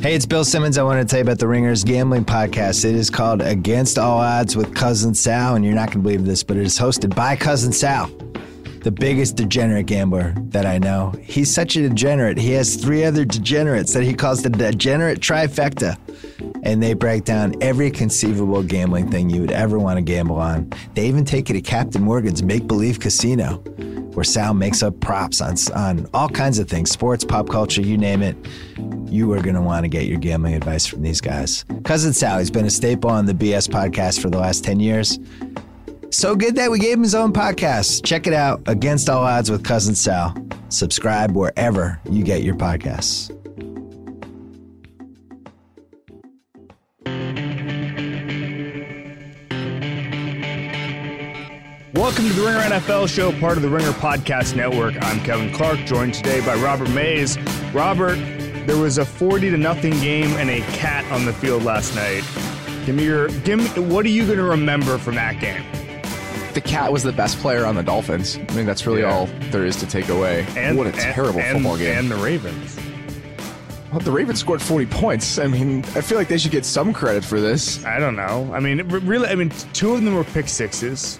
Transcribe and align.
Hey, 0.00 0.14
it's 0.14 0.24
Bill 0.24 0.46
Simmons. 0.46 0.78
I 0.78 0.82
want 0.82 0.98
to 0.98 1.04
tell 1.04 1.18
you 1.18 1.24
about 1.24 1.38
the 1.38 1.46
Ringers 1.46 1.84
Gambling 1.84 2.24
Podcast. 2.24 2.86
It 2.86 2.94
is 2.94 3.10
called 3.10 3.42
Against 3.42 3.98
All 3.98 4.18
Odds 4.18 4.56
with 4.56 4.74
Cousin 4.74 5.14
Sal, 5.14 5.56
and 5.56 5.62
you're 5.62 5.74
not 5.74 5.88
going 5.88 5.98
to 5.98 6.02
believe 6.02 6.24
this, 6.24 6.42
but 6.42 6.56
it 6.56 6.64
is 6.64 6.78
hosted 6.78 7.14
by 7.14 7.36
Cousin 7.36 7.70
Sal, 7.70 8.06
the 8.82 8.90
biggest 8.90 9.36
degenerate 9.36 9.84
gambler 9.84 10.32
that 10.38 10.64
I 10.64 10.78
know. 10.78 11.12
He's 11.20 11.52
such 11.52 11.76
a 11.76 11.86
degenerate. 11.86 12.38
He 12.38 12.52
has 12.52 12.76
three 12.76 13.04
other 13.04 13.26
degenerates 13.26 13.92
that 13.92 14.02
he 14.02 14.14
calls 14.14 14.42
the 14.42 14.48
degenerate 14.48 15.20
trifecta, 15.20 15.98
and 16.62 16.82
they 16.82 16.94
break 16.94 17.24
down 17.24 17.54
every 17.60 17.90
conceivable 17.90 18.62
gambling 18.62 19.10
thing 19.10 19.28
you 19.28 19.42
would 19.42 19.52
ever 19.52 19.78
want 19.78 19.98
to 19.98 20.02
gamble 20.02 20.36
on. 20.36 20.72
They 20.94 21.08
even 21.08 21.26
take 21.26 21.50
you 21.50 21.52
to 21.56 21.60
Captain 21.60 22.00
Morgan's 22.00 22.42
Make 22.42 22.66
Believe 22.66 23.00
Casino, 23.00 23.62
where 24.20 24.24
Sal 24.26 24.52
makes 24.52 24.82
up 24.82 25.00
props 25.00 25.40
on, 25.40 25.56
on 25.74 26.06
all 26.12 26.28
kinds 26.28 26.58
of 26.58 26.68
things 26.68 26.90
sports, 26.90 27.24
pop 27.24 27.48
culture, 27.48 27.80
you 27.80 27.96
name 27.96 28.20
it 28.20 28.36
you 29.08 29.32
are 29.32 29.40
going 29.40 29.54
to 29.54 29.62
want 29.62 29.82
to 29.84 29.88
get 29.88 30.04
your 30.04 30.18
gambling 30.18 30.52
advice 30.54 30.86
from 30.86 31.00
these 31.00 31.22
guys. 31.22 31.64
Cousin 31.84 32.12
Sal, 32.12 32.38
he's 32.38 32.50
been 32.50 32.66
a 32.66 32.70
staple 32.70 33.10
on 33.10 33.24
the 33.24 33.32
BS 33.32 33.66
podcast 33.66 34.20
for 34.20 34.28
the 34.28 34.38
last 34.38 34.62
10 34.62 34.78
years. 34.78 35.18
So 36.10 36.36
good 36.36 36.54
that 36.56 36.70
we 36.70 36.78
gave 36.78 36.98
him 36.98 37.02
his 37.02 37.14
own 37.14 37.32
podcast. 37.32 38.04
Check 38.04 38.26
it 38.26 38.34
out, 38.34 38.60
Against 38.66 39.08
All 39.08 39.24
Odds 39.24 39.50
with 39.50 39.64
Cousin 39.64 39.94
Sal. 39.94 40.36
Subscribe 40.68 41.32
wherever 41.32 41.98
you 42.10 42.22
get 42.22 42.42
your 42.42 42.56
podcasts. 42.56 43.34
Welcome 52.00 52.28
to 52.28 52.32
the 52.32 52.40
Ringer 52.40 52.60
NFL 52.60 53.14
show, 53.14 53.30
part 53.40 53.58
of 53.58 53.62
the 53.62 53.68
Ringer 53.68 53.90
Podcast 53.90 54.56
Network. 54.56 54.94
I'm 55.02 55.20
Kevin 55.20 55.52
Clark, 55.52 55.80
joined 55.80 56.14
today 56.14 56.40
by 56.40 56.54
Robert 56.54 56.88
Mays. 56.92 57.38
Robert, 57.74 58.16
there 58.66 58.78
was 58.78 58.96
a 58.96 59.04
40 59.04 59.50
to 59.50 59.58
nothing 59.58 59.92
game 60.00 60.30
and 60.38 60.48
a 60.48 60.60
cat 60.78 61.04
on 61.12 61.26
the 61.26 61.32
field 61.34 61.62
last 61.62 61.94
night. 61.94 62.22
Give 62.86 62.94
me 62.94 63.04
your 63.04 63.28
give 63.40 63.58
me 63.58 63.66
what 63.82 64.06
are 64.06 64.08
you 64.08 64.24
going 64.24 64.38
to 64.38 64.44
remember 64.44 64.96
from 64.96 65.16
that 65.16 65.40
game? 65.40 65.62
The 66.54 66.62
cat 66.62 66.90
was 66.90 67.02
the 67.02 67.12
best 67.12 67.38
player 67.38 67.66
on 67.66 67.74
the 67.74 67.82
Dolphins. 67.82 68.38
I 68.48 68.54
mean, 68.54 68.64
that's 68.64 68.86
really 68.86 69.02
yeah. 69.02 69.12
all 69.12 69.26
there 69.50 69.66
is 69.66 69.76
to 69.76 69.86
take 69.86 70.08
away. 70.08 70.46
And 70.56 70.78
what 70.78 70.86
a 70.86 70.92
terrible 70.92 71.40
and, 71.40 71.58
football 71.58 71.76
game. 71.76 71.98
And 71.98 72.10
the 72.10 72.16
Ravens. 72.16 72.80
Well, 73.90 74.00
the 74.00 74.10
Ravens 74.10 74.40
scored 74.40 74.62
40 74.62 74.86
points. 74.86 75.38
I 75.38 75.48
mean, 75.48 75.80
I 75.94 76.00
feel 76.00 76.16
like 76.16 76.28
they 76.28 76.38
should 76.38 76.52
get 76.52 76.64
some 76.64 76.94
credit 76.94 77.26
for 77.26 77.42
this. 77.42 77.84
I 77.84 77.98
don't 77.98 78.16
know. 78.16 78.50
I 78.54 78.60
mean, 78.60 78.88
really, 78.88 79.28
I 79.28 79.34
mean, 79.34 79.50
two 79.74 79.92
of 79.92 80.02
them 80.02 80.14
were 80.14 80.24
pick 80.24 80.48
sixes. 80.48 81.18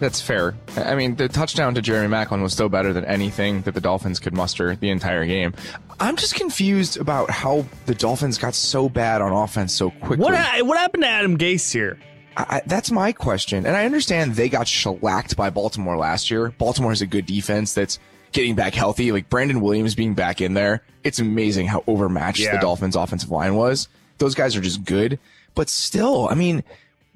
That's 0.00 0.20
fair. 0.20 0.54
I 0.76 0.94
mean, 0.94 1.14
the 1.16 1.28
touchdown 1.28 1.74
to 1.74 1.82
Jeremy 1.82 2.12
Maclin 2.12 2.42
was 2.42 2.54
still 2.54 2.70
better 2.70 2.94
than 2.94 3.04
anything 3.04 3.60
that 3.62 3.74
the 3.74 3.82
Dolphins 3.82 4.18
could 4.18 4.32
muster 4.32 4.74
the 4.74 4.88
entire 4.88 5.26
game. 5.26 5.52
I'm 6.00 6.16
just 6.16 6.34
confused 6.34 6.96
about 6.96 7.28
how 7.30 7.66
the 7.84 7.94
Dolphins 7.94 8.38
got 8.38 8.54
so 8.54 8.88
bad 8.88 9.20
on 9.20 9.30
offense 9.30 9.74
so 9.74 9.90
quickly. 9.90 10.24
What 10.24 10.66
what 10.66 10.78
happened 10.78 11.02
to 11.02 11.08
Adam 11.08 11.36
Gase 11.36 11.70
here? 11.70 11.98
I, 12.36 12.62
that's 12.64 12.90
my 12.90 13.12
question. 13.12 13.66
And 13.66 13.76
I 13.76 13.84
understand 13.84 14.34
they 14.34 14.48
got 14.48 14.66
shellacked 14.66 15.36
by 15.36 15.50
Baltimore 15.50 15.98
last 15.98 16.30
year. 16.30 16.54
Baltimore 16.56 16.92
has 16.92 17.02
a 17.02 17.06
good 17.06 17.26
defense 17.26 17.74
that's 17.74 17.98
getting 18.32 18.54
back 18.54 18.74
healthy. 18.74 19.12
Like 19.12 19.28
Brandon 19.28 19.60
Williams 19.60 19.94
being 19.94 20.14
back 20.14 20.40
in 20.40 20.54
there. 20.54 20.82
It's 21.04 21.18
amazing 21.18 21.66
how 21.66 21.84
overmatched 21.86 22.40
yeah. 22.40 22.52
the 22.52 22.58
Dolphins 22.58 22.96
offensive 22.96 23.30
line 23.30 23.54
was. 23.54 23.88
Those 24.16 24.34
guys 24.34 24.56
are 24.56 24.62
just 24.62 24.84
good. 24.84 25.18
But 25.54 25.68
still, 25.68 26.28
I 26.30 26.34
mean, 26.34 26.62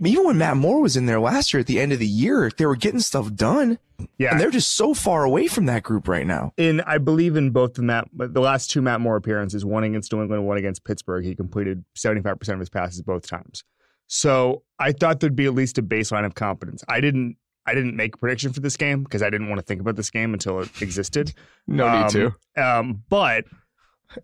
even 0.03 0.25
when 0.25 0.39
Matt 0.39 0.57
Moore 0.57 0.81
was 0.81 0.97
in 0.97 1.07
there 1.07 1.21
last 1.21 1.53
year 1.53 1.61
at 1.61 1.67
the 1.67 1.81
end 1.81 1.93
of 1.93 1.99
the 1.99 2.07
year, 2.07 2.51
they 2.57 2.67
were 2.67 2.77
getting 2.77 3.01
stuff 3.01 3.33
done. 3.35 3.79
Yeah. 4.19 4.33
And 4.33 4.41
they're 4.41 4.51
just 4.51 4.73
so 4.73 4.95
far 4.95 5.25
away 5.25 5.47
from 5.47 5.67
that 5.67 5.83
group 5.83 6.09
right 6.09 6.27
now. 6.27 6.53
In 6.57 6.81
I 6.83 6.99
believe 6.99 7.37
in 7.37 7.51
both 7.51 7.75
the 7.75 7.83
Matt 7.83 8.09
the 8.13 8.41
last 8.41 8.71
two 8.71 8.83
Matt 8.83 9.01
Moore 9.01 9.17
appearances, 9.17 9.65
one 9.65 9.85
against 9.85 10.13
New 10.13 10.21
England, 10.21 10.41
and 10.41 10.49
one 10.49 10.59
against 10.59 10.85
Pittsburgh, 10.85 11.25
he 11.25 11.35
completed 11.35 11.85
75% 11.97 12.49
of 12.55 12.59
his 12.59 12.71
passes 12.71 13.03
both 13.03 13.27
times. 13.27 13.65
So 14.07 14.63
I 14.79 14.93
thought 14.93 15.21
there'd 15.21 15.37
be 15.37 15.47
at 15.47 15.55
least 15.55 15.79
a 15.79 15.83
baseline 15.83 16.27
of 16.27 16.35
competence. 16.35 16.85
I 16.89 17.01
didn't 17.01 17.37
I 17.67 17.75
didn't 17.75 17.97
make 17.97 18.17
a 18.17 18.19
prediction 18.19 18.53
for 18.53 18.61
this 18.61 18.77
game 18.77 19.05
because 19.05 19.23
I 19.23 19.31
didn't 19.31 19.49
want 19.49 19.59
to 19.59 19.65
think 19.65 19.81
about 19.81 19.97
this 19.97 20.11
game 20.11 20.35
until 20.35 20.61
it 20.61 20.83
existed. 20.83 21.33
no 21.67 21.89
um, 21.89 22.03
need 22.03 22.11
to. 22.11 22.35
Um, 22.63 23.03
but 23.09 23.45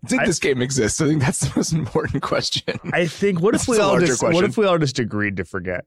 did 0.06 0.20
I, 0.20 0.26
this 0.26 0.38
game 0.38 0.62
exist? 0.62 1.00
I 1.00 1.06
think 1.06 1.20
that's 1.20 1.40
the 1.40 1.52
most 1.56 1.72
important 1.72 2.22
question. 2.22 2.78
I 2.92 3.06
think 3.06 3.40
what 3.40 3.54
if 3.54 3.68
we 3.68 3.78
all 3.78 3.98
just 3.98 4.20
question. 4.20 4.34
what 4.34 4.44
if 4.44 4.56
we 4.56 4.66
all 4.66 4.78
just 4.78 4.98
agreed 4.98 5.36
to 5.38 5.44
forget? 5.44 5.84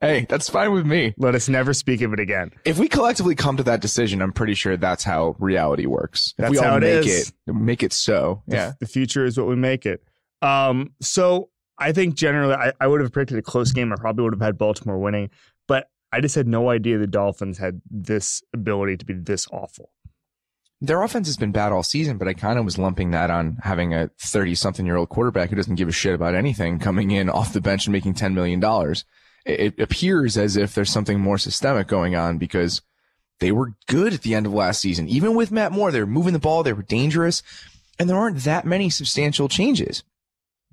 Hey, 0.00 0.26
that's 0.28 0.48
fine 0.48 0.72
with 0.72 0.86
me. 0.86 1.12
Let 1.18 1.34
us 1.34 1.48
never 1.48 1.74
speak 1.74 2.02
of 2.02 2.12
it 2.12 2.20
again. 2.20 2.52
If 2.64 2.78
we 2.78 2.88
collectively 2.88 3.34
come 3.34 3.56
to 3.56 3.64
that 3.64 3.80
decision, 3.80 4.22
I'm 4.22 4.32
pretty 4.32 4.54
sure 4.54 4.76
that's 4.76 5.02
how 5.02 5.34
reality 5.40 5.86
works. 5.86 6.34
That's 6.38 6.54
if 6.54 6.60
we 6.60 6.64
all 6.64 6.76
it 6.76 6.80
make 6.80 7.06
is. 7.06 7.32
it, 7.46 7.52
make 7.52 7.82
it 7.82 7.92
so. 7.92 8.42
Yeah. 8.46 8.70
The, 8.70 8.76
the, 8.80 8.86
future 8.86 9.24
is 9.24 9.36
what 9.36 9.48
we 9.48 9.56
make 9.56 9.86
it. 9.86 10.04
Um, 10.40 10.92
so 11.00 11.50
I 11.78 11.90
think 11.90 12.14
generally 12.14 12.54
I, 12.54 12.72
I 12.80 12.86
would 12.86 13.00
have 13.00 13.12
predicted 13.12 13.38
a 13.38 13.42
close 13.42 13.72
game. 13.72 13.92
I 13.92 13.96
probably 13.96 14.22
would 14.22 14.34
have 14.34 14.40
had 14.40 14.56
Baltimore 14.56 14.98
winning, 14.98 15.30
but 15.66 15.90
I 16.12 16.20
just 16.20 16.36
had 16.36 16.46
no 16.46 16.70
idea 16.70 16.98
the 16.98 17.08
Dolphins 17.08 17.58
had 17.58 17.80
this 17.90 18.42
ability 18.54 18.98
to 18.98 19.04
be 19.04 19.14
this 19.14 19.48
awful. 19.50 19.90
Their 20.80 21.02
offense 21.02 21.26
has 21.26 21.36
been 21.36 21.50
bad 21.50 21.72
all 21.72 21.82
season, 21.82 22.18
but 22.18 22.28
I 22.28 22.34
kind 22.34 22.58
of 22.58 22.64
was 22.64 22.78
lumping 22.78 23.10
that 23.10 23.30
on 23.30 23.58
having 23.62 23.94
a 23.94 24.10
30 24.20 24.54
something 24.54 24.86
year 24.86 24.96
old 24.96 25.08
quarterback 25.08 25.50
who 25.50 25.56
doesn't 25.56 25.74
give 25.74 25.88
a 25.88 25.92
shit 25.92 26.14
about 26.14 26.34
anything 26.34 26.78
coming 26.78 27.10
in 27.10 27.28
off 27.28 27.52
the 27.52 27.60
bench 27.60 27.86
and 27.86 27.92
making 27.92 28.14
$10 28.14 28.34
million. 28.34 28.62
It 29.44 29.80
appears 29.80 30.36
as 30.36 30.56
if 30.56 30.74
there's 30.74 30.90
something 30.92 31.18
more 31.18 31.38
systemic 31.38 31.88
going 31.88 32.14
on 32.14 32.38
because 32.38 32.82
they 33.40 33.50
were 33.50 33.74
good 33.86 34.14
at 34.14 34.22
the 34.22 34.34
end 34.34 34.46
of 34.46 34.52
last 34.52 34.80
season. 34.80 35.08
Even 35.08 35.34
with 35.34 35.50
Matt 35.50 35.72
Moore, 35.72 35.90
they 35.90 36.00
were 36.00 36.06
moving 36.06 36.32
the 36.32 36.38
ball. 36.38 36.62
They 36.62 36.72
were 36.72 36.82
dangerous 36.82 37.42
and 37.98 38.08
there 38.08 38.16
aren't 38.16 38.44
that 38.44 38.64
many 38.64 38.90
substantial 38.90 39.48
changes. 39.48 40.04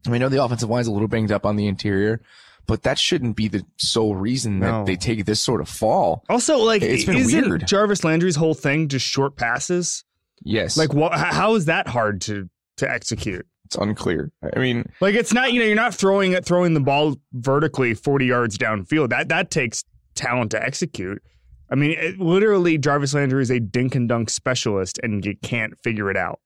I, 0.06 0.10
mean, 0.10 0.22
I 0.22 0.26
know 0.26 0.30
the 0.30 0.44
offensive 0.44 0.70
line 0.70 0.82
is 0.82 0.88
a 0.88 0.92
little 0.92 1.08
banged 1.08 1.32
up 1.32 1.46
on 1.46 1.56
the 1.56 1.68
interior, 1.68 2.22
but 2.68 2.84
that 2.84 2.98
shouldn't 2.98 3.36
be 3.36 3.48
the 3.48 3.66
sole 3.78 4.16
reason 4.16 4.60
that 4.60 4.72
no. 4.72 4.86
they 4.86 4.96
take 4.96 5.26
this 5.26 5.42
sort 5.42 5.62
of 5.62 5.70
fall. 5.70 6.24
Also, 6.30 6.58
like, 6.58 6.82
it's 6.82 7.06
been 7.06 7.26
weird. 7.26 7.68
Jarvis 7.68 8.04
Landry's 8.04 8.36
whole 8.36 8.54
thing 8.54 8.88
just 8.88 9.06
short 9.06 9.36
passes? 9.36 10.04
Yes. 10.44 10.78
Like, 10.78 10.94
what? 10.94 11.14
How 11.14 11.56
is 11.56 11.66
that 11.66 11.88
hard 11.88 12.22
to 12.22 12.50
to 12.78 12.90
execute? 12.90 13.46
It's 13.66 13.76
unclear. 13.76 14.32
I 14.56 14.60
mean, 14.60 14.86
like, 15.02 15.16
it's 15.16 15.34
not. 15.34 15.54
You 15.54 15.60
know, 15.60 15.66
you're 15.66 15.76
not 15.76 15.96
throwing 15.96 16.34
it, 16.34 16.46
throwing 16.46 16.74
the 16.74 16.80
ball 16.80 17.18
vertically 17.34 17.94
40 17.94 18.26
yards 18.26 18.58
downfield. 18.58 19.10
That 19.10 19.30
that 19.30 19.50
takes 19.50 19.84
talent 20.14 20.52
to 20.52 20.64
execute. 20.64 21.22
I 21.70 21.76
mean, 21.76 21.92
it, 21.92 22.20
literally, 22.20 22.78
Jarvis 22.78 23.14
Landry 23.14 23.42
is 23.42 23.50
a 23.50 23.60
dink 23.60 23.96
and 23.96 24.08
dunk 24.08 24.30
specialist, 24.30 25.00
and 25.02 25.26
you 25.26 25.36
can't 25.42 25.74
figure 25.84 26.12
it 26.12 26.18
out. 26.18 26.40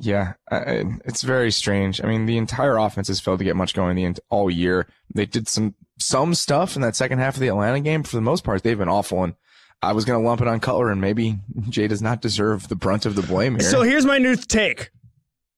Yeah, 0.00 0.34
uh, 0.50 0.84
it's 1.04 1.22
very 1.22 1.50
strange. 1.50 2.02
I 2.02 2.06
mean, 2.06 2.26
the 2.26 2.38
entire 2.38 2.78
offense 2.78 3.08
has 3.08 3.20
failed 3.20 3.38
to 3.40 3.44
get 3.44 3.56
much 3.56 3.74
going 3.74 3.96
the 3.96 4.20
all 4.30 4.50
year. 4.50 4.86
They 5.14 5.26
did 5.26 5.46
some 5.46 5.74
some 5.98 6.34
stuff 6.34 6.76
in 6.76 6.82
that 6.82 6.96
second 6.96 7.18
half 7.18 7.34
of 7.34 7.40
the 7.40 7.48
Atlanta 7.48 7.80
game. 7.80 8.02
For 8.02 8.16
the 8.16 8.22
most 8.22 8.42
part, 8.42 8.62
they've 8.62 8.78
been 8.78 8.88
awful. 8.88 9.22
And 9.24 9.34
I 9.82 9.92
was 9.92 10.04
going 10.04 10.20
to 10.20 10.26
lump 10.26 10.40
it 10.40 10.48
on 10.48 10.60
Cutler, 10.60 10.90
and 10.90 11.00
maybe 11.00 11.38
Jay 11.68 11.86
does 11.86 12.02
not 12.02 12.22
deserve 12.22 12.68
the 12.68 12.76
brunt 12.76 13.06
of 13.06 13.14
the 13.14 13.22
blame 13.22 13.58
here. 13.58 13.68
So 13.68 13.82
here's 13.82 14.06
my 14.06 14.18
new 14.18 14.36
take: 14.36 14.90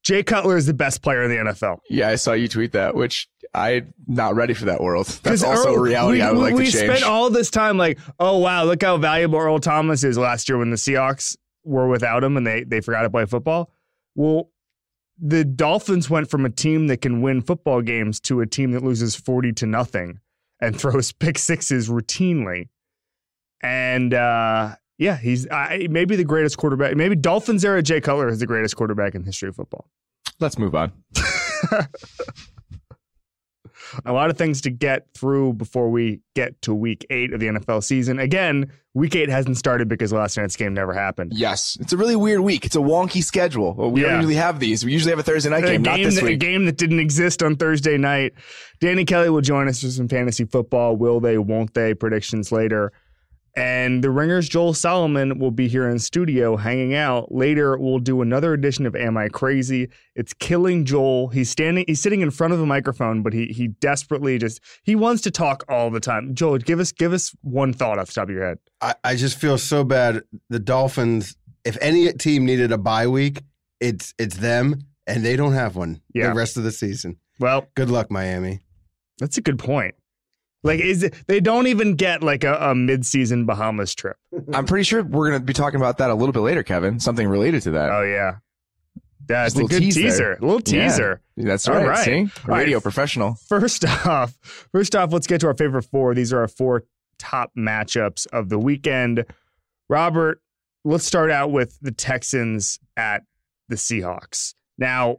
Jay 0.03 0.23
Cutler 0.23 0.57
is 0.57 0.67
the 0.67 0.75
best 0.75 1.03
player 1.03 1.23
in 1.23 1.31
the 1.31 1.53
NFL. 1.53 1.79
Yeah, 1.89 2.09
I 2.09 2.17
saw 2.17 2.33
you 2.33 2.49
tweet 2.49 2.73
that, 2.73 2.95
which 2.95 3.29
I'm 3.55 3.95
not 4.07 4.35
ready 4.35 4.55
for 4.55 4.65
that 4.67 4.81
world. 4.81 5.07
That's 5.23 5.43
also 5.43 5.69
Earl, 5.69 5.77
a 5.77 5.81
reality 5.81 6.19
we, 6.19 6.23
I 6.23 6.33
would 6.33 6.41
like 6.41 6.55
we 6.55 6.67
to 6.67 6.73
change. 6.73 6.89
We 6.89 6.97
spent 6.97 7.11
all 7.11 7.31
this 7.31 7.51
time 7.51 7.77
like, 7.77 7.99
oh 8.19 8.39
wow, 8.39 8.65
look 8.65 8.83
how 8.83 8.97
valuable 8.97 9.39
Earl 9.39 9.61
Thomas 9.61 10.03
is 10.03 10.19
last 10.19 10.49
year 10.49 10.59
when 10.59 10.71
the 10.71 10.77
Seahawks 10.77 11.37
were 11.65 11.89
without 11.89 12.25
him 12.25 12.37
and 12.37 12.47
they 12.47 12.65
they 12.65 12.81
forgot 12.81 13.03
to 13.03 13.11
play 13.11 13.27
football. 13.27 13.71
Well, 14.15 14.51
the 15.19 15.45
Dolphins 15.45 16.11
went 16.11 16.31
from 16.31 16.45
a 16.45 16.51
team 16.51 16.89
that 16.89 17.01
can 17.01 17.23
win 17.23 17.43
football 17.43 17.81
games 17.81 18.21
to 18.21 18.41
a 18.41 18.47
team 18.47 18.73
that 18.73 18.83
loses 18.83 19.15
40 19.15 19.53
to 19.55 19.67
nothing 19.67 20.21
and 20.61 20.77
throws 20.81 21.13
pick 21.13 21.39
sixes 21.39 21.89
routinely. 21.89 22.69
And 23.63 24.13
uh, 24.13 24.77
yeah, 24.99 25.17
he's 25.17 25.47
uh, 25.49 25.79
maybe 25.89 26.17
the 26.17 26.25
greatest 26.25 26.59
quarterback. 26.59 26.97
Maybe 26.97 27.15
Dolphins 27.15 27.65
era 27.65 27.83
Jay 27.83 28.01
Cutler 28.01 28.29
is 28.29 28.41
the 28.41 28.47
greatest 28.47 28.77
quarterback 28.77 29.15
in 29.15 29.23
history 29.23 29.49
of 29.49 29.57
football. 29.57 29.89
Let's 30.41 30.59
move 30.59 30.75
on. 30.75 30.93
a 34.05 34.13
lot 34.13 34.31
of 34.31 34.39
things 34.39 34.61
to 34.63 34.71
get 34.71 35.07
through 35.15 35.55
before 35.55 35.91
we 35.91 36.21
get 36.35 36.61
to 36.63 36.75
week 36.75 37.07
eight 37.11 37.33
of 37.33 37.41
the 37.41 37.47
NFL 37.47 37.83
season. 37.83 38.19
Again, 38.19 38.71
week 38.95 39.15
eight 39.17 39.29
hasn't 39.29 39.57
started 39.57 39.89
because 39.89 40.13
last 40.13 40.37
night's 40.37 40.57
game 40.57 40.75
never 40.75 40.93
happened. 40.93 41.33
Yes. 41.35 41.77
It's 41.81 41.93
a 41.93 41.97
really 41.97 42.17
weird 42.17 42.41
week. 42.41 42.65
It's 42.65 42.77
a 42.77 42.81
wonky 42.81 43.23
schedule. 43.23 43.75
We 43.91 44.03
yeah. 44.03 44.09
don't 44.09 44.17
usually 44.17 44.35
have 44.37 44.61
these. 44.61 44.85
We 44.85 44.93
usually 44.93 45.11
have 45.11 45.19
a 45.19 45.23
Thursday 45.23 45.51
night 45.51 45.63
game, 45.63 45.83
game, 45.83 45.83
not 45.83 45.97
this 45.99 46.17
that, 46.17 46.25
week. 46.25 46.35
A 46.35 46.37
game 46.37 46.67
that 46.67 46.77
didn't 46.77 47.01
exist 47.01 47.43
on 47.43 47.57
Thursday 47.57 47.97
night. 47.97 48.33
Danny 48.81 49.05
Kelly 49.05 49.31
will 49.31 49.41
join 49.41 49.69
us 49.69 49.81
for 49.81 49.89
some 49.89 50.09
fantasy 50.09 50.45
football. 50.45 50.97
Will 50.97 51.21
they, 51.21 51.39
won't 51.39 51.75
they? 51.75 51.95
Predictions 51.95 52.53
later. 52.53 52.93
And 53.55 54.03
the 54.03 54.11
Ringers 54.11 54.49
Joel 54.49 54.73
Solomon 54.73 55.39
will 55.39 55.51
be 55.51 55.69
here 55.69 55.87
in 55.87 55.99
studio 55.99 56.57
hanging 56.57 56.95
out. 56.95 57.31
Later, 57.33 57.77
we'll 57.77 57.99
do 57.99 58.23
another 58.23 58.55
edition 58.55 58.87
of 58.87 58.97
Am 58.97 59.19
I 59.19 59.29
Crazy? 59.29 59.91
It's 60.15 60.33
killing 60.33 60.87
Joel. 60.87 61.29
He's 61.29 61.51
standing, 61.51 61.85
he's 61.87 62.01
sitting 62.01 62.23
in 62.23 62.31
front 62.31 62.55
of 62.55 62.61
a 62.61 62.67
microphone, 62.67 63.23
but 63.23 63.35
he 63.35 63.47
he 63.49 63.69
desperately 63.69 64.39
just 64.39 64.61
he 64.85 64.97
wants 64.97 65.21
to 65.23 65.31
talk 65.31 65.65
all 65.69 65.91
the 65.91 66.01
time. 66.01 66.35
Joel, 66.35 66.59
give 66.59 66.81
us 66.81 66.93
give 66.93 67.13
us 67.13 67.35
one 67.43 67.75
thought 67.75 67.99
off 67.99 68.07
the 68.07 68.15
top 68.15 68.29
of 68.29 68.35
your 68.35 68.47
head. 68.47 68.59
I, 68.81 68.95
I 69.05 69.17
just 69.17 69.39
feel 69.39 69.59
so 69.59 69.85
bad. 69.85 70.23
The 70.49 70.59
Dolphins, 70.59 71.37
if 71.67 71.77
any 71.83 72.11
team 72.15 72.47
needed 72.47 72.73
a 72.73 72.79
bye 72.79 73.07
week, 73.07 73.43
it's 73.81 74.15
it's 74.19 74.39
them 74.39 74.81
and 75.07 75.25
they 75.27 75.37
don't 75.37 75.53
have 75.53 75.77
one 75.77 76.01
Yeah. 76.15 76.29
the 76.29 76.35
rest 76.35 76.57
of 76.57 76.63
the 76.63 76.73
season. 76.73 77.19
Well, 77.39 77.67
Good 77.75 77.91
luck, 77.91 78.11
Miami. 78.11 78.61
that's 79.19 79.37
a 79.37 79.43
good 79.43 79.59
point. 79.59 79.95
Like, 80.65 80.81
is 80.81 81.03
it, 81.03 81.15
they 81.27 81.41
don't 81.41 81.67
even 81.67 81.97
get 81.97 82.23
like 82.23 82.45
a, 82.45 82.55
a 82.55 82.75
mid-season 82.75 83.47
Bahamas 83.47 83.95
trip. 83.95 84.17
I'm 84.55 84.65
pretty 84.67 84.85
sure 84.85 85.03
we're 85.03 85.29
going 85.31 85.41
to 85.41 85.45
be 85.45 85.53
talking 85.53 85.81
about 85.81 85.99
that 85.99 86.11
a 86.11 86.15
little 86.15 86.33
bit 86.33 86.41
later, 86.41 86.63
Kevin. 86.63 87.01
Something 87.01 87.27
related 87.29 87.63
to 87.63 87.73
that. 87.73 87.91
Oh 87.91 88.03
yeah, 88.03 88.37
that's 89.27 89.57
a 89.57 89.65
a 89.65 89.69
good 89.69 89.81
tease 89.81 89.97
teaser. 89.97 90.35
A 90.35 90.41
little 90.45 90.61
Yeah. 90.67 90.89
teaser. 90.89 91.21
That's 91.37 91.67
All 91.69 91.75
right. 91.77 91.89
right. 91.89 92.05
See, 92.05 92.29
radio 92.47 92.77
right. 92.77 92.83
professional. 92.83 93.35
First 93.49 93.85
off, 94.07 94.35
first 94.73 94.95
off, 94.95 95.13
let's 95.13 95.27
get 95.27 95.41
to 95.41 95.49
our 95.49 95.55
favorite 95.55 95.83
four. 95.85 96.15
These 96.15 96.33
are 96.33 96.41
our 96.41 96.49
four 96.49 96.85
top 97.19 97.51
matchups 97.59 98.27
of 98.29 98.49
the 98.49 98.59
weekend. 98.59 99.25
Robert, 99.89 100.41
let's 100.85 101.05
start 101.05 101.31
out 101.31 101.51
with 101.51 101.79
the 101.83 101.91
Texans 101.93 102.79
at 102.97 103.23
the 103.69 103.77
Seahawks. 103.77 104.55
Now, 104.79 105.19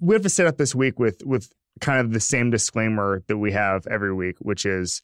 we 0.00 0.14
have 0.14 0.22
to 0.22 0.28
set 0.28 0.46
up 0.46 0.56
this 0.58 0.74
week 0.74 0.98
with 0.98 1.22
with 1.24 1.52
kind 1.80 2.00
of 2.00 2.12
the 2.12 2.20
same 2.20 2.50
disclaimer 2.50 3.22
that 3.28 3.38
we 3.38 3.52
have 3.52 3.86
every 3.86 4.12
week, 4.12 4.36
which 4.40 4.66
is 4.66 5.02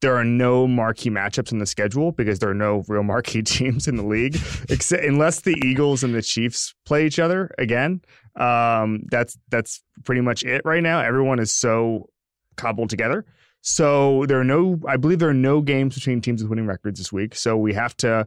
there 0.00 0.16
are 0.16 0.24
no 0.24 0.66
marquee 0.66 1.10
matchups 1.10 1.50
in 1.50 1.58
the 1.58 1.66
schedule 1.66 2.12
because 2.12 2.38
there 2.38 2.50
are 2.50 2.54
no 2.54 2.84
real 2.88 3.02
marquee 3.02 3.42
teams 3.42 3.88
in 3.88 3.96
the 3.96 4.04
league, 4.04 4.36
except 4.68 5.04
unless 5.04 5.40
the 5.40 5.56
Eagles 5.64 6.04
and 6.04 6.14
the 6.14 6.22
Chiefs 6.22 6.74
play 6.84 7.06
each 7.06 7.18
other 7.18 7.50
again. 7.58 8.00
Um, 8.36 9.04
that's 9.10 9.38
that's 9.48 9.82
pretty 10.04 10.20
much 10.20 10.42
it 10.42 10.62
right 10.64 10.82
now. 10.82 11.00
Everyone 11.00 11.38
is 11.38 11.52
so 11.52 12.10
cobbled 12.56 12.90
together. 12.90 13.24
So 13.66 14.26
there 14.26 14.38
are 14.38 14.44
no, 14.44 14.78
I 14.86 14.98
believe 14.98 15.20
there 15.20 15.30
are 15.30 15.34
no 15.34 15.62
games 15.62 15.94
between 15.94 16.20
teams 16.20 16.42
with 16.42 16.50
winning 16.50 16.66
records 16.66 17.00
this 17.00 17.10
week. 17.10 17.34
So 17.34 17.56
we 17.56 17.72
have 17.72 17.96
to, 17.98 18.26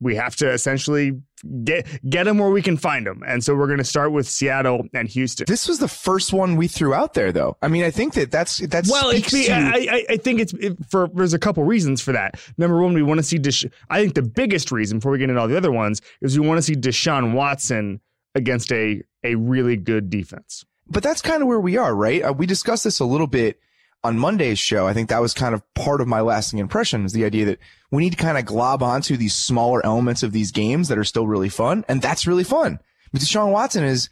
we 0.00 0.16
have 0.16 0.34
to 0.36 0.50
essentially 0.50 1.20
get 1.64 1.86
get 2.08 2.24
them 2.24 2.38
where 2.38 2.50
we 2.50 2.62
can 2.62 2.76
find 2.76 3.06
them. 3.06 3.22
And 3.26 3.42
so 3.44 3.54
we're 3.54 3.66
going 3.66 3.78
to 3.78 3.84
start 3.84 4.12
with 4.12 4.26
Seattle 4.26 4.84
and 4.94 5.08
Houston. 5.08 5.46
This 5.46 5.68
was 5.68 5.78
the 5.78 5.88
first 5.88 6.32
one 6.32 6.56
we 6.56 6.68
threw 6.68 6.94
out 6.94 7.14
there, 7.14 7.32
though. 7.32 7.56
I 7.62 7.68
mean, 7.68 7.84
I 7.84 7.90
think 7.90 8.14
that 8.14 8.30
that's 8.30 8.58
that's 8.58 8.90
Well, 8.90 9.10
it's 9.10 9.30
to 9.30 9.48
I, 9.50 9.86
I, 9.90 10.04
I 10.10 10.16
think 10.16 10.40
it's 10.40 10.52
it, 10.54 10.76
for 10.88 11.08
there's 11.14 11.34
a 11.34 11.38
couple 11.38 11.62
reasons 11.64 12.00
for 12.00 12.12
that. 12.12 12.40
Number 12.58 12.80
one, 12.82 12.94
we 12.94 13.02
want 13.02 13.18
to 13.18 13.24
see. 13.24 13.38
Desha- 13.38 13.70
I 13.88 14.00
think 14.00 14.14
the 14.14 14.22
biggest 14.22 14.72
reason 14.72 14.98
before 14.98 15.12
we 15.12 15.18
get 15.18 15.28
into 15.30 15.40
all 15.40 15.48
the 15.48 15.56
other 15.56 15.72
ones 15.72 16.00
is 16.20 16.38
we 16.38 16.46
want 16.46 16.58
to 16.58 16.62
see 16.62 16.74
Deshaun 16.74 17.32
Watson 17.34 18.00
against 18.34 18.72
a 18.72 19.02
a 19.22 19.34
really 19.34 19.76
good 19.76 20.08
defense. 20.08 20.64
but 20.88 21.02
that's 21.02 21.20
kind 21.20 21.42
of 21.42 21.48
where 21.48 21.60
we 21.60 21.76
are, 21.76 21.94
right? 21.94 22.22
Uh, 22.22 22.32
we 22.32 22.46
discussed 22.46 22.84
this 22.84 23.00
a 23.00 23.04
little 23.04 23.26
bit 23.26 23.60
on 24.02 24.18
Monday's 24.18 24.58
show. 24.58 24.86
I 24.86 24.94
think 24.94 25.08
that 25.10 25.20
was 25.20 25.34
kind 25.34 25.54
of 25.54 25.62
part 25.74 26.00
of 26.00 26.08
my 26.08 26.20
lasting 26.20 26.58
impression 26.58 27.04
is 27.04 27.12
the 27.12 27.24
idea 27.24 27.44
that 27.46 27.58
we 27.90 28.02
need 28.02 28.10
to 28.10 28.16
kind 28.16 28.38
of 28.38 28.44
glob 28.46 28.82
onto 28.82 29.16
these 29.16 29.34
smaller 29.34 29.84
elements 29.84 30.22
of 30.22 30.32
these 30.32 30.52
games 30.52 30.88
that 30.88 30.98
are 30.98 31.04
still 31.04 31.26
really 31.26 31.48
fun. 31.48 31.84
And 31.88 32.00
that's 32.00 32.26
really 32.26 32.44
fun. 32.44 32.78
But 33.12 33.20
Deshaun 33.20 33.50
Watson 33.52 33.84
is 33.84 34.08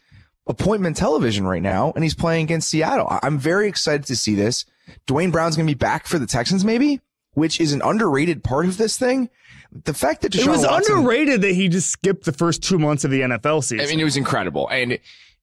appointment 0.46 0.96
television 0.96 1.46
right 1.46 1.62
now 1.62 1.93
and 1.94 2.02
he's 2.05 2.14
playing 2.14 2.44
against 2.44 2.69
Seattle. 2.69 3.06
I- 3.08 3.20
I'm 3.23 3.38
very 3.38 3.69
excited 3.69 4.05
to 4.06 4.17
see 4.17 4.35
this. 4.35 4.64
Duane 5.06 5.31
Brown's 5.31 5.56
going 5.56 5.67
to 5.67 5.70
be 5.75 5.79
back 5.79 6.06
for 6.06 6.19
the 6.19 6.26
Texans, 6.26 6.64
maybe, 6.64 7.00
which 7.32 7.61
is 7.61 7.73
an 7.73 7.82
underrated 7.85 8.43
part 8.43 8.67
of 8.67 8.76
this 8.79 8.99
thing. 8.99 9.29
The 9.85 9.93
fact 9.94 10.23
that 10.23 10.32
Deshaun 10.32 10.46
it 10.46 10.50
was 10.50 10.67
Watson, 10.67 10.96
underrated 10.96 11.43
that 11.43 11.52
he 11.55 11.69
just 11.69 11.90
skipped 11.90 12.25
the 12.25 12.32
first 12.32 12.62
two 12.62 12.79
months 12.79 13.05
of 13.05 13.11
the 13.11 13.20
NFL 13.20 13.62
season. 13.62 13.85
I 13.87 13.88
mean, 13.88 14.00
it 14.00 14.05
was 14.05 14.17
incredible. 14.17 14.67
And 14.69 14.99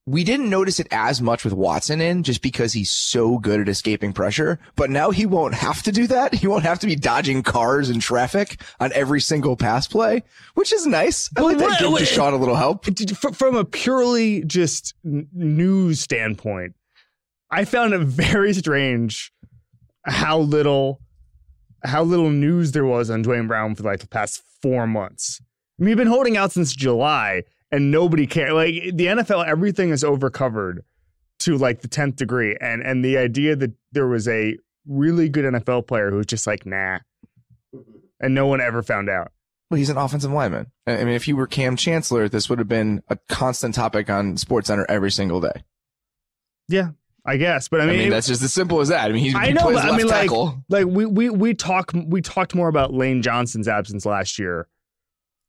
we 0.07 0.23
didn't 0.23 0.49
notice 0.51 0.79
it 0.79 0.87
as 0.91 1.19
much 1.21 1.43
with 1.43 1.53
Watson 1.53 1.99
in 1.99 2.21
just 2.21 2.41
because 2.43 2.73
he's 2.73 2.91
so 2.91 3.39
good 3.39 3.59
at 3.59 3.67
escaping 3.67 4.13
pressure. 4.13 4.59
But 4.75 4.91
now 4.91 5.09
he 5.09 5.25
won't 5.25 5.55
have 5.55 5.81
to 5.83 5.91
do 5.91 6.05
that. 6.07 6.35
He 6.35 6.47
won't 6.47 6.63
have 6.63 6.77
to 6.79 6.87
be 6.87 6.95
dodging 6.95 7.41
cars 7.41 7.89
and 7.89 7.99
traffic 8.01 8.61
on 8.79 8.93
every 8.93 9.19
single 9.19 9.55
pass 9.55 9.87
play, 9.87 10.21
which 10.53 10.71
is 10.71 10.85
nice. 10.85 11.29
I 11.35 11.41
But 11.41 11.43
like 11.45 11.57
that 11.57 11.81
what- 11.81 11.91
what- 11.93 12.01
Deshaun 12.03 12.33
a 12.33 12.35
little 12.35 12.55
help. 12.55 12.85
From 13.35 13.55
a 13.55 13.65
purely 13.65 14.43
just 14.43 14.93
news 15.03 16.01
standpoint, 16.01 16.75
I 17.49 17.65
found 17.65 17.93
it 17.95 18.01
very 18.01 18.53
strange 18.53 19.31
how 20.05 20.37
little 20.39 21.01
how 21.83 22.03
little 22.03 22.29
news 22.29 22.71
there 22.73 22.85
was 22.85 23.09
on 23.09 23.21
Duane 23.21 23.47
Brown 23.47 23.75
for 23.75 23.83
like 23.83 23.99
the 24.01 24.07
past 24.07 24.41
four 24.61 24.85
months. 24.87 25.39
I 25.79 25.83
mean, 25.83 25.89
he's 25.89 25.97
been 25.97 26.07
holding 26.07 26.35
out 26.37 26.51
since 26.51 26.73
July, 26.73 27.43
and 27.71 27.91
nobody 27.91 28.27
cared. 28.27 28.53
Like 28.53 28.73
the 28.95 29.05
NFL, 29.07 29.45
everything 29.45 29.89
is 29.89 30.03
overcovered 30.03 30.83
to 31.39 31.57
like 31.57 31.81
the 31.81 31.87
tenth 31.87 32.15
degree, 32.17 32.55
and 32.61 32.81
and 32.81 33.03
the 33.03 33.17
idea 33.17 33.55
that 33.55 33.71
there 33.91 34.07
was 34.07 34.27
a 34.27 34.57
really 34.87 35.29
good 35.29 35.45
NFL 35.45 35.87
player 35.87 36.09
who 36.11 36.17
was 36.17 36.25
just 36.27 36.47
like 36.47 36.65
nah, 36.65 36.99
and 38.19 38.33
no 38.33 38.47
one 38.47 38.61
ever 38.61 38.81
found 38.83 39.09
out. 39.09 39.31
Well, 39.71 39.77
he's 39.79 39.89
an 39.89 39.97
offensive 39.97 40.31
lineman. 40.31 40.67
I 40.87 40.93
I 40.97 41.03
mean, 41.03 41.15
if 41.15 41.27
you 41.27 41.35
were 41.35 41.47
Kam 41.47 41.75
Chancellor, 41.75 42.29
this 42.29 42.49
would 42.49 42.59
have 42.59 42.67
been 42.67 43.01
a 43.09 43.17
constant 43.29 43.73
topic 43.75 44.09
on 44.09 44.35
SportsCenter 44.35 44.85
every 44.87 45.11
single 45.11 45.41
day. 45.41 45.63
Yeah, 46.67 46.89
I 47.25 47.37
guess, 47.37 47.67
but 47.67 47.81
I 47.81 47.83
I 47.83 47.87
mean, 47.87 47.97
mean, 47.97 48.07
it- 48.07 48.11
that's 48.11 48.27
just 48.27 48.41
as 48.43 48.53
simple 48.53 48.79
as 48.79 48.89
that. 48.89 49.09
I 49.09 49.13
mean, 49.13 49.23
he's, 49.23 49.35
I 49.35 49.47
he 49.47 49.53
know, 49.53 49.61
plays 49.63 49.75
but 49.77 49.85
I 49.85 49.89
left 49.89 49.97
mean, 49.97 50.07
like, 50.07 50.21
tackle. 50.21 50.63
like 50.69 50.85
we 50.85 51.05
we 51.05 51.29
we 51.29 51.53
talk 51.55 51.91
we 52.07 52.21
talked 52.21 52.53
more 52.55 52.67
about 52.67 52.93
Lane 52.93 53.21
Johnson's 53.23 53.67
absence 53.67 54.05
last 54.05 54.37
year 54.39 54.67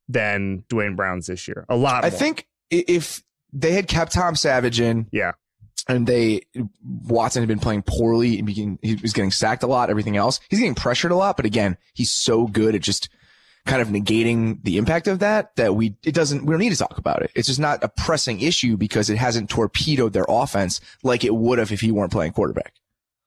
than 0.08 0.64
Duane 0.68 0.94
Brown's 0.96 1.26
this 1.26 1.46
year. 1.48 1.64
A 1.68 1.76
lot. 1.76 2.04
I 2.04 2.10
more. 2.10 2.18
think 2.18 2.46
if 2.70 3.22
they 3.52 3.72
had 3.72 3.88
kept 3.88 4.12
Tom 4.12 4.36
Savage 4.36 4.80
in, 4.80 5.06
Yeah. 5.12 5.32
and 5.88 6.06
they 6.06 6.42
Watson 7.06 7.42
had 7.42 7.48
been 7.48 7.58
playing 7.60 7.82
poorly, 7.82 8.36
he 8.82 8.96
was 9.02 9.12
getting 9.12 9.30
sacked 9.30 9.62
a 9.62 9.66
lot, 9.66 9.90
everything 9.90 10.16
else, 10.16 10.40
he's 10.48 10.58
getting 10.60 10.74
pressured 10.74 11.12
a 11.12 11.16
lot. 11.16 11.36
But 11.36 11.46
again, 11.46 11.76
he's 11.94 12.10
so 12.12 12.46
good 12.46 12.74
at 12.74 12.82
just 12.82 13.08
kind 13.66 13.82
of 13.82 13.88
negating 13.88 14.62
the 14.62 14.76
impact 14.78 15.08
of 15.08 15.18
that 15.18 15.54
that 15.56 15.74
we 15.74 15.96
it 16.04 16.14
doesn't 16.14 16.46
we 16.46 16.52
don't 16.52 16.60
need 16.60 16.70
to 16.70 16.76
talk 16.76 16.98
about 16.98 17.22
it. 17.22 17.32
It's 17.34 17.48
just 17.48 17.58
not 17.58 17.82
a 17.82 17.88
pressing 17.88 18.40
issue 18.40 18.76
because 18.76 19.10
it 19.10 19.16
hasn't 19.16 19.50
torpedoed 19.50 20.12
their 20.12 20.26
offense 20.28 20.80
like 21.02 21.24
it 21.24 21.34
would 21.34 21.58
have 21.58 21.72
if 21.72 21.80
he 21.80 21.90
weren't 21.90 22.12
playing 22.12 22.30
quarterback. 22.32 22.74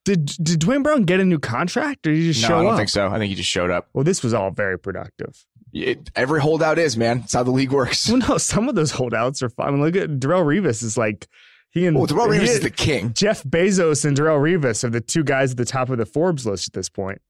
did 0.06 0.28
did 0.42 0.60
Duane 0.60 0.82
Brown 0.82 1.04
get 1.04 1.20
a 1.20 1.26
new 1.26 1.40
contract 1.40 2.08
or 2.08 2.12
did 2.12 2.20
he 2.20 2.28
just 2.32 2.42
no, 2.44 2.48
show 2.48 2.60
I 2.60 2.64
don't 2.64 2.72
up? 2.72 2.78
think 2.78 2.88
so. 2.90 3.08
I 3.10 3.18
think 3.18 3.30
he 3.30 3.36
just 3.36 3.50
showed 3.50 3.70
up. 3.70 3.90
Well, 3.94 4.06
this 4.06 4.24
was 4.24 4.34
all 4.34 4.50
very 4.52 4.80
productive. 4.80 5.46
It, 5.74 6.10
every 6.16 6.42
holdout 6.42 6.80
is 6.80 6.98
man. 6.98 7.20
It's 7.20 7.34
how 7.34 7.44
the 7.44 7.52
league 7.52 7.72
works. 7.72 8.10
Well, 8.10 8.18
no, 8.18 8.38
some 8.38 8.70
of 8.70 8.76
those 8.76 8.92
holdouts 8.92 9.44
are 9.44 9.50
fine. 9.50 9.68
I 9.68 9.72
mean, 9.72 9.82
look 9.82 9.96
at 9.96 10.10
Darrelle 10.20 10.46
Revis 10.46 10.84
is 10.84 10.98
like 10.98 11.28
he 11.72 11.86
and 11.86 11.96
Well, 11.98 12.08
Darrelle 12.08 12.30
Revis 12.30 12.44
is 12.44 12.60
the 12.62 12.70
king. 12.70 13.14
Jeff 13.14 13.44
Bezos 13.44 14.06
and 14.06 14.18
Darrelle 14.18 14.42
Revis 14.42 14.84
are 14.84 14.90
the 14.90 15.02
two 15.02 15.24
guys 15.24 15.52
at 15.52 15.58
the 15.58 15.66
top 15.66 15.90
of 15.90 15.98
the 15.98 16.06
Forbes 16.06 16.46
list 16.46 16.68
at 16.68 16.74
this 16.74 16.90
point. 16.90 17.22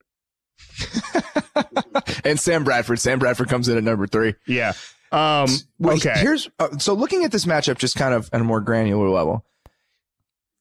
and 2.24 2.40
Sam 2.40 2.64
Bradford. 2.64 3.00
Sam 3.00 3.20
Bradford 3.20 3.50
comes 3.50 3.68
in 3.68 3.78
at 3.78 3.84
number 3.84 4.08
three. 4.08 4.36
Yeah. 4.48 4.74
Um. 5.12 5.48
Well, 5.80 5.96
okay. 5.96 6.14
Here's 6.18 6.50
uh, 6.60 6.78
so 6.78 6.94
looking 6.94 7.24
at 7.24 7.32
this 7.32 7.46
matchup 7.46 7.78
just 7.78 7.96
kind 7.96 8.14
of 8.14 8.30
at 8.32 8.42
a 8.42 8.44
more 8.44 8.62
granular 8.62 9.10
level. 9.10 9.46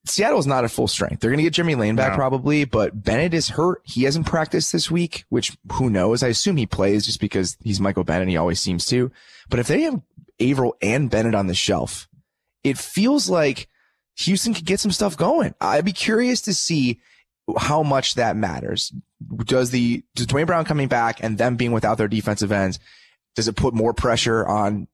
Seattle's 0.08 0.46
not 0.46 0.64
at 0.64 0.70
full 0.70 0.88
strength. 0.88 1.20
They're 1.20 1.30
going 1.30 1.38
to 1.38 1.44
get 1.44 1.52
Jimmy 1.52 1.74
Lane 1.74 1.96
back 1.96 2.12
No. 2.12 2.16
probably, 2.16 2.64
but 2.64 3.02
Bennett 3.04 3.34
is 3.34 3.48
hurt. 3.50 3.82
He 3.84 4.04
hasn't 4.04 4.26
practiced 4.26 4.72
this 4.72 4.90
week, 4.90 5.24
which 5.28 5.56
who 5.72 5.90
knows? 5.90 6.22
I 6.22 6.28
assume 6.28 6.56
he 6.56 6.66
plays 6.66 7.06
just 7.06 7.20
because 7.20 7.56
he's 7.62 7.80
Michael 7.80 8.04
Bennett. 8.04 8.28
He 8.28 8.36
always 8.36 8.60
seems 8.60 8.84
to. 8.86 9.10
But 9.48 9.60
if 9.60 9.68
they 9.68 9.82
have 9.82 10.00
Avril 10.40 10.76
and 10.80 11.10
Bennett 11.10 11.34
on 11.34 11.46
the 11.46 11.54
shelf, 11.54 12.08
it 12.64 12.78
feels 12.78 13.28
like 13.28 13.68
Houston 14.16 14.54
could 14.54 14.66
get 14.66 14.80
some 14.80 14.92
stuff 14.92 15.16
going. 15.16 15.54
I'd 15.60 15.84
be 15.84 15.92
curious 15.92 16.40
to 16.42 16.54
see 16.54 17.00
how 17.56 17.82
much 17.82 18.14
that 18.14 18.36
matters. 18.36 18.92
Does 19.44 19.70
the 19.70 20.02
does 20.14 20.26
Duane 20.26 20.46
Brown 20.46 20.64
coming 20.64 20.88
back 20.88 21.22
and 21.22 21.38
them 21.38 21.56
being 21.56 21.72
without 21.72 21.98
their 21.98 22.08
defensive 22.08 22.52
ends, 22.52 22.78
does 23.34 23.48
it 23.48 23.56
put 23.56 23.74
more 23.74 23.94
pressure 23.94 24.46
on 24.46 24.88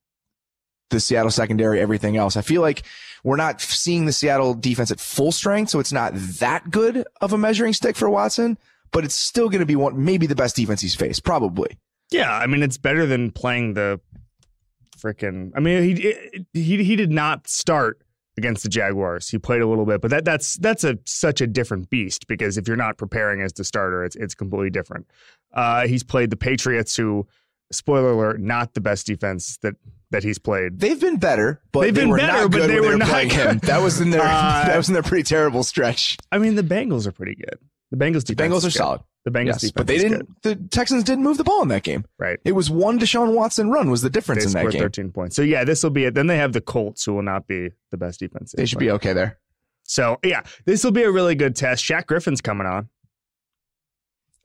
the 0.90 1.00
Seattle 1.00 1.30
secondary, 1.30 1.80
everything 1.80 2.16
else? 2.16 2.37
I 2.37 2.42
feel 2.42 2.61
like 2.61 2.85
we're 3.25 3.37
not 3.37 3.61
seeing 3.61 4.04
the 4.04 4.12
Seattle 4.12 4.54
defense 4.54 4.90
at 4.90 5.00
full 5.00 5.33
strength, 5.33 5.71
so 5.71 5.81
it's 5.81 5.93
not 5.93 6.12
that 6.14 6.71
good 6.71 7.04
of 7.21 7.33
a 7.33 7.38
measuring 7.38 7.73
stick 7.73 7.97
for 7.97 8.09
Watson, 8.09 8.57
but 8.93 9.04
it's 9.04 9.14
still 9.14 9.49
going 9.49 9.61
to 9.61 9.66
be 9.66 9.75
one, 9.75 10.04
maybe 10.04 10.26
the 10.26 10.37
best 10.37 10.54
defense 10.54 10.81
he's 10.83 10.95
faced, 10.95 11.25
probably. 11.25 11.78
Yeah, 12.11 12.33
I 12.33 12.47
mean 12.47 12.62
it's 12.62 12.78
better 12.78 13.07
than 13.07 13.33
playing 13.33 13.75
the 13.75 13.99
freaking. 14.99 15.52
I 15.57 15.61
mean 15.61 15.97
he 15.97 16.14
he 16.52 16.85
he 16.85 16.97
did 16.97 17.11
not 17.11 17.49
start 17.49 17.99
against 18.37 18.62
the 18.62 18.69
Jaguars. 18.69 19.28
He 19.28 19.38
played 19.38 19.62
a 19.62 19.66
little 19.66 19.87
bit, 19.87 20.00
but 20.00 20.11
that 20.11 20.25
that's 20.25 20.57
that's 20.57 20.85
a 20.85 20.99
such 21.07 21.40
a 21.40 21.47
different 21.47 21.88
beast 21.90 22.26
because 22.26 22.59
if 22.59 22.69
you're 22.69 22.76
not 22.76 22.99
preparing 22.99 23.40
as 23.40 23.52
the 23.54 23.64
starter, 23.64 24.04
it's 24.04 24.16
it's 24.16 24.35
completely 24.35 24.71
different. 24.71 25.07
Uh, 25.52 25.87
he's 25.87 26.02
played 26.02 26.31
the 26.31 26.37
Patriots, 26.37 26.95
who 26.95 27.26
spoiler 27.73 28.11
alert, 28.12 28.40
not 28.40 28.75
the 28.75 28.80
best 28.80 29.06
defense 29.06 29.59
that 29.62 29.75
that 30.11 30.23
he's 30.23 30.38
played. 30.38 30.78
They've 30.78 31.00
been 31.00 31.16
better, 31.18 31.61
but 31.73 31.80
They've 31.80 31.94
they 31.94 32.02
been 32.02 32.11
were 32.11 32.18
better, 32.18 32.42
not 32.42 32.50
but 32.52 32.66
they 32.68 32.80
were 32.80 32.97
not 32.97 33.09
playing 33.09 33.30
him. 33.30 33.52
good. 33.59 33.61
That 33.62 33.83
was 33.83 34.00
in 34.00 34.11
their 34.11 34.21
Uh, 34.25 34.25
that 34.66 34.76
was 34.76 34.88
in 34.88 34.94
their 34.94 35.02
pretty 35.02 35.25
terrible 35.25 35.64
stretch. 35.64 36.16
I 36.30 36.38
mean 36.38 36.54
the 36.54 36.62
Bengals 36.62 37.06
are 37.06 37.12
pretty 37.12 37.35
good. 37.35 37.59
The 37.90 37.97
Bengals 37.97 38.25
The 38.25 38.35
Bengals 38.35 38.59
are 38.61 38.62
good. 38.68 38.73
solid. 38.73 39.00
The 39.25 39.30
Bengals 39.30 39.47
Yes, 39.47 39.56
defense, 39.62 39.73
but 39.73 39.87
they 39.87 39.99
didn't. 39.99 40.42
good. 40.42 40.59
The 40.61 40.68
Texans 40.68 41.02
didn't 41.02 41.25
move 41.25 41.38
the 41.38 41.44
ball 41.44 41.62
in 41.62 41.68
that 41.68 41.83
game. 41.83 42.04
right. 42.18 42.38
It 42.44 42.52
was 42.52 42.71
one 42.71 42.99
Deshaun 42.99 43.35
Watson 43.35 43.71
run 43.71 43.90
was 43.90 44.02
the 44.02 44.09
They 44.11 44.12
difference 44.12 44.44
in 44.44 44.52
that 44.52 44.71
game. 44.71 44.80
13 44.83 45.11
points. 45.12 45.35
So 45.35 45.42
yeah, 45.42 45.64
this 45.64 45.83
will 45.83 45.90
be 45.90 46.04
it. 46.04 46.14
Then 46.14 46.26
they 46.26 46.37
have 46.37 46.52
the 46.52 46.61
Colts, 46.61 47.04
who 47.04 47.14
will 47.14 47.23
not 47.23 47.47
be 47.47 47.71
the 47.90 47.97
best 47.97 48.21
defense. 48.21 48.52
They 48.56 48.66
should 48.66 48.78
be 48.78 48.90
okay 48.92 49.14
there. 49.14 49.38
So 49.85 50.18
yeah, 50.25 50.42
this 50.66 50.85
will 50.85 50.92
be 50.92 51.02
a 51.02 51.11
really 51.11 51.35
good 51.35 51.56
test. 51.56 51.83
Shaq 51.85 52.06
Griffin's 52.06 52.40
coming 52.40 52.66
on. 52.66 52.88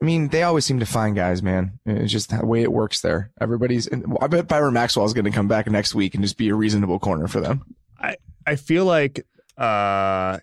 I 0.02 0.06
mean, 0.06 0.30
they 0.30 0.44
always 0.44 0.66
seem 0.66 0.80
to 0.80 0.86
find 0.86 1.16
guys, 1.16 1.44
man. 1.44 1.80
It's 1.86 2.12
just 2.12 2.30
the 2.30 2.46
way 2.46 2.62
it 2.62 2.72
works 2.72 3.02
there. 3.02 3.32
Everybody's. 3.42 3.90
I 4.22 4.28
bet 4.28 4.48
Byron 4.48 4.74
Maxwell 4.74 5.06
is 5.06 5.14
going 5.14 5.26
to 5.26 5.32
come 5.32 5.50
back 5.50 5.68
next 5.68 5.94
week 5.94 6.14
and 6.14 6.24
just 6.24 6.38
be 6.38 6.50
a 6.50 6.56
reasonable 6.56 7.00
corner 7.00 7.28
for 7.28 7.42
them. 7.42 7.76
I 8.00 8.16
I 8.48 8.56
feel 8.56 8.86
like 8.86 9.26
uh, 9.58 10.40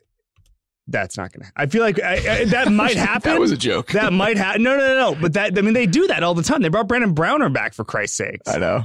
that's 0.87 1.17
not 1.17 1.33
gonna. 1.33 1.51
I 1.57 1.67
feel 1.67 1.83
like 1.83 2.03
I, 2.03 2.41
I, 2.41 2.45
that 2.47 2.71
might 2.73 2.97
happen. 2.97 3.33
that 3.33 3.41
was 3.41 3.51
a 3.51 3.57
joke. 3.57 3.93
that 3.93 4.13
might 4.13 4.37
happen. 4.37 4.63
No, 4.63 4.77
no, 4.77 4.87
no, 4.89 5.13
no. 5.13 5.21
But 5.21 5.33
that 5.33 5.57
I 5.57 5.63
mean, 5.63 5.75
they 5.75 5.87
do 5.87 6.07
that 6.09 6.23
all 6.23 6.35
the 6.35 6.43
time. 6.43 6.61
They 6.61 6.69
brought 6.69 6.89
Brandon 6.89 7.15
Browner 7.15 7.49
back 7.49 7.73
for 7.73 7.85
Christ's 7.85 8.19
sakes. 8.19 8.49
I 8.49 8.59
know. 8.59 8.85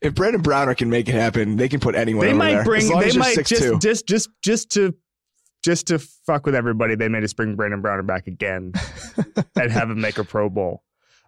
If 0.00 0.14
Brandon 0.14 0.40
Browner 0.40 0.74
can 0.74 0.88
make 0.88 1.08
it 1.08 1.14
happen, 1.14 1.56
they 1.56 1.68
can 1.68 1.80
put 1.80 1.96
anyone. 1.96 2.26
They 2.26 2.32
might 2.32 2.54
there. 2.54 2.64
bring. 2.64 2.86
They 2.88 3.16
might 3.16 3.38
6'2". 3.38 3.80
just 3.80 3.82
just 3.82 4.06
just 4.06 4.28
just 4.42 4.70
to 4.72 4.94
just 5.66 5.88
to 5.88 5.98
fuck 5.98 6.46
with 6.46 6.54
everybody. 6.54 6.94
They 6.94 7.08
made 7.08 7.24
us 7.24 7.32
bring 7.32 7.56
Brandon 7.56 7.80
Browner 7.80 8.04
back 8.04 8.28
again 8.28 8.72
and 9.56 9.72
have 9.72 9.90
him 9.90 10.00
make 10.00 10.16
a 10.16 10.22
Pro 10.22 10.48
Bowl. 10.48 10.84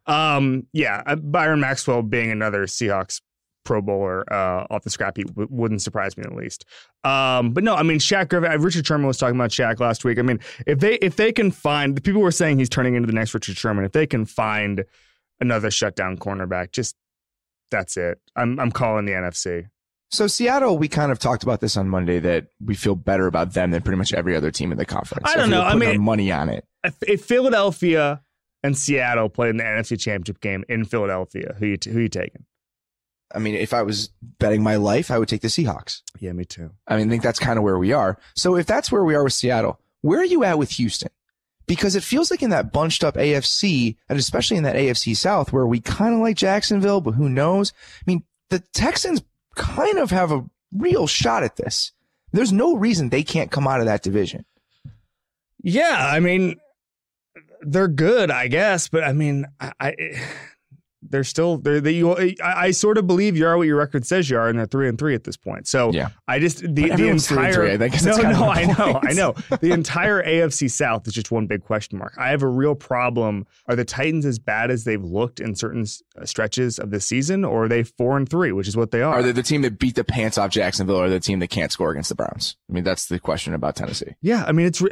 Um, 0.07 0.69
yeah, 0.73 1.03
uh, 1.05 1.17
Byron 1.17 1.59
Maxwell 1.59 2.03
being 2.03 2.31
another 2.31 2.67
Seahawks 2.67 3.21
Pro 3.65 3.83
Bowler 3.83 4.33
uh, 4.33 4.65
off 4.71 4.85
the 4.85 4.91
scrap 4.91 5.17
heap 5.17 5.27
w- 5.27 5.49
wouldn't 5.51 5.83
surprise 5.83 6.17
me 6.17 6.23
in 6.25 6.31
the 6.31 6.41
least. 6.41 6.65
Um, 7.03 7.51
but 7.51 7.65
no, 7.65 7.75
I 7.75 7.83
mean 7.83 7.99
Shaq 7.99 8.29
Griffin. 8.29 8.53
uh, 8.53 8.59
Richard 8.59 8.87
Sherman 8.87 9.09
was 9.09 9.19
talking 9.19 9.35
about 9.35 9.51
Shaq 9.51 9.81
last 9.81 10.05
week. 10.05 10.21
I 10.21 10.23
mean, 10.23 10.39
if 10.69 10.79
they 10.79 10.95
if 10.95 11.17
they 11.17 11.33
can 11.33 11.51
find 11.51 11.97
the 11.97 12.01
people 12.01 12.23
were 12.23 12.31
saying 12.31 12.61
he's 12.61 12.69
turning 12.69 12.95
into 12.95 13.09
the 13.09 13.13
next 13.13 13.35
Richard 13.35 13.57
Sherman. 13.57 13.85
If 13.85 13.91
they 13.91 14.07
can 14.07 14.25
find 14.25 14.85
another 15.41 15.73
shutdown 15.73 16.17
cornerback, 16.17 16.71
just 16.71 16.95
that's 17.73 17.97
it. 17.97 18.21
I'm 18.37 18.61
I'm 18.61 18.71
calling 18.71 19.05
the 19.05 19.13
NFC. 19.13 19.69
So 20.11 20.27
Seattle, 20.27 20.79
we 20.79 20.89
kind 20.89 21.13
of 21.13 21.19
talked 21.19 21.43
about 21.43 21.61
this 21.61 21.77
on 21.77 21.89
Monday 21.89 22.19
that 22.21 22.47
we 22.65 22.75
feel 22.75 22.95
better 22.95 23.27
about 23.27 23.53
them 23.53 23.71
than 23.73 23.83
pretty 23.83 23.99
much 23.99 24.15
every 24.15 24.35
other 24.35 24.51
team 24.51 24.73
in 24.73 24.79
the 24.79 24.87
conference. 24.87 25.29
I 25.29 25.37
don't 25.37 25.51
know. 25.51 25.63
I 25.63 25.75
mean- 25.75 26.01
money 26.03 26.33
on 26.33 26.49
it. 26.49 26.65
if, 26.85 26.97
if 27.07 27.25
Philadelphia 27.25 28.23
and 28.63 28.77
Seattle 28.77 29.29
played 29.29 29.51
in 29.51 29.57
the 29.59 29.65
NFC 29.65 30.01
Championship 30.01 30.41
game 30.41 30.65
in 30.69 30.85
Philadelphia, 30.85 31.55
who 31.59 31.67
you 31.67 31.77
t- 31.77 31.91
who 31.91 32.01
you 32.01 32.09
taking? 32.09 32.45
I 33.35 33.39
mean, 33.41 33.55
if 33.55 33.75
I 33.75 33.83
was 33.83 34.09
betting 34.39 34.63
my 34.63 34.77
life, 34.77 35.11
I 35.11 35.19
would 35.19 35.29
take 35.29 35.43
the 35.43 35.49
Seahawks. 35.49 36.01
Yeah, 36.19 36.33
me 36.33 36.47
too. 36.47 36.71
I 36.87 36.97
mean, 36.97 37.09
I 37.09 37.11
think 37.11 37.23
that's 37.23 37.39
kind 37.39 37.59
of 37.59 37.63
where 37.63 37.79
we 37.79 37.93
are. 37.93 38.19
So 38.35 38.57
if 38.57 38.65
that's 38.67 38.91
where 38.91 39.05
we 39.05 39.15
are 39.15 39.23
with 39.23 39.35
Seattle, 39.35 39.79
where 40.01 40.21
are 40.21 40.25
you 40.25 40.45
at 40.45 40.59
with 40.59 40.71
Houston? 40.73 41.11
Because 41.67 41.95
it 41.95 42.03
feels 42.03 42.31
like 42.31 42.43
in 42.43 42.49
that 42.51 42.73
bunched 42.73 43.05
up 43.05 43.17
AFC, 43.17 43.97
and 44.09 44.19
especially 44.19 44.57
in 44.57 44.63
that 44.63 44.77
AFC 44.77 45.15
South, 45.15 45.53
where 45.53 45.67
we 45.67 45.81
kind 45.81 46.15
of 46.15 46.21
like 46.21 46.37
Jacksonville, 46.37 47.03
but 47.03 47.11
who 47.13 47.29
knows? 47.29 47.75
I 48.01 48.05
mean, 48.07 48.23
the 48.49 48.61
Texans 48.73 49.23
kind 49.59 49.99
of 49.99 50.11
have 50.11 50.33
a 50.33 50.45
real 50.73 51.07
shot 51.07 51.43
at 51.43 51.57
this. 51.57 51.93
There's 52.33 52.53
no 52.53 52.77
reason 52.77 53.09
they 53.09 53.23
can't 53.23 53.51
come 53.51 53.67
out 53.67 53.81
of 53.81 53.87
that 53.87 54.03
division. 54.03 54.45
Yeah, 55.63 56.09
I 56.11 56.21
mean, 56.21 56.57
they're 57.63 57.89
good, 57.89 58.31
I 58.31 58.49
guess, 58.49 58.89
but 58.89 59.05
I 59.05 59.13
mean, 59.13 59.47
I, 59.61 59.95
they're 61.03 61.25
still 61.25 61.59
they're 61.59 61.81
they, 61.81 61.93
you, 61.93 62.17
I, 62.17 62.35
I 62.43 62.71
sort 62.73 62.99
of 62.99 63.07
believe 63.07 63.37
you 63.37 63.47
are 63.47 63.57
what 63.57 63.67
your 63.67 63.77
record 63.77 64.07
says 64.07 64.29
you 64.29 64.39
are, 64.39 64.49
and 64.49 64.59
they're 64.59 64.67
three 64.67 64.89
and 64.89 64.99
three 64.99 65.15
at 65.15 65.25
this 65.25 65.37
point. 65.37 65.67
So 65.69 65.93
Yeah. 65.93 66.09
I 66.27 66.39
just 66.39 66.61
the, 66.61 66.91
the 66.91 67.09
entire 67.09 67.53
three, 67.53 67.73
I 67.73 67.79
think, 67.79 67.95
no 67.95 67.99
that's 68.01 68.19
kind 68.19 68.33
of 68.33 68.41
no 68.41 68.49
I 68.49 68.65
know. 68.65 69.01
I 69.03 69.13
know 69.13 69.35
the 69.61 69.73
entire 69.73 70.23
AFC 70.23 70.71
South 70.71 71.07
is 71.07 71.15
just 71.15 71.31
one 71.31 71.47
big 71.47 71.63
question 71.63 71.99
mark. 71.99 72.15
I 72.19 72.31
have 72.31 72.43
a 72.43 72.49
real 72.49 72.75
problem. 72.75 73.47
Are 73.67 73.77
the 73.77 73.85
Titans 73.85 74.27
as 74.27 74.39
bad 74.39 74.71
as 74.71 74.85
they've 74.85 75.03
looked 75.03 75.41
in 75.41 75.55
certain 75.55 75.87
stretches 76.25 76.79
of 76.79 76.91
the 76.91 77.01
season, 77.01 77.45
or 77.45 77.65
are 77.65 77.69
they 77.69 77.83
four 77.83 78.17
and 78.17 78.29
three, 78.29 78.53
which 78.53 78.69
is 78.69 78.77
what 78.77 78.91
they 78.91 79.03
are? 79.03 79.15
Are 79.15 79.23
they 79.23 79.33
the 79.33 79.43
team 79.43 79.63
that 79.63 79.79
beat 79.79 79.95
the 79.95 80.05
pants 80.05 80.39
off 80.39 80.51
Jacksonville 80.51 80.97
or 80.97 81.09
the 81.09 81.21
team 81.21 81.39
that 81.39 81.49
can't 81.49 81.73
score 81.73 81.91
against 81.91 82.09
the 82.09 82.15
Browns? 82.15 82.57
I 82.69 82.73
mean, 82.73 82.85
that's 82.85 83.07
the 83.07 83.19
question 83.19 83.55
about 83.55 83.77
Tennessee. 83.77 84.15
Yeah, 84.21 84.45
I 84.47 84.53
mean 84.53 84.67
it's 84.67 84.83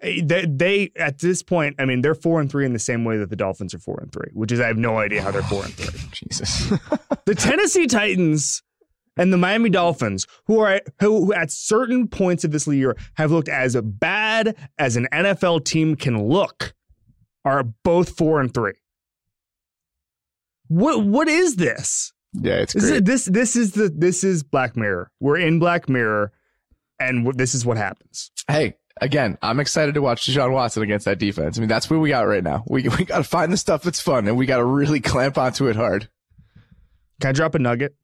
eh, 0.00 0.20
they, 0.24 0.46
they 0.46 0.92
at 0.96 1.18
this 1.18 1.42
point. 1.42 1.76
I 1.78 1.84
mean 1.84 2.02
they're 2.02 2.14
four 2.14 2.40
and 2.40 2.50
three 2.50 2.64
in 2.64 2.72
the 2.72 2.78
same 2.78 3.04
way 3.04 3.16
that 3.18 3.30
the 3.30 3.36
Dolphins 3.36 3.74
are 3.74 3.78
four 3.78 3.98
and 4.00 4.12
three, 4.12 4.30
which 4.32 4.52
is 4.52 4.60
I 4.60 4.66
have 4.66 4.78
no 4.78 4.98
idea 4.98 5.22
how 5.22 5.30
they're 5.30 5.42
four 5.56 5.64
and 5.64 5.74
three. 5.74 6.08
Jesus. 6.10 6.72
The 7.24 7.34
Tennessee 7.34 7.88
Titans 7.88 8.62
and 9.16 9.32
the 9.32 9.36
Miami 9.36 9.68
Dolphins, 9.68 10.28
who 10.46 10.60
are 10.60 10.80
who, 11.00 11.26
who 11.26 11.32
at 11.32 11.50
certain 11.50 12.06
points 12.06 12.44
of 12.44 12.52
this 12.52 12.68
year 12.68 12.96
have 13.14 13.32
looked 13.32 13.48
as 13.48 13.74
bad 13.82 14.56
as 14.78 14.96
an 14.96 15.08
NFL 15.12 15.64
team 15.64 15.96
can 15.96 16.28
look, 16.28 16.74
are 17.44 17.64
both 17.64 18.16
four 18.16 18.40
and 18.40 18.54
three. 18.54 18.74
What 20.68 21.04
what 21.04 21.28
is 21.28 21.56
this? 21.56 22.12
yeah, 22.32 22.56
it's 22.56 22.74
This 22.74 22.84
is, 22.84 23.02
this 23.02 23.24
this 23.24 23.56
is 23.56 23.72
the 23.72 23.88
this 23.88 24.22
is 24.22 24.44
Black 24.44 24.76
Mirror. 24.76 25.10
We're 25.18 25.38
in 25.38 25.58
Black 25.58 25.88
Mirror, 25.88 26.30
and 27.00 27.24
w- 27.24 27.36
this 27.36 27.54
is 27.54 27.66
what 27.66 27.76
happens. 27.76 28.30
Hey, 28.48 28.76
again, 29.00 29.38
I'm 29.42 29.60
excited 29.60 29.94
to 29.94 30.02
watch 30.02 30.26
Deshaun 30.26 30.52
Watson 30.52 30.82
against 30.82 31.04
that 31.04 31.18
defense. 31.18 31.58
I 31.58 31.60
mean, 31.60 31.68
that's 31.68 31.88
where 31.90 31.98
we 31.98 32.08
got 32.10 32.26
right 32.26 32.42
now. 32.44 32.64
We 32.66 32.88
we 32.88 33.04
got 33.04 33.18
to 33.18 33.24
find 33.24 33.52
the 33.52 33.56
stuff 33.56 33.82
that's 33.82 34.00
fun, 34.00 34.26
and 34.28 34.36
we 34.36 34.46
got 34.46 34.58
to 34.58 34.64
really 34.64 35.00
clamp 35.00 35.38
onto 35.38 35.68
it 35.68 35.76
hard. 35.76 36.08
Can 37.20 37.30
I 37.30 37.32
drop 37.32 37.54
a 37.54 37.58
nugget? 37.58 37.96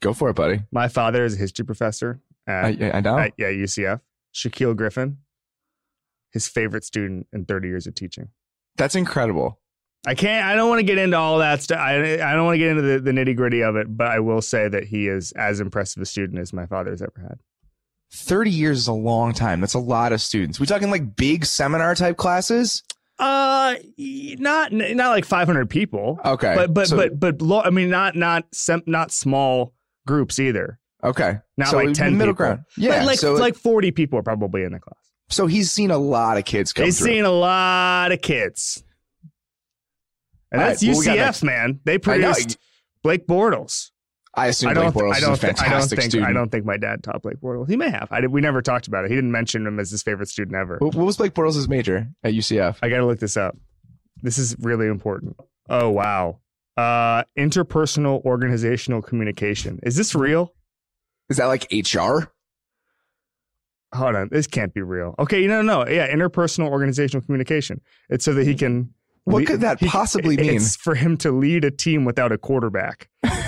Go 0.00 0.12
for 0.12 0.30
it, 0.30 0.34
buddy. 0.34 0.60
My 0.72 0.88
father 0.88 1.24
is 1.24 1.34
a 1.34 1.38
history 1.38 1.64
professor 1.64 2.20
at, 2.46 2.80
I, 2.82 2.90
I 2.94 3.00
know. 3.00 3.18
at 3.18 3.32
yeah, 3.36 3.48
UCF. 3.48 4.00
Shaquille 4.34 4.76
Griffin, 4.76 5.18
his 6.32 6.46
favorite 6.46 6.84
student 6.84 7.26
in 7.32 7.44
30 7.46 7.68
years 7.68 7.86
of 7.86 7.94
teaching. 7.94 8.28
that's 8.76 8.94
incredible. 8.94 9.58
I 10.06 10.14
can't. 10.14 10.44
I 10.46 10.54
don't 10.54 10.68
want 10.68 10.78
to 10.78 10.84
get 10.84 10.98
into 10.98 11.16
all 11.16 11.38
that 11.38 11.62
stuff. 11.62 11.78
I, 11.78 12.14
I 12.14 12.34
don't 12.34 12.44
want 12.44 12.54
to 12.54 12.58
get 12.58 12.68
into 12.68 12.82
the, 12.82 13.00
the 13.00 13.10
nitty 13.10 13.34
gritty 13.34 13.62
of 13.62 13.74
it, 13.74 13.96
but 13.96 14.06
I 14.06 14.20
will 14.20 14.40
say 14.42 14.68
that 14.68 14.84
he 14.84 15.08
is 15.08 15.32
as 15.32 15.58
impressive 15.58 16.00
a 16.00 16.06
student 16.06 16.38
as 16.38 16.52
my 16.52 16.66
father 16.66 16.90
has 16.90 17.02
ever 17.02 17.14
had. 17.20 17.40
30 18.12 18.50
years 18.50 18.78
is 18.78 18.86
a 18.88 18.92
long 18.92 19.32
time. 19.32 19.60
That's 19.60 19.74
a 19.74 19.78
lot 19.78 20.12
of 20.12 20.20
students. 20.20 20.58
We 20.60 20.66
talking 20.66 20.90
like 20.90 21.16
big 21.16 21.44
seminar 21.44 21.94
type 21.94 22.16
classes? 22.16 22.82
Uh, 23.18 23.74
not 23.98 24.72
not 24.72 25.08
like 25.10 25.24
500 25.24 25.70
people, 25.70 26.18
Okay. 26.24 26.54
but 26.54 26.74
but 26.74 26.88
So- 26.88 26.96
but 26.96 27.18
but 27.18 27.40
lo- 27.40 27.62
I 27.62 27.70
mean, 27.70 27.88
not 27.90 28.14
not 28.14 28.44
sem- 28.52 28.82
not 28.86 29.10
small 29.10 29.72
groups 30.06 30.38
either. 30.38 30.78
okay. 31.02 31.38
Not 31.56 31.68
So 31.68 31.76
like 31.78 31.94
10 31.94 32.18
middle 32.18 32.34
people. 32.34 32.46
ground. 32.46 32.60
Yeah. 32.76 32.98
like 32.98 33.06
like, 33.06 33.18
so 33.18 33.34
like 33.34 33.54
40 33.56 33.90
people 33.90 34.18
are 34.18 34.22
probably 34.22 34.62
in 34.64 34.72
the 34.72 34.80
class. 34.80 34.98
so 35.30 35.46
he's 35.46 35.72
seen 35.72 35.90
a 35.90 35.96
lot 35.98 36.36
of 36.36 36.44
kids 36.44 36.72
come 36.74 36.84
He's 36.84 36.98
through. 36.98 37.06
seen 37.08 37.24
a 37.24 37.30
lot 37.30 38.12
of 38.12 38.20
kids. 38.20 38.82
And 40.52 40.60
All 40.62 40.68
that's 40.68 40.82
right, 40.84 40.94
well, 40.94 41.02
UCF, 41.16 41.42
man. 41.42 41.80
They 41.84 41.98
produced 41.98 42.56
Blake 43.02 43.26
Bortles. 43.26 43.90
I 44.36 44.48
assume 44.48 44.68
I 44.70 44.74
Blake 44.74 44.92
don't. 44.92 44.94
Bortles 44.94 45.14
I 45.14 45.16
is 45.16 45.22
a 45.22 45.26
don't. 45.26 45.38
Think, 45.38 45.58
I 45.60 45.62
don't 45.62 45.70
fantastic 45.72 45.98
think. 46.00 46.10
student. 46.10 46.30
I 46.30 46.32
don't 46.34 46.50
think 46.50 46.64
my 46.66 46.76
dad 46.76 47.02
taught 47.02 47.22
Blake 47.22 47.40
Bortles. 47.40 47.70
He 47.70 47.76
may 47.76 47.88
have. 47.90 48.08
I 48.10 48.20
did, 48.20 48.30
we 48.32 48.40
never 48.42 48.60
talked 48.60 48.86
about 48.86 49.04
it. 49.04 49.10
He 49.10 49.14
didn't 49.14 49.32
mention 49.32 49.66
him 49.66 49.80
as 49.80 49.90
his 49.90 50.02
favorite 50.02 50.28
student 50.28 50.56
ever. 50.56 50.76
What 50.78 50.94
what 50.94 51.06
was 51.06 51.16
Blake 51.16 51.32
Bortles' 51.34 51.68
major 51.68 52.06
at 52.22 52.34
UCF? 52.34 52.76
I 52.82 52.88
got 52.90 52.98
to 52.98 53.06
look 53.06 53.18
this 53.18 53.36
up. 53.36 53.56
This 54.22 54.36
is 54.38 54.54
really 54.60 54.86
important. 54.88 55.36
Oh 55.70 55.90
wow. 55.90 56.40
Uh, 56.76 57.22
interpersonal 57.38 58.22
organizational 58.26 59.00
communication. 59.00 59.80
Is 59.82 59.96
this 59.96 60.14
real? 60.14 60.52
Is 61.30 61.38
that 61.38 61.46
like 61.46 61.66
HR? 61.72 62.30
Hold 63.94 64.16
on. 64.16 64.28
This 64.30 64.46
can't 64.46 64.74
be 64.74 64.82
real. 64.82 65.14
Okay. 65.18 65.46
No, 65.46 65.62
no, 65.62 65.84
no. 65.84 65.90
Yeah. 65.90 66.12
Interpersonal 66.12 66.68
organizational 66.68 67.24
communication. 67.24 67.80
It's 68.10 68.24
so 68.24 68.34
that 68.34 68.46
he 68.46 68.54
can. 68.54 68.92
What 69.24 69.40
le- 69.40 69.46
could 69.46 69.60
that 69.62 69.80
he- 69.80 69.88
possibly 69.88 70.36
mean? 70.40 70.56
It's 70.56 70.76
for 70.76 70.94
him 70.94 71.16
to 71.18 71.30
lead 71.32 71.64
a 71.64 71.70
team 71.70 72.04
without 72.04 72.32
a 72.32 72.38
quarterback. 72.38 73.08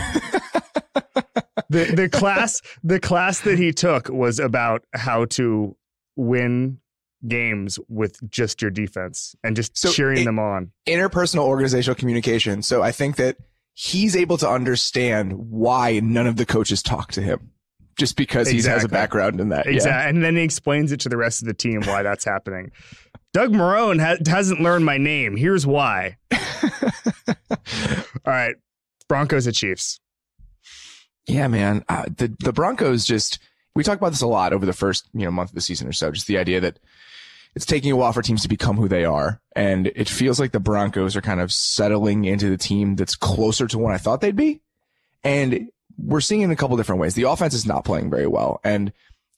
the 1.71 1.85
the 1.95 2.09
class 2.09 2.61
the 2.83 3.01
class 3.01 3.41
that 3.41 3.59
he 3.59 3.73
took 3.73 4.09
was 4.09 4.39
about 4.39 4.85
how 4.95 5.25
to 5.27 5.77
win 6.17 6.79
games 7.27 7.79
with 7.89 8.19
just 8.31 8.63
your 8.63 8.71
defense 8.71 9.35
and 9.43 9.57
just 9.57 9.77
So 9.77 9.91
cheering 9.91 10.19
it- 10.21 10.25
them 10.25 10.39
on. 10.39 10.71
interpersonal 10.87 11.45
organizational 11.45 11.97
communication. 11.97 12.63
So 12.63 12.83
I 12.83 12.93
think 12.93 13.17
that 13.17 13.37
he's 13.75 14.15
able 14.17 14.37
to 14.39 14.49
understand 14.49 15.33
why 15.35 16.01
none 16.01 16.27
of 16.27 16.37
the 16.37 16.47
coaches 16.47 16.83
talk 16.83 17.13
to 17.13 17.23
him 17.23 17.51
just 17.99 18.17
because 18.17 18.49
he 18.49 18.63
has 18.63 18.85
a 18.85 18.89
background 18.89 19.41
in 19.41 19.49
that. 19.49 19.67
Yeah. 19.67 19.73
Exactly. 19.73 20.11
And 20.11 20.23
then 20.25 20.37
he 20.37 20.43
explains 20.43 20.93
it 20.93 21.01
to 21.01 21.09
the 21.09 21.17
rest 21.17 21.43
of 21.43 21.49
the 21.49 21.55
team 21.55 21.83
why 21.83 22.03
that's 22.05 22.25
happening. 22.25 22.71
Doug 23.35 23.53
Marrone 23.53 24.01
ha- 24.01 24.17
hasn't 24.31 24.61
learned 24.61 24.85
my 24.85 24.97
name. 24.99 25.37
Here's 25.37 25.67
why. 25.67 26.17
All 26.33 27.57
right. 28.27 28.55
Broncos 29.09 29.47
at 29.47 29.55
Chiefs. 29.55 30.01
Yeah, 31.29 31.47
man. 31.47 31.85
Uh, 31.89 32.07
the 32.17 32.35
the 32.41 32.53
Broncos 32.53 33.05
just 33.05 33.39
we 33.75 33.85
talk 33.85 33.99
about 33.99 34.11
this 34.11 34.23
a 34.23 34.27
lot 34.27 34.53
over 34.53 34.67
the 34.67 34.73
first 34.73 35.09
you 35.13 35.25
know 35.25 35.31
month 35.31 35.51
of 35.51 35.55
the 35.55 35.61
season 35.61 35.87
or 35.87 35.93
so. 35.93 36.11
Just 36.11 36.27
the 36.27 36.39
idea 36.39 36.61
that 36.61 36.79
it's 37.55 37.67
taking 37.67 37.93
a 37.93 37.97
while 37.97 38.13
for 38.13 38.23
teams 38.23 38.43
to 38.43 38.49
become 38.49 38.77
who 38.77 38.89
they 38.89 39.05
are, 39.05 39.41
and 39.55 39.89
it 39.89 40.09
feels 40.09 40.41
like 40.41 40.53
the 40.53 40.61
Broncos 40.61 41.17
are 41.17 41.21
kind 41.21 41.41
of 41.41 41.53
settling 41.53 42.25
into 42.25 42.49
the 42.49 42.57
team 42.57 42.97
that's 42.97 43.15
closer 43.15 43.67
to 43.69 43.79
what 43.79 43.95
I 43.95 43.99
thought 43.99 44.23
they'd 44.23 44.35
be. 44.35 44.61
And 45.23 45.69
we're 45.99 46.21
seeing 46.23 46.41
it 46.41 46.45
in 46.45 46.51
a 46.51 46.57
couple 46.57 46.77
different 46.79 47.01
ways. 47.01 47.15
The 47.15 47.25
offense 47.25 47.53
is 47.53 47.67
not 47.67 47.85
playing 47.85 48.09
very 48.09 48.27
well, 48.27 48.61
and 48.65 48.91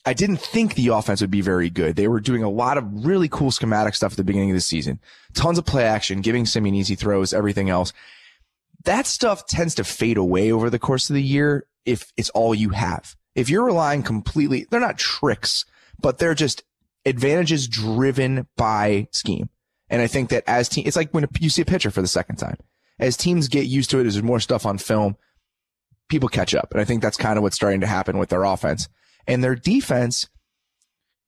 I 0.07 0.15
didn't 0.15 0.41
think 0.41 0.75
the 0.75 0.89
offense 0.89 1.21
would 1.21 1.31
be 1.31 1.41
very 1.41 1.71
good. 1.71 1.97
They 1.97 2.09
were 2.09 2.21
doing 2.21 2.45
a 2.45 2.51
lot 2.51 2.79
of 2.79 3.05
really 3.05 3.29
cool 3.29 3.51
schematic 3.51 3.97
stuff 3.97 4.13
at 4.13 4.17
the 4.17 4.25
beginning 4.25 4.51
of 4.51 4.57
the 4.57 4.61
season, 4.61 5.01
tons 5.35 5.59
of 5.59 5.67
play 5.67 5.85
action, 5.85 6.21
giving 6.21 6.47
Siemian 6.47 6.77
easy 6.77 6.95
throws, 6.95 7.35
everything 7.35 7.69
else 7.69 7.93
that 8.85 9.07
stuff 9.07 9.47
tends 9.47 9.75
to 9.75 9.85
fade 9.85 10.17
away 10.17 10.53
over 10.53 10.71
the 10.71 10.79
course 10.79 11.11
of 11.11 11.15
the 11.15 11.23
year 11.23 11.67
if 11.85 12.13
it's 12.17 12.31
all 12.31 12.55
you 12.55 12.71
have. 12.71 13.17
If 13.35 13.49
you're 13.49 13.65
relying 13.65 14.03
completely, 14.03 14.67
they're 14.71 14.81
not 14.81 14.99
tricks, 14.99 15.65
but 16.01 16.19
they're 16.19 16.35
just 16.35 16.63
advantages 17.05 17.69
driven 17.69 18.47
by 18.57 19.09
scheme. 19.13 19.49
And 19.89 20.03
I 20.03 20.07
think 20.07 20.31
that 20.31 20.45
as 20.47 20.69
team, 20.69 20.85
it's 20.87 20.97
like 20.97 21.13
when 21.13 21.27
you 21.41 21.51
see 21.51 21.63
a 21.63 21.67
pitcher 21.67 21.91
for 21.91 22.03
the 22.03 22.09
second 22.09 22.37
time, 22.37 22.57
as 22.99 23.17
teams 23.17 23.49
get 23.49 23.67
used 23.67 23.91
to 23.91 23.99
it, 23.99 24.07
as 24.07 24.15
there's 24.15 24.23
more 24.23 24.41
stuff 24.41 24.67
on 24.67 24.79
film, 24.79 25.17
people 26.09 26.29
catch 26.29 26.55
up. 26.55 26.73
And 26.73 26.81
I 26.81 26.85
think 26.85 27.03
that's 27.03 27.17
kind 27.17 27.37
of 27.37 27.43
what's 27.43 27.57
starting 27.57 27.81
to 27.81 27.87
happen 27.87 28.19
with 28.19 28.29
their 28.29 28.45
offense. 28.45 28.89
And 29.27 29.43
their 29.43 29.55
defense, 29.55 30.29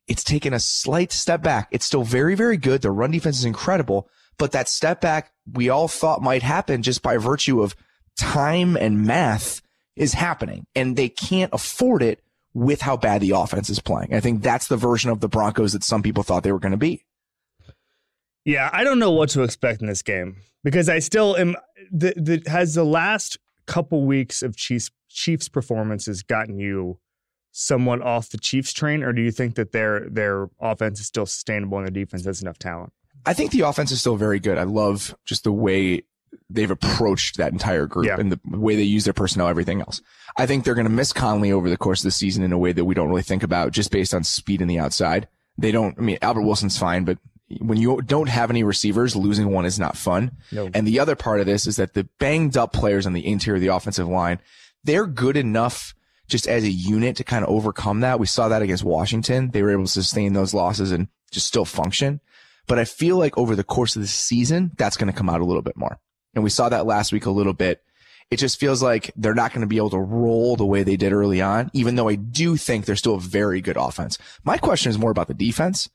it's 0.07 0.25
taken 0.25 0.53
a 0.53 0.61
slight 0.61 1.13
step 1.13 1.43
back. 1.43 1.69
It's 1.71 1.87
still 1.87 2.05
very, 2.05 2.35
very 2.35 2.57
good. 2.57 2.83
Their 2.83 2.93
run 2.93 3.11
defense 3.11 3.39
is 3.39 3.45
incredible, 3.45 4.09
but 4.39 4.53
that 4.53 4.69
step 4.69 5.01
back 5.01 5.33
we 5.51 5.69
all 5.69 5.89
thought 5.89 6.23
might 6.23 6.43
happen 6.43 6.83
just 6.83 7.03
by 7.03 7.17
virtue 7.17 7.63
of 7.63 7.75
time 8.17 8.77
and 8.77 9.05
math 9.05 9.61
is 9.97 10.15
happening 10.15 10.67
and 10.75 10.97
they 10.97 11.09
can't 11.09 11.53
afford 11.53 12.03
it 12.03 12.23
with 12.55 12.81
how 12.83 12.97
bad 12.97 13.21
the 13.21 13.31
offense 13.31 13.71
is 13.71 13.81
playing. 13.81 14.15
I 14.15 14.21
think 14.21 14.43
that's 14.43 14.69
the 14.69 14.77
version 14.77 15.11
of 15.11 15.21
the 15.21 15.29
Broncos 15.29 15.73
that 15.73 15.85
some 15.85 16.03
people 16.03 16.23
thought 16.23 16.43
they 16.43 16.53
were 16.53 16.59
going 16.59 16.73
to 16.73 16.79
be. 16.79 17.05
Yeah, 18.45 18.69
I 18.73 18.85
don't 18.85 18.99
know 18.99 19.11
what 19.11 19.29
to 19.31 19.43
expect 19.43 19.81
in 19.81 19.87
this 19.87 20.03
game 20.03 20.37
because 20.65 20.89
I 20.89 20.99
still 20.99 21.37
am. 21.37 21.57
The, 21.91 22.13
the 22.17 22.51
has 22.51 22.75
the 22.75 22.85
last 22.85 23.39
couple 23.67 24.05
weeks 24.05 24.43
of 24.43 24.57
Chiefs 24.57 24.91
Chiefs 25.09 25.49
performances 25.49 26.23
gotten 26.23 26.59
you 26.59 26.99
somewhat 27.53 28.03
off 28.03 28.31
the 28.31 28.39
Chiefs 28.39 28.73
train, 28.73 29.05
or 29.05 29.13
do 29.13 29.23
you 29.23 29.31
think 29.31 29.55
that 29.55 29.71
their 29.73 30.09
their 30.11 30.49
offense 30.61 30.99
is 30.99 31.07
still 31.07 31.27
sustainable 31.27 31.79
and 31.79 31.87
their 31.87 32.05
defense 32.05 32.25
has 32.25 32.43
enough 32.43 32.59
talent? 32.59 32.93
I 33.25 33.35
think 33.35 33.53
the 33.53 33.61
offense 33.61 33.93
is 33.93 34.01
still 34.01 34.17
very 34.17 34.41
good. 34.41 34.59
I 34.59 34.65
love 34.65 35.15
just 35.25 35.45
the 35.45 35.53
way 35.53 36.03
they've 36.51 36.71
approached 36.71 37.37
that 37.39 37.53
entire 37.53 37.87
group 37.87 38.07
Yeah. 38.07 38.19
and 38.19 38.31
the 38.33 38.41
way 38.47 38.77
they 38.77 38.83
use 38.83 39.05
their 39.05 39.13
personnel, 39.15 39.49
everything 39.49 39.81
else. 39.81 40.01
I 40.37 40.47
think 40.47 40.65
they're 40.65 40.75
going 40.75 40.87
to 40.87 40.93
miss 40.93 41.13
Conley 41.13 41.53
over 41.53 41.69
the 41.71 41.77
course 41.77 42.01
of 42.01 42.05
the 42.05 42.11
season 42.11 42.43
in 42.43 42.53
a 42.53 42.59
way 42.59 42.73
that 42.73 42.85
we 42.85 42.95
don't 42.95 43.09
really 43.09 43.23
think 43.23 43.43
about 43.43 43.73
just 43.73 43.91
based 43.91 44.15
on 44.15 44.25
speed 44.25 44.61
in 44.61 44.69
the 44.69 44.79
outside. 44.79 45.29
They 45.59 45.73
don't, 45.73 45.95
I 45.99 46.03
mean, 46.03 46.19
Albert 46.23 46.43
Wilson's 46.43 46.79
fine, 46.79 47.05
but 47.05 47.19
when 47.61 47.79
you 47.79 48.01
don't 48.03 48.29
have 48.31 48.49
any 48.51 48.63
receivers, 48.65 49.15
losing 49.15 49.51
one 49.51 49.67
is 49.67 49.79
not 49.79 49.97
fun. 49.97 50.33
No. 50.51 50.71
And 50.73 50.87
the 50.87 51.01
other 51.01 51.15
part 51.17 51.41
of 51.41 51.47
this 51.47 51.67
is 51.67 51.77
that 51.77 51.93
the 51.95 52.05
banged 52.19 52.57
up 52.57 52.73
players 52.73 53.07
on 53.07 53.13
the 53.13 53.27
interior 53.27 53.57
of 53.57 53.61
the 53.61 53.69
offensive 53.75 54.09
line, 54.09 54.41
they're 54.85 55.07
good 55.07 55.37
enough 55.37 55.95
just 56.29 56.49
as 56.49 56.65
a 56.65 56.71
unit 56.71 57.17
to 57.17 57.25
kind 57.25 57.45
of 57.45 57.51
overcome 57.51 58.01
that. 58.01 58.19
We 58.19 58.27
saw 58.27 58.49
that 58.49 58.63
against 58.63 58.85
Washington. 58.85 59.51
They 59.51 59.63
were 59.63 59.71
able 59.71 59.85
to 59.85 59.91
sustain 59.91 60.33
those 60.33 60.55
losses 60.55 60.93
and 60.93 61.09
just 61.31 61.47
still 61.47 61.67
function. 61.67 62.21
But 62.67 62.79
I 62.79 62.85
feel 62.87 63.19
like 63.19 63.37
over 63.37 63.55
the 63.55 63.65
course 63.65 63.97
of 63.97 64.03
the 64.03 64.09
season, 64.09 64.71
that's 64.79 64.97
going 64.97 65.13
to 65.13 65.17
come 65.19 65.29
out 65.29 65.41
a 65.43 65.45
little 65.45 65.63
bit 65.63 65.77
more. 65.77 65.99
And 66.35 66.43
we 66.45 66.51
saw 66.51 66.69
that 66.69 66.87
last 66.87 67.13
week 67.13 67.27
a 67.27 67.31
little 67.31 67.53
bit. 67.53 67.83
It 68.31 68.39
just 68.39 68.59
feels 68.59 68.83
like 68.83 69.11
they're 69.15 69.35
not 69.35 69.53
going 69.53 69.61
to 69.61 69.67
be 69.67 69.77
able 69.77 69.91
to 69.91 69.99
roll 69.99 70.57
the 70.57 70.65
way 70.65 70.83
they 70.83 70.97
did 70.97 71.13
early 71.13 71.43
on, 71.43 71.71
even 71.75 71.97
though 71.97 72.09
I 72.09 72.15
do 72.15 72.57
think 72.57 72.87
they're 72.87 72.97
still 72.97 73.17
a 73.17 73.21
very 73.21 73.61
good 73.61 73.77
offense. 73.77 74.17
My 74.43 74.57
question 74.57 74.89
is 74.91 74.99
more 74.99 75.11
about 75.11 75.29
the 75.29 75.35
defense 75.35 75.91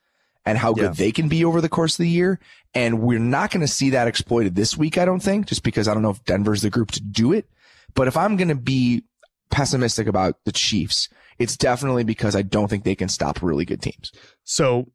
and 0.46 0.58
how 0.58 0.74
good 0.74 0.84
Yeah. 0.84 0.92
they 0.92 1.12
can 1.12 1.30
be 1.30 1.44
over 1.44 1.62
the 1.62 1.70
course 1.70 1.96
of 1.96 2.04
the 2.04 2.10
year. 2.10 2.40
And 2.76 3.02
we're 3.02 3.18
not 3.18 3.50
going 3.50 3.62
to 3.62 3.68
see 3.68 3.90
that 3.90 4.08
exploited 4.08 4.54
this 4.54 4.78
week, 4.78 5.00
I 5.00 5.06
don't 5.06 5.20
think, 5.22 5.48
just 5.48 5.64
because 5.64 5.88
I 5.88 5.94
don't 5.96 6.04
know 6.04 6.12
if 6.12 6.24
Denver's 6.26 6.62
the 6.62 6.70
group 6.70 6.92
to 6.92 7.02
do 7.02 7.34
it. 7.34 7.50
But 7.96 8.08
if 8.08 8.16
I'm 8.16 8.36
going 8.38 8.50
to 8.50 8.56
be 8.56 9.04
pessimistic 9.50 10.06
about 10.08 10.36
the 10.46 10.52
Chiefs, 10.52 11.10
it's 11.40 11.58
definitely 11.58 12.04
because 12.04 12.36
I 12.36 12.44
don't 12.44 12.68
think 12.68 12.84
they 12.84 12.96
can 12.96 13.10
stop 13.10 13.42
really 13.42 13.66
good 13.66 13.82
teams. 13.82 14.12
So, 14.44 14.90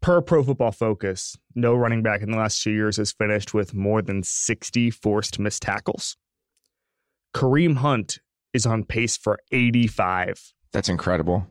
per 0.00 0.20
Pro 0.20 0.42
Football 0.42 0.72
Focus, 0.72 1.36
no 1.54 1.74
running 1.74 2.02
back 2.02 2.22
in 2.22 2.30
the 2.30 2.36
last 2.36 2.62
two 2.62 2.70
years 2.72 2.96
has 2.96 3.12
finished 3.12 3.54
with 3.54 3.74
more 3.74 4.02
than 4.02 4.22
60 4.22 4.90
forced 4.90 5.38
missed 5.38 5.62
tackles. 5.62 6.16
Kareem 7.34 7.76
Hunt 7.76 8.18
is 8.52 8.66
on 8.66 8.84
pace 8.84 9.16
for 9.16 9.38
85. 9.52 10.52
That's 10.72 10.88
incredible. 10.88 11.46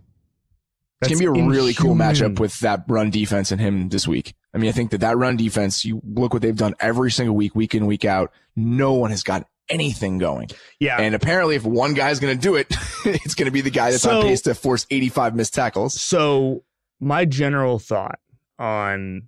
It's 1.01 1.09
That's 1.09 1.21
gonna 1.21 1.33
be 1.33 1.41
a 1.41 1.45
really 1.47 1.73
cool 1.73 1.93
matchup 1.95 2.39
with 2.39 2.57
that 2.61 2.85
run 2.87 3.09
defense 3.09 3.51
and 3.51 3.59
him 3.59 3.89
this 3.89 4.07
week. 4.07 4.33
I 4.53 4.57
mean, 4.57 4.69
I 4.69 4.71
think 4.71 4.91
that 4.91 5.01
that 5.01 5.17
run 5.17 5.35
defense, 5.35 5.83
you 5.83 6.01
look 6.03 6.31
what 6.33 6.41
they've 6.41 6.55
done 6.55 6.73
every 6.79 7.11
single 7.11 7.35
week, 7.35 7.53
week 7.55 7.75
in, 7.75 7.85
week 7.85 8.05
out. 8.05 8.31
No 8.55 8.93
one 8.93 9.11
has 9.11 9.21
got 9.21 9.45
anything 9.67 10.17
going. 10.17 10.47
Yeah. 10.79 10.97
And 10.99 11.13
apparently, 11.13 11.55
if 11.55 11.65
one 11.65 11.93
guy's 11.93 12.19
going 12.21 12.35
to 12.35 12.41
do 12.41 12.55
it, 12.55 12.67
it's 13.05 13.35
going 13.35 13.45
to 13.47 13.51
be 13.51 13.61
the 13.61 13.69
guy 13.69 13.91
that's 13.91 14.03
So- 14.03 14.19
on 14.19 14.23
pace 14.23 14.41
to 14.43 14.55
force 14.55 14.87
85 14.89 15.35
missed 15.35 15.53
tackles. 15.53 15.99
So, 15.99 16.63
my 17.01 17.25
general 17.25 17.77
thought 17.77 18.19
on 18.59 19.23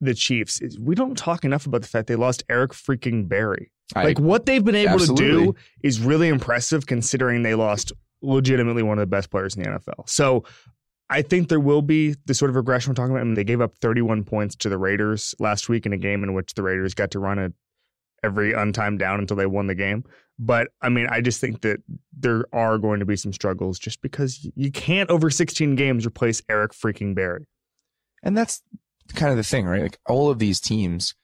the 0.00 0.14
Chiefs 0.14 0.60
is 0.60 0.78
we 0.78 0.94
don't 0.94 1.16
talk 1.18 1.44
enough 1.44 1.66
about 1.66 1.82
the 1.82 1.88
fact 1.88 2.06
they 2.06 2.16
lost 2.16 2.42
Eric 2.48 2.72
freaking 2.72 3.28
Berry. 3.28 3.70
I- 3.96 4.04
Like 4.04 4.18
what 4.20 4.46
they've 4.46 4.64
been 4.64 4.74
able 4.76 4.98
to 5.00 5.14
do 5.16 5.54
is 5.82 6.00
really 6.00 6.28
impressive 6.28 6.86
considering 6.86 7.42
they 7.42 7.54
lost 7.54 7.92
legitimately 8.22 8.82
one 8.82 8.98
of 8.98 9.02
the 9.02 9.06
best 9.06 9.30
players 9.30 9.56
in 9.56 9.62
the 9.62 9.70
NFL. 9.70 10.08
So 10.08 10.44
I 11.10 11.22
think 11.22 11.48
there 11.48 11.60
will 11.60 11.82
be 11.82 12.14
the 12.26 12.34
sort 12.34 12.50
of 12.50 12.56
regression 12.56 12.90
we're 12.90 12.94
talking 12.94 13.12
about. 13.12 13.22
I 13.22 13.24
mean, 13.24 13.34
they 13.34 13.44
gave 13.44 13.60
up 13.60 13.74
31 13.76 14.24
points 14.24 14.54
to 14.56 14.68
the 14.68 14.76
Raiders 14.78 15.34
last 15.38 15.68
week 15.68 15.86
in 15.86 15.92
a 15.92 15.96
game 15.96 16.22
in 16.22 16.34
which 16.34 16.54
the 16.54 16.62
Raiders 16.62 16.94
got 16.94 17.10
to 17.12 17.18
run 17.18 17.38
it 17.38 17.52
every 18.22 18.52
untimed 18.52 18.98
down 18.98 19.18
until 19.20 19.36
they 19.36 19.46
won 19.46 19.68
the 19.68 19.74
game. 19.74 20.04
But 20.38 20.68
I 20.82 20.88
mean, 20.90 21.06
I 21.10 21.20
just 21.20 21.40
think 21.40 21.62
that 21.62 21.80
there 22.16 22.44
are 22.52 22.78
going 22.78 23.00
to 23.00 23.06
be 23.06 23.16
some 23.16 23.32
struggles 23.32 23.78
just 23.78 24.02
because 24.02 24.48
you 24.54 24.70
can't 24.70 25.08
over 25.10 25.30
16 25.30 25.74
games 25.76 26.06
replace 26.06 26.42
Eric 26.48 26.72
freaking 26.72 27.14
Berry. 27.14 27.46
And 28.22 28.36
that's 28.36 28.62
kind 29.14 29.30
of 29.30 29.36
the 29.36 29.44
thing, 29.44 29.66
right? 29.66 29.82
Like 29.82 29.98
all 30.06 30.30
of 30.30 30.38
these 30.38 30.60
teams, 30.60 31.14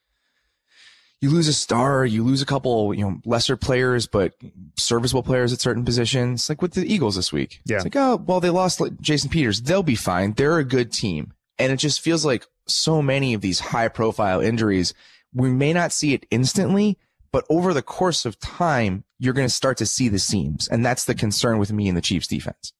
you 1.21 1.29
lose 1.29 1.47
a 1.47 1.53
star, 1.53 2.05
you 2.05 2.23
lose 2.23 2.41
a 2.41 2.45
couple, 2.45 2.93
you 2.93 3.03
know, 3.03 3.19
lesser 3.25 3.57
players, 3.57 4.05
but 4.07 4.33
serviceable 4.77 5.23
players 5.23 5.53
at 5.53 5.61
certain 5.61 5.85
positions. 5.85 6.49
Like 6.49 6.61
with 6.61 6.73
the 6.73 6.85
Eagles 6.85 7.15
this 7.15 7.33
week. 7.33 7.61
Yeah. 7.65 7.77
It's 7.77 7.85
like, 7.85 7.95
oh, 7.95 8.17
well, 8.17 8.39
they 8.39 8.49
lost 8.49 8.81
Jason 9.01 9.29
Peters. 9.29 9.61
They'll 9.61 9.83
be 9.83 9.95
fine. 9.95 10.33
They're 10.33 10.59
a 10.59 10.63
good 10.63 10.91
team. 10.91 11.33
And 11.57 11.71
it 11.71 11.77
just 11.77 12.01
feels 12.01 12.25
like 12.25 12.45
so 12.67 13.01
many 13.01 13.33
of 13.33 13.41
these 13.41 13.59
high 13.59 13.87
profile 13.87 14.41
injuries, 14.41 14.93
we 15.33 15.49
may 15.49 15.73
not 15.73 15.91
see 15.91 16.13
it 16.13 16.25
instantly, 16.31 16.97
but 17.31 17.45
over 17.49 17.73
the 17.73 17.81
course 17.81 18.25
of 18.25 18.39
time, 18.39 19.03
you're 19.19 19.33
going 19.33 19.47
to 19.47 19.53
start 19.53 19.77
to 19.77 19.85
see 19.85 20.09
the 20.09 20.19
seams. 20.19 20.67
And 20.67 20.85
that's 20.85 21.05
the 21.05 21.15
concern 21.15 21.57
with 21.57 21.71
me 21.71 21.87
in 21.87 21.95
the 21.95 22.01
Chiefs 22.01 22.27
defense. 22.27 22.73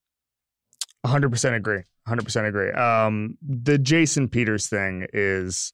100% 1.05 1.55
agree. 1.55 1.81
100% 2.07 2.47
agree. 2.47 2.71
Um, 2.71 3.37
the 3.41 3.77
Jason 3.77 4.29
Peters 4.29 4.67
thing 4.67 5.07
is 5.13 5.73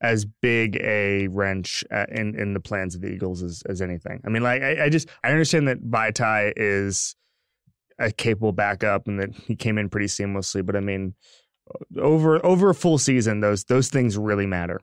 as 0.00 0.24
big 0.24 0.76
a 0.76 1.26
wrench 1.28 1.84
uh, 1.92 2.06
in 2.10 2.38
in 2.38 2.54
the 2.54 2.60
plans 2.60 2.94
of 2.94 3.00
the 3.00 3.08
Eagles 3.08 3.42
as, 3.42 3.62
as 3.68 3.82
anything. 3.82 4.20
I 4.24 4.28
mean, 4.28 4.42
like 4.42 4.62
I, 4.62 4.84
I 4.84 4.88
just 4.88 5.08
I 5.24 5.30
understand 5.30 5.68
that 5.68 5.82
Vaitai 5.82 6.52
is 6.56 7.16
a 7.98 8.12
capable 8.12 8.52
backup 8.52 9.08
and 9.08 9.18
that 9.20 9.34
he 9.34 9.56
came 9.56 9.76
in 9.76 9.88
pretty 9.88 10.06
seamlessly, 10.06 10.64
but 10.64 10.76
I 10.76 10.80
mean, 10.80 11.14
over 11.98 12.44
over 12.44 12.70
a 12.70 12.74
full 12.74 12.98
season, 12.98 13.40
those 13.40 13.64
those 13.64 13.88
things 13.88 14.16
really 14.16 14.46
matter. 14.46 14.80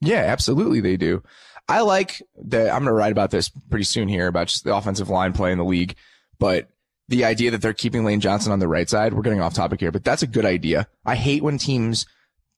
Yeah, 0.00 0.20
absolutely 0.20 0.80
they 0.80 0.96
do. 0.96 1.22
I 1.68 1.80
like 1.82 2.20
that. 2.46 2.68
I'm 2.68 2.82
going 2.82 2.86
to 2.86 2.92
write 2.92 3.12
about 3.12 3.30
this 3.30 3.48
pretty 3.48 3.84
soon 3.84 4.08
here 4.08 4.26
about 4.26 4.48
just 4.48 4.64
the 4.64 4.74
offensive 4.74 5.08
line 5.08 5.32
play 5.32 5.52
in 5.52 5.58
the 5.58 5.64
league, 5.64 5.94
but 6.40 6.68
the 7.12 7.24
idea 7.26 7.50
that 7.50 7.60
they're 7.60 7.74
keeping 7.74 8.04
Lane 8.04 8.20
Johnson 8.20 8.52
on 8.52 8.58
the 8.58 8.66
right 8.66 8.88
side, 8.88 9.12
we're 9.12 9.22
getting 9.22 9.40
off 9.42 9.52
topic 9.54 9.80
here, 9.80 9.92
but 9.92 10.02
that's 10.02 10.22
a 10.22 10.26
good 10.26 10.46
idea. 10.46 10.88
I 11.04 11.14
hate 11.14 11.42
when 11.42 11.58
teams 11.58 12.06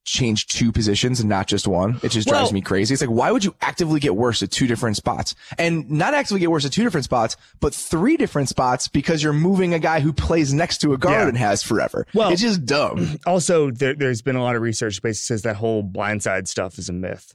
change 0.07 0.47
two 0.47 0.71
positions 0.71 1.19
and 1.19 1.29
not 1.31 1.47
just 1.49 1.67
one. 1.67 1.99
It 2.03 2.11
just 2.11 2.29
drives 2.29 2.49
Well- 2.49 2.53
me 2.53 2.61
crazy. 2.61 2.93
It's 2.93 3.01
like, 3.03 3.11
why 3.11 3.33
would 3.33 3.43
you 3.45 3.55
actively 3.63 3.99
get 4.01 4.15
worse 4.15 4.43
at 4.43 4.51
two 4.51 4.67
different 4.67 4.97
spots 4.97 5.35
and 5.59 5.91
not 5.91 6.13
actively 6.15 6.41
get 6.41 6.51
worse 6.51 6.65
at 6.67 6.73
two 6.73 6.85
different 6.85 7.05
spots, 7.05 7.37
but 7.59 7.75
three 7.75 8.17
different 8.19 8.49
spots 8.51 8.87
because 8.87 9.23
you're 9.23 9.33
moving 9.33 9.73
a 9.75 9.79
guy 9.79 10.01
who 10.01 10.13
plays 10.13 10.53
next 10.53 10.79
to 10.83 10.93
a 10.93 10.99
guard 10.99 11.23
Yeah. 11.23 11.29
and 11.29 11.39
has 11.39 11.63
forever. 11.63 12.07
Well- 12.15 12.31
it's 12.31 12.43
just 12.43 12.65
dumb. 12.65 13.19
Also, 13.27 13.71
there, 13.71 13.95
there's 13.95 14.21
been 14.23 14.37
a 14.37 14.43
lot 14.43 14.55
of 14.57 14.63
research 14.63 14.97
that 14.97 15.03
basically 15.03 15.35
says 15.37 15.43
that 15.43 15.57
whole 15.57 15.83
blindside 15.83 16.47
stuff 16.49 16.79
is 16.79 16.89
a 16.91 16.93
myth. 16.93 17.35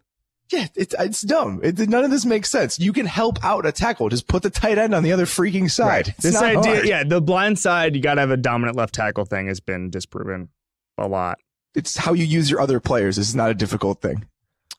Yeah, 0.52 0.68
it's 0.76 0.96
it's 0.98 1.22
dumb. 1.22 1.60
It, 1.64 1.78
none 1.90 2.04
of 2.04 2.10
this 2.12 2.26
makes 2.26 2.50
sense. 2.50 2.80
You 2.80 2.92
can 2.92 3.06
help 3.06 3.38
out 3.44 3.66
a 3.68 3.72
tackle. 3.72 4.10
Just 4.10 4.28
put 4.28 4.42
the 4.44 4.50
tight 4.50 4.78
end 4.80 4.96
on 4.96 5.04
the 5.04 5.12
other 5.12 5.26
freaking 5.26 5.70
side. 5.70 6.08
It's 6.10 6.24
This 6.24 6.36
idea, 6.42 6.74
hard. 6.76 6.88
yeah, 6.88 7.04
the 7.04 7.22
blind 7.22 7.60
side, 7.60 7.96
you 7.96 8.02
got 8.02 8.16
to 8.16 8.22
have 8.22 8.32
a 8.32 8.38
dominant 8.38 8.76
left 8.76 8.96
tackle 8.96 9.26
thing 9.26 9.48
has 9.48 9.60
been 9.60 9.90
disproven 9.92 10.50
a 10.98 11.08
lot. 11.08 11.38
It's 11.76 11.98
how 11.98 12.14
you 12.14 12.26
use 12.26 12.50
your 12.50 12.60
other 12.62 12.80
players. 12.80 13.18
This 13.18 13.30
is 13.30 13.36
not 13.36 13.52
a 13.52 13.54
difficult 13.54 14.02
thing. 14.02 14.26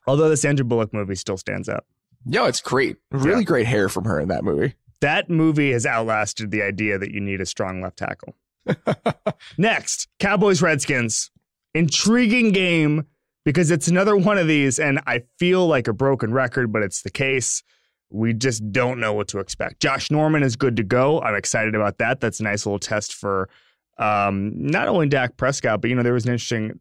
Although 0.09 0.29
the 0.29 0.37
Sandra 0.37 0.65
Bullock 0.65 0.93
movie 0.93 1.15
still 1.15 1.37
stands 1.37 1.69
out. 1.69 1.85
Yo, 2.27 2.47
it's 2.47 2.61
great. 2.61 2.97
Really 3.13 3.39
Yeah. 3.39 3.45
great 3.45 3.67
hair 3.67 3.89
from 3.89 4.05
her 4.07 4.19
in 4.19 4.27
that 4.29 4.43
movie. 4.43 4.75
That 5.01 5.31
movie 5.31 5.71
has 5.73 5.87
outlasted 5.87 6.51
the 6.51 6.63
idea 6.63 6.99
that 6.99 7.13
you 7.13 7.21
need 7.21 7.41
a 7.41 7.47
strong 7.47 7.81
left 7.81 7.97
tackle. 7.99 8.35
Next, 9.57 10.09
Cowboys 10.19 10.61
Redskins. 10.63 11.31
Intriguing 11.75 12.53
game 12.53 13.07
because 13.51 13.73
it's 13.73 13.89
another 13.89 14.17
one 14.17 14.39
of 14.39 14.47
these, 14.47 14.79
and 14.79 15.01
I 15.09 15.25
feel 15.41 15.67
like 15.67 15.89
a 15.89 15.93
broken 15.93 16.33
record, 16.33 16.73
but 16.73 16.85
it's 16.85 17.03
the 17.03 17.11
case. 17.11 17.65
We 18.09 18.33
just 18.33 18.71
don't 18.71 19.01
know 19.01 19.13
what 19.13 19.27
to 19.29 19.41
expect. 19.41 19.81
Josh 19.81 20.09
Norman 20.09 20.45
is 20.45 20.55
good 20.55 20.77
to 20.77 20.85
go. 20.85 21.21
I'm 21.21 21.35
excited 21.35 21.75
about 21.75 21.99
that. 21.99 22.21
That's 22.21 22.39
a 22.39 22.45
nice 22.45 22.65
little 22.65 22.79
test 22.79 23.13
for 23.13 23.49
um, 23.99 24.53
not 24.55 24.87
only 24.87 25.09
Dak 25.09 25.37
Prescott, 25.37 25.81
but 25.81 25.91
you 25.91 25.97
know 25.97 26.05
there 26.05 26.13
was 26.13 26.27
an 26.27 26.31
interesting 26.31 26.79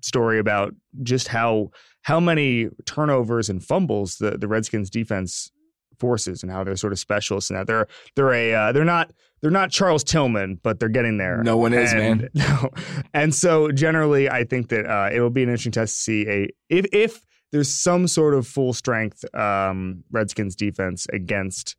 story 0.00 0.38
about 0.38 0.74
just 1.02 1.28
how 1.28 1.70
how 2.00 2.18
many 2.18 2.70
turnovers 2.86 3.50
and 3.50 3.62
fumbles 3.62 4.16
the 4.16 4.38
the 4.38 4.48
Redskins 4.48 4.88
defense 4.88 5.50
forces 5.98 6.42
and 6.42 6.50
how 6.50 6.64
they're 6.64 6.76
sort 6.76 6.94
of 6.94 6.98
specialists 6.98 7.50
in 7.50 7.56
that. 7.56 7.66
They're 7.66 7.88
they're 8.14 8.32
a 8.32 8.54
uh, 8.54 8.72
they're 8.72 8.86
not 8.86 9.12
they're 9.40 9.50
not 9.50 9.70
Charles 9.70 10.02
Tillman, 10.02 10.60
but 10.62 10.80
they're 10.80 10.88
getting 10.88 11.18
there. 11.18 11.42
No 11.42 11.56
one 11.56 11.72
is, 11.72 11.92
and, 11.92 12.00
man. 12.00 12.30
No. 12.34 12.70
And 13.12 13.34
so 13.34 13.70
generally, 13.70 14.30
I 14.30 14.44
think 14.44 14.68
that 14.68 14.86
uh, 14.86 15.10
it 15.12 15.20
will 15.20 15.30
be 15.30 15.42
an 15.42 15.48
interesting 15.48 15.72
test 15.72 15.96
to 15.96 16.02
see 16.02 16.28
a 16.28 16.48
if 16.68 16.86
if 16.92 17.24
there's 17.52 17.72
some 17.72 18.08
sort 18.08 18.34
of 18.34 18.46
full 18.46 18.72
strength 18.72 19.24
um, 19.34 20.04
Redskins 20.10 20.56
defense 20.56 21.06
against 21.12 21.76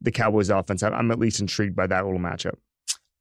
the 0.00 0.10
Cowboys 0.10 0.50
offense. 0.50 0.82
I'm, 0.82 0.92
I'm 0.92 1.10
at 1.10 1.18
least 1.18 1.40
intrigued 1.40 1.76
by 1.76 1.86
that 1.86 2.04
little 2.04 2.20
matchup. 2.20 2.56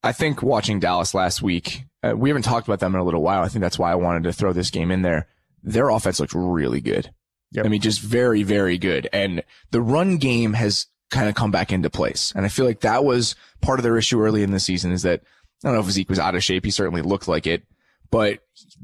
I 0.03 0.11
think 0.11 0.41
watching 0.41 0.79
Dallas 0.79 1.13
last 1.13 1.41
week, 1.41 1.83
uh, 2.03 2.13
we 2.15 2.29
haven't 2.29 2.41
talked 2.43 2.67
about 2.67 2.79
them 2.79 2.95
in 2.95 3.01
a 3.01 3.03
little 3.03 3.21
while. 3.21 3.43
I 3.43 3.47
think 3.47 3.61
that's 3.61 3.77
why 3.77 3.91
I 3.91 3.95
wanted 3.95 4.23
to 4.23 4.33
throw 4.33 4.51
this 4.51 4.71
game 4.71 4.91
in 4.91 5.03
there. 5.03 5.27
Their 5.63 5.89
offense 5.89 6.19
looked 6.19 6.33
really 6.33 6.81
good. 6.81 7.11
Yep. 7.51 7.65
I 7.65 7.69
mean, 7.69 7.81
just 7.81 8.01
very, 8.01 8.43
very 8.43 8.77
good. 8.77 9.07
And 9.13 9.43
the 9.71 9.81
run 9.81 10.17
game 10.17 10.53
has 10.53 10.87
kind 11.11 11.29
of 11.29 11.35
come 11.35 11.51
back 11.51 11.71
into 11.71 11.89
place. 11.89 12.33
And 12.35 12.45
I 12.45 12.49
feel 12.49 12.65
like 12.65 12.81
that 12.81 13.05
was 13.05 13.35
part 13.61 13.79
of 13.79 13.83
their 13.83 13.97
issue 13.97 14.21
early 14.21 14.43
in 14.43 14.51
the 14.51 14.59
season 14.59 14.91
is 14.91 15.03
that 15.03 15.21
I 15.63 15.67
don't 15.67 15.75
know 15.75 15.81
if 15.81 15.91
Zeke 15.91 16.09
was 16.09 16.19
out 16.19 16.33
of 16.33 16.43
shape. 16.43 16.65
He 16.65 16.71
certainly 16.71 17.03
looked 17.03 17.27
like 17.27 17.45
it, 17.45 17.63
but 18.09 18.39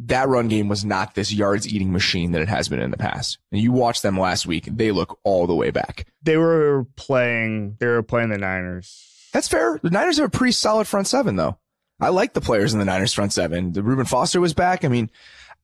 that 0.05 0.27
run 0.27 0.47
game 0.47 0.67
was 0.69 0.85
not 0.85 1.15
this 1.15 1.33
yards 1.33 1.67
eating 1.67 1.91
machine 1.91 2.33
that 2.33 2.41
it 2.41 2.47
has 2.47 2.69
been 2.69 2.79
in 2.79 2.91
the 2.91 2.97
past. 2.97 3.39
And 3.51 3.59
you 3.59 3.71
watch 3.71 4.01
them 4.01 4.19
last 4.19 4.45
week, 4.45 4.65
they 4.65 4.91
look 4.91 5.19
all 5.23 5.47
the 5.47 5.55
way 5.55 5.71
back. 5.71 6.05
They 6.21 6.37
were 6.37 6.85
playing. 6.95 7.77
They 7.79 7.87
were 7.87 8.03
playing 8.03 8.29
the 8.29 8.37
Niners. 8.37 9.29
That's 9.33 9.47
fair. 9.47 9.79
The 9.81 9.89
Niners 9.89 10.17
have 10.17 10.27
a 10.27 10.29
pretty 10.29 10.51
solid 10.51 10.87
front 10.87 11.07
seven, 11.07 11.35
though. 11.35 11.57
I 11.99 12.09
like 12.09 12.33
the 12.33 12.41
players 12.41 12.73
in 12.73 12.79
the 12.79 12.85
Niners 12.85 13.13
front 13.13 13.33
seven. 13.33 13.73
The 13.73 13.81
Reuben 13.81 14.05
Foster 14.05 14.39
was 14.39 14.53
back. 14.53 14.85
I 14.85 14.87
mean, 14.87 15.09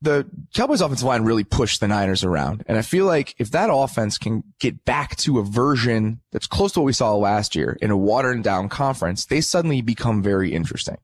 the 0.04 0.30
Cowboys 0.54 0.82
offensive 0.82 1.08
line 1.08 1.24
really 1.24 1.44
pushed 1.44 1.80
the 1.80 1.88
Niners 1.88 2.24
around. 2.24 2.64
And 2.68 2.78
I 2.78 2.82
feel 2.82 3.06
like 3.06 3.36
if 3.40 3.52
that 3.52 3.70
offense 3.72 4.18
can 4.18 4.44
get 4.60 4.86
back 4.86 5.16
to 5.18 5.40
a 5.40 5.44
version 5.44 6.22
that's 6.32 6.48
close 6.48 6.74
to 6.74 6.82
what 6.82 6.86
we 6.86 6.94
saw 6.94 7.16
last 7.16 7.56
year 7.56 7.78
in 7.82 7.90
a 7.90 7.98
watered 7.98 8.44
down 8.44 8.70
conference, 8.70 9.26
they 9.26 9.42
suddenly 9.42 9.82
become 9.82 10.22
very 10.22 10.54
interesting. 10.54 10.98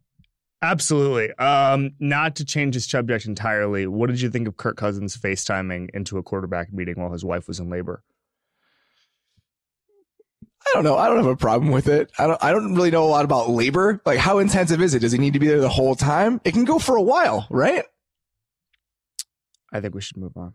Absolutely. 0.62 1.32
Um, 1.36 1.92
not 2.00 2.36
to 2.36 2.46
change 2.46 2.76
the 2.76 2.82
subject 2.82 3.26
entirely, 3.26 3.88
what 3.88 4.10
did 4.10 4.20
you 4.20 4.30
think 4.30 4.48
of 4.48 4.58
Kirk 4.58 4.76
Cousins 4.76 5.16
FaceTiming 5.16 5.90
into 5.94 6.18
a 6.18 6.24
quarterback 6.24 6.74
meeting 6.74 6.96
while 6.98 7.14
his 7.14 7.24
wife 7.24 7.48
was 7.48 7.60
in 7.60 7.70
labor? 7.70 8.04
I 10.68 10.72
don't 10.74 10.84
know. 10.84 10.98
I 10.98 11.08
don't 11.08 11.18
have 11.18 11.26
a 11.26 11.38
problem 11.38 11.72
with 11.72 11.88
it. 11.88 12.12
I 12.20 12.28
don't, 12.28 12.44
I 12.44 12.52
don't 12.52 12.76
really 12.76 12.92
know 12.92 13.06
a 13.06 13.08
lot 13.08 13.24
about 13.24 13.50
labor. 13.50 14.02
Like 14.06 14.20
how 14.20 14.40
intensive 14.40 14.82
is 14.82 14.94
it? 14.94 15.00
Does 15.00 15.14
he 15.14 15.18
need 15.18 15.34
to 15.34 15.40
be 15.40 15.48
there 15.48 15.62
the 15.62 15.70
whole 15.70 15.96
time? 15.96 16.42
It 16.44 16.52
can 16.52 16.66
go 16.66 16.78
for 16.78 16.98
a 16.98 17.02
while, 17.02 17.48
right? 17.50 17.86
I 19.74 19.80
think 19.82 19.96
we 19.96 20.02
should 20.02 20.18
move 20.18 20.36
on. 20.36 20.54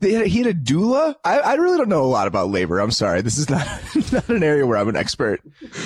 They 0.00 0.12
had, 0.12 0.26
he 0.26 0.38
had 0.38 0.46
a 0.48 0.54
doula. 0.54 1.14
I, 1.24 1.38
I 1.40 1.54
really 1.54 1.78
don't 1.78 1.88
know 1.88 2.04
a 2.04 2.06
lot 2.06 2.26
about 2.26 2.50
labor. 2.50 2.80
I'm 2.80 2.90
sorry. 2.90 3.22
This 3.22 3.38
is 3.38 3.48
not, 3.48 3.66
not 4.12 4.28
an 4.28 4.42
area 4.42 4.66
where 4.66 4.76
I'm 4.76 4.88
an 4.88 4.96
expert. 4.96 5.40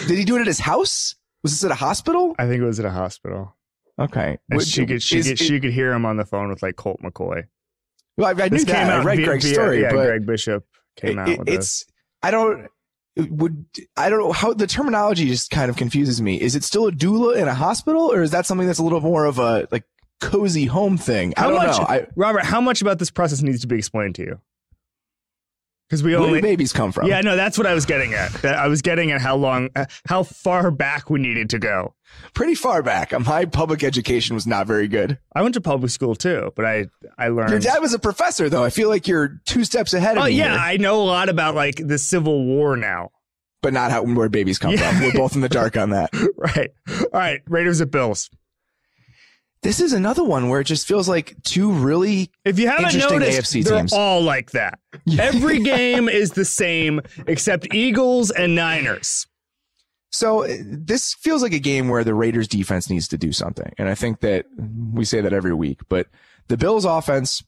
Did 0.08 0.18
he 0.18 0.24
do 0.24 0.36
it 0.36 0.40
at 0.40 0.46
his 0.48 0.58
house? 0.58 1.14
Was 1.42 1.52
this 1.52 1.64
at 1.64 1.70
a 1.70 1.76
hospital? 1.76 2.34
I 2.38 2.46
think 2.48 2.60
it 2.60 2.64
was 2.66 2.80
at 2.80 2.86
a 2.86 2.90
hospital. 2.90 3.56
Okay. 4.00 4.38
What- 4.48 4.66
she 4.66 4.84
could 4.86 5.02
she 5.02 5.18
is 5.18 5.26
could 5.26 5.32
it- 5.40 5.44
she 5.44 5.60
could 5.60 5.72
hear 5.72 5.92
him 5.92 6.04
on 6.06 6.16
the 6.16 6.24
phone 6.24 6.48
with 6.50 6.60
like 6.62 6.74
Colt 6.76 7.00
McCoy. 7.04 7.44
well, 8.16 8.26
I, 8.28 8.30
I 8.30 8.48
knew 8.48 8.56
This 8.58 8.64
that. 8.64 8.72
came 8.74 8.86
out 8.88 9.00
I 9.02 9.04
read 9.04 9.16
via- 9.18 9.26
Greg's 9.26 9.44
via- 9.44 9.54
story, 9.54 9.80
Yeah, 9.82 9.92
but 9.92 10.04
Greg 10.06 10.26
Bishop 10.26 10.64
came 10.96 11.18
it- 11.18 11.22
out 11.22 11.28
it- 11.28 11.38
with 11.38 11.46
this. 11.48 11.56
it's, 11.56 11.84
I 12.22 12.30
don't, 12.32 12.66
would, 13.16 13.64
I 13.96 14.10
don't 14.10 14.18
know 14.20 14.32
how 14.32 14.52
the 14.54 14.66
terminology 14.66 15.26
just 15.28 15.50
kind 15.50 15.70
of 15.70 15.76
confuses 15.76 16.20
me. 16.20 16.40
Is 16.40 16.56
it 16.56 16.64
still 16.64 16.86
a 16.88 16.92
doula 16.92 17.36
in 17.36 17.46
a 17.48 17.54
hospital 17.54 18.12
or 18.12 18.22
is 18.22 18.32
that 18.32 18.44
something 18.46 18.66
that's 18.66 18.78
a 18.78 18.82
little 18.82 19.00
more 19.00 19.24
of 19.26 19.38
a 19.38 19.68
like 19.70 19.84
cozy 20.20 20.66
home 20.66 20.96
thing? 20.98 21.34
I 21.36 21.40
How 21.42 21.50
don't 21.50 21.56
much, 21.66 21.78
know. 21.78 21.84
I, 21.88 22.06
Robert? 22.16 22.44
How 22.44 22.60
much 22.60 22.82
about 22.82 22.98
this 22.98 23.10
process 23.10 23.42
needs 23.42 23.60
to 23.62 23.66
be 23.66 23.76
explained 23.76 24.14
to 24.16 24.22
you? 24.22 24.40
Because 25.88 26.04
we 26.04 26.12
where 26.14 26.20
only 26.24 26.40
do 26.40 26.46
babies 26.46 26.72
come 26.72 26.92
from? 26.92 27.08
Yeah, 27.08 27.20
no, 27.20 27.34
that's 27.34 27.58
what 27.58 27.66
I 27.66 27.74
was 27.74 27.84
getting 27.84 28.14
at. 28.14 28.32
That 28.42 28.56
I 28.56 28.68
was 28.68 28.80
getting 28.80 29.10
at 29.10 29.20
how 29.20 29.34
long, 29.34 29.70
uh, 29.74 29.86
how 30.06 30.22
far 30.22 30.70
back 30.70 31.10
we 31.10 31.18
needed 31.18 31.50
to 31.50 31.58
go. 31.58 31.94
Pretty 32.32 32.54
far 32.54 32.80
back. 32.80 33.10
My 33.26 33.44
public 33.44 33.82
education 33.82 34.34
was 34.36 34.46
not 34.46 34.68
very 34.68 34.86
good. 34.86 35.18
I 35.34 35.42
went 35.42 35.54
to 35.54 35.60
public 35.60 35.90
school 35.90 36.14
too, 36.14 36.52
but 36.54 36.64
I 36.64 36.86
I 37.18 37.26
learned. 37.28 37.50
Your 37.50 37.58
dad 37.58 37.80
was 37.80 37.92
a 37.92 37.98
professor 37.98 38.48
though. 38.48 38.62
I 38.62 38.70
feel 38.70 38.88
like 38.88 39.08
you're 39.08 39.40
two 39.46 39.64
steps 39.64 39.92
ahead 39.92 40.16
of 40.16 40.22
oh 40.22 40.26
me 40.26 40.34
yeah, 40.34 40.50
here, 40.52 40.58
I 40.60 40.76
know 40.76 41.02
a 41.02 41.06
lot 41.06 41.28
about 41.28 41.56
like 41.56 41.74
the 41.84 41.98
Civil 41.98 42.44
War 42.44 42.76
now. 42.76 43.10
but 43.60 43.72
not 43.72 43.90
how, 43.90 44.04
where 44.04 44.28
babies 44.28 44.58
come 44.60 44.70
Yeah. 44.74 44.92
from. 44.92 45.02
We're 45.02 45.12
both 45.12 45.34
in 45.34 45.40
the 45.40 45.48
dark 45.48 45.76
on 45.76 45.90
that. 45.90 46.10
right. 46.36 46.70
All 46.88 47.06
right. 47.12 47.40
Raiders 47.48 47.80
at 47.80 47.90
Bills. 47.90 48.30
This 49.62 49.80
is 49.80 49.92
another 49.92 50.24
one 50.24 50.48
where 50.48 50.60
it 50.60 50.64
just 50.64 50.88
feels 50.88 51.08
like 51.08 51.36
two 51.42 51.70
really 51.70 52.30
If 52.44 52.58
you 52.58 52.68
haven't 52.68 52.86
Interesting 52.86 53.18
noticed, 53.18 53.52
AFC 53.52 53.64
they're 53.64 53.78
teams. 53.78 53.92
all 53.92 54.22
like 54.22 54.52
that. 54.52 54.78
Every 55.18 55.62
game 55.62 56.08
is 56.08 56.30
the 56.30 56.46
same 56.46 57.02
except 57.26 57.74
Eagles 57.74 58.30
and 58.30 58.54
Niners. 58.54 59.26
So 60.12 60.44
uh, 60.44 60.56
this 60.60 61.14
feels 61.14 61.42
like 61.42 61.52
a 61.52 61.58
game 61.58 61.88
where 61.88 62.04
the 62.04 62.14
Raiders 62.14 62.48
defense 62.48 62.88
needs 62.88 63.06
to 63.08 63.18
do 63.18 63.32
something. 63.32 63.72
And 63.78 63.88
I 63.88 63.94
think 63.94 64.20
that 64.20 64.46
we 64.92 65.04
say 65.04 65.20
that 65.20 65.32
every 65.32 65.54
week, 65.54 65.80
but 65.88 66.08
the 66.48 66.56
Bills 66.56 66.84
offense 66.86 67.44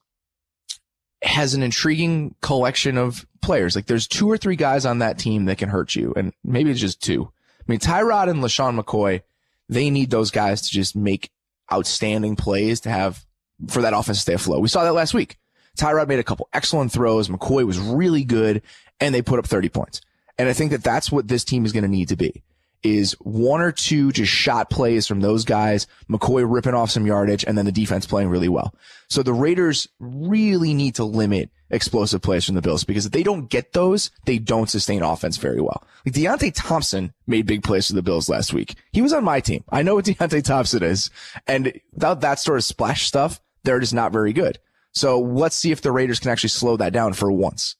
has 1.22 1.54
an 1.54 1.62
intriguing 1.62 2.34
collection 2.42 2.98
of 2.98 3.26
players. 3.40 3.74
Like 3.74 3.86
there's 3.86 4.06
two 4.06 4.30
or 4.30 4.36
three 4.36 4.56
guys 4.56 4.84
on 4.84 4.98
that 4.98 5.18
team 5.18 5.46
that 5.46 5.58
can 5.58 5.70
hurt 5.70 5.94
you. 5.94 6.12
And 6.16 6.32
maybe 6.44 6.70
it's 6.70 6.80
just 6.80 7.02
two. 7.02 7.32
I 7.60 7.64
mean, 7.66 7.78
Tyrod 7.78 8.28
and 8.28 8.42
LeSean 8.42 8.78
McCoy, 8.80 9.22
they 9.68 9.88
need 9.88 10.10
those 10.10 10.30
guys 10.30 10.62
to 10.62 10.70
just 10.70 10.94
make 10.94 11.30
outstanding 11.72 12.36
plays 12.36 12.80
to 12.80 12.90
have 12.90 13.24
for 13.68 13.82
that 13.82 13.94
offense 13.94 14.18
to 14.18 14.22
stay 14.22 14.34
afloat. 14.34 14.60
We 14.60 14.68
saw 14.68 14.84
that 14.84 14.92
last 14.92 15.14
week. 15.14 15.38
Tyrod 15.78 16.08
made 16.08 16.18
a 16.18 16.24
couple 16.24 16.48
excellent 16.52 16.92
throws. 16.92 17.28
McCoy 17.28 17.66
was 17.66 17.78
really 17.78 18.24
good 18.24 18.62
and 19.00 19.14
they 19.14 19.22
put 19.22 19.38
up 19.38 19.46
30 19.46 19.68
points. 19.70 20.00
And 20.38 20.48
I 20.48 20.52
think 20.52 20.70
that 20.72 20.84
that's 20.84 21.10
what 21.10 21.28
this 21.28 21.44
team 21.44 21.64
is 21.64 21.72
going 21.72 21.84
to 21.84 21.88
need 21.88 22.08
to 22.08 22.16
be 22.16 22.42
is 22.82 23.12
one 23.20 23.60
or 23.60 23.72
two 23.72 24.12
just 24.12 24.32
shot 24.32 24.70
plays 24.70 25.06
from 25.06 25.20
those 25.20 25.44
guys, 25.44 25.86
McCoy 26.10 26.44
ripping 26.48 26.74
off 26.74 26.90
some 26.90 27.06
yardage 27.06 27.44
and 27.44 27.56
then 27.56 27.64
the 27.64 27.72
defense 27.72 28.06
playing 28.06 28.28
really 28.28 28.48
well. 28.48 28.74
So 29.08 29.22
the 29.22 29.32
Raiders 29.32 29.88
really 30.00 30.74
need 30.74 30.96
to 30.96 31.04
limit 31.04 31.50
explosive 31.70 32.22
plays 32.22 32.44
from 32.44 32.54
the 32.54 32.62
Bills 32.62 32.84
because 32.84 33.06
if 33.06 33.12
they 33.12 33.22
don't 33.22 33.48
get 33.48 33.72
those, 33.72 34.10
they 34.26 34.38
don't 34.38 34.68
sustain 34.68 35.02
offense 35.02 35.36
very 35.36 35.60
well. 35.60 35.84
Like 36.04 36.14
Deonte 36.14 36.52
Thompson 36.54 37.12
made 37.26 37.46
big 37.46 37.62
plays 37.62 37.88
for 37.88 37.94
the 37.94 38.02
Bills 38.02 38.28
last 38.28 38.52
week. 38.52 38.74
He 38.92 39.02
was 39.02 39.12
on 39.12 39.24
my 39.24 39.40
team. 39.40 39.64
I 39.70 39.82
know 39.82 39.94
what 39.94 40.04
Deonte 40.06 40.44
Thompson 40.44 40.82
is. 40.82 41.10
And 41.46 41.80
without 41.92 42.20
that 42.20 42.40
sort 42.40 42.58
of 42.58 42.64
splash 42.64 43.06
stuff, 43.06 43.40
they're 43.64 43.80
just 43.80 43.94
not 43.94 44.12
very 44.12 44.32
good. 44.32 44.58
So 44.92 45.20
let's 45.20 45.56
see 45.56 45.72
if 45.72 45.80
the 45.80 45.92
Raiders 45.92 46.20
can 46.20 46.30
actually 46.30 46.50
slow 46.50 46.76
that 46.76 46.92
down 46.92 47.14
for 47.14 47.32
once. 47.32 47.76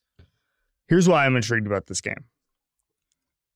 Here's 0.87 1.07
why 1.07 1.25
I'm 1.25 1.35
intrigued 1.35 1.67
about 1.67 1.87
this 1.87 2.01
game. 2.01 2.25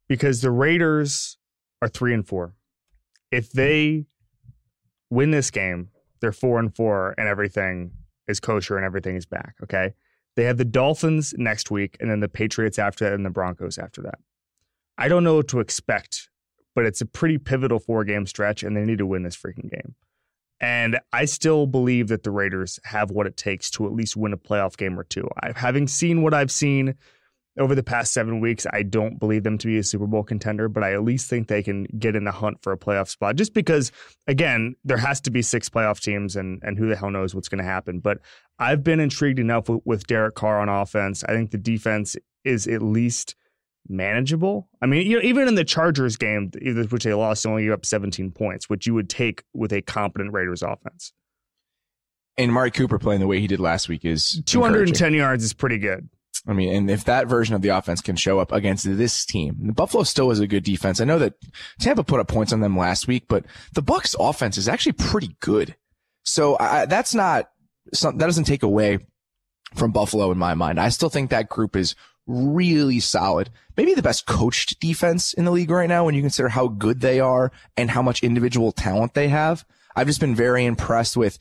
Because 0.08 0.42
the 0.42 0.52
Raiders 0.52 1.37
are 1.82 1.88
three 1.88 2.14
and 2.14 2.28
four. 2.28 2.54
If 3.32 3.52
they 3.52 4.06
win 5.10 5.32
this 5.32 5.52
game, 5.52 5.90
they're 6.20 6.32
four 6.32 6.60
and 6.60 6.76
four, 6.76 7.14
and 7.18 7.28
everything 7.28 7.92
is 8.28 8.40
kosher 8.40 8.78
and 8.78 8.86
everything 8.86 9.16
is 9.16 9.26
back. 9.26 9.56
Okay. 9.64 9.94
They 10.36 10.44
have 10.44 10.58
the 10.58 10.66
Dolphins 10.66 11.34
next 11.38 11.72
week, 11.72 11.98
and 12.00 12.12
then 12.12 12.20
the 12.20 12.30
Patriots 12.30 12.78
after 12.78 13.06
that, 13.06 13.14
and 13.14 13.26
the 13.26 13.30
Broncos 13.30 13.78
after 13.78 14.02
that. 14.04 14.20
I 14.98 15.08
don't 15.08 15.24
know 15.24 15.36
what 15.36 15.48
to 15.50 15.60
expect, 15.60 16.30
but 16.76 16.86
it's 16.86 17.02
a 17.02 17.06
pretty 17.06 17.38
pivotal 17.38 17.80
four 17.80 18.04
game 18.04 18.26
stretch, 18.26 18.64
and 18.64 18.78
they 18.78 18.86
need 18.86 19.00
to 19.00 19.06
win 19.06 19.24
this 19.24 19.36
freaking 19.36 19.72
game. 19.72 19.96
And 20.60 21.00
I 21.14 21.26
still 21.26 21.68
believe 21.68 22.08
that 22.08 22.24
the 22.24 22.32
Raiders 22.32 22.80
have 22.84 23.12
what 23.12 23.28
it 23.28 23.38
takes 23.38 23.70
to 23.72 23.86
at 23.86 23.94
least 23.94 24.16
win 24.16 24.34
a 24.34 24.38
playoff 24.38 24.76
game 24.78 25.00
or 25.00 25.04
two. 25.04 25.28
I, 25.42 25.54
having 25.56 25.88
seen 25.88 26.24
what 26.24 26.34
I've 26.34 26.52
seen 26.52 26.96
over 27.58 27.76
the 27.76 27.84
past 27.84 28.14
seven 28.14 28.40
weeks, 28.40 28.66
I 28.72 28.84
don't 28.84 29.20
believe 29.20 29.44
them 29.44 29.58
to 29.58 29.68
be 29.68 29.78
a 29.78 29.84
Super 29.84 30.08
Bowl 30.08 30.24
contender, 30.24 30.70
but 30.70 30.84
I 30.84 30.94
at 30.94 31.04
least 31.04 31.30
think 31.30 31.48
they 31.48 31.64
can 31.64 31.86
get 31.98 32.16
in 32.16 32.24
the 32.24 32.32
hunt 32.32 32.62
for 32.62 32.72
a 32.72 32.78
playoff 32.78 33.10
spot. 33.10 33.36
Just 33.36 33.54
because, 33.54 33.92
again, 34.28 34.76
there 34.84 34.98
has 34.98 35.22
to 35.22 35.32
be 35.32 35.42
six 35.42 35.70
playoff 35.70 36.00
teams, 36.00 36.36
and 36.36 36.62
and 36.64 36.78
who 36.78 36.88
the 36.88 36.96
hell 36.96 37.12
knows 37.12 37.34
what's 37.34 37.50
going 37.50 37.64
to 37.64 37.70
happen. 37.70 38.00
But 38.00 38.20
I've 38.60 38.84
been 38.84 39.00
intrigued 39.00 39.40
enough 39.40 39.70
with, 39.70 39.82
with 39.86 40.08
Derek 40.08 40.36
Carr 40.36 40.60
on 40.60 40.70
offense. 40.70 41.24
I 41.24 41.34
think 41.34 41.52
the 41.52 41.58
defense 41.58 42.16
is 42.44 42.68
at 42.68 42.82
least 42.82 43.36
manageable. 43.90 44.70
I 44.82 44.86
mean, 44.86 45.10
you 45.10 45.18
know, 45.18 45.24
even 45.24 45.48
in 45.48 45.56
the 45.56 45.64
Chargers 45.64 46.18
game, 46.18 46.52
which 46.90 47.04
they 47.04 47.14
lost, 47.14 47.44
they 47.44 47.50
only 47.50 47.64
gave 47.64 47.74
up 47.74 47.86
17 47.86 48.32
points, 48.32 48.70
which 48.70 48.86
you 48.86 48.94
would 48.94 49.10
take 49.10 49.44
with 49.54 49.72
a 49.74 49.82
competent 49.82 50.34
Raiders 50.34 50.62
offense. 50.62 51.14
And 52.38 52.54
Mari 52.54 52.70
Cooper 52.70 53.00
playing 53.00 53.20
the 53.20 53.28
way 53.28 53.40
he 53.40 53.48
did 53.48 53.60
last 53.60 53.90
week 53.90 54.06
is 54.06 54.42
210 54.46 55.14
yards 55.14 55.44
is 55.44 55.54
pretty 55.54 55.80
good. 55.80 56.08
I 56.48 56.54
mean, 56.54 56.74
and 56.74 56.90
if 56.90 57.04
that 57.04 57.28
version 57.28 57.56
of 57.56 57.62
the 57.62 57.70
offense 57.70 58.00
can 58.00 58.16
show 58.16 58.40
up 58.40 58.54
against 58.54 58.86
this 58.86 59.26
team, 59.26 59.58
the 59.60 59.74
Buffalo 59.74 60.04
still 60.04 60.32
is 60.32 60.40
a 60.40 60.48
good 60.48 60.64
defense. 60.64 61.02
I 61.02 61.06
know 61.06 61.20
that 61.20 61.34
Tampa 61.80 62.06
put 62.06 62.22
up 62.22 62.30
points 62.30 62.54
on 62.54 62.62
them 62.62 62.78
last 62.78 63.08
week, 63.08 63.26
but 63.28 63.46
the 63.74 63.84
Bucs 63.84 64.16
offense 64.18 64.58
is 64.58 64.70
actually 64.70 64.94
pretty 64.94 65.36
good. 65.42 65.76
So 66.24 66.58
I, 66.60 66.86
that's 66.86 67.14
not 67.14 67.50
some, 67.94 68.18
that 68.18 68.26
doesn't 68.26 68.46
take 68.46 68.64
away 68.64 69.00
from 69.76 69.92
Buffalo 69.92 70.32
in 70.32 70.38
my 70.38 70.54
mind. 70.54 70.80
I 70.80 70.90
still 70.90 71.10
think 71.10 71.30
that 71.30 71.50
group 71.50 71.76
is 71.76 71.96
really 72.28 73.00
solid. 73.00 73.50
Maybe 73.76 73.94
the 73.94 74.02
best 74.02 74.26
coached 74.26 74.80
defense 74.80 75.34
in 75.34 75.46
the 75.46 75.52
league 75.52 75.70
right 75.70 75.90
now 75.90 76.06
when 76.06 76.16
you 76.16 76.22
consider 76.22 76.50
how 76.50 76.68
good 76.68 77.02
they 77.02 77.20
are 77.20 77.52
and 77.76 77.92
how 77.92 78.02
much 78.02 78.24
individual 78.24 78.72
talent 78.72 79.14
they 79.14 79.28
have. 79.28 79.66
I've 79.96 80.08
just 80.08 80.20
been 80.20 80.36
very 80.36 80.66
impressed 80.66 81.18
with 81.18 81.40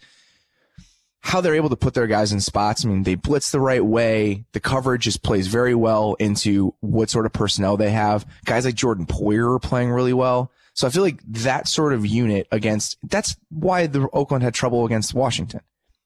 how 1.21 1.41
they're 1.41 1.57
able 1.57 1.71
to 1.71 1.77
put 1.77 1.95
their 1.95 2.07
guys 2.07 2.33
in 2.33 2.41
spots. 2.41 2.85
I 2.85 2.89
mean, 2.89 3.03
they 3.03 3.17
blitz 3.17 3.51
the 3.51 3.61
right 3.61 3.85
way. 3.85 4.45
The 4.53 4.61
coverage 4.61 5.03
just 5.03 5.23
plays 5.23 5.49
very 5.49 5.75
well 5.75 6.15
into 6.15 6.75
what 6.81 7.11
sort 7.11 7.27
of 7.27 7.33
personnel 7.33 7.77
they 7.77 7.91
have. 7.91 8.25
Guys 8.45 8.65
like 8.65 8.77
Jordan 8.77 9.07
Poyer 9.07 9.57
are 9.57 9.59
playing 9.59 9.91
really 9.91 10.13
well. 10.13 10.53
So 10.75 10.87
I 10.87 10.91
feel 10.91 11.03
like 11.03 11.21
that 11.29 11.67
sort 11.69 11.95
of 11.95 12.07
unit 12.07 12.47
against, 12.53 12.99
that's 13.03 13.35
why 13.49 13.87
the 13.87 14.09
Oakland 14.13 14.45
had 14.45 14.55
trouble 14.55 14.85
against 14.85 15.15
Washington. 15.15 15.63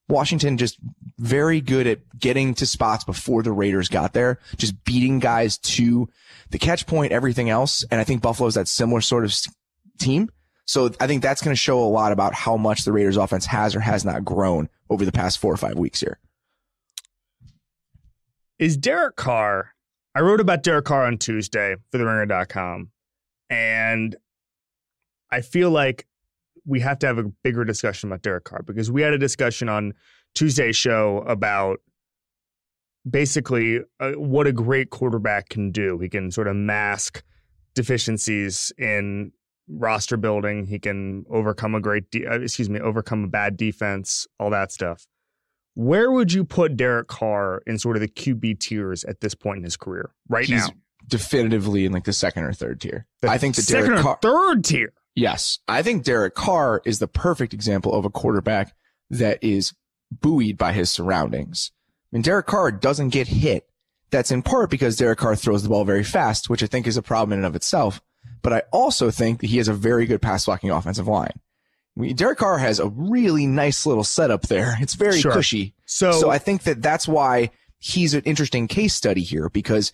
Washington 0.09 0.57
just 0.57 0.79
very 1.19 1.61
good 1.61 1.87
at 1.87 2.01
getting 2.19 2.55
to 2.55 2.67
spots 2.67 3.05
before 3.05 3.43
the 3.43 3.53
Raiders 3.53 3.89
got 3.89 4.13
there, 4.13 4.39
just 4.57 4.85
beating 4.85 5.19
guys 5.19 5.59
to 5.59 6.09
the 6.51 6.59
catch 6.59 6.87
point, 6.87 7.13
everything 7.13 7.51
else. 7.51 7.85
And 7.91 8.01
I 8.01 8.05
think 8.05 8.23
Buffalo's 8.23 8.55
that 8.55 8.69
similar 8.69 9.01
sort 9.01 9.25
of 9.25 9.35
team. 9.99 10.31
So 10.67 10.91
I 11.01 11.07
think 11.07 11.23
that's 11.23 11.43
going 11.43 11.55
to 11.55 11.61
show 11.61 11.83
a 11.83 11.87
lot 11.89 12.13
about 12.13 12.35
how 12.35 12.57
much 12.57 12.85
the 12.85 12.93
Raiders 12.93 13.17
offense 13.17 13.47
has 13.47 13.75
or 13.75 13.81
has 13.81 14.05
not 14.05 14.25
grown 14.25 14.69
over 14.89 15.05
the 15.05 15.13
past 15.13 15.39
four 15.39 15.53
or 15.53 15.57
five 15.57 15.77
weeks 15.77 16.01
here. 16.01 16.19
Is 18.59 18.77
Derek 18.77 19.17
Carr? 19.17 19.75
I 20.15 20.21
wrote 20.21 20.41
about 20.41 20.63
Derek 20.63 20.85
Carr 20.85 21.07
on 21.07 21.19
Tuesday 21.19 21.77
for 21.91 21.99
the 21.99 22.05
ringer.com 22.05 22.91
and 23.49 24.17
I 25.31 25.41
feel 25.41 25.71
like 25.71 26.07
we 26.65 26.81
have 26.81 26.99
to 27.01 27.07
have 27.07 27.19
a 27.19 27.25
bigger 27.43 27.65
discussion 27.65 28.11
about 28.11 28.23
Derek 28.23 28.45
Carr 28.45 28.63
because 28.63 28.91
we 28.91 29.03
had 29.03 29.13
a 29.13 29.19
discussion 29.19 29.69
on 29.69 29.95
Tuesday's 30.35 30.77
show 30.77 31.19
about 31.27 31.81
basically 33.09 33.81
uh, 33.99 34.13
what 34.13 34.47
a 34.47 34.53
great 34.53 34.91
quarterback 34.91 35.49
can 35.49 35.71
do. 35.71 35.99
He 35.99 36.09
can 36.09 36.31
sort 36.31 36.47
of 36.49 36.57
mask 36.57 37.23
deficiencies 37.75 38.73
in 38.79 39.33
roster 39.71 40.17
building. 40.17 40.67
He 40.67 40.79
can 40.79 41.25
overcome 41.31 41.75
a 41.75 41.81
great, 41.81 42.11
de- 42.11 42.27
uh, 42.27 42.39
excuse 42.41 42.69
me, 42.69 42.81
overcome 42.81 43.25
a 43.25 43.29
bad 43.29 43.57
defense, 43.57 44.27
all 44.39 44.51
that 44.51 44.73
stuff. 44.73 45.07
Where 45.75 46.11
would 46.11 46.33
you 46.33 46.45
put 46.45 46.77
Derek 46.77 47.09
Carr 47.09 47.63
in 47.67 47.79
sort 47.79 47.97
of 47.97 48.01
the 48.03 48.09
QB 48.09 48.59
tiers 48.61 49.05
at 49.05 49.21
this 49.21 49.35
point 49.35 49.59
in 49.59 49.65
his 49.65 49.77
career 49.77 50.11
right 50.29 50.45
He's 50.45 50.67
now? 50.69 50.75
definitively 51.07 51.85
in 51.87 51.93
like 51.93 52.05
the 52.05 52.13
second 52.13 52.45
or 52.45 52.53
third 52.53 52.81
tier. 52.81 53.07
The 53.23 53.29
I 53.31 53.39
think 53.39 53.55
the 53.57 53.63
second 53.63 53.91
Derek 53.91 54.01
or 54.01 54.03
Carr, 54.03 54.19
third 54.21 54.65
tier. 54.65 54.93
yes, 55.15 55.59
I 55.69 55.83
think 55.83 56.05
Derek 56.05 56.35
Carr 56.35 56.83
is 56.85 56.99
the 56.99 57.09
perfect 57.09 57.55
example 57.55 57.95
of 57.95 58.05
a 58.05 58.11
quarterback 58.11 58.75
that 59.11 59.39
is 59.43 59.73
buoyed 60.11 60.59
by 60.59 60.73
his 60.73 60.91
surroundings. 60.91 61.71
I 62.13 62.17
mean, 62.17 62.23
Derek 62.23 62.47
Carr 62.47 62.73
doesn't 62.73 63.11
get 63.11 63.29
hit. 63.29 63.67
That's 64.11 64.33
in 64.33 64.43
part 64.43 64.71
because 64.71 64.97
Derek 64.97 65.21
Carr 65.21 65.37
throws 65.37 65.63
the 65.63 65.69
ball 65.69 65.85
very 65.85 66.03
fast, 66.03 66.51
which 66.51 66.65
I 66.65 66.67
think 66.67 66.89
is 66.89 66.97
a 66.97 67.03
problem 67.03 67.33
in 67.33 67.39
and 67.39 67.47
of 67.47 67.55
itself. 67.55 68.01
But 68.43 68.53
I 68.53 68.63
also 68.73 69.11
think 69.11 69.41
that 69.41 69.49
he 69.49 69.59
has 69.59 69.69
a 69.69 69.75
very 69.75 70.07
good 70.07 70.23
pass 70.23 70.47
blocking 70.47 70.71
offensive 70.71 71.07
line. 71.09 71.33
Mean, 71.97 72.17
Derek 72.17 72.39
Carr 72.39 72.59
has 72.59 72.79
a 72.79 72.89
really 72.89 73.47
nice 73.47 73.85
little 73.85 74.05
setup 74.05 74.43
there. 74.43 74.77
It's 74.81 74.95
very 74.95 75.21
Sure. 75.21 75.33
cushy. 75.33 75.75
So, 75.87 76.13
So 76.13 76.31
I 76.31 76.39
think 76.39 76.63
that 76.63 76.81
that's 76.83 77.07
why 77.07 77.51
he's 77.79 78.15
an 78.15 78.23
interesting 78.23 78.69
case 78.69 78.95
study 78.95 79.23
here 79.23 79.49
because 79.51 79.93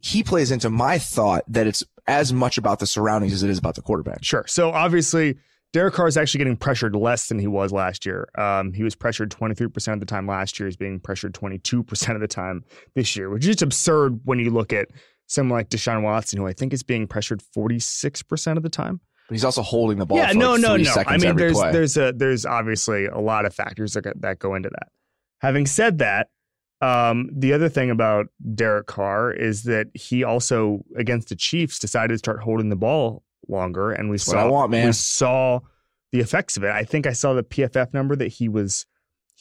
he 0.00 0.22
plays 0.22 0.50
into 0.50 0.70
my 0.70 0.98
thought 0.98 1.44
that 1.48 1.66
it's 1.66 1.84
as 2.06 2.32
much 2.32 2.58
about 2.58 2.78
the 2.78 2.86
surroundings 2.86 3.32
as 3.32 3.42
it 3.42 3.50
is 3.50 3.58
about 3.58 3.74
the 3.74 3.82
quarterback. 3.82 4.24
Sure. 4.24 4.44
So 4.48 4.70
obviously, 4.70 5.36
Derek 5.72 5.94
Carr 5.94 6.08
is 6.08 6.16
actually 6.16 6.38
getting 6.38 6.56
pressured 6.56 6.94
less 6.94 7.28
than 7.28 7.38
he 7.38 7.46
was 7.46 7.72
last 7.72 8.04
year. 8.04 8.28
Um, 8.36 8.72
he 8.72 8.82
was 8.82 8.94
pressured 8.94 9.30
23% 9.30 9.94
of 9.94 10.00
the 10.00 10.06
time 10.06 10.26
last 10.26 10.58
year. 10.58 10.66
He's 10.66 10.76
being 10.76 11.00
pressured 11.00 11.34
22% 11.34 12.14
of 12.14 12.20
the 12.20 12.28
time 12.28 12.64
this 12.94 13.16
year, 13.16 13.30
which 13.30 13.42
is 13.44 13.48
just 13.48 13.62
absurd 13.62 14.20
when 14.24 14.38
you 14.38 14.50
look 14.50 14.72
at 14.72 14.88
someone 15.32 15.58
like 15.58 15.70
Deshaun 15.70 16.02
Watson, 16.02 16.38
who 16.38 16.46
I 16.46 16.52
think 16.52 16.72
is 16.72 16.82
being 16.82 17.06
pressured 17.06 17.42
46% 17.56 18.56
of 18.56 18.62
the 18.62 18.68
time. 18.68 19.00
But 19.28 19.34
he's 19.34 19.44
also 19.44 19.62
holding 19.62 19.98
the 19.98 20.06
ball 20.06 20.18
yeah, 20.18 20.32
no, 20.32 20.52
like 20.52 20.60
no, 20.60 20.76
no. 20.76 20.94
I 21.06 21.16
mean, 21.16 21.36
there's 21.36 21.54
play. 21.54 21.72
there's 21.72 21.96
a 21.96 22.12
there's 22.12 22.44
obviously 22.44 23.06
a 23.06 23.18
lot 23.18 23.46
of 23.46 23.54
factors 23.54 23.94
that 23.94 24.02
go- 24.02 24.12
that 24.16 24.38
go 24.38 24.54
into 24.54 24.68
that. 24.68 24.88
Having 25.40 25.66
said 25.66 25.98
that, 25.98 26.28
um, 26.80 27.30
the 27.32 27.52
other 27.52 27.68
thing 27.68 27.90
about 27.90 28.26
Derek 28.54 28.88
Carr 28.88 29.32
is 29.32 29.62
that 29.64 29.86
he 29.94 30.24
also 30.24 30.84
against 30.96 31.28
the 31.28 31.36
Chiefs 31.36 31.78
decided 31.78 32.14
to 32.14 32.18
start 32.18 32.42
holding 32.42 32.68
the 32.68 32.76
ball 32.76 33.22
longer, 33.48 33.92
and 33.92 34.10
we 34.10 34.14
what 34.14 34.20
saw 34.20 34.50
want, 34.50 34.70
man. 34.70 34.86
we 34.86 34.92
saw 34.92 35.60
the 36.10 36.20
effects 36.20 36.56
of 36.56 36.64
it. 36.64 36.70
I 36.70 36.84
think 36.84 37.06
I 37.06 37.12
saw 37.12 37.32
the 37.32 37.44
PFF 37.44 37.94
number 37.94 38.16
that 38.16 38.28
he 38.28 38.48
was 38.48 38.86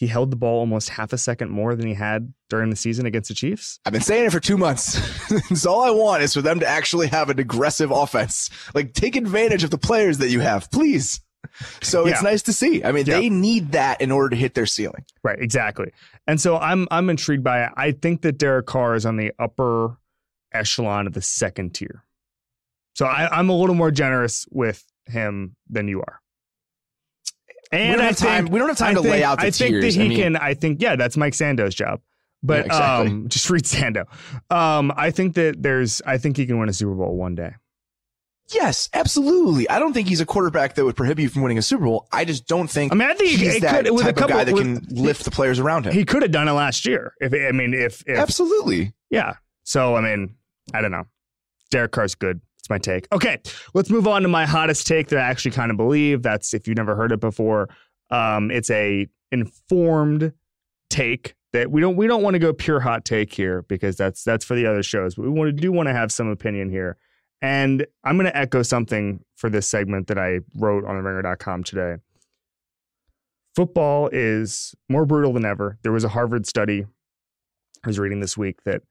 he 0.01 0.07
held 0.07 0.31
the 0.31 0.35
ball 0.35 0.57
almost 0.57 0.89
half 0.89 1.13
a 1.13 1.17
second 1.19 1.51
more 1.51 1.75
than 1.75 1.85
he 1.85 1.93
had 1.93 2.33
during 2.49 2.71
the 2.71 2.75
season 2.75 3.05
against 3.05 3.27
the 3.29 3.35
Chiefs. 3.35 3.79
I've 3.85 3.93
been 3.93 4.01
saying 4.01 4.25
it 4.25 4.31
for 4.31 4.39
two 4.39 4.57
months. 4.57 4.97
It's 5.51 5.63
all 5.67 5.83
I 5.83 5.91
want 5.91 6.23
is 6.23 6.33
for 6.33 6.41
them 6.41 6.59
to 6.61 6.67
actually 6.67 7.05
have 7.09 7.29
an 7.29 7.37
aggressive 7.37 7.91
offense. 7.91 8.49
Like 8.73 8.93
take 8.93 9.15
advantage 9.15 9.63
of 9.63 9.69
the 9.69 9.77
players 9.77 10.17
that 10.17 10.29
you 10.31 10.39
have, 10.39 10.71
please. 10.71 11.21
So 11.83 12.07
it's 12.07 12.23
nice 12.23 12.41
to 12.43 12.53
see. 12.53 12.83
I 12.83 12.91
mean, 12.91 13.05
Yeah. 13.05 13.19
they 13.19 13.29
need 13.29 13.73
that 13.73 14.01
in 14.01 14.09
order 14.11 14.29
to 14.29 14.35
hit 14.35 14.55
their 14.55 14.65
ceiling. 14.65 15.05
Right, 15.23 15.37
exactly. 15.39 15.91
And 16.25 16.41
so 16.41 16.57
I'm 16.57 16.87
I'm 16.89 17.07
intrigued 17.11 17.43
by 17.43 17.65
it. 17.65 17.71
I 17.77 17.91
think 17.91 18.23
that 18.23 18.39
Derek 18.39 18.65
Carr 18.65 18.95
is 18.95 19.05
on 19.05 19.17
the 19.17 19.31
upper 19.37 19.97
echelon 20.51 21.05
of 21.05 21.13
the 21.13 21.21
second 21.21 21.75
tier. 21.75 22.03
So 22.95 23.05
I, 23.05 23.29
I'm 23.37 23.49
a 23.49 23.55
little 23.55 23.75
more 23.75 23.91
generous 23.91 24.47
with 24.49 24.83
him 25.05 25.55
than 25.69 25.87
you 25.87 25.99
are. 26.01 26.21
And 27.71 27.89
we 27.89 27.95
don't 27.95 28.01
I 28.01 28.07
have 28.07 28.17
time. 28.17 28.43
think 28.45 28.53
we 28.53 28.59
don't 28.59 28.67
have 28.67 28.77
time 28.77 28.89
I 28.91 28.93
to 28.95 29.01
think, 29.01 29.11
lay 29.11 29.23
out 29.23 29.39
the 29.39 29.45
I 29.47 29.51
think 29.51 29.71
tiers. 29.71 29.95
that 29.95 30.01
he 30.01 30.05
I 30.05 30.09
mean, 30.09 30.17
can. 30.17 30.35
I 30.35 30.53
think 30.53 30.81
yeah, 30.81 30.95
that's 30.95 31.15
Mike 31.17 31.33
Sando's 31.33 31.73
job. 31.75 32.01
But 32.43 32.65
Yeah, 32.65 32.65
exactly. 32.65 33.11
um, 33.11 33.27
just 33.29 33.49
read 33.49 33.63
Sando. 33.63 34.05
Um, 34.53 34.91
I 34.95 35.11
think 35.11 35.35
that 35.35 35.61
there's. 35.61 36.01
I 36.05 36.17
think 36.17 36.37
he 36.37 36.45
can 36.45 36.59
win 36.59 36.69
a 36.69 36.73
Super 36.73 36.93
Bowl 36.95 37.15
one 37.15 37.35
day. 37.35 37.53
Yes, 38.53 38.89
absolutely. 38.93 39.69
I 39.69 39.79
don't 39.79 39.93
think 39.93 40.09
he's 40.09 40.19
a 40.19 40.25
quarterback 40.25 40.75
that 40.75 40.83
would 40.83 40.97
prohibit 40.97 41.21
you 41.23 41.29
from 41.29 41.41
winning 41.43 41.57
a 41.57 41.61
Super 41.61 41.85
Bowl. 41.85 42.07
I 42.11 42.25
just 42.25 42.47
don't 42.47 42.69
think 42.69 42.91
I 42.91 42.95
mean, 42.95 43.07
I 43.09 43.13
think 43.13 43.29
he's 43.29 43.55
it 43.55 43.61
that 43.61 43.85
could 43.85 43.93
with 43.93 44.01
a 44.01 44.05
type 44.07 44.17
couple. 44.17 44.33
of 44.35 44.39
guy 44.39 44.43
that 44.43 44.53
with- 44.53 44.89
can 44.89 45.03
lift 45.03 45.23
the 45.23 45.31
players 45.31 45.57
around 45.59 45.85
him. 45.85 45.93
he 45.93 46.03
could 46.03 46.21
have 46.21 46.31
done 46.31 46.49
it 46.49 46.51
last 46.51 46.85
year. 46.85 47.13
If 47.21 47.33
I 47.33 47.51
mean, 47.53 47.73
if, 47.73 48.03
if 48.05 48.17
absolutely. 48.17 48.91
Yeah. 49.09 49.35
So, 49.63 49.95
I 49.95 50.01
mean, 50.01 50.35
I 50.73 50.81
don't 50.81 50.91
know. 50.91 51.05
Derek 51.69 51.93
Carr's 51.93 52.15
good. 52.15 52.41
My 52.71 52.77
take. 52.77 53.05
Okay. 53.11 53.37
Let's 53.73 53.89
move 53.89 54.07
on 54.07 54.21
to 54.21 54.29
my 54.29 54.45
hottest 54.45 54.87
take 54.87 55.09
that 55.09 55.19
I 55.19 55.23
actually 55.23 55.51
kind 55.51 55.71
of 55.71 55.77
believe. 55.77 56.23
That's 56.23 56.53
if 56.53 56.69
you've 56.69 56.77
never 56.77 56.95
heard 56.95 57.11
it 57.11 57.19
before. 57.19 57.67
Um, 58.09 58.49
it's 58.49 58.69
a 58.69 59.07
informed 59.29 60.31
take 60.89 61.35
that 61.51 61.69
we 61.69 61.81
don't 61.81 61.97
we 61.97 62.07
don't 62.07 62.23
want 62.23 62.35
to 62.35 62.39
go 62.39 62.53
pure 62.53 62.79
hot 62.79 63.03
take 63.03 63.33
here 63.33 63.63
because 63.63 63.97
that's 63.97 64.23
that's 64.23 64.45
for 64.45 64.55
the 64.55 64.65
other 64.65 64.83
shows. 64.83 65.15
But 65.15 65.23
we 65.23 65.29
want 65.29 65.49
to 65.49 65.51
do 65.51 65.69
want 65.73 65.87
to 65.87 65.93
have 65.93 66.13
some 66.13 66.29
opinion 66.29 66.69
here. 66.69 66.95
And 67.41 67.85
I'm 68.05 68.15
going 68.15 68.27
to 68.27 68.37
echo 68.37 68.63
something 68.63 69.19
for 69.35 69.49
this 69.49 69.67
segment 69.67 70.07
that 70.07 70.17
I 70.17 70.39
wrote 70.55 70.85
on 70.85 70.95
the 70.95 71.01
ringer.com 71.01 71.65
today. 71.65 71.97
Football 73.53 74.09
is 74.13 74.73
more 74.87 75.05
brutal 75.05 75.33
than 75.33 75.43
ever. 75.43 75.77
There 75.83 75.91
was 75.91 76.05
a 76.05 76.09
Harvard 76.09 76.47
study 76.47 76.85
I 77.83 77.87
was 77.87 77.99
reading 77.99 78.21
this 78.21 78.37
week 78.37 78.63
that 78.63 78.81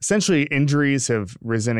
essentially 0.00 0.44
injuries 0.44 1.08
have 1.08 1.36
risen 1.42 1.76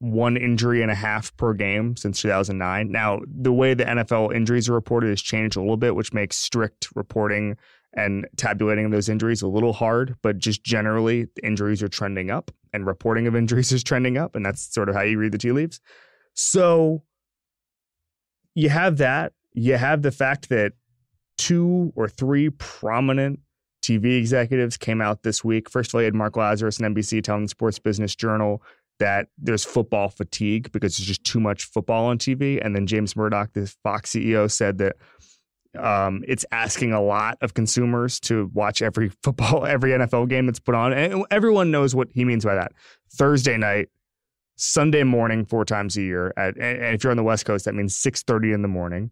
one 0.00 0.36
injury 0.36 0.80
and 0.80 0.90
a 0.90 0.94
half 0.94 1.34
per 1.36 1.52
game 1.52 1.94
since 1.96 2.22
2009. 2.22 2.90
Now, 2.90 3.20
the 3.26 3.52
way 3.52 3.74
the 3.74 3.84
NFL 3.84 4.34
injuries 4.34 4.68
are 4.68 4.72
reported 4.72 5.10
has 5.10 5.20
changed 5.20 5.56
a 5.56 5.60
little 5.60 5.76
bit, 5.76 5.94
which 5.94 6.12
makes 6.12 6.36
strict 6.36 6.88
reporting 6.94 7.56
and 7.92 8.26
tabulating 8.36 8.90
those 8.90 9.08
injuries 9.08 9.42
a 9.42 9.46
little 9.46 9.74
hard. 9.74 10.16
But 10.22 10.38
just 10.38 10.64
generally, 10.64 11.28
injuries 11.42 11.82
are 11.82 11.88
trending 11.88 12.30
up 12.30 12.50
and 12.72 12.86
reporting 12.86 13.26
of 13.26 13.36
injuries 13.36 13.72
is 13.72 13.84
trending 13.84 14.16
up. 14.16 14.34
And 14.34 14.44
that's 14.44 14.72
sort 14.72 14.88
of 14.88 14.94
how 14.94 15.02
you 15.02 15.18
read 15.18 15.32
the 15.32 15.38
tea 15.38 15.52
leaves. 15.52 15.80
So 16.32 17.02
you 18.54 18.70
have 18.70 18.96
that. 18.98 19.34
You 19.52 19.76
have 19.76 20.00
the 20.00 20.12
fact 20.12 20.48
that 20.48 20.72
two 21.36 21.92
or 21.94 22.08
three 22.08 22.48
prominent 22.48 23.40
TV 23.82 24.18
executives 24.18 24.76
came 24.76 25.00
out 25.00 25.22
this 25.22 25.44
week. 25.44 25.68
First 25.68 25.90
of 25.90 25.96
all, 25.96 26.00
you 26.00 26.06
had 26.06 26.14
Mark 26.14 26.36
Lazarus 26.36 26.78
and 26.78 26.94
NBC 26.94 27.22
telling 27.22 27.44
the 27.44 27.48
Sports 27.48 27.78
Business 27.78 28.14
Journal 28.14 28.62
that 29.00 29.28
there's 29.38 29.64
football 29.64 30.08
fatigue 30.08 30.70
because 30.72 30.96
there's 30.96 31.08
just 31.08 31.24
too 31.24 31.40
much 31.40 31.64
football 31.64 32.06
on 32.06 32.18
TV. 32.18 32.64
And 32.64 32.76
then 32.76 32.86
James 32.86 33.16
Murdoch, 33.16 33.52
the 33.54 33.66
Fox 33.82 34.12
CEO, 34.12 34.48
said 34.50 34.78
that 34.78 34.96
um, 35.78 36.22
it's 36.28 36.44
asking 36.52 36.92
a 36.92 37.00
lot 37.00 37.38
of 37.40 37.54
consumers 37.54 38.20
to 38.20 38.50
watch 38.52 38.82
every 38.82 39.08
football, 39.22 39.66
every 39.66 39.90
NFL 39.90 40.28
game 40.28 40.46
that's 40.46 40.60
put 40.60 40.74
on. 40.74 40.92
And 40.92 41.24
everyone 41.30 41.70
knows 41.70 41.94
what 41.94 42.08
he 42.12 42.24
means 42.24 42.44
by 42.44 42.54
that. 42.54 42.72
Thursday 43.12 43.56
night, 43.56 43.88
Sunday 44.56 45.02
morning, 45.02 45.46
four 45.46 45.64
times 45.64 45.96
a 45.96 46.02
year. 46.02 46.34
At, 46.36 46.56
and 46.58 46.94
if 46.94 47.02
you're 47.02 47.10
on 47.10 47.16
the 47.16 47.22
West 47.22 47.46
Coast, 47.46 47.64
that 47.64 47.74
means 47.74 47.96
6:30 47.96 48.54
in 48.54 48.62
the 48.62 48.68
morning, 48.68 49.10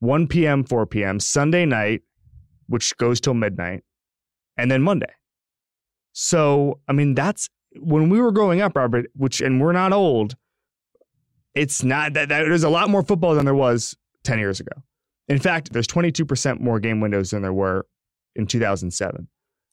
1 0.00 0.28
p.m., 0.28 0.62
4 0.62 0.86
p.m. 0.86 1.18
Sunday 1.18 1.64
night, 1.64 2.02
which 2.66 2.94
goes 2.98 3.20
till 3.20 3.34
midnight, 3.34 3.82
and 4.58 4.70
then 4.70 4.82
Monday. 4.82 5.12
So, 6.12 6.80
I 6.86 6.92
mean, 6.92 7.14
that's 7.14 7.48
when 7.76 8.08
we 8.08 8.20
were 8.20 8.32
growing 8.32 8.60
up, 8.60 8.76
Robert. 8.76 9.06
Which, 9.14 9.40
and 9.40 9.60
we're 9.60 9.72
not 9.72 9.92
old. 9.92 10.36
It's 11.54 11.82
not 11.82 12.14
that, 12.14 12.28
that 12.28 12.42
there's 12.44 12.62
a 12.62 12.70
lot 12.70 12.90
more 12.90 13.02
football 13.02 13.34
than 13.34 13.44
there 13.44 13.54
was 13.54 13.96
10 14.24 14.38
years 14.38 14.60
ago. 14.60 14.72
In 15.28 15.38
fact, 15.38 15.72
there's 15.72 15.86
22% 15.86 16.60
more 16.60 16.80
game 16.80 17.00
windows 17.00 17.30
than 17.30 17.42
there 17.42 17.52
were 17.52 17.86
in 18.34 18.46
2007. 18.46 19.28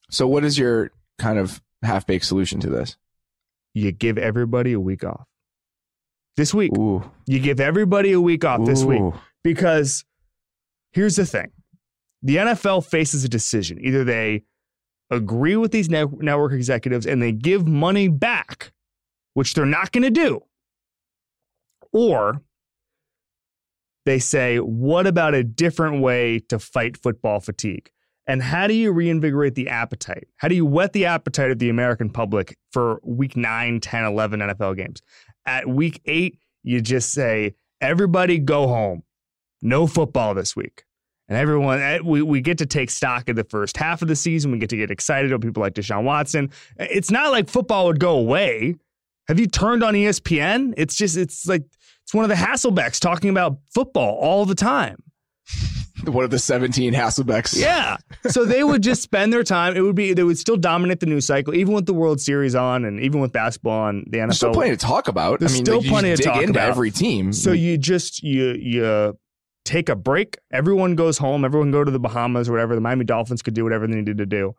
So, 0.09 0.27
what 0.27 0.43
is 0.43 0.57
your 0.57 0.91
kind 1.17 1.37
of 1.39 1.61
half 1.83 2.05
baked 2.05 2.25
solution 2.25 2.59
to 2.61 2.69
this? 2.69 2.97
You 3.73 3.91
give 3.91 4.17
everybody 4.17 4.73
a 4.73 4.79
week 4.79 5.03
off. 5.03 5.25
This 6.35 6.53
week, 6.53 6.71
Ooh, 6.77 7.03
you 7.25 7.39
give 7.39 7.59
everybody 7.59 8.11
a 8.11 8.21
week 8.21 8.45
off 8.45 8.63
this 8.65 8.83
week 8.83 9.01
because 9.43 10.05
here's 10.91 11.15
the 11.15 11.25
thing 11.25 11.51
the 12.21 12.37
NFL 12.37 12.85
faces 12.85 13.23
a 13.23 13.29
decision. 13.29 13.79
Either 13.81 14.03
they 14.03 14.43
agree 15.09 15.55
with 15.55 15.71
these 15.71 15.89
network 15.89 16.53
executives 16.53 17.05
and 17.05 17.21
they 17.21 17.31
give 17.31 17.67
money 17.67 18.07
back, 18.07 18.71
which 19.33 19.53
they're 19.53 19.65
not 19.65 19.91
going 19.91 20.03
to 20.03 20.09
do, 20.09 20.41
or 21.93 22.41
they 24.05 24.19
say, 24.19 24.57
what 24.57 25.05
about 25.07 25.33
a 25.33 25.43
different 25.43 26.01
way 26.01 26.39
to 26.49 26.59
fight 26.59 26.97
football 26.97 27.39
fatigue? 27.39 27.91
And 28.25 28.43
how 28.43 28.67
do 28.67 28.73
you 28.73 28.91
reinvigorate 28.91 29.55
the 29.55 29.69
appetite? 29.69 30.27
How 30.35 30.49
do 30.49 30.55
you 30.55 30.65
whet 30.65 30.91
the 30.91 31.05
appetite 31.05 31.51
of 31.51 31.59
the 31.59 31.69
American 31.69 32.09
public 32.09 32.57
for 32.71 32.99
week 33.03 33.37
9, 33.37 33.79
10, 33.79 34.03
11 34.03 34.39
NFL 34.41 34.75
games? 34.75 35.01
At 35.45 35.67
week 35.69 36.01
8, 36.03 36.37
you 36.63 36.81
just 36.81 37.13
say, 37.13 37.55
everybody 37.79 38.39
go 38.39 38.67
home. 38.67 39.03
No 39.61 39.87
football 39.87 40.33
this 40.33 40.55
week. 40.55 40.83
And 41.29 41.37
everyone, 41.37 41.81
eh, 41.81 41.99
we, 42.03 42.21
we 42.21 42.41
get 42.41 42.57
to 42.59 42.65
take 42.65 42.89
stock 42.89 43.27
of 43.29 43.35
the 43.35 43.43
first 43.43 43.75
half 43.75 44.01
of 44.01 44.07
the 44.07 44.15
season. 44.15 44.51
We 44.51 44.59
get 44.59 44.69
to 44.69 44.77
get 44.77 44.91
excited 44.91 45.31
about 45.31 45.45
people 45.45 45.61
like 45.61 45.73
Deshaun 45.73 46.03
Watson. 46.03 46.51
It's 46.77 47.11
not 47.11 47.31
like 47.31 47.49
football 47.49 47.87
would 47.87 47.99
go 47.99 48.17
away. 48.17 48.75
Have 49.27 49.39
you 49.39 49.47
turned 49.47 49.83
on 49.83 49.93
ESPN? 49.93 50.73
It's 50.77 50.95
just, 50.95 51.17
it's 51.17 51.45
like, 51.45 51.63
it's 52.03 52.13
one 52.13 52.23
of 52.23 52.29
the 52.29 52.35
Hasselbecks 52.35 53.01
talking 53.01 53.29
about 53.29 53.57
football 53.73 54.15
all 54.15 54.45
the 54.45 54.55
time. 54.55 55.03
One 56.05 56.23
of 56.23 56.29
the 56.29 56.39
17 56.39 56.93
Hasselbecks. 56.93 57.59
Yeah. 57.59 57.97
So 58.27 58.45
they 58.45 58.63
would 58.63 58.83
just 58.83 59.01
spend 59.01 59.33
their 59.33 59.43
time. 59.43 59.75
It 59.75 59.81
would 59.81 59.95
be, 59.95 60.13
they 60.13 60.23
would 60.23 60.37
still 60.37 60.55
dominate 60.55 60.99
the 60.99 61.07
news 61.07 61.25
cycle, 61.25 61.55
even 61.55 61.73
with 61.73 61.87
the 61.87 61.93
World 61.93 62.21
Series 62.21 62.53
on 62.53 62.85
and 62.85 62.99
even 62.99 63.19
with 63.19 63.31
basketball 63.31 63.79
on 63.79 64.05
the 64.07 64.19
NFL. 64.19 64.27
There's 64.27 64.37
still 64.37 64.53
plenty 64.53 64.71
to 64.71 64.77
talk 64.77 65.07
about. 65.07 65.39
There's 65.39 65.53
I 65.53 65.55
mean, 65.55 65.65
still 65.65 65.79
like, 65.79 65.89
plenty 65.89 66.09
to 66.11 66.15
dig 66.17 66.25
talk 66.25 66.41
into 66.41 66.51
about. 66.51 66.69
every 66.69 66.91
team. 66.91 67.33
So 67.33 67.51
you 67.51 67.77
just 67.77 68.21
you 68.21 68.51
you 68.51 69.17
take 69.67 69.89
a 69.89 69.95
break. 69.95 70.37
Everyone 70.51 70.95
goes 70.95 71.17
home. 71.17 71.43
Everyone 71.43 71.71
go 71.71 71.83
to 71.83 71.91
the 71.91 71.99
Bahamas 71.99 72.49
or 72.49 72.53
whatever. 72.53 72.73
The 72.73 72.81
Miami 72.81 73.05
Dolphins 73.05 73.41
could 73.41 73.53
do 73.53 73.63
whatever 73.63 73.85
they 73.85 73.95
needed 73.95 74.17
to 74.17 74.25
do. 74.25 74.55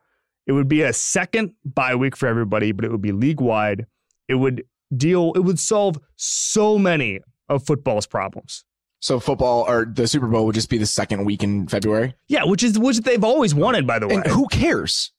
It 0.46 0.52
would 0.52 0.68
be 0.68 0.82
a 0.82 0.92
second 0.92 1.52
bye 1.64 1.94
week 1.94 2.16
for 2.16 2.26
everybody, 2.26 2.72
but 2.72 2.84
it 2.84 2.90
would 2.90 3.02
be 3.02 3.12
league 3.12 3.40
wide. 3.40 3.86
It 4.28 4.36
would 4.36 4.64
deal. 4.96 5.32
It 5.34 5.40
would 5.40 5.58
solve 5.58 5.98
so 6.16 6.78
many 6.78 7.20
of 7.48 7.66
football's 7.66 8.06
problems. 8.06 8.64
So 9.00 9.20
football 9.20 9.64
or 9.68 9.84
the 9.84 10.08
Super 10.08 10.26
Bowl 10.26 10.44
would 10.46 10.54
just 10.54 10.70
be 10.70 10.78
the 10.78 10.86
second 10.86 11.24
week 11.24 11.42
in 11.42 11.68
February. 11.68 12.14
Yeah, 12.28 12.44
which 12.44 12.62
is 12.62 12.78
which 12.78 12.98
they've 13.00 13.22
always 13.22 13.54
wanted, 13.54 13.86
by 13.86 13.98
the 13.98 14.08
way. 14.08 14.16
And 14.16 14.26
who 14.26 14.46
cares? 14.48 15.12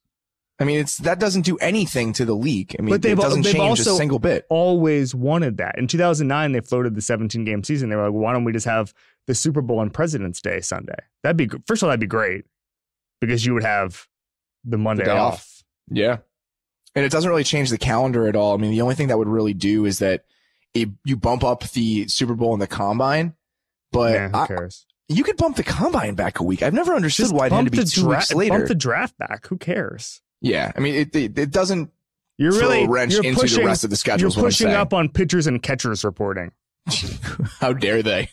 I 0.61 0.65
mean, 0.65 0.79
it's 0.79 0.97
that 0.97 1.19
doesn't 1.19 1.43
do 1.43 1.57
anything 1.57 2.11
to 2.13 2.25
the 2.25 2.33
league. 2.35 2.75
I 2.77 2.81
mean, 2.81 2.93
But 2.93 3.01
they've 3.01 3.17
it 3.17 3.21
doesn't 3.21 3.43
they've 3.43 3.53
change 3.53 3.79
also- 3.79 3.93
a 3.93 3.97
single 3.97 4.19
bit. 4.19 4.45
always 4.49 5.15
wanted 5.15 5.57
that. 5.57 5.77
In 5.77 5.87
2009, 5.87 6.51
they 6.51 6.59
floated 6.59 6.95
the 6.95 7.01
17 7.01 7.45
game 7.45 7.63
season. 7.63 7.89
They 7.89 7.95
were 7.95 8.09
like, 8.09 8.13
why 8.19 8.33
don't 8.33 8.43
we 8.43 8.51
just 8.51 8.65
have 8.65 8.93
the 9.27 9.35
Super 9.35 9.61
Bowl 9.61 9.79
on 9.79 9.89
President's 9.89 10.41
Day 10.41 10.59
Sunday? 10.59 10.97
That'd 11.23 11.37
be 11.37 11.47
first 11.65 11.81
of 11.81 11.87
all, 11.87 11.89
that'd 11.91 12.01
be 12.01 12.07
great 12.07 12.43
because 13.21 13.45
you 13.45 13.53
would 13.53 13.63
have 13.63 14.07
the 14.65 14.77
Monday 14.77 15.05
day 15.05 15.11
off. 15.11 15.33
off. 15.35 15.63
Yeah. 15.89 16.17
And 16.95 17.05
it 17.05 17.11
doesn't 17.11 17.29
really 17.29 17.43
change 17.45 17.69
the 17.69 17.77
calendar 17.77 18.27
at 18.27 18.35
all. 18.35 18.53
I 18.53 18.57
mean, 18.57 18.71
the 18.71 18.81
only 18.81 18.95
thing 18.95 19.07
that 19.07 19.17
would 19.17 19.27
really 19.29 19.53
do 19.53 19.85
is 19.85 19.99
that 19.99 20.25
it, 20.73 20.89
you 21.05 21.15
bump 21.15 21.43
up 21.43 21.63
the 21.71 22.07
Super 22.09 22.33
Bowl 22.35 22.51
and 22.53 22.61
the 22.61 22.67
combine, 22.67 23.33
but 23.91 24.13
Yeah, 24.13 24.29
who 24.29 24.37
I- 24.37 24.47
cares? 24.47 24.85
you 25.07 25.23
could 25.23 25.37
bump 25.37 25.55
the 25.55 25.63
combine 25.63 26.15
back 26.15 26.39
a 26.39 26.43
week. 26.43 26.61
I've 26.63 26.73
never 26.73 26.93
understood 26.93 27.25
Just 27.27 27.33
why 27.35 27.45
it 27.47 27.51
had 27.53 27.65
to 27.65 27.71
be 27.71 27.77
the 27.77 27.85
two 27.85 28.01
dra- 28.01 28.09
weeks 28.17 28.33
later. 28.33 28.53
Bump 28.55 28.67
the 28.67 28.75
draft 28.75 29.17
back. 29.17 29.47
Who 29.47 29.57
cares? 29.57 30.21
Yeah. 30.41 30.71
I 30.75 30.79
mean, 30.79 30.95
it, 30.95 31.15
it, 31.15 31.37
it 31.37 31.51
doesn't 31.51 31.91
You're 32.37 32.51
really 32.51 32.87
wrench 32.87 33.13
you're 33.13 33.23
into 33.25 33.41
pushing, 33.41 33.59
the 33.61 33.65
rest 33.65 33.83
of 33.83 33.89
the 33.89 33.95
schedule. 33.95 34.21
You're 34.21 34.27
is 34.29 34.37
what 34.37 34.43
I'm 34.43 34.47
pushing 34.47 34.67
up 34.69 34.93
on 34.93 35.09
pitchers 35.09 35.47
and 35.47 35.61
catchers 35.61 36.03
reporting. 36.03 36.51
How 37.59 37.73
dare 37.73 38.01
they? 38.01 38.29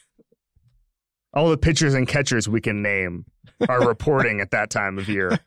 All 1.34 1.50
the 1.50 1.58
pitchers 1.58 1.92
and 1.94 2.08
catchers 2.08 2.48
we 2.48 2.60
can 2.60 2.80
name 2.82 3.26
are 3.68 3.86
reporting 3.86 4.40
at 4.40 4.52
that 4.52 4.70
time 4.70 4.98
of 4.98 5.08
year. 5.08 5.38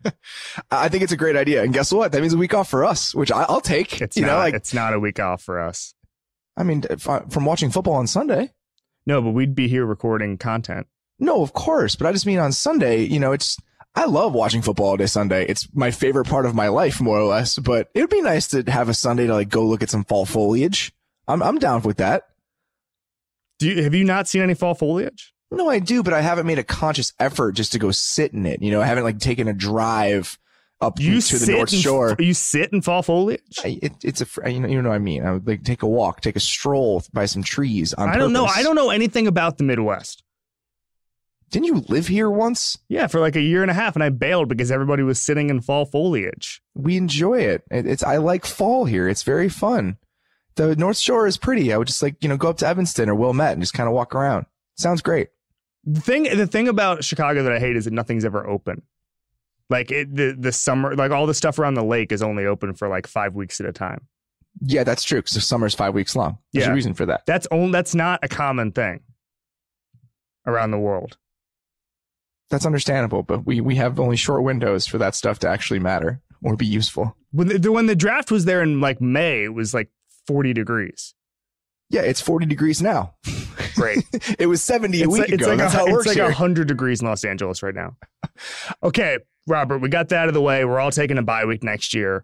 I 0.70 0.88
think 0.90 1.04
it's 1.04 1.12
a 1.12 1.18
great 1.18 1.36
idea. 1.36 1.64
And 1.64 1.74
guess 1.74 1.92
what? 1.92 2.12
That 2.12 2.22
means 2.22 2.34
a 2.34 2.38
week 2.38 2.54
off 2.54 2.70
for 2.70 2.86
us, 2.86 3.16
which 3.16 3.32
I, 3.32 3.44
I'll 3.44 3.62
take. 3.62 4.00
It's 4.02 4.16
you 4.16 4.24
not. 4.24 4.28
know, 4.34 4.38
like, 4.38 4.54
it's 4.54 4.74
not 4.74 4.94
a 4.94 5.00
week 5.00 5.20
off 5.20 5.42
for 5.42 5.60
us. 5.60 5.96
I 6.56 6.64
mean, 6.64 6.84
I- 7.08 7.22
from 7.30 7.46
watching 7.46 7.72
football 7.72 7.96
on 7.96 8.06
Sunday. 8.08 8.52
No, 9.08 9.22
but 9.22 9.32
we'd 9.32 9.56
be 9.56 9.68
here 9.68 9.86
recording 9.86 10.38
content. 10.38 10.86
No, 11.18 11.42
of 11.42 11.54
course. 11.54 11.96
But 11.96 12.06
I 12.08 12.12
just 12.12 12.26
mean 12.28 12.38
on 12.38 12.52
Sunday, 12.52 13.04
you 13.04 13.20
know, 13.20 13.32
it's, 13.32 13.58
I 13.96 14.06
love 14.06 14.34
watching 14.34 14.62
football 14.62 14.90
all 14.90 14.98
day 14.98 15.08
Sunday. 15.08 15.46
It's 15.48 15.68
my 15.74 15.92
favorite 15.92 16.26
part 16.28 16.46
of 16.46 16.56
my 16.56 16.68
life, 16.70 17.02
more 17.02 17.20
or 17.20 17.26
less. 17.26 17.58
But 17.58 17.90
it 17.94 18.02
would 18.02 18.10
be 18.10 18.22
nice 18.22 18.48
to 18.50 18.64
have 18.72 18.88
a 18.88 18.94
Sunday 18.94 19.28
to 19.28 19.34
like 19.34 19.50
go 19.50 19.66
look 19.66 19.84
at 19.84 19.90
some 19.90 20.04
fall 20.06 20.26
foliage. 20.26 20.94
I'm, 21.28 21.42
I'm 21.44 21.58
down 21.60 21.82
with 21.82 21.98
that. 21.98 22.24
Do 23.60 23.68
you, 23.68 23.84
have 23.84 23.94
you 23.94 24.06
not 24.06 24.28
seen 24.28 24.42
any 24.42 24.54
fall 24.54 24.74
foliage? 24.74 25.34
No, 25.52 25.70
I 25.70 25.80
do, 25.80 26.04
but 26.04 26.14
I 26.14 26.22
haven't 26.22 26.46
made 26.46 26.60
a 26.60 26.64
conscious 26.64 27.12
effort 27.20 27.54
just 27.54 27.72
to 27.74 27.80
go 27.80 27.92
sit 27.92 28.34
in 28.34 28.46
it. 28.46 28.62
You 28.62 28.72
know, 28.72 28.82
I 28.82 28.86
haven't 28.86 29.04
like 29.04 29.20
taken 29.20 29.48
a 29.48 29.54
drive 29.54 30.38
up 30.80 31.00
You 31.00 31.20
to 31.20 31.38
the 31.38 31.52
North 31.52 31.74
in- 31.74 31.80
Shore. 31.80 32.16
You 32.20 32.34
sit 32.34 32.72
in 32.72 32.82
fall 32.82 33.02
foliage. 33.02 33.42
I, 33.64 33.80
it, 33.82 33.94
it's 34.04 34.22
a, 34.22 34.52
you 34.52 34.60
know, 34.62 34.68
you 34.68 34.82
know 34.82 34.90
what 34.90 34.96
I 34.96 35.00
mean. 35.00 35.26
I 35.26 35.34
would 35.34 35.46
like 35.48 35.64
take 35.64 35.82
a 35.82 35.88
walk, 35.88 36.22
take 36.22 36.36
a 36.36 36.40
stroll 36.40 37.04
by 37.12 37.26
some 37.26 37.44
trees. 37.44 37.94
On 37.96 38.08
I 38.08 38.16
don't 38.18 38.32
know. 38.32 38.46
I 38.46 38.62
don't 38.64 38.76
know 38.76 38.92
anything 38.92 39.28
about 39.28 39.58
the 39.58 39.64
Midwest. 39.64 40.24
Didn't 41.50 41.66
you 41.66 41.84
live 41.88 42.08
here 42.08 42.30
once? 42.30 42.78
Yeah, 42.90 43.08
for 43.08 43.20
like 43.20 43.36
a 43.36 43.42
year 43.42 43.62
and 43.62 43.72
a 43.72 43.74
half, 43.74 43.96
and 43.96 44.04
I 44.04 44.10
bailed 44.10 44.50
because 44.50 44.72
everybody 44.72 45.04
was 45.04 45.20
sitting 45.20 45.50
in 45.50 45.62
fall 45.62 45.86
foliage. 45.86 46.62
We 46.76 46.96
enjoy 46.98 47.40
it. 47.42 47.64
it. 47.72 47.86
It's 47.88 48.04
I 48.04 48.18
like 48.18 48.46
fall 48.46 48.86
here. 48.86 49.08
It's 49.10 49.24
very 49.24 49.50
fun. 49.50 49.98
The 50.56 50.76
North 50.76 50.98
Shore 50.98 51.26
is 51.26 51.38
pretty. 51.38 51.74
I 51.74 51.78
would 51.78 51.88
just 51.88 52.04
like 52.04 52.16
you 52.22 52.30
know 52.30 52.38
go 52.38 52.50
up 52.50 52.58
to 52.58 52.68
Evanston 52.68 53.10
or 53.10 53.16
Wilmette 53.16 53.54
and 53.54 53.62
just 53.62 53.74
kind 53.74 53.88
of 53.88 53.94
walk 53.96 54.14
around. 54.14 54.46
Sounds 54.78 55.02
great. 55.02 55.30
The 55.86 56.02
thing, 56.02 56.24
the 56.24 56.46
thing 56.48 56.68
about 56.68 57.04
Chicago 57.04 57.42
that 57.44 57.52
I 57.54 57.60
hate 57.60 57.76
is 57.78 57.86
that 57.86 57.94
nothing's 57.94 58.26
ever 58.26 58.46
open. 58.48 58.84
Like 59.70 59.92
it, 59.92 60.14
the 60.16 60.36
the 60.38 60.52
summer, 60.52 60.96
like 60.96 61.12
all 61.12 61.26
the 61.26 61.34
stuff 61.34 61.58
around 61.60 61.76
the 61.76 61.84
lake 61.84 62.12
is 62.12 62.22
only 62.22 62.46
open 62.46 62.74
for 62.74 62.88
like 62.90 63.08
five 63.08 63.34
weeks 63.36 63.60
at 63.60 63.66
a 63.66 63.72
time. 63.72 64.08
Yeah, 64.62 64.84
that's 64.84 65.04
true 65.04 65.20
because 65.20 65.34
the 65.34 65.42
summer's 65.42 65.74
five 65.76 65.94
weeks 65.94 66.16
long. 66.16 66.38
There's 66.54 66.66
Yeah. 66.66 66.72
a 66.72 66.76
reason 66.76 66.94
for 66.94 67.06
that. 67.06 67.26
That's 67.26 67.48
only 67.52 67.72
that's 67.72 67.96
not 67.96 68.20
a 68.24 68.28
common 68.28 68.72
thing 68.72 69.00
around 70.46 70.72
the 70.72 70.80
world. 70.80 71.18
That's 72.50 72.66
understandable, 72.66 73.24
but 73.24 73.46
we 73.46 73.62
we 73.62 73.76
have 73.76 74.00
only 74.00 74.16
short 74.18 74.44
windows 74.44 74.88
for 74.88 74.98
that 74.98 75.16
stuff 75.16 75.40
to 75.40 75.50
actually 75.50 75.80
matter 75.80 76.22
or 76.44 76.56
be 76.56 76.66
useful. 76.66 77.16
When 77.32 77.48
the, 77.48 77.72
when 77.72 77.86
the 77.86 77.96
draft 77.96 78.32
was 78.32 78.46
there 78.46 78.64
in 78.64 78.82
like 78.82 79.00
May, 79.02 79.44
it 79.44 79.54
was 79.54 79.74
like 79.74 79.90
forty 80.26 80.54
degrees. 80.54 81.14
Yeah, 81.92 82.02
it's 82.02 82.22
40 82.22 82.46
degrees 82.46 82.84
now. 82.84 83.16
Great. 83.74 84.06
it 84.38 84.46
was 84.46 84.62
70 84.62 85.00
a 85.00 85.04
it's 85.06 85.12
week 85.12 85.22
like, 85.22 85.30
it's 85.32 85.42
ago. 85.42 85.50
like, 85.50 85.58
That's 85.58 85.74
a, 85.74 85.78
how 85.78 85.86
it 85.86 85.88
it's 85.88 85.94
works 85.94 86.06
like 86.06 86.18
here. 86.18 86.26
100 86.26 86.68
degrees 86.68 87.02
in 87.02 87.08
Los 87.08 87.24
Angeles 87.24 87.64
right 87.64 87.76
now. 87.76 87.96
Okay, 88.84 89.18
Robert, 89.48 89.80
we 89.80 89.90
got 89.90 90.08
that 90.10 90.20
out 90.20 90.28
of 90.30 90.34
the 90.34 90.42
way. 90.42 90.64
We're 90.64 90.80
all 90.80 90.92
taking 90.92 91.18
a 91.18 91.22
bye 91.24 91.44
week 91.46 91.62
next 91.64 91.94
year, 91.94 92.24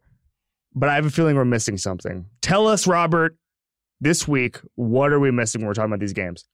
but 0.73 0.87
I 0.87 0.95
have 0.95 1.05
a 1.05 1.09
feeling 1.09 1.35
we're 1.35 1.43
missing 1.43 1.77
something. 1.77 2.27
Tell 2.41 2.67
us, 2.67 2.87
Robert, 2.87 3.35
this 3.99 4.25
week, 4.27 4.59
what 4.75 5.11
are 5.11 5.19
we 5.19 5.31
missing 5.31 5.61
when 5.61 5.67
we're 5.67 5.73
talking 5.73 5.91
about 5.91 5.99
these 5.99 6.13
games? 6.13 6.45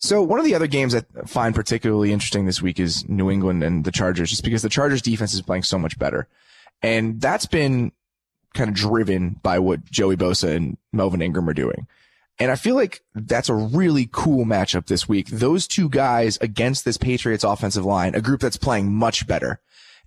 So 0.00 0.22
one 0.22 0.38
of 0.38 0.44
the 0.44 0.54
other 0.54 0.66
games 0.66 0.94
I 0.94 1.02
find 1.26 1.54
particularly 1.54 2.12
interesting 2.12 2.44
this 2.44 2.60
week 2.60 2.78
is 2.78 3.08
New 3.08 3.30
England 3.30 3.62
and 3.62 3.84
the 3.84 3.92
Chargers, 3.92 4.30
just 4.30 4.44
because 4.44 4.62
the 4.62 4.68
Chargers 4.68 5.00
defense 5.00 5.32
is 5.32 5.42
playing 5.42 5.62
so 5.62 5.78
much 5.78 5.98
better. 5.98 6.28
And 6.82 7.20
that's 7.20 7.46
been 7.46 7.92
kind 8.52 8.68
of 8.68 8.76
driven 8.76 9.40
by 9.42 9.58
what 9.58 9.84
Joey 9.84 10.16
Bosa 10.16 10.54
and 10.54 10.76
Melvin 10.92 11.22
Ingram 11.22 11.48
are 11.48 11.54
doing. 11.54 11.86
And 12.38 12.50
I 12.50 12.56
feel 12.56 12.74
like 12.74 13.02
that's 13.14 13.48
a 13.48 13.54
really 13.54 14.08
cool 14.10 14.44
matchup 14.44 14.86
this 14.86 15.08
week. 15.08 15.28
Those 15.28 15.68
two 15.68 15.88
guys 15.88 16.36
against 16.40 16.84
this 16.84 16.96
Patriots 16.96 17.44
offensive 17.44 17.84
line, 17.84 18.14
a 18.14 18.20
group 18.20 18.40
that's 18.40 18.56
playing 18.56 18.92
much 18.92 19.26
better. 19.26 19.60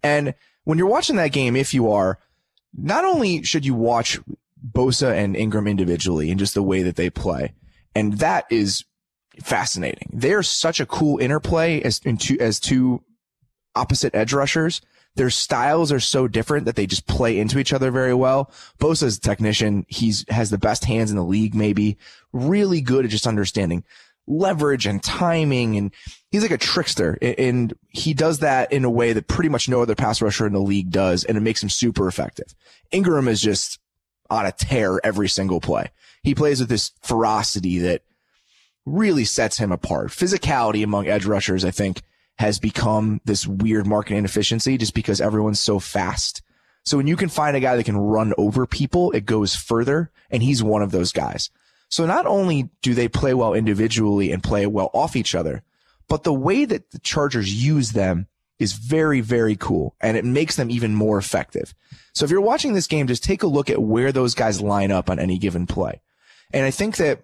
And 0.04 0.34
when 0.66 0.78
you're 0.78 0.88
watching 0.88 1.16
that 1.16 1.32
game, 1.32 1.56
if 1.56 1.74
you 1.74 1.90
are, 1.92 2.20
not 2.78 3.06
only 3.06 3.44
should 3.44 3.66
you 3.66 3.74
watch 3.74 4.20
Bosa 4.74 5.14
and 5.14 5.36
Ingram 5.36 5.68
individually 5.68 6.30
and 6.30 6.40
just 6.40 6.54
the 6.54 6.64
way 6.64 6.84
that 6.84 6.98
they 6.98 7.10
play, 7.10 7.54
and 7.96 8.20
that 8.20 8.46
is 8.50 8.84
fascinating. 9.44 10.10
They're 10.14 10.44
such 10.44 10.80
a 10.80 10.86
cool 10.86 11.20
interplay 11.20 11.82
as 11.82 12.00
two, 12.00 12.38
as 12.40 12.60
two 12.60 13.04
opposite 13.76 14.16
edge 14.16 14.34
rushers. 14.34 14.82
Their 15.16 15.30
styles 15.32 15.92
are 15.92 16.00
so 16.00 16.28
different 16.28 16.66
that 16.66 16.76
they 16.76 16.86
just 16.86 17.08
play 17.08 17.40
into 17.40 17.58
each 17.58 17.74
other 17.74 17.90
very 17.90 18.14
well. 18.14 18.52
Bosa's 18.78 19.18
a 19.18 19.22
technician. 19.22 19.86
He's 19.88 20.26
has 20.30 20.52
the 20.52 20.60
best 20.60 20.86
hands 20.86 21.10
in 21.10 21.18
the 21.18 21.24
league, 21.24 21.56
maybe 21.56 21.98
really 22.34 22.82
good 22.82 23.04
at 23.04 23.12
just 23.12 23.26
understanding 23.26 23.84
leverage 24.28 24.86
and 24.86 25.02
timing. 25.02 25.78
And 25.78 25.92
he's 26.30 26.42
like 26.42 26.52
a 26.52 26.58
trickster 26.58 27.18
and 27.22 27.74
he 27.90 28.14
does 28.14 28.40
that 28.40 28.72
in 28.72 28.84
a 28.84 28.90
way 28.90 29.14
that 29.14 29.28
pretty 29.28 29.50
much 29.50 29.70
no 29.70 29.82
other 29.82 29.96
pass 29.96 30.22
rusher 30.22 30.46
in 30.46 30.54
the 30.54 30.60
league 30.60 30.92
does. 30.92 31.24
And 31.24 31.38
it 31.38 31.42
makes 31.42 31.64
him 31.64 31.70
super 31.70 32.08
effective. 32.08 32.54
Ingram 32.92 33.28
is 33.28 33.42
just 33.42 33.80
on 34.30 34.46
a 34.46 34.52
tear 34.52 35.00
every 35.04 35.30
single 35.30 35.62
play. 35.62 35.90
He 36.24 36.36
plays 36.36 36.60
with 36.60 36.70
this 36.70 36.92
ferocity 37.02 37.80
that 37.80 38.02
really 38.88 39.26
sets 39.26 39.58
him 39.58 39.72
apart. 39.72 40.10
Physicality 40.10 40.84
among 40.84 41.08
edge 41.08 41.26
rushers, 41.26 41.66
I 41.66 41.72
think, 41.72 42.02
has 42.40 42.60
become 42.60 43.20
this 43.26 43.46
weird 43.46 43.86
market 43.86 44.16
inefficiency 44.16 44.78
just 44.78 44.94
because 44.94 45.20
everyone's 45.20 45.60
so 45.60 45.80
fast. 45.80 46.42
So 46.86 46.98
when 46.98 47.08
you 47.08 47.18
can 47.18 47.30
find 47.30 47.58
a 47.58 47.60
guy 47.60 47.76
that 47.76 47.84
can 47.84 47.98
run 47.98 48.34
over 48.38 48.66
people, 48.66 49.12
it 49.12 49.26
goes 49.26 49.56
further. 49.56 50.10
And 50.30 50.42
he's 50.42 50.64
one 50.64 50.82
of 50.82 50.92
those 50.92 51.12
guys. 51.12 51.50
So 51.90 52.06
not 52.06 52.26
only 52.26 52.70
do 52.82 52.94
they 52.94 53.08
play 53.08 53.34
well 53.34 53.54
individually 53.54 54.32
and 54.32 54.44
play 54.44 54.66
well 54.68 54.90
off 54.94 55.16
each 55.16 55.36
other, 55.36 55.64
but 56.08 56.24
the 56.24 56.34
way 56.34 56.64
that 56.66 56.92
the 56.92 57.00
Chargers 57.00 57.54
use 57.54 57.92
them 57.92 58.28
is 58.60 58.74
very, 58.74 59.20
very 59.22 59.56
cool. 59.56 59.96
And 60.00 60.16
it 60.16 60.26
makes 60.26 60.56
them 60.56 60.72
even 60.72 60.96
more 60.96 61.18
effective. 61.18 61.74
So 62.14 62.24
if 62.24 62.32
you're 62.32 62.42
watching 62.42 62.74
this 62.74 62.88
game, 62.88 63.08
just 63.08 63.24
take 63.24 63.44
a 63.44 63.48
look 63.48 63.70
at 63.70 63.82
where 63.82 64.12
those 64.12 64.34
guys 64.34 64.62
line 64.62 64.92
up 64.92 65.10
on 65.10 65.20
any 65.20 65.38
given 65.38 65.68
play. 65.68 66.02
And 66.54 66.66
I 66.66 66.72
think 66.72 66.98
that 66.98 67.24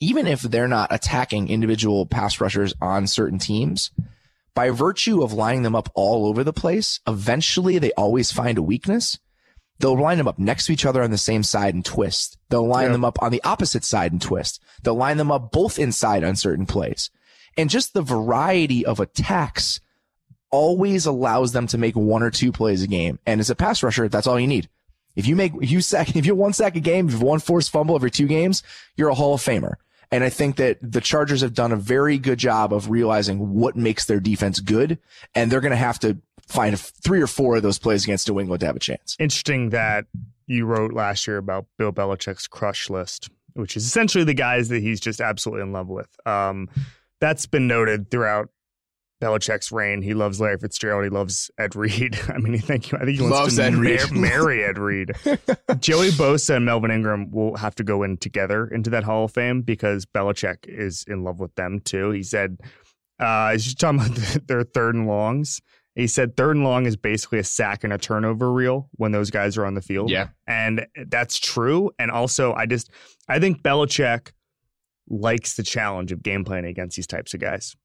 even 0.00 0.26
if 0.26 0.42
they're 0.42 0.68
not 0.68 0.92
attacking 0.92 1.48
individual 1.48 2.06
pass 2.06 2.40
rushers 2.40 2.74
on 2.80 3.06
certain 3.06 3.38
teams, 3.38 3.90
by 4.54 4.70
virtue 4.70 5.22
of 5.22 5.32
lining 5.32 5.62
them 5.62 5.74
up 5.74 5.88
all 5.94 6.26
over 6.26 6.44
the 6.44 6.52
place, 6.52 7.00
eventually 7.06 7.78
they 7.78 7.92
always 7.92 8.30
find 8.32 8.58
a 8.58 8.62
weakness. 8.62 9.18
They'll 9.80 9.98
line 10.00 10.18
them 10.18 10.28
up 10.28 10.38
next 10.38 10.66
to 10.66 10.72
each 10.72 10.86
other 10.86 11.02
on 11.02 11.10
the 11.10 11.18
same 11.18 11.42
side 11.42 11.74
and 11.74 11.84
twist. 11.84 12.38
They'll 12.48 12.66
line 12.66 12.84
Yep. 12.84 12.92
them 12.92 13.04
up 13.04 13.22
on 13.22 13.32
the 13.32 13.42
opposite 13.42 13.82
side 13.84 14.12
and 14.12 14.22
twist. 14.22 14.62
They'll 14.82 14.94
line 14.94 15.16
them 15.16 15.32
up 15.32 15.50
both 15.50 15.78
inside 15.78 16.22
on 16.22 16.36
certain 16.36 16.66
plays. 16.66 17.10
And 17.56 17.68
just 17.70 17.92
the 17.94 18.02
variety 18.02 18.86
of 18.86 19.00
attacks 19.00 19.80
always 20.50 21.06
allows 21.06 21.52
them 21.52 21.66
to 21.68 21.78
make 21.78 21.96
one 21.96 22.22
or 22.22 22.30
two 22.30 22.52
plays 22.52 22.82
a 22.82 22.86
game. 22.86 23.18
And 23.26 23.40
as 23.40 23.50
a 23.50 23.56
pass 23.56 23.82
rusher, 23.82 24.08
that's 24.08 24.26
all 24.28 24.38
you 24.38 24.46
need. 24.46 24.68
If 25.16 25.26
you 25.26 25.36
make, 25.36 25.52
you 25.60 25.80
sack, 25.80 26.16
if 26.16 26.26
you 26.26 26.34
one 26.34 26.52
sack 26.52 26.76
a 26.76 26.80
game, 26.80 27.08
if 27.08 27.14
you 27.14 27.20
one 27.20 27.40
forced 27.40 27.70
fumble 27.70 27.94
every 27.94 28.10
two 28.10 28.26
games, 28.26 28.62
you're 28.96 29.08
a 29.08 29.14
Hall 29.14 29.34
of 29.34 29.40
Famer. 29.40 29.74
And 30.10 30.22
I 30.22 30.28
think 30.28 30.56
that 30.56 30.78
the 30.80 31.00
Chargers 31.00 31.40
have 31.40 31.54
done 31.54 31.72
a 31.72 31.76
very 31.76 32.18
good 32.18 32.38
job 32.38 32.72
of 32.72 32.88
realizing 32.88 33.54
what 33.54 33.74
makes 33.74 34.04
their 34.04 34.20
defense 34.20 34.60
good. 34.60 34.98
And 35.34 35.50
they're 35.50 35.60
going 35.60 35.72
to 35.72 35.76
have 35.76 35.98
to 36.00 36.18
find 36.46 36.78
three 36.78 37.20
or 37.20 37.26
four 37.26 37.56
of 37.56 37.62
those 37.62 37.78
plays 37.78 38.04
against 38.04 38.28
New 38.28 38.38
England 38.38 38.60
to 38.60 38.66
have 38.66 38.76
a 38.76 38.80
chance. 38.80 39.16
Interesting 39.18 39.70
that 39.70 40.04
you 40.46 40.66
wrote 40.66 40.92
last 40.92 41.26
year 41.26 41.38
about 41.38 41.66
Bill 41.78 41.92
Belichick's 41.92 42.46
crush 42.46 42.90
list, 42.90 43.30
which 43.54 43.76
is 43.76 43.86
essentially 43.86 44.24
the 44.24 44.34
guys 44.34 44.68
that 44.68 44.82
he's 44.82 45.00
just 45.00 45.20
absolutely 45.20 45.62
in 45.62 45.72
love 45.72 45.88
with. 45.88 46.08
Um, 46.26 46.68
that's 47.20 47.46
been 47.46 47.66
noted 47.66 48.10
throughout 48.10 48.50
Belichick's 49.24 49.72
reign. 49.72 50.02
He 50.02 50.12
loves 50.12 50.38
Larry 50.38 50.58
Fitzgerald. 50.58 51.04
He 51.04 51.08
loves 51.08 51.50
Ed 51.58 51.74
Reed. 51.74 52.20
I 52.28 52.36
mean, 52.36 52.58
thank 52.58 52.92
you. 52.92 52.98
I 52.98 53.04
think 53.04 53.16
he 53.16 53.22
wants 53.22 53.38
Loves 53.38 53.56
to 53.56 53.64
Ed 53.64 53.74
Reed. 53.74 54.00
marry 54.12 54.62
Ed 54.62 54.76
Reed. 54.76 55.12
Joey 55.80 56.10
Bosa 56.10 56.56
and 56.56 56.66
Melvin 56.66 56.90
Ingram 56.90 57.30
will 57.30 57.56
have 57.56 57.74
to 57.76 57.84
go 57.84 58.02
in 58.02 58.18
together 58.18 58.66
into 58.66 58.90
that 58.90 59.02
Hall 59.04 59.24
of 59.24 59.32
Fame 59.32 59.62
because 59.62 60.04
Belichick 60.04 60.68
is 60.68 61.04
in 61.08 61.24
love 61.24 61.40
with 61.40 61.54
them 61.54 61.80
too. 61.80 62.10
He 62.10 62.22
said, 62.22 62.58
uh, 63.18 63.52
he's 63.52 63.64
just 63.64 63.80
talking 63.80 64.00
about 64.00 64.46
their 64.46 64.62
third 64.62 64.94
and 64.94 65.06
longs. 65.06 65.62
He 65.94 66.06
said 66.06 66.36
third 66.36 66.56
and 66.56 66.64
long 66.64 66.84
is 66.84 66.96
basically 66.96 67.38
a 67.38 67.44
sack 67.44 67.84
and 67.84 67.92
a 67.92 67.98
turnover 67.98 68.52
reel 68.52 68.90
when 68.96 69.12
those 69.12 69.30
guys 69.30 69.56
are 69.56 69.64
on 69.64 69.74
the 69.74 69.80
field. 69.80 70.10
Yeah. 70.10 70.28
And 70.46 70.86
that's 71.06 71.38
true. 71.38 71.92
And 71.98 72.10
also, 72.10 72.52
I 72.52 72.66
just, 72.66 72.90
I 73.28 73.38
think 73.38 73.62
Belichick 73.62 74.32
likes 75.08 75.54
the 75.54 75.62
challenge 75.62 76.12
of 76.12 76.22
game 76.22 76.44
planning 76.44 76.70
against 76.70 76.96
these 76.96 77.06
types 77.06 77.32
of 77.32 77.40
guys. 77.40 77.76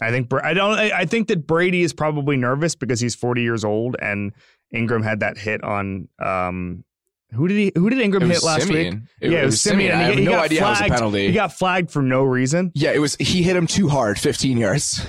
I 0.00 0.10
think 0.10 0.32
I 0.32 0.54
don't. 0.54 0.78
I 0.78 0.90
I 1.00 1.04
think 1.06 1.28
that 1.28 1.46
Brady 1.46 1.82
is 1.82 1.92
probably 1.92 2.36
nervous 2.36 2.74
because 2.74 3.00
he's 3.00 3.14
40 3.14 3.42
years 3.42 3.64
old, 3.64 3.96
and 4.00 4.32
Ingram 4.72 5.02
had 5.02 5.20
that 5.20 5.36
hit 5.38 5.62
on. 5.64 6.08
Um, 6.18 6.84
who 7.32 7.46
did 7.48 7.56
he? 7.56 7.72
Who 7.74 7.90
did 7.90 7.98
Ingram 8.00 8.28
hit 8.30 8.42
last 8.42 8.68
week? 8.68 8.94
It, 9.20 9.30
yeah, 9.32 9.42
it 9.42 9.46
was 9.46 9.60
Siemian. 9.60 9.98
I 9.98 10.02
have 10.04 10.18
no 10.18 10.30
got 10.30 10.44
idea 10.44 10.60
how 10.62 10.68
it 10.68 10.70
was 10.70 10.78
a 10.78 10.82
flagged- 10.84 10.94
penalty. 10.94 11.26
He 11.26 11.32
got 11.32 11.52
flagged 11.52 11.90
for 11.90 12.00
no 12.02 12.22
reason. 12.22 12.70
yeah, 12.74 12.92
it 12.92 13.00
was, 13.00 13.16
he 13.16 13.42
hit 13.42 13.54
him 13.56 13.66
too 13.66 13.88
hard, 13.88 14.18
15 14.18 14.56
yards. 14.56 15.04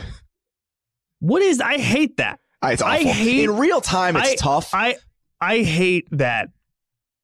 What 1.19 1.41
is? 1.41 1.59
I 1.61 1.77
hate 1.77 2.17
that. 2.17 2.39
Ah, 2.61 2.69
It's 2.69 2.81
I 2.81 2.99
hate- 3.03 3.43
In 3.45 3.57
real 3.57 3.81
time, 3.81 4.15
it's 4.17 4.31
I- 4.31 4.35
tough. 4.35 4.73
I 4.73 4.97
I 5.39 5.59
hate 5.59 6.07
that. 6.11 6.49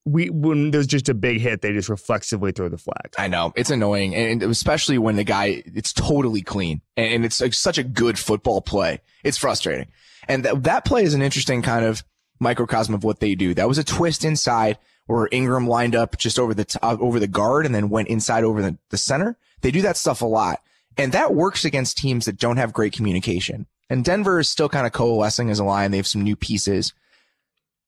We 0.06 0.30
when 0.30 0.70
there's 0.72 0.88
just 0.88 1.10
a 1.10 1.16
big 1.16 1.42
hit, 1.42 1.62
they 1.62 1.74
just 1.74 1.90
reflexively 1.90 2.52
throw 2.52 2.70
the 2.70 2.78
flag. 2.78 3.14
I 3.18 3.28
know 3.28 3.54
it's 3.56 3.72
annoying, 3.72 4.16
and 4.16 4.44
especially 4.44 5.00
when 5.00 5.16
the 5.16 5.24
guy 5.24 5.64
it's 5.66 5.94
totally 5.94 6.42
clean 6.42 6.82
and, 6.96 7.26
it's 7.26 7.42
like 7.42 7.56
such 7.56 7.80
a 7.80 7.84
good 7.84 8.20
football 8.20 8.62
play. 8.62 9.02
It's 9.24 9.38
frustrating, 9.38 9.88
and 10.28 10.46
that 10.46 10.64
that 10.64 10.86
play 10.86 11.04
is 11.04 11.16
an 11.16 11.24
interesting 11.24 11.64
kind 11.64 11.86
of 11.86 12.04
microcosm 12.40 12.94
of 12.94 13.04
what 13.04 13.20
they 13.20 13.34
do. 13.34 13.56
That 13.56 13.68
was 13.68 13.80
a 13.80 13.84
twist 13.84 14.24
inside 14.24 14.78
where 15.08 15.30
Ingram 15.32 15.68
lined 15.68 15.96
up 15.96 16.18
just 16.18 16.38
over 16.38 16.54
the 16.54 16.80
uh, 16.84 16.98
over 17.00 17.20
the 17.20 17.28
guard 17.28 17.66
and 17.66 17.74
then 17.74 17.90
went 17.90 18.08
inside 18.08 18.44
over 18.44 18.62
the, 18.62 18.78
the 18.92 18.98
center. 18.98 19.38
They 19.62 19.72
do 19.72 19.82
that 19.82 19.98
stuff 19.98 20.22
a 20.22 20.26
lot, 20.26 20.62
and 20.98 21.14
that 21.14 21.34
works 21.34 21.66
against 21.66 21.98
teams 21.98 22.26
that 22.26 22.38
don't 22.38 22.58
have 22.58 22.74
great 22.74 22.94
communication. 22.94 23.66
And 23.90 24.04
Denver 24.04 24.40
is 24.40 24.50
still 24.50 24.70
kind 24.70 24.88
of 24.88 24.94
coalescing 24.94 25.50
as 25.50 25.60
a 25.60 25.64
line. 25.64 25.92
They 25.92 25.98
have 25.98 26.08
some 26.08 26.24
new 26.24 26.36
pieces. 26.36 26.94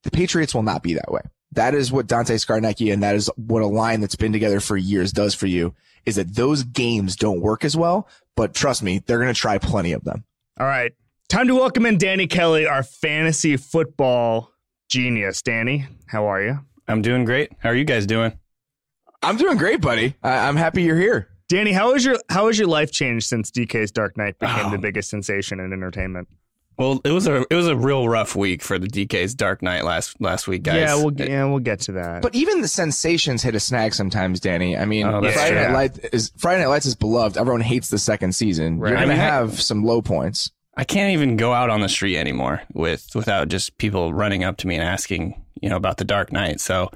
The 0.03 0.11
Patriots 0.11 0.53
will 0.53 0.63
not 0.63 0.83
be 0.83 0.93
that 0.93 1.11
way. 1.11 1.21
That 1.57 1.73
is 1.73 1.91
what 1.91 2.05
Dante 2.05 2.35
Scarnecchia 2.35 2.93
and 2.93 3.01
that 3.01 3.15
is 3.15 3.29
what 3.35 3.63
a 3.63 3.67
line 3.67 3.99
that's 3.99 4.15
been 4.15 4.31
together 4.31 4.59
for 4.59 4.77
years 4.77 5.11
does 5.11 5.33
for 5.33 5.47
you 5.47 5.73
is 6.05 6.15
that 6.15 6.35
those 6.35 6.61
games 6.63 7.15
don't 7.15 7.41
work 7.41 7.65
as 7.65 7.75
well. 7.75 8.07
But 8.35 8.53
trust 8.53 8.83
me, 8.83 8.99
they're 9.05 9.17
going 9.17 9.33
to 9.33 9.39
try 9.39 9.57
plenty 9.57 9.91
of 9.91 10.03
them. 10.03 10.23
All 10.59 10.67
right, 10.67 10.93
time 11.29 11.47
to 11.47 11.55
welcome 11.55 11.87
in 11.87 11.97
Danny 11.97 12.27
Kelly, 12.27 12.67
our 12.67 12.83
fantasy 12.83 13.57
football 13.57 14.51
genius. 14.87 15.41
Danny, 15.41 15.87
how 16.05 16.27
are 16.27 16.43
you? 16.43 16.59
I'm 16.87 17.01
doing 17.01 17.25
great. 17.25 17.51
How 17.57 17.69
are 17.69 17.75
you 17.75 17.85
guys 17.85 18.05
doing? 18.05 18.37
I'm 19.23 19.35
doing 19.37 19.57
great, 19.57 19.81
buddy. 19.81 20.13
I- 20.23 20.47
I'm 20.47 20.55
happy 20.57 20.83
you're 20.83 20.99
here. 20.99 21.29
Danny, 21.49 21.71
how 21.71 21.93
has 21.93 22.05
your 22.05 22.17
how 22.29 22.45
has 22.47 22.59
your 22.59 22.67
life 22.67 22.91
changed 22.91 23.25
since 23.25 23.49
DK's 23.49 23.89
Dark 23.91 24.15
Knight 24.15 24.37
became 24.37 24.67
Oh. 24.67 24.69
the 24.69 24.77
biggest 24.77 25.09
sensation 25.09 25.59
in 25.59 25.73
entertainment? 25.73 26.27
Well, 26.77 27.01
it 27.03 27.11
was 27.11 27.25
a 27.27 27.43
it 27.49 27.55
was 27.55 27.67
a 27.67 27.75
real 27.75 28.07
rough 28.07 28.35
week 28.35 28.61
for 28.61 28.77
the 28.77 28.87
DK's 28.87 29.33
Dark 29.33 29.61
Knight 29.63 29.83
last 29.83 30.19
last 30.21 30.47
week, 30.47 30.63
guys. 30.63 30.75
Yeah, 30.75 30.95
we'll 30.95 31.09
It- 31.21 31.29
yeah 31.29 31.43
we'll 31.45 31.59
get 31.59 31.79
to 31.81 31.91
that. 31.93 32.21
But 32.21 32.35
even 32.35 32.61
the 32.61 32.67
sensations 32.67 33.41
hit 33.41 33.55
a 33.55 33.59
snag 33.59 33.93
sometimes, 33.95 34.39
Danny. 34.39 34.77
I 34.77 34.85
mean, 34.85 35.07
Oh, 35.07 35.21
Friday. 35.21 35.55
Night 35.55 35.73
Lights 35.73 35.97
is 36.13 36.31
Friday 36.37 36.61
Night 36.61 36.67
Lights 36.69 36.85
is 36.85 36.95
beloved. 36.95 37.35
Everyone 37.37 37.61
hates 37.61 37.89
the 37.89 37.97
second 37.97 38.33
season. 38.33 38.79
Right. 38.79 38.89
You're 38.91 38.97
I 38.99 39.05
going 39.05 39.09
to 39.17 39.23
mean, 39.23 39.23
I- 39.23 39.33
have 39.33 39.59
some 39.59 39.83
low 39.83 40.01
points. 40.01 40.51
I 40.75 40.83
can't 40.83 41.13
even 41.13 41.37
go 41.37 41.51
out 41.53 41.71
on 41.71 41.81
the 41.81 41.89
street 41.89 42.17
anymore 42.17 42.61
with 42.73 43.07
without 43.15 43.47
just 43.47 43.75
people 43.79 44.13
running 44.13 44.43
up 44.43 44.57
to 44.57 44.67
me 44.67 44.75
and 44.75 44.83
asking, 44.83 45.41
you 45.59 45.69
know, 45.69 45.75
about 45.75 45.97
the 45.97 46.05
Dark 46.05 46.31
Knight. 46.31 46.59
So 46.61 46.91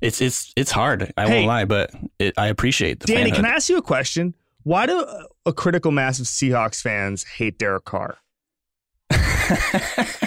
it's 0.00 0.22
it's 0.22 0.54
it's 0.56 0.70
hard. 0.70 1.12
I 1.18 1.26
Hey. 1.26 1.34
won't 1.34 1.46
lie, 1.48 1.64
but 1.66 1.90
it, 2.18 2.32
I 2.38 2.46
appreciate 2.46 3.00
the 3.00 3.06
Danny, 3.08 3.30
fanhood. 3.30 3.34
can 3.36 3.44
I 3.44 3.50
ask 3.50 3.68
you 3.68 3.76
a 3.76 3.82
question? 3.82 4.32
Why 4.62 4.86
do 4.86 4.98
a, 5.00 5.26
a 5.44 5.52
critical 5.52 5.92
mass 5.92 6.18
of 6.18 6.24
Seahawks 6.24 6.80
fans 6.80 7.24
hate 7.24 7.58
Derek 7.58 7.84
Carr? 7.84 8.16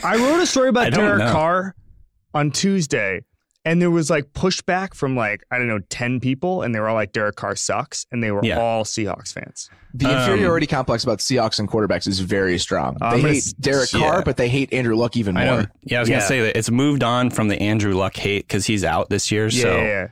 I 0.03 0.15
wrote 0.17 0.41
a 0.41 0.45
story 0.45 0.69
about 0.69 0.93
Derek 0.93 1.19
know. 1.19 1.31
Carr 1.31 1.75
on 2.33 2.51
Tuesday, 2.51 3.21
and 3.65 3.81
there 3.81 3.91
was 3.91 4.09
like 4.09 4.31
pushback 4.33 4.93
from 4.93 5.15
like 5.15 5.43
I 5.51 5.57
don't 5.57 5.67
know 5.67 5.79
ten 5.89 6.19
people, 6.19 6.61
and 6.61 6.73
they 6.73 6.79
were 6.79 6.89
all 6.89 6.95
like 6.95 7.11
Derek 7.11 7.35
Carr 7.35 7.55
sucks, 7.55 8.05
and 8.11 8.23
they 8.23 8.31
were 8.31 8.41
Yeah. 8.43 8.59
all 8.59 8.83
Seahawks 8.83 9.33
fans. 9.33 9.69
The 9.93 10.05
Um, 10.07 10.19
inferiority 10.31 10.67
complex 10.67 11.03
about 11.03 11.17
Seahawks 11.19 11.59
and 11.59 11.67
quarterbacks 11.67 12.07
is 12.07 12.19
very 12.19 12.57
strong. 12.59 12.93
They 12.95 12.99
gonna 12.99 13.17
hate 13.29 13.37
s- 13.37 13.53
Derek 13.53 13.91
yeah. 13.91 13.99
Carr, 13.99 14.21
but 14.23 14.37
they 14.37 14.47
hate 14.47 14.71
Andrew 14.71 14.95
Luck 14.95 15.17
even 15.17 15.35
I 15.35 15.45
more. 15.45 15.71
Yeah, 15.83 15.97
I 15.97 15.99
was 16.01 16.09
Yeah. 16.09 16.17
gonna 16.17 16.27
say 16.27 16.41
that 16.41 16.57
it's 16.57 16.69
moved 16.69 17.03
on 17.03 17.29
from 17.31 17.47
the 17.47 17.59
Andrew 17.61 17.93
Luck 17.95 18.15
hate 18.15 18.47
because 18.47 18.65
he's 18.67 18.83
out 18.83 19.09
this 19.09 19.31
year. 19.31 19.47
Yeah, 19.47 19.61
so 19.61 19.77
yeah, 19.77 19.83
yeah. 19.83 20.07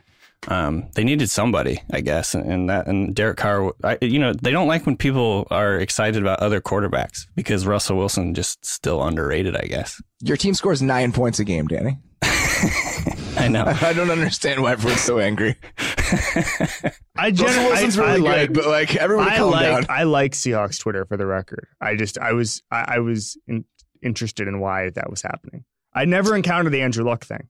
Um, 0.48 0.90
they 0.96 1.04
needed 1.04 1.30
somebody, 1.30 1.82
I 1.92 2.02
guess, 2.02 2.34
and 2.34 2.70
that 2.70 2.88
and 2.88 3.14
Derek 3.16 3.38
Carr. 3.38 3.74
I, 3.84 3.98
you 4.02 4.20
know, 4.20 4.34
they 4.34 4.52
don't 4.52 4.68
like 4.68 4.86
when 4.86 4.98
people 4.98 5.48
are 5.52 5.78
excited 5.78 6.22
about 6.22 6.40
other 6.40 6.62
quarterbacks 6.62 7.26
because 7.36 7.68
Russell 7.68 7.98
Wilson 7.98 8.34
just 8.34 8.66
still 8.66 9.04
underrated, 9.04 9.58
I 9.58 9.66
guess. 9.66 10.02
Your 10.22 10.38
team 10.38 10.54
scores 10.54 10.82
nine 10.82 11.12
points 11.12 11.40
a 11.40 11.44
game, 11.44 11.68
Danny. 11.68 11.98
I 13.38 13.48
know. 13.50 13.66
I 13.66 13.94
don't 13.94 14.10
understand 14.10 14.62
why 14.62 14.72
everyone's 14.72 15.02
so 15.02 15.20
angry. 15.20 15.56
I 15.78 16.92
Russell 17.16 17.32
generally 17.32 17.70
Wilson's 17.70 18.00
I, 18.00 18.16
really 18.16 18.30
I 18.30 18.46
good, 18.48 18.56
like, 18.58 18.66
but 18.66 18.66
like 18.68 18.96
everybody 18.96 19.32
I 19.32 19.42
like 19.42 19.62
down. 19.62 19.86
I 19.90 20.04
like 20.04 20.32
Seahawks 20.32 20.80
Twitter 20.80 21.06
for 21.06 21.18
the 21.18 21.26
record. 21.26 21.68
I 21.82 21.96
just 21.96 22.18
I 22.18 22.34
was 22.34 22.64
I, 22.72 22.96
I 22.96 23.00
was 23.00 23.38
in, 23.48 23.66
interested 24.02 24.48
in 24.48 24.60
why 24.60 24.90
that 24.92 25.10
was 25.10 25.22
happening. 25.22 25.66
I 25.94 26.06
never 26.06 26.36
encountered 26.36 26.74
the 26.74 26.82
Andrew 26.82 27.04
Luck 27.04 27.26
thing. 27.26 27.48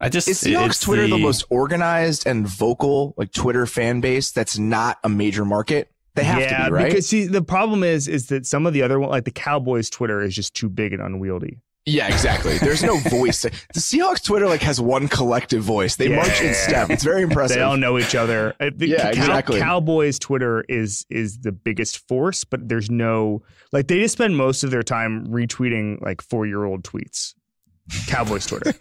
I 0.00 0.08
just 0.08 0.28
Is 0.28 0.42
Seahawks 0.42 0.82
Twitter 0.82 1.06
the, 1.08 1.18
most 1.18 1.44
organized 1.50 2.26
and 2.26 2.46
vocal 2.46 3.14
like 3.16 3.32
Twitter 3.32 3.64
fan 3.66 4.00
base 4.00 4.32
that's 4.32 4.58
not 4.58 4.98
a 5.04 5.08
major 5.08 5.44
market? 5.44 5.90
They 6.14 6.24
have 6.24 6.40
yeah, 6.40 6.64
to 6.64 6.70
be, 6.70 6.70
right? 6.72 6.88
because 6.88 7.08
see 7.08 7.26
the 7.26 7.42
problem 7.42 7.82
is 7.82 8.06
is 8.06 8.26
that 8.28 8.46
some 8.46 8.66
of 8.66 8.72
the 8.72 8.82
other 8.82 9.00
one 9.00 9.10
like 9.10 9.24
the 9.24 9.30
Cowboys 9.30 9.90
Twitter 9.90 10.20
is 10.22 10.34
just 10.34 10.54
too 10.54 10.68
big 10.68 10.92
and 10.92 11.02
unwieldy. 11.02 11.60
yeah, 11.86 12.06
exactly. 12.08 12.56
There's 12.58 12.82
no 12.82 12.98
voice. 13.10 13.42
The 13.42 13.50
Seahawks 13.74 14.22
Twitter 14.24 14.46
like 14.46 14.62
has 14.62 14.80
one 14.80 15.08
collective 15.08 15.62
voice. 15.62 15.96
They 15.96 16.08
Yeah. 16.10 16.16
march 16.16 16.40
in 16.40 16.54
step. 16.54 16.90
It's 16.90 17.02
very 17.04 17.22
impressive. 17.22 17.56
They 17.56 17.62
all 17.62 17.76
know 17.76 17.98
each 17.98 18.14
other. 18.14 18.54
Uh, 18.60 18.70
the 18.76 18.88
Yeah, 18.88 19.02
Cow- 19.02 19.08
exactly. 19.10 19.58
Cowboys 19.60 20.18
Twitter 20.18 20.64
is 20.68 21.04
is 21.10 21.38
the 21.40 21.52
biggest 21.52 22.06
force, 22.08 22.44
but 22.44 22.68
there's 22.68 22.90
no 22.90 23.42
like 23.72 23.88
they 23.88 23.98
just 24.00 24.12
spend 24.12 24.36
most 24.36 24.62
of 24.64 24.70
their 24.70 24.82
time 24.84 25.26
retweeting 25.28 26.00
like 26.00 26.22
four 26.22 26.46
year 26.46 26.64
old 26.64 26.84
tweets. 26.84 27.34
Cowboys 28.06 28.46
Twitter. 28.48 28.72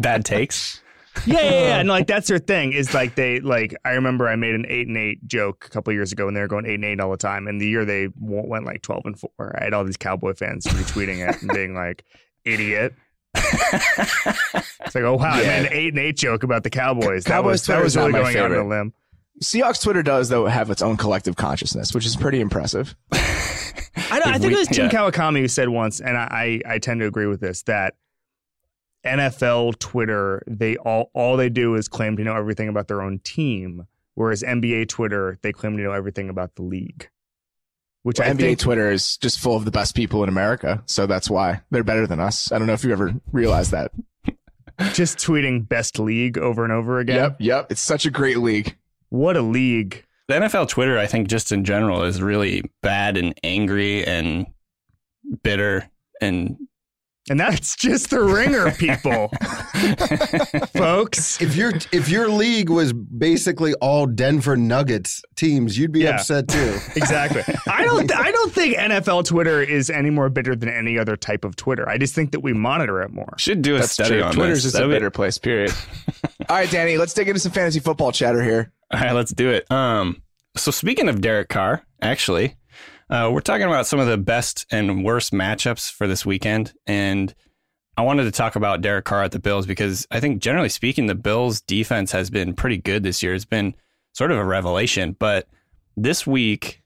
bad 0.00 0.24
takes. 0.24 0.82
Yeah, 1.26 1.40
yeah, 1.40 1.50
yeah. 1.50 1.78
And 1.80 1.88
like 1.88 2.06
that's 2.06 2.28
their 2.28 2.38
thing 2.38 2.72
is 2.72 2.94
like 2.94 3.16
they 3.16 3.40
like 3.40 3.74
I 3.84 3.90
remember 3.90 4.28
I 4.28 4.36
made 4.36 4.54
an 4.54 4.64
eight 4.68 4.86
and 4.86 4.96
eight 4.96 5.26
joke 5.26 5.64
a 5.66 5.70
couple 5.70 5.92
years 5.92 6.12
ago 6.12 6.28
and 6.28 6.36
they 6.36 6.40
were 6.40 6.46
going 6.48 6.66
eight 6.66 6.74
and 6.74 6.84
eight 6.84 7.00
all 7.00 7.10
the 7.10 7.16
time. 7.16 7.48
And 7.48 7.60
the 7.60 7.66
year 7.66 7.84
they 7.84 8.08
went 8.18 8.64
like 8.64 8.82
twelve 8.82 9.02
and 9.04 9.18
four, 9.18 9.56
I 9.60 9.64
had 9.64 9.74
all 9.74 9.84
these 9.84 9.96
Cowboy 9.96 10.34
fans 10.34 10.66
retweeting 10.66 11.28
it 11.28 11.42
and 11.42 11.52
being 11.52 11.74
like, 11.74 12.04
"Idiot." 12.44 12.94
it's 13.34 14.94
like, 14.94 15.04
oh 15.04 15.16
wow, 15.16 15.30
I 15.32 15.42
made 15.42 15.66
an 15.66 15.72
eight 15.72 15.88
and 15.94 15.98
eight 15.98 16.16
joke 16.16 16.42
about 16.42 16.62
the 16.62 16.70
Cowboys. 16.70 17.24
That 17.24 17.30
Cowboys 17.32 17.52
was 17.52 17.66
that 17.66 17.82
was 17.82 17.92
is 17.92 17.96
not 17.96 18.06
really 18.06 18.22
my 18.22 18.32
going 18.32 18.36
out 18.44 18.52
on 18.52 18.58
a 18.66 18.68
limb. 18.68 18.92
Seahawks 19.42 19.82
Twitter 19.82 20.02
does 20.02 20.28
though 20.28 20.46
have 20.46 20.70
its 20.70 20.82
own 20.82 20.96
collective 20.96 21.34
consciousness, 21.36 21.92
which 21.94 22.06
is 22.06 22.14
pretty 22.16 22.40
impressive. 22.40 22.94
I, 23.12 24.20
I 24.24 24.38
think 24.38 24.50
we- 24.50 24.54
it 24.54 24.58
was 24.58 24.68
Tim 24.68 24.86
yeah. 24.86 24.90
Kawakami 24.90 25.40
who 25.40 25.48
said 25.48 25.68
once, 25.68 26.00
and 26.00 26.16
I, 26.16 26.60
I 26.66 26.74
I 26.74 26.78
tend 26.78 27.00
to 27.00 27.06
agree 27.06 27.26
with 27.26 27.40
this 27.40 27.62
that 27.64 27.94
NFL 29.04 29.78
Twitter 29.78 30.42
they 30.46 30.76
all 30.76 31.10
all 31.14 31.36
they 31.36 31.48
do 31.48 31.74
is 31.74 31.88
claim 31.88 32.16
to 32.16 32.24
know 32.24 32.36
everything 32.36 32.68
about 32.68 32.88
their 32.88 33.02
own 33.02 33.18
team, 33.20 33.86
whereas 34.14 34.42
NBA 34.42 34.88
Twitter 34.88 35.38
they 35.42 35.52
claim 35.52 35.76
to 35.76 35.82
know 35.82 35.92
everything 35.92 36.28
about 36.28 36.54
the 36.56 36.62
league. 36.62 37.08
Which 38.02 38.18
I 38.18 38.28
NBA 38.28 38.38
think 38.38 38.58
Twitter 38.58 38.90
is 38.90 39.18
just 39.18 39.40
full 39.40 39.56
of 39.56 39.66
the 39.66 39.70
best 39.70 39.94
people 39.94 40.22
in 40.22 40.28
America, 40.28 40.82
so 40.86 41.06
that's 41.06 41.28
why 41.28 41.60
they're 41.70 41.84
better 41.84 42.06
than 42.06 42.18
us. 42.18 42.50
I 42.50 42.58
don't 42.58 42.66
know 42.66 42.72
if 42.72 42.84
you 42.84 42.92
ever 42.92 43.14
realized 43.30 43.72
that. 43.72 43.92
Just 44.94 45.18
tweeting 45.18 45.68
best 45.68 45.98
league 45.98 46.38
over 46.38 46.64
and 46.64 46.72
over 46.72 47.00
again. 47.00 47.16
Yep, 47.16 47.36
yep. 47.40 47.66
It's 47.70 47.82
such 47.82 48.06
a 48.06 48.10
great 48.10 48.38
league. 48.38 48.78
What 49.10 49.36
a 49.36 49.42
league. 49.42 50.06
The 50.28 50.36
NFL 50.36 50.70
Twitter, 50.70 50.96
I 50.96 51.06
think, 51.06 51.28
just 51.28 51.52
in 51.52 51.64
general, 51.64 52.02
is 52.04 52.22
really 52.22 52.62
bad 52.80 53.18
and 53.18 53.34
angry 53.44 54.06
and 54.06 54.46
bitter 55.42 55.90
and 56.22 56.56
And 57.30 57.38
that's 57.38 57.76
just 57.76 58.10
the 58.10 58.20
ringer, 58.22 58.72
people. 58.72 59.28
Folks. 60.76 61.40
If 61.40 61.54
your 61.56 61.72
if 61.92 62.08
your 62.08 62.28
league 62.28 62.68
was 62.70 62.92
basically 62.92 63.72
all 63.74 64.06
Denver 64.06 64.56
Nuggets 64.56 65.22
teams, 65.36 65.78
you'd 65.78 65.92
be 65.92 66.00
Yeah. 66.00 66.16
upset 66.16 66.48
too. 66.48 66.76
Exactly. 66.96 67.42
I 67.68 67.84
don't. 67.84 68.08
Th- 68.08 68.18
I 68.20 68.30
don't 68.32 68.52
think 68.52 68.76
NFL 68.76 69.24
Twitter 69.26 69.62
is 69.62 69.90
any 69.90 70.10
more 70.10 70.28
bitter 70.28 70.54
than 70.56 70.68
any 70.68 70.98
other 70.98 71.16
type 71.16 71.44
of 71.44 71.54
Twitter. 71.56 71.88
I 71.88 71.98
just 71.98 72.14
think 72.14 72.32
that 72.32 72.40
we 72.40 72.52
monitor 72.52 73.00
it 73.02 73.10
more. 73.12 73.32
should 73.38 73.62
do 73.62 73.76
a 73.76 73.78
That's 73.78 73.92
study 73.92 74.16
true. 74.16 74.22
on 74.24 74.32
Twitter's 74.34 74.58
this. 74.64 74.72
just 74.72 74.74
a 74.74 74.78
That'd 74.78 74.90
be- 74.90 74.94
better 74.96 75.10
place, 75.10 75.38
period. 75.38 75.72
All 76.48 76.56
right, 76.56 76.70
Danny, 76.70 76.98
let's 76.98 77.14
dig 77.14 77.28
into 77.28 77.40
some 77.40 77.52
fantasy 77.52 77.78
football 77.80 78.10
chatter 78.12 78.42
here. 78.42 78.72
All 78.92 79.00
right, 79.00 79.12
let's 79.12 79.30
do 79.32 79.50
it. 79.50 79.70
Um, 79.70 80.20
so 80.56 80.70
speaking 80.72 81.08
of 81.08 81.20
Derek 81.20 81.48
Carr, 81.48 81.84
actually, 82.02 82.56
uh, 83.10 83.30
we're 83.32 83.40
talking 83.40 83.66
about 83.66 83.86
some 83.86 83.98
of 84.00 84.06
the 84.06 84.16
best 84.18 84.66
and 84.70 85.04
worst 85.04 85.32
matchups 85.32 85.90
for 85.92 86.06
this 86.06 86.24
weekend, 86.24 86.72
and 86.86 87.34
I 87.96 88.02
wanted 88.02 88.24
to 88.24 88.30
talk 88.30 88.56
about 88.56 88.80
Derek 88.80 89.04
Carr 89.04 89.24
at 89.24 89.32
the 89.32 89.38
Bills 89.40 89.66
because 89.66 90.06
I 90.10 90.20
think 90.20 90.40
generally 90.40 90.68
speaking, 90.68 91.06
the 91.06 91.14
Bills' 91.14 91.60
defense 91.60 92.12
has 92.12 92.30
been 92.30 92.54
pretty 92.54 92.78
good 92.78 93.02
this 93.02 93.22
year. 93.22 93.34
It's 93.34 93.44
been 93.44 93.74
sort 94.12 94.30
of 94.30 94.38
a 94.38 94.44
revelation, 94.44 95.16
but 95.18 95.48
this 95.96 96.26
week 96.26 96.82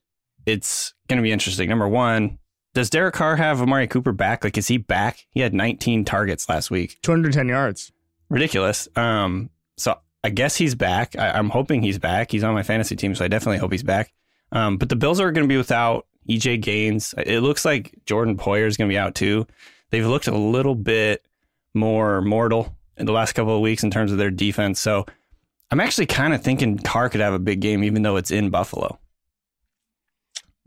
it's 0.47 0.95
going 1.09 1.19
to 1.19 1.23
be 1.23 1.33
interesting. 1.33 1.69
Number 1.69 1.89
one. 1.89 2.39
Does 2.75 2.91
Derek 2.91 3.15
Carr 3.15 3.37
have 3.37 3.63
Amari 3.63 3.87
Cooper 3.87 4.11
back? 4.11 4.43
Like, 4.43 4.59
is 4.59 4.67
he 4.67 4.79
back? 4.79 5.27
He 5.31 5.39
had 5.39 5.55
19 5.55 6.05
targets 6.05 6.49
last 6.49 6.73
week 6.73 6.99
Two 7.03 7.13
hundred 7.13 7.33
ten 7.33 7.47
yards. 7.47 7.93
ridiculous. 8.29 8.89
Um, 8.97 9.51
so 9.77 9.97
I 10.25 10.31
guess 10.31 10.57
he's 10.57 10.75
back. 10.75 11.15
I, 11.17 11.31
I'm 11.31 11.51
hoping 11.51 11.83
he's 11.83 12.01
back. 12.01 12.33
He's 12.33 12.43
on 12.43 12.53
my 12.53 12.65
fantasy 12.65 12.97
team, 12.97 13.15
so 13.15 13.25
I 13.25 13.29
definitely 13.29 13.59
hope 13.59 13.71
he's 13.71 13.85
back. 13.85 14.13
Um, 14.51 14.77
but 14.77 14.89
the 14.89 14.97
Bills 14.97 15.21
are 15.21 15.31
going 15.31 15.45
to 15.45 15.49
be 15.49 15.57
without 15.57 16.07
EJ 16.29 16.61
Gaines. 16.63 17.15
It 17.19 17.41
looks 17.41 17.65
like 17.65 17.95
Jordan 18.07 18.37
Poyer 18.37 18.67
is 18.67 18.77
going 18.77 18.89
to 18.89 18.93
be 18.93 18.99
out 18.99 19.15
too. 19.15 19.47
They've 19.91 20.07
looked 20.07 20.27
a 20.27 20.37
little 20.37 20.75
bit 20.75 21.25
more 21.75 22.21
mortal 22.21 22.75
in 22.97 23.07
the 23.07 23.13
last 23.13 23.33
couple 23.33 23.55
of 23.55 23.61
weeks 23.61 23.83
in 23.83 23.91
terms 23.91 24.13
of 24.13 24.19
their 24.19 24.31
defense. 24.31 24.81
So 24.81 25.07
I'm 25.71 25.81
actually 25.81 26.07
kind 26.07 26.35
of 26.35 26.43
thinking 26.43 26.79
Carr 26.79 27.09
could 27.09 27.21
have 27.21 27.35
a 27.35 27.39
big 27.39 27.61
game, 27.61 27.85
even 27.85 28.03
though 28.03 28.17
it's 28.17 28.31
in 28.31 28.51
Buffalo. 28.51 28.99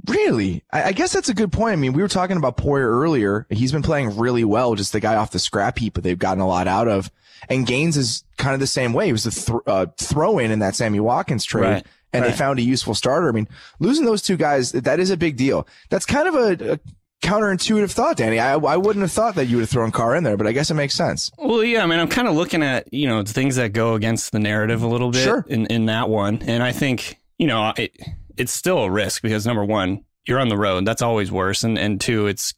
Really? 0.08 0.64
I, 0.72 0.84
I 0.84 0.92
guess 0.92 1.12
that's 1.12 1.30
a 1.30 1.34
good 1.34 1.52
point. 1.52 1.74
I 1.74 1.76
mean, 1.76 1.94
we 1.94 2.02
were 2.02 2.08
talking 2.08 2.38
about 2.38 2.58
Poyer 2.58 2.86
earlier. 2.86 3.46
He's 3.50 3.72
been 3.72 3.84
playing 3.84 4.18
really 4.18 4.44
well, 4.44 4.76
just 4.76 4.94
the 4.94 5.00
guy 5.00 5.16
off 5.16 5.32
the 5.32 5.40
scrap 5.40 5.78
heap, 5.78 5.94
but 5.94 6.04
they've 6.04 6.18
gotten 6.18 6.42
a 6.42 6.48
lot 6.48 6.68
out 6.68 6.88
of. 6.88 7.12
And 7.50 7.68
Gaines 7.68 7.98
is 7.98 8.24
kind 8.38 8.54
of 8.54 8.60
the 8.60 8.68
same 8.68 8.94
way. 8.94 9.08
He 9.08 9.12
was 9.12 9.26
a 9.26 9.32
th- 9.32 9.62
uh, 9.68 9.86
throw 9.98 10.40
in 10.40 10.52
in 10.52 10.60
that 10.60 10.76
Sammy 10.76 11.00
Watkins 11.00 11.46
trade. 11.46 11.62
Right, 11.64 11.86
And 12.14 12.24
they 12.26 12.32
found 12.32 12.58
a 12.58 12.62
useful 12.62 12.96
starter. 12.96 13.28
I 13.30 13.32
mean, 13.32 13.48
losing 13.80 14.06
those 14.06 14.22
two 14.22 14.38
guys, 14.38 14.72
that 14.72 15.00
is 15.00 15.12
a 15.12 15.18
big 15.18 15.36
deal. 15.36 15.68
That's 15.90 16.06
kind 16.06 16.28
of 16.28 16.36
a, 16.36 16.74
a 16.74 16.80
counterintuitive 17.22 17.92
thought, 17.92 18.18
Danny. 18.18 18.40
I, 18.40 18.54
I 18.54 18.78
wouldn't 18.78 19.02
have 19.04 19.12
thought 19.12 19.36
that 19.36 19.46
you 19.48 19.58
would 19.58 19.64
have 19.64 19.70
thrown 19.70 19.92
Carr 19.92 20.16
in 20.16 20.24
there, 20.24 20.38
but 20.38 20.48
I 20.48 20.52
guess 20.52 20.72
it 20.72 20.76
makes 20.76 20.96
sense. 20.96 21.32
Well, 21.38 21.64
yeah, 21.64 21.84
I 21.84 21.86
mean, 21.86 22.00
I'm 22.00 22.08
kind 22.08 22.28
of 22.28 22.36
looking 22.36 22.64
at 22.64 22.92
you 22.94 23.08
know 23.08 23.24
things 23.24 23.56
that 23.58 23.74
go 23.74 23.96
against 23.96 24.32
the 24.32 24.40
narrative 24.40 24.82
a 24.84 24.88
little 24.88 25.12
bit 25.12 25.24
Sure. 25.24 25.46
in 25.48 25.66
in 25.68 25.86
that 25.88 26.10
one, 26.10 26.42
and 26.48 26.64
I 26.64 26.72
think 26.72 27.20
you 27.38 27.48
know 27.48 27.74
it, 27.78 27.96
it's 28.38 28.54
still 28.54 28.80
a 28.80 28.90
risk 28.90 29.22
because 29.22 29.46
number 29.46 29.66
one, 29.66 30.04
you're 30.26 30.40
on 30.40 30.50
the 30.50 30.58
road, 30.58 30.86
that's 30.86 31.02
always 31.02 31.32
worse, 31.32 31.64
and 31.64 31.78
and 31.78 32.00
two, 32.00 32.28
it's 32.28 32.54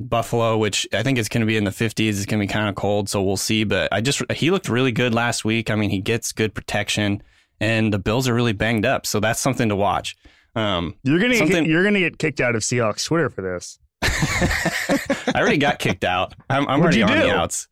Buffalo, 0.00 0.56
which 0.58 0.86
I 0.92 1.02
think 1.02 1.18
it's 1.18 1.28
going 1.28 1.40
to 1.42 1.46
be 1.46 1.56
in 1.56 1.64
the 1.64 1.70
50s. 1.70 2.08
It's 2.08 2.26
going 2.26 2.40
to 2.40 2.46
be 2.46 2.52
kind 2.52 2.68
of 2.68 2.74
cold, 2.74 3.08
so 3.08 3.22
we'll 3.22 3.36
see. 3.36 3.64
But 3.64 3.88
I 3.92 4.00
just 4.00 4.22
he 4.32 4.50
looked 4.50 4.68
really 4.68 4.92
good 4.92 5.14
last 5.14 5.44
week. 5.44 5.70
I 5.70 5.74
mean, 5.76 5.90
he 5.90 6.00
gets 6.00 6.32
good 6.32 6.54
protection, 6.54 7.22
and 7.60 7.92
the 7.92 7.98
Bills 7.98 8.28
are 8.28 8.34
really 8.34 8.52
banged 8.52 8.84
up, 8.86 9.06
so 9.06 9.20
that's 9.20 9.40
something 9.40 9.68
to 9.68 9.76
watch. 9.76 10.16
Um, 10.56 10.94
You're 11.02 11.18
gonna 11.18 11.34
Something- 11.36 11.64
get, 11.64 11.70
you're 11.70 11.82
gonna 11.84 11.98
get 12.00 12.18
kicked 12.18 12.40
out 12.40 12.54
of 12.54 12.62
Seahawks 12.62 13.04
Twitter 13.06 13.28
for 13.28 13.42
this. 13.42 13.78
I 14.02 15.32
already 15.40 15.58
got 15.58 15.78
kicked 15.78 16.04
out. 16.04 16.34
I'm, 16.48 16.66
I'm 16.68 16.80
already 16.80 17.02
on 17.02 17.08
do? 17.10 17.14
the 17.18 17.34
outs. 17.34 17.66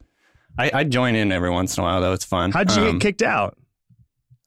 I, 0.59 0.70
I 0.74 0.85
join 0.85 1.14
in 1.14 1.30
every 1.33 1.51
once 1.51 1.76
in 1.76 1.83
a 1.83 1.85
while 1.85 2.01
though. 2.01 2.12
It's 2.12 2.24
fun. 2.24 2.51
How'd 2.51 2.74
you 2.74 2.83
Um, 2.83 2.93
get 2.99 3.01
kicked 3.03 3.22
out? 3.22 3.57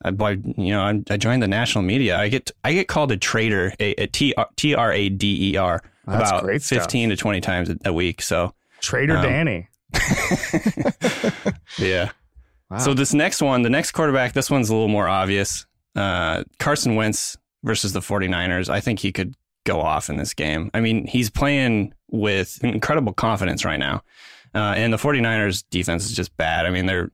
I, 0.03 0.11
by, 0.11 0.31
you 0.31 0.71
know, 0.71 0.81
I, 0.81 1.01
I 1.09 1.17
joined 1.17 1.41
the 1.41 1.47
national 1.47 1.83
media. 1.83 2.17
I 2.17 2.27
get 2.29 2.51
I 2.63 2.73
get 2.73 2.87
called 2.87 3.11
a 3.11 3.17
traitor, 3.17 3.73
a, 3.79 3.91
a 4.03 4.07
T 4.07 4.33
T 4.55 4.75
R 4.75 4.91
A 4.91 5.09
D 5.09 5.51
E 5.53 5.57
R, 5.57 5.81
about 6.05 6.45
fifteen 6.61 7.09
to 7.09 7.15
twenty 7.15 7.41
times 7.41 7.69
a, 7.69 7.77
a 7.85 7.93
week. 7.93 8.21
So 8.21 8.53
Trader 8.81 9.17
um, 9.17 9.23
Danny. 9.23 9.67
yeah. 11.79 12.11
Wow. 12.69 12.79
So 12.79 12.93
this 12.93 13.13
next 13.13 13.41
one, 13.41 13.61
the 13.61 13.69
next 13.69 13.91
quarterback, 13.91 14.33
this 14.33 14.49
one's 14.49 14.69
a 14.69 14.73
little 14.73 14.87
more 14.87 15.07
obvious. 15.07 15.65
Uh, 15.95 16.43
Carson 16.59 16.95
Wentz 16.95 17.37
versus 17.63 17.93
the 17.93 17.99
49ers. 17.99 18.69
I 18.69 18.79
think 18.79 18.99
he 18.99 19.11
could 19.11 19.35
go 19.65 19.81
off 19.81 20.09
in 20.09 20.17
this 20.17 20.33
game. 20.33 20.71
I 20.73 20.79
mean, 20.79 21.07
he's 21.07 21.29
playing 21.29 21.93
with 22.09 22.63
incredible 22.63 23.13
confidence 23.13 23.65
right 23.65 23.79
now. 23.79 24.01
Uh, 24.53 24.73
and 24.77 24.93
the 24.93 24.97
49ers 24.97 25.63
defense 25.69 26.05
is 26.05 26.15
just 26.15 26.35
bad. 26.37 26.65
I 26.65 26.69
mean, 26.69 26.85
they're 26.85 27.11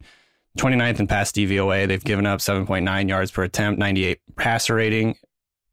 29th 0.57 0.99
in 0.99 1.07
pass 1.07 1.31
DVOA. 1.31 1.87
They've 1.87 2.03
given 2.03 2.25
up 2.25 2.39
7.9 2.39 3.09
yards 3.09 3.31
per 3.31 3.43
attempt, 3.43 3.79
98 3.79 4.19
passer 4.35 4.75
rating. 4.75 5.15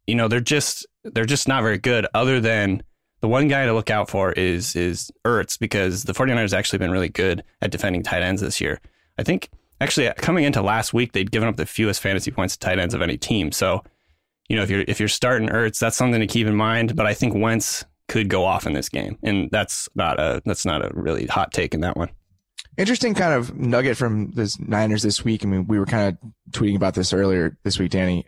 You 0.06 0.14
know, 0.14 0.28
they're 0.28 0.40
just 0.40 0.86
they're 1.04 1.26
just 1.26 1.48
not 1.48 1.62
very 1.62 1.78
good 1.78 2.06
other 2.14 2.40
than 2.40 2.82
the 3.20 3.28
one 3.28 3.48
guy 3.48 3.66
to 3.66 3.74
look 3.74 3.90
out 3.90 4.08
for 4.08 4.32
is 4.32 4.74
is 4.74 5.10
Ertz 5.26 5.58
because 5.58 6.04
the 6.04 6.14
49ers 6.14 6.50
have 6.50 6.54
actually 6.54 6.78
been 6.78 6.90
really 6.90 7.08
good 7.08 7.44
at 7.60 7.70
defending 7.70 8.02
tight 8.02 8.22
ends 8.22 8.40
this 8.40 8.60
year. 8.60 8.80
I 9.18 9.24
think 9.24 9.50
actually 9.80 10.08
uh, 10.08 10.14
coming 10.14 10.44
into 10.44 10.62
last 10.62 10.92
week 10.92 11.12
they'd 11.12 11.30
given 11.30 11.48
up 11.48 11.56
the 11.56 11.66
fewest 11.66 12.00
fantasy 12.00 12.30
points 12.30 12.56
to 12.56 12.60
tight 12.60 12.78
ends 12.78 12.94
of 12.94 13.02
any 13.02 13.16
team. 13.16 13.52
So, 13.52 13.82
you 14.48 14.56
know, 14.56 14.62
if 14.62 14.70
you're 14.70 14.84
if 14.88 14.98
you're 14.98 15.08
starting 15.08 15.48
Ertz, 15.48 15.78
that's 15.78 15.96
something 15.96 16.20
to 16.20 16.26
keep 16.26 16.46
in 16.46 16.54
mind, 16.56 16.96
but 16.96 17.06
I 17.06 17.14
think 17.14 17.34
Wentz 17.34 17.84
could 18.08 18.28
go 18.28 18.44
off 18.44 18.66
in 18.66 18.72
this 18.72 18.88
game. 18.88 19.18
And 19.22 19.50
that's 19.50 19.88
not 19.94 20.18
a 20.18 20.42
that's 20.44 20.64
not 20.64 20.84
a 20.84 20.90
really 20.94 21.26
hot 21.26 21.52
take 21.52 21.74
in 21.74 21.80
that 21.80 21.96
one. 21.96 22.08
Interesting 22.76 23.14
kind 23.14 23.34
of 23.34 23.56
nugget 23.56 23.96
from 23.96 24.30
the 24.32 24.54
Niners 24.60 25.02
this 25.02 25.24
week. 25.24 25.44
I 25.44 25.48
mean, 25.48 25.66
we 25.66 25.78
were 25.78 25.86
kind 25.86 26.08
of 26.08 26.30
tweeting 26.52 26.76
about 26.76 26.94
this 26.94 27.12
earlier 27.12 27.56
this 27.64 27.78
week, 27.78 27.90
Danny. 27.90 28.24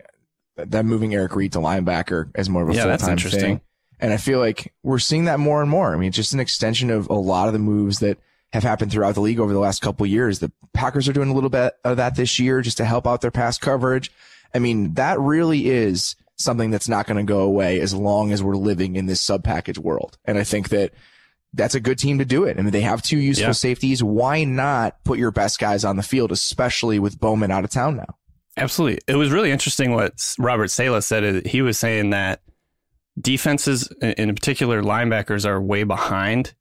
That 0.57 0.85
moving 0.85 1.13
Eric 1.13 1.35
Reid 1.35 1.53
to 1.53 1.59
linebacker 1.59 2.29
as 2.35 2.49
more 2.49 2.61
of 2.61 2.69
a 2.69 2.73
Yeah, 2.73 2.83
full 2.83 3.07
time 3.07 3.17
thing. 3.17 3.61
And 3.99 4.11
I 4.11 4.17
feel 4.17 4.39
like 4.39 4.73
we're 4.83 4.99
seeing 4.99 5.25
that 5.25 5.39
more 5.39 5.61
and 5.61 5.69
more. 5.69 5.93
I 5.93 5.97
mean, 5.97 6.09
it's 6.09 6.17
just 6.17 6.33
an 6.33 6.39
extension 6.39 6.89
of 6.89 7.07
a 7.09 7.13
lot 7.13 7.47
of 7.47 7.53
the 7.53 7.59
moves 7.59 7.99
that 7.99 8.17
have 8.53 8.63
happened 8.63 8.91
throughout 8.91 9.15
the 9.15 9.21
league 9.21 9.39
over 9.39 9.53
the 9.53 9.59
last 9.59 9.81
couple 9.81 10.03
of 10.03 10.09
years. 10.09 10.39
The 10.39 10.51
Packers 10.73 11.07
are 11.07 11.13
doing 11.13 11.29
a 11.29 11.33
little 11.33 11.49
bit 11.49 11.73
of 11.85 11.97
that 11.97 12.15
this 12.15 12.39
year 12.39 12.61
just 12.61 12.77
to 12.77 12.85
help 12.85 13.07
out 13.07 13.21
their 13.21 13.31
pass 13.31 13.57
coverage. 13.57 14.11
I 14.53 14.59
mean, 14.59 14.93
that 14.95 15.19
really 15.19 15.67
is 15.69 16.15
something 16.37 16.71
that's 16.71 16.89
not 16.89 17.07
going 17.07 17.17
to 17.17 17.29
go 17.31 17.41
away 17.41 17.79
as 17.79 17.93
long 17.93 18.31
as 18.31 18.41
we're 18.43 18.55
living 18.57 18.95
in 18.95 19.05
this 19.05 19.21
sub 19.21 19.43
package 19.43 19.77
world. 19.77 20.17
And 20.25 20.37
I 20.37 20.43
think 20.43 20.69
that 20.69 20.91
that's 21.53 21.75
a 21.75 21.79
good 21.79 21.99
team 21.99 22.17
to 22.17 22.25
do 22.25 22.43
it. 22.45 22.57
I 22.57 22.61
mean, 22.61 22.71
they 22.71 22.81
have 22.81 23.01
two 23.01 23.17
useful 23.17 23.47
Yeah. 23.49 23.53
safeties. 23.53 24.01
Why 24.03 24.43
not 24.43 25.03
put 25.03 25.19
your 25.19 25.31
best 25.31 25.59
guys 25.59 25.85
on 25.85 25.97
the 25.97 26.03
field, 26.03 26.31
especially 26.31 26.97
with 26.99 27.19
Bowman 27.19 27.51
out 27.51 27.63
of 27.63 27.69
town 27.69 27.97
now? 27.97 28.15
Absolutely. 28.57 28.99
It 29.07 29.15
was 29.15 29.31
really 29.31 29.51
interesting 29.51 29.91
what 29.93 30.13
Robert 30.39 30.69
Saleh 30.69 31.03
said. 31.03 31.45
He 31.45 31.61
was 31.61 31.77
saying 31.77 32.09
that 32.09 32.41
defenses, 33.19 33.91
in 34.01 34.33
particular 34.35 34.81
linebackers, 34.81 35.45
are 35.45 35.61
way 35.61 35.83
behind 35.83 36.53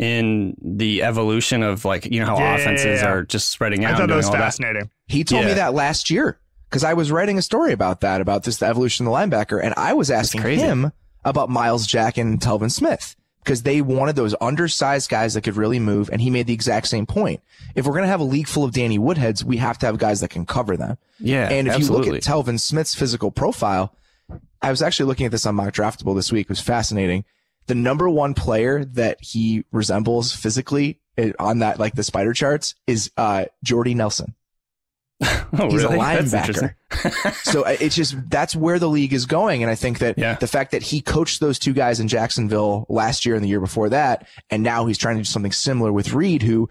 in 0.00 0.56
the 0.62 1.02
evolution 1.02 1.62
of 1.62 1.84
like, 1.84 2.06
you 2.06 2.20
know, 2.20 2.26
how 2.26 2.38
Yeah, 2.38 2.56
yeah, 2.56 2.62
offenses 2.62 3.02
yeah. 3.02 3.08
are 3.08 3.22
just 3.22 3.50
spreading 3.50 3.84
out. 3.84 3.92
I 3.92 3.94
thought 3.96 4.02
and 4.04 4.12
that 4.12 4.16
was 4.16 4.26
all 4.26 4.32
fascinating. 4.32 4.90
He 5.06 5.24
told 5.24 5.44
me 5.44 5.52
that 5.52 5.74
last 5.74 6.08
year 6.08 6.40
because 6.68 6.84
I 6.84 6.94
was 6.94 7.12
writing 7.12 7.36
a 7.36 7.42
story 7.42 7.72
about 7.72 8.00
that, 8.00 8.22
about 8.22 8.44
this, 8.44 8.56
the 8.56 8.66
evolution 8.66 9.06
of 9.06 9.12
the 9.12 9.18
linebacker. 9.18 9.62
And 9.62 9.74
I 9.76 9.92
was 9.92 10.10
asking 10.10 10.42
him 10.42 10.92
about 11.24 11.50
Myles 11.50 11.86
Jack 11.86 12.16
and 12.16 12.40
Telvin 12.40 12.72
Smith 12.72 13.14
because 13.44 13.62
they 13.62 13.82
wanted 13.82 14.16
those 14.16 14.34
undersized 14.40 15.10
guys 15.10 15.34
that 15.34 15.42
could 15.42 15.56
really 15.56 15.78
move. 15.78 16.08
And 16.10 16.22
he 16.22 16.30
made 16.30 16.46
the 16.46 16.54
exact 16.54 16.88
same 16.88 17.04
point. 17.04 17.42
If 17.74 17.84
we're 17.84 17.92
going 17.92 18.04
to 18.04 18.08
have 18.08 18.20
a 18.20 18.24
league 18.24 18.48
full 18.48 18.64
of 18.64 18.72
Danny 18.72 18.98
Woodheads, 18.98 19.44
we 19.44 19.58
have 19.58 19.76
to 19.80 19.86
have 19.86 19.98
guys 19.98 20.20
that 20.20 20.30
can 20.30 20.46
cover 20.46 20.78
them. 20.78 20.96
Yeah. 21.18 21.50
And 21.50 21.68
if 21.68 21.74
absolutely. 21.74 22.06
you 22.06 22.12
look 22.14 22.22
at 22.22 22.26
Telvin 22.26 22.58
Smith's 22.58 22.94
physical 22.94 23.30
profile, 23.30 23.94
I 24.62 24.70
was 24.70 24.80
actually 24.80 25.06
looking 25.06 25.26
at 25.26 25.32
this 25.32 25.44
on 25.44 25.56
mock 25.56 25.74
draftable 25.74 26.14
this 26.14 26.32
week. 26.32 26.46
It 26.46 26.48
was 26.48 26.60
fascinating. 26.60 27.24
The 27.70 27.76
number 27.76 28.10
one 28.10 28.34
player 28.34 28.84
that 28.84 29.18
he 29.22 29.64
resembles 29.70 30.34
physically 30.34 30.98
eh, 31.16 31.30
on 31.38 31.60
that, 31.60 31.78
like 31.78 31.94
the 31.94 32.02
spider 32.02 32.32
charts 32.32 32.74
is, 32.88 33.12
uh, 33.16 33.44
Jordy 33.62 33.94
Nelson. 33.94 34.34
oh, 35.22 35.68
He's 35.70 35.84
really? 35.84 35.94
a 35.94 36.00
linebacker. 36.00 36.74
so 37.44 37.62
uh, 37.62 37.76
it's 37.80 37.94
just, 37.94 38.16
that's 38.28 38.56
where 38.56 38.80
the 38.80 38.88
league 38.88 39.12
is 39.12 39.26
going. 39.26 39.62
And 39.62 39.70
I 39.70 39.76
think 39.76 40.00
that 40.00 40.18
Yeah. 40.18 40.34
the 40.34 40.48
fact 40.48 40.72
that 40.72 40.82
he 40.82 41.00
coached 41.00 41.38
those 41.38 41.60
two 41.60 41.72
guys 41.72 42.00
in 42.00 42.08
Jacksonville 42.08 42.86
last 42.88 43.24
year 43.24 43.36
and 43.36 43.44
the 43.44 43.48
year 43.48 43.60
before 43.60 43.90
that, 43.90 44.26
and 44.50 44.64
now 44.64 44.86
he's 44.86 44.98
trying 44.98 45.14
to 45.14 45.20
do 45.20 45.24
something 45.26 45.52
similar 45.52 45.92
with 45.92 46.12
Reid, 46.12 46.42
who 46.42 46.68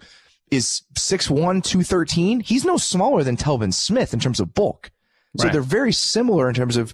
is 0.50 0.82
6'1", 0.98 1.62
213. 1.64 2.40
He's 2.40 2.66
no 2.66 2.76
smaller 2.76 3.24
than 3.24 3.38
Telvin 3.38 3.72
Smith 3.72 4.12
in 4.12 4.20
terms 4.20 4.38
of 4.38 4.52
bulk. 4.52 4.90
So 5.38 5.44
Right. 5.44 5.52
they're 5.54 5.62
very 5.62 5.92
similar 5.94 6.46
in 6.48 6.54
terms 6.54 6.76
of 6.76 6.92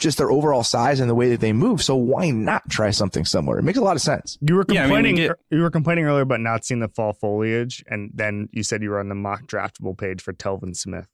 just 0.00 0.18
their 0.18 0.30
overall 0.30 0.64
size 0.64 0.98
and 0.98 1.08
the 1.08 1.14
way 1.14 1.28
that 1.30 1.40
they 1.40 1.52
move. 1.52 1.82
So 1.82 1.94
why 1.94 2.30
not 2.30 2.68
try 2.68 2.90
something 2.90 3.24
similar? 3.24 3.58
It 3.58 3.62
makes 3.62 3.78
a 3.78 3.82
lot 3.82 3.94
of 3.96 4.02
sense. 4.02 4.36
You 4.40 4.56
were 4.56 4.64
Yeah, 4.68 4.84
I 4.84 4.86
mean, 4.86 4.90
we 4.90 4.96
complaining. 4.96 5.16
get- 5.16 5.36
you 5.50 5.60
were 5.62 5.70
complaining 5.70 6.04
earlier 6.06 6.22
about 6.22 6.40
not 6.40 6.64
seeing 6.64 6.80
the 6.80 6.88
fall 6.88 7.12
foliage, 7.12 7.84
and 7.88 8.10
then 8.14 8.48
you 8.52 8.62
said 8.64 8.82
you 8.82 8.90
were 8.90 8.98
on 8.98 9.08
the 9.08 9.14
mock 9.14 9.44
draftable 9.46 9.96
page 9.96 10.20
for 10.22 10.32
Telvin 10.32 10.74
Smith. 10.76 11.06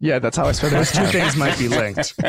Yeah, 0.00 0.18
that's 0.18 0.36
how 0.36 0.46
I 0.46 0.52
spend 0.52 0.72
Those 0.74 0.90
those 0.92 1.12
two 1.12 1.18
things 1.18 1.36
might 1.36 1.56
be 1.58 1.68
linked. 1.68 2.12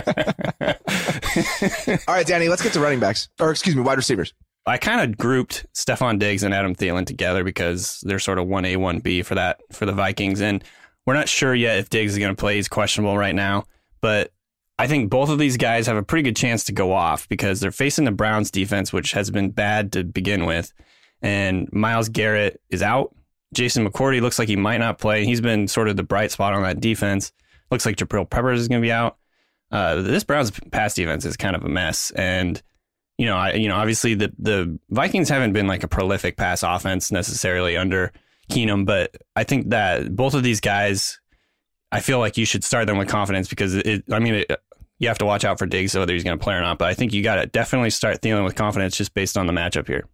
All 2.07 2.14
right, 2.16 2.26
Danny, 2.28 2.47
let's 2.49 2.61
get 2.61 2.74
to 2.74 2.80
running 2.80 2.99
backs 2.99 3.30
or 3.39 3.51
excuse 3.51 3.76
me, 3.76 3.82
wide 3.82 3.97
receivers. 3.97 4.34
I 4.66 4.78
kind 4.78 5.01
of 5.01 5.18
grouped 5.18 5.66
Stefon 5.74 6.20
Diggs 6.20 6.43
and 6.43 6.53
Adam 6.53 6.76
Thielen 6.76 7.05
together 7.05 7.43
because 7.43 7.99
they're 8.05 8.20
sort 8.20 8.38
of 8.39 8.47
one 8.47 8.64
A, 8.66 8.78
one 8.78 8.99
B 8.99 9.22
for 9.24 9.36
that 9.36 9.59
for 9.72 9.86
the 9.86 9.91
Vikings, 9.91 10.39
and 10.41 10.64
we're 11.05 11.16
not 11.16 11.28
sure 11.28 11.53
yet 11.53 11.80
if 11.80 11.89
Diggs 11.89 12.14
is 12.14 12.20
going 12.20 12.34
to 12.34 12.39
play. 12.39 12.55
He's 12.55 12.70
questionable 12.70 13.18
right 13.18 13.36
now, 13.36 13.66
but 14.01 14.32
I 14.80 14.88
think 14.88 15.09
both 15.09 15.30
of 15.30 15.38
these 15.38 15.57
guys 15.57 15.88
have 15.88 15.97
a 15.97 16.03
pretty 16.03 16.24
good 16.24 16.36
chance 16.36 16.63
to 16.65 16.71
go 16.71 16.93
off 16.93 17.30
because 17.30 17.59
they're 17.59 17.71
facing 17.71 18.05
the 18.05 18.11
Browns 18.11 18.49
defense, 18.49 18.91
which 18.91 19.11
has 19.11 19.30
been 19.30 19.51
bad 19.51 19.91
to 19.93 20.03
begin 20.03 20.45
with, 20.45 20.74
and 21.21 21.69
Myles 21.71 22.09
Garrett 22.09 22.59
is 22.69 22.82
out. 22.82 23.15
Jason 23.53 23.88
McCourty 23.88 24.19
looks 24.19 24.39
like 24.39 24.47
he 24.47 24.55
might 24.55 24.80
not 24.80 24.97
play. 24.97 25.26
He's 25.26 25.41
been 25.41 25.67
sort 25.67 25.88
of 25.88 25.95
the 25.95 26.03
bright 26.03 26.32
spot 26.32 26.53
on 26.53 26.63
that 26.63 26.80
defense. 26.80 27.32
Looks 27.69 27.86
like 27.86 27.97
Jabril 27.97 28.30
Peppers 28.30 28.59
is 28.59 28.67
going 28.67 28.82
to 28.82 28.86
be 28.86 28.91
out. 28.91 29.17
Uh, 29.71 30.01
this 30.01 30.24
Browns 30.24 30.51
pass 30.71 30.93
defense 30.93 31.26
is 31.26 31.38
kind 31.38 31.55
of 31.55 31.63
a 31.63 31.69
mess, 31.69 32.11
and 32.11 32.61
you 33.17 33.26
know, 33.26 33.38
I 33.38 33.53
you 33.53 33.67
know, 33.67 33.76
obviously 33.76 34.13
the 34.13 34.32
the 34.38 34.80
Vikings 34.89 35.30
haven't 35.30 35.53
been 35.53 35.67
like 35.67 35.84
a 35.84 35.88
prolific 35.88 36.38
pass 36.38 36.61
offense 36.61 37.11
necessarily 37.11 37.78
under 37.78 38.11
Keenum, 38.51 38.86
but 38.86 39.15
I 39.36 39.43
think 39.43 39.69
that 39.69 40.15
both 40.15 40.34
of 40.34 40.43
these 40.43 40.59
guys, 40.59 41.19
I 41.91 42.01
feel 42.01 42.19
like 42.19 42.38
you 42.38 42.45
should 42.45 42.63
start 42.63 42.88
them 42.88 42.97
with 42.97 43.07
confidence 43.07 43.47
because 43.47 43.76
it. 43.76 44.03
I 44.11 44.19
mean, 44.19 44.36
it, 44.36 44.61
you 45.04 45.10
have 45.10 45.20
to 45.20 45.26
watch 45.26 45.45
out 45.45 45.60
for 45.60 45.68
Diggs 45.68 45.95
whether 45.95 46.14
he's 46.14 46.24
going 46.24 46.38
to 46.38 46.43
play 46.43 46.56
or 46.56 46.62
not, 46.62 46.80
but 46.80 46.88
I 46.88 46.95
think 46.95 47.14
you 47.14 47.22
got 47.22 47.36
to 47.36 47.45
definitely 47.45 47.91
start 47.91 48.22
Thielen 48.22 48.43
with 48.43 48.56
confidence 48.56 48.97
just 48.97 49.14
based 49.14 49.38
on 49.38 49.45
the 49.45 49.54
matchup 49.54 49.88
here. 49.88 50.06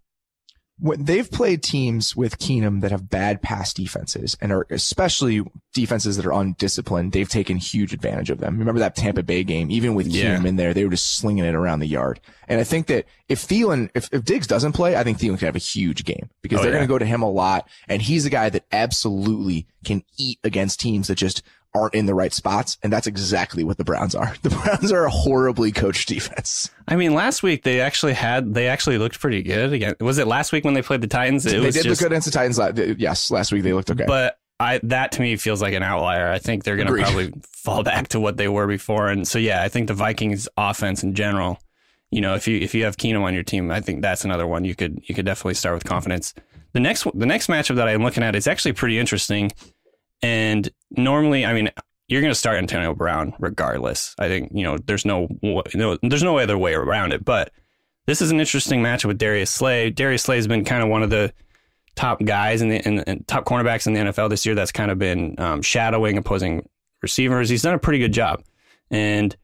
when 0.81 1.03
they've 1.03 1.29
played 1.29 1.61
teams 1.61 2.15
with 2.15 2.39
Keenum 2.39 2.79
that 2.81 2.91
have 2.91 3.09
bad 3.09 3.41
pass 3.41 3.73
defenses 3.73 4.37
and 4.39 4.51
are 4.53 4.65
especially 4.69 5.43
defenses 5.73 6.15
that 6.15 6.25
are 6.25 6.31
undisciplined, 6.31 7.11
they've 7.11 7.27
taken 7.27 7.57
huge 7.57 7.93
advantage 7.93 8.29
of 8.29 8.39
them. 8.39 8.57
Remember 8.57 8.79
that 8.79 8.95
Tampa 8.95 9.21
Bay 9.21 9.43
game? 9.43 9.69
Even 9.71 9.93
with 9.93 10.07
Yeah. 10.07 10.37
Keenum 10.37 10.45
in 10.47 10.55
there, 10.55 10.73
they 10.73 10.85
were 10.85 10.91
just 10.91 11.17
slinging 11.17 11.43
it 11.43 11.53
around 11.53 11.79
the 11.79 11.87
yard. 11.87 12.21
And 12.47 12.61
I 12.61 12.63
think 12.63 12.87
that 12.87 13.05
if 13.27 13.45
Thielen, 13.45 13.89
if, 13.93 14.07
if 14.13 14.23
Diggs 14.23 14.47
doesn't 14.47 14.71
play, 14.71 14.95
I 14.95 15.03
think 15.03 15.17
Thielen 15.19 15.37
could 15.37 15.47
have 15.47 15.55
a 15.57 15.59
huge 15.59 16.05
game 16.05 16.29
because 16.41 16.59
Oh, 16.59 16.63
they're 16.63 16.71
yeah. 16.71 16.77
going 16.77 16.87
to 16.87 16.93
go 16.93 16.97
to 16.99 17.05
him 17.05 17.21
a 17.23 17.29
lot. 17.29 17.67
And 17.89 18.01
he's 18.01 18.25
a 18.25 18.29
guy 18.29 18.49
that 18.49 18.63
absolutely 18.71 19.67
can 19.83 20.03
eat 20.17 20.39
against 20.45 20.79
teams 20.79 21.07
that 21.09 21.15
just 21.15 21.41
aren't 21.75 21.93
in 21.93 22.05
the 22.05 22.15
right 22.15 22.33
spots. 22.33 22.77
And 22.81 22.91
that's 22.91 23.07
exactly 23.07 23.63
what 23.63 23.77
the 23.77 23.83
Browns 23.83 24.15
are. 24.15 24.33
The 24.41 24.49
Browns 24.49 24.91
are 24.91 25.05
a 25.05 25.09
horribly 25.09 25.71
coached 25.71 26.07
defense. 26.07 26.69
I 26.87 26.95
mean, 26.95 27.13
last 27.13 27.43
week 27.43 27.63
they 27.63 27.81
actually 27.81 28.13
had 28.13 28.53
they 28.53 28.67
actually 28.67 28.97
looked 28.97 29.19
pretty 29.19 29.43
good 29.43 29.73
again. 29.73 29.95
Was 29.99 30.17
it 30.17 30.27
last 30.27 30.51
week 30.51 30.65
when 30.65 30.73
they 30.73 30.81
played 30.81 31.01
the 31.01 31.07
Titans? 31.07 31.45
It 31.45 31.61
they 31.61 31.71
did 31.71 31.83
just, 31.83 31.87
look 31.87 31.99
good 31.99 32.11
against 32.13 32.25
the 32.25 32.31
Titans. 32.31 32.57
la- 32.57 32.71
Yes, 32.97 33.29
last 33.29 33.51
week 33.51 33.63
they 33.63 33.73
looked 33.73 33.91
okay. 33.91 34.05
But 34.07 34.39
I 34.59 34.79
that 34.83 35.11
to 35.13 35.21
me 35.21 35.35
feels 35.37 35.61
like 35.61 35.73
an 35.73 35.83
outlier. 35.83 36.29
I 36.29 36.39
think 36.39 36.63
they're 36.63 36.75
going 36.75 36.87
to 36.87 37.01
probably 37.01 37.33
fall 37.43 37.83
back 37.83 38.09
to 38.09 38.19
what 38.19 38.37
they 38.37 38.47
were 38.47 38.67
before. 38.67 39.09
And 39.09 39.27
so 39.27 39.39
yeah, 39.39 39.61
I 39.63 39.69
think 39.69 39.87
the 39.87 39.93
Vikings 39.93 40.49
offense 40.57 41.03
in 41.03 41.15
general, 41.15 41.59
you 42.11 42.21
know, 42.21 42.35
if 42.35 42.47
you 42.47 42.59
if 42.59 42.73
you 42.73 42.83
have 42.85 42.97
Keenum 42.97 43.21
on 43.21 43.33
your 43.33 43.43
team, 43.43 43.71
I 43.71 43.81
think 43.81 44.01
that's 44.01 44.25
another 44.25 44.47
one 44.47 44.65
you 44.65 44.75
could 44.75 45.01
you 45.05 45.15
could 45.15 45.25
definitely 45.25 45.53
start 45.53 45.75
with 45.75 45.85
confidence. 45.85 46.33
The 46.73 46.79
next 46.79 47.07
the 47.13 47.25
next 47.25 47.47
matchup 47.47 47.75
that 47.75 47.87
I'm 47.87 48.03
looking 48.03 48.23
at 48.23 48.35
is 48.35 48.47
actually 48.47 48.73
pretty 48.73 48.99
interesting. 48.99 49.51
And 50.21 50.69
normally, 50.91 51.45
I 51.45 51.53
mean, 51.53 51.71
you're 52.07 52.21
going 52.21 52.31
to 52.31 52.39
start 52.39 52.57
Antonio 52.57 52.93
Brown 52.93 53.33
regardless. 53.39 54.15
I 54.19 54.27
think 54.27 54.51
you 54.53 54.63
know 54.63 54.77
there's 54.77 55.05
no 55.05 55.27
no 55.41 55.97
there's 56.01 56.23
no 56.23 56.37
other 56.37 56.57
way 56.57 56.73
around 56.73 57.13
it. 57.13 57.23
But 57.23 57.51
this 58.07 58.21
is 58.21 58.31
an 58.31 58.39
interesting 58.39 58.81
matchup 58.81 59.05
with 59.05 59.19
Darius 59.19 59.51
Slay. 59.51 59.91
Darius 59.91 60.23
Slay 60.23 60.37
has 60.37 60.47
been 60.47 60.65
kind 60.65 60.81
of 60.81 60.89
one 60.89 61.03
of 61.03 61.11
the 61.11 61.31
top 61.95 62.23
guys 62.23 62.61
in 62.61 62.69
the 62.69 62.87
in, 62.87 62.99
in 62.99 63.23
top 63.25 63.45
cornerbacks 63.45 63.85
in 63.85 63.93
the 63.93 63.99
NFL 63.99 64.29
this 64.29 64.45
year. 64.45 64.55
That's 64.55 64.71
kind 64.71 64.89
of 64.89 64.97
been 64.97 65.35
um, 65.37 65.61
shadowing 65.61 66.17
opposing 66.17 66.67
receivers. 67.03 67.49
He's 67.49 67.61
done 67.61 67.75
a 67.75 67.79
pretty 67.79 67.99
good 67.99 68.13
job, 68.13 68.43
and 68.89 69.35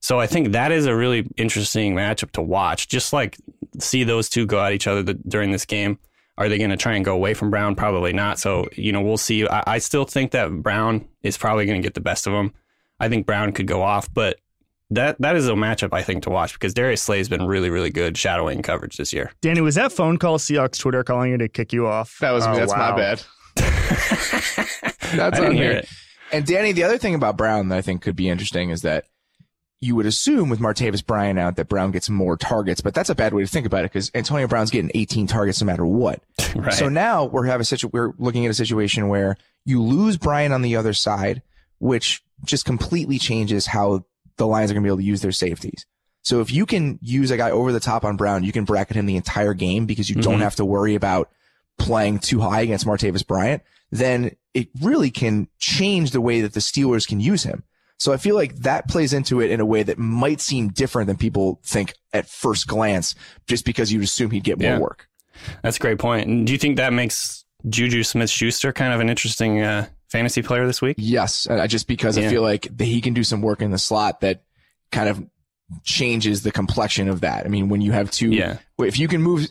so 0.00 0.18
I 0.18 0.26
think 0.26 0.52
that 0.52 0.72
is 0.72 0.86
a 0.86 0.96
really 0.96 1.28
interesting 1.36 1.94
matchup 1.94 2.30
to 2.32 2.42
watch. 2.42 2.88
Just 2.88 3.12
like 3.12 3.36
see 3.78 4.04
those 4.04 4.30
two 4.30 4.46
go 4.46 4.64
at 4.64 4.72
each 4.72 4.86
other 4.86 5.02
th- 5.04 5.18
during 5.28 5.50
this 5.50 5.66
game. 5.66 5.98
Are 6.38 6.48
they 6.48 6.58
going 6.58 6.70
to 6.70 6.76
try 6.76 6.94
and 6.96 7.04
go 7.04 7.14
away 7.14 7.32
from 7.34 7.50
Brown? 7.50 7.74
Probably 7.74 8.12
not. 8.12 8.38
So 8.38 8.68
you 8.72 8.92
know 8.92 9.00
we'll 9.00 9.16
see. 9.16 9.46
I, 9.48 9.62
I 9.66 9.78
still 9.78 10.04
think 10.04 10.32
that 10.32 10.50
Brown 10.62 11.06
is 11.22 11.36
probably 11.38 11.66
going 11.66 11.80
to 11.80 11.86
get 11.86 11.94
the 11.94 12.00
best 12.00 12.26
of 12.26 12.32
him. 12.34 12.52
I 13.00 13.08
think 13.08 13.26
Brown 13.26 13.52
could 13.52 13.66
go 13.66 13.82
off, 13.82 14.12
but 14.12 14.38
that 14.90 15.20
that 15.20 15.34
is 15.36 15.48
a 15.48 15.52
matchup 15.52 15.92
I 15.92 16.02
think 16.02 16.22
to 16.24 16.30
watch 16.30 16.52
because 16.52 16.72
Darius 16.74 17.02
Slay 17.02 17.18
has 17.18 17.28
been 17.28 17.46
really 17.46 17.70
really 17.70 17.90
good 17.90 18.16
shadowing 18.16 18.62
coverage 18.62 18.96
this 18.98 19.12
year. 19.12 19.32
Danny, 19.40 19.60
was 19.60 19.74
that 19.76 19.92
phone 19.92 20.18
call 20.18 20.38
Seahawks 20.38 20.78
Twitter 20.78 21.02
calling 21.02 21.30
you 21.32 21.38
to 21.38 21.48
kick 21.48 21.72
you 21.72 21.86
off? 21.86 22.18
That 22.20 22.30
was 22.32 22.46
Oh, 22.46 22.54
that's 22.54 22.72
wow. 22.72 22.90
my 22.90 22.96
bad. 22.96 23.22
That's 23.56 25.38
I 25.38 25.40
didn't 25.40 25.46
on 25.46 25.52
hear 25.54 25.64
here. 25.70 25.72
it. 25.78 25.88
And 26.32 26.44
Danny, 26.44 26.72
the 26.72 26.82
other 26.82 26.98
thing 26.98 27.14
about 27.14 27.36
Brown 27.36 27.68
that 27.68 27.78
I 27.78 27.82
think 27.82 28.02
could 28.02 28.16
be 28.16 28.28
interesting 28.28 28.70
is 28.70 28.82
that 28.82 29.04
you 29.80 29.94
would 29.94 30.06
assume 30.06 30.48
with 30.48 30.58
Martavis 30.58 31.04
Bryant 31.04 31.38
out 31.38 31.56
that 31.56 31.68
Brown 31.68 31.90
gets 31.90 32.08
more 32.08 32.36
targets, 32.36 32.80
but 32.80 32.94
that's 32.94 33.10
a 33.10 33.14
bad 33.14 33.34
way 33.34 33.42
to 33.42 33.48
think 33.48 33.66
about 33.66 33.80
it 33.84 33.92
because 33.92 34.10
Antonio 34.14 34.46
Brown's 34.46 34.70
getting 34.70 34.90
18 34.94 35.26
targets 35.26 35.60
no 35.60 35.66
matter 35.66 35.84
what. 35.86 36.22
Right. 36.56 36.72
So 36.72 36.88
now 36.88 37.26
we're 37.26 37.44
having 37.44 37.60
a 37.60 37.64
situ- 37.64 37.90
we're 37.92 38.14
looking 38.18 38.46
at 38.46 38.50
a 38.50 38.54
situation 38.54 39.08
where 39.08 39.36
you 39.66 39.82
lose 39.82 40.16
Bryant 40.16 40.54
on 40.54 40.62
the 40.62 40.76
other 40.76 40.94
side, 40.94 41.42
which 41.80 42.22
just 42.44 42.64
completely 42.64 43.18
changes 43.18 43.66
how 43.66 44.06
the 44.38 44.46
Lions 44.46 44.70
are 44.70 44.74
going 44.74 44.82
to 44.82 44.86
be 44.86 44.90
able 44.90 44.96
to 44.98 45.04
use 45.04 45.20
their 45.20 45.32
safeties. 45.32 45.84
So 46.22 46.40
if 46.40 46.50
you 46.50 46.64
can 46.64 46.98
use 47.02 47.30
a 47.30 47.36
guy 47.36 47.50
over 47.50 47.72
the 47.72 47.80
top 47.80 48.04
on 48.06 48.16
Brown, 48.16 48.42
you 48.42 48.52
can 48.52 48.64
bracket 48.64 48.96
him 48.96 49.04
the 49.04 49.16
entire 49.16 49.52
game 49.52 49.84
because 49.84 50.08
you 50.08 50.16
don't 50.16 50.38
Mhm. 50.38 50.42
have 50.44 50.56
to 50.56 50.64
worry 50.64 50.94
about 50.94 51.30
playing 51.78 52.20
too 52.20 52.40
high 52.40 52.62
against 52.62 52.86
Martavis 52.86 53.26
Bryant. 53.26 53.62
Then 53.90 54.34
it 54.54 54.68
really 54.80 55.10
can 55.10 55.48
change 55.58 56.12
the 56.12 56.20
way 56.22 56.40
that 56.40 56.54
the 56.54 56.60
Steelers 56.60 57.06
can 57.06 57.20
use 57.20 57.42
him. 57.42 57.64
So 57.98 58.12
I 58.12 58.18
feel 58.18 58.34
like 58.34 58.54
that 58.56 58.88
plays 58.88 59.12
into 59.12 59.40
it 59.40 59.50
in 59.50 59.60
a 59.60 59.64
way 59.64 59.82
that 59.82 59.98
might 59.98 60.40
seem 60.40 60.68
different 60.68 61.06
than 61.06 61.16
people 61.16 61.60
think 61.64 61.94
at 62.12 62.28
first 62.28 62.66
glance, 62.66 63.14
just 63.46 63.64
because 63.64 63.90
you'd 63.92 64.02
assume 64.04 64.30
he'd 64.30 64.44
get 64.44 64.58
more 64.60 64.70
Yeah. 64.72 64.78
work. 64.78 65.08
That's 65.62 65.76
a 65.76 65.80
great 65.80 65.98
point. 65.98 66.26
And 66.28 66.46
do 66.46 66.52
you 66.52 66.58
think 66.58 66.76
that 66.76 66.92
makes 66.92 67.44
Juju 67.68 68.02
Smith 68.02 68.30
Schuster 68.30 68.72
kind 68.72 68.92
of 68.92 69.00
an 69.00 69.08
interesting 69.08 69.62
uh, 69.62 69.86
fantasy 70.10 70.42
player 70.42 70.66
this 70.66 70.82
week? 70.82 70.96
Yes, 70.98 71.46
uh, 71.48 71.66
just 71.66 71.86
because 71.88 72.18
I 72.18 72.28
feel 72.28 72.42
like 72.42 72.68
he 72.80 73.00
can 73.00 73.14
do 73.14 73.24
some 73.24 73.40
work 73.42 73.60
in 73.62 73.70
the 73.70 73.78
slot 73.78 74.20
that 74.20 74.42
kind 74.92 75.08
of 75.08 75.24
changes 75.84 76.42
the 76.42 76.52
complexion 76.52 77.08
of 77.08 77.20
that. 77.22 77.44
I 77.44 77.48
mean, 77.48 77.68
when 77.68 77.80
you 77.80 77.92
have 77.92 78.10
two, 78.10 78.30
Yeah. 78.30 78.58
if 78.78 78.98
you 78.98 79.08
can 79.08 79.22
move, 79.22 79.48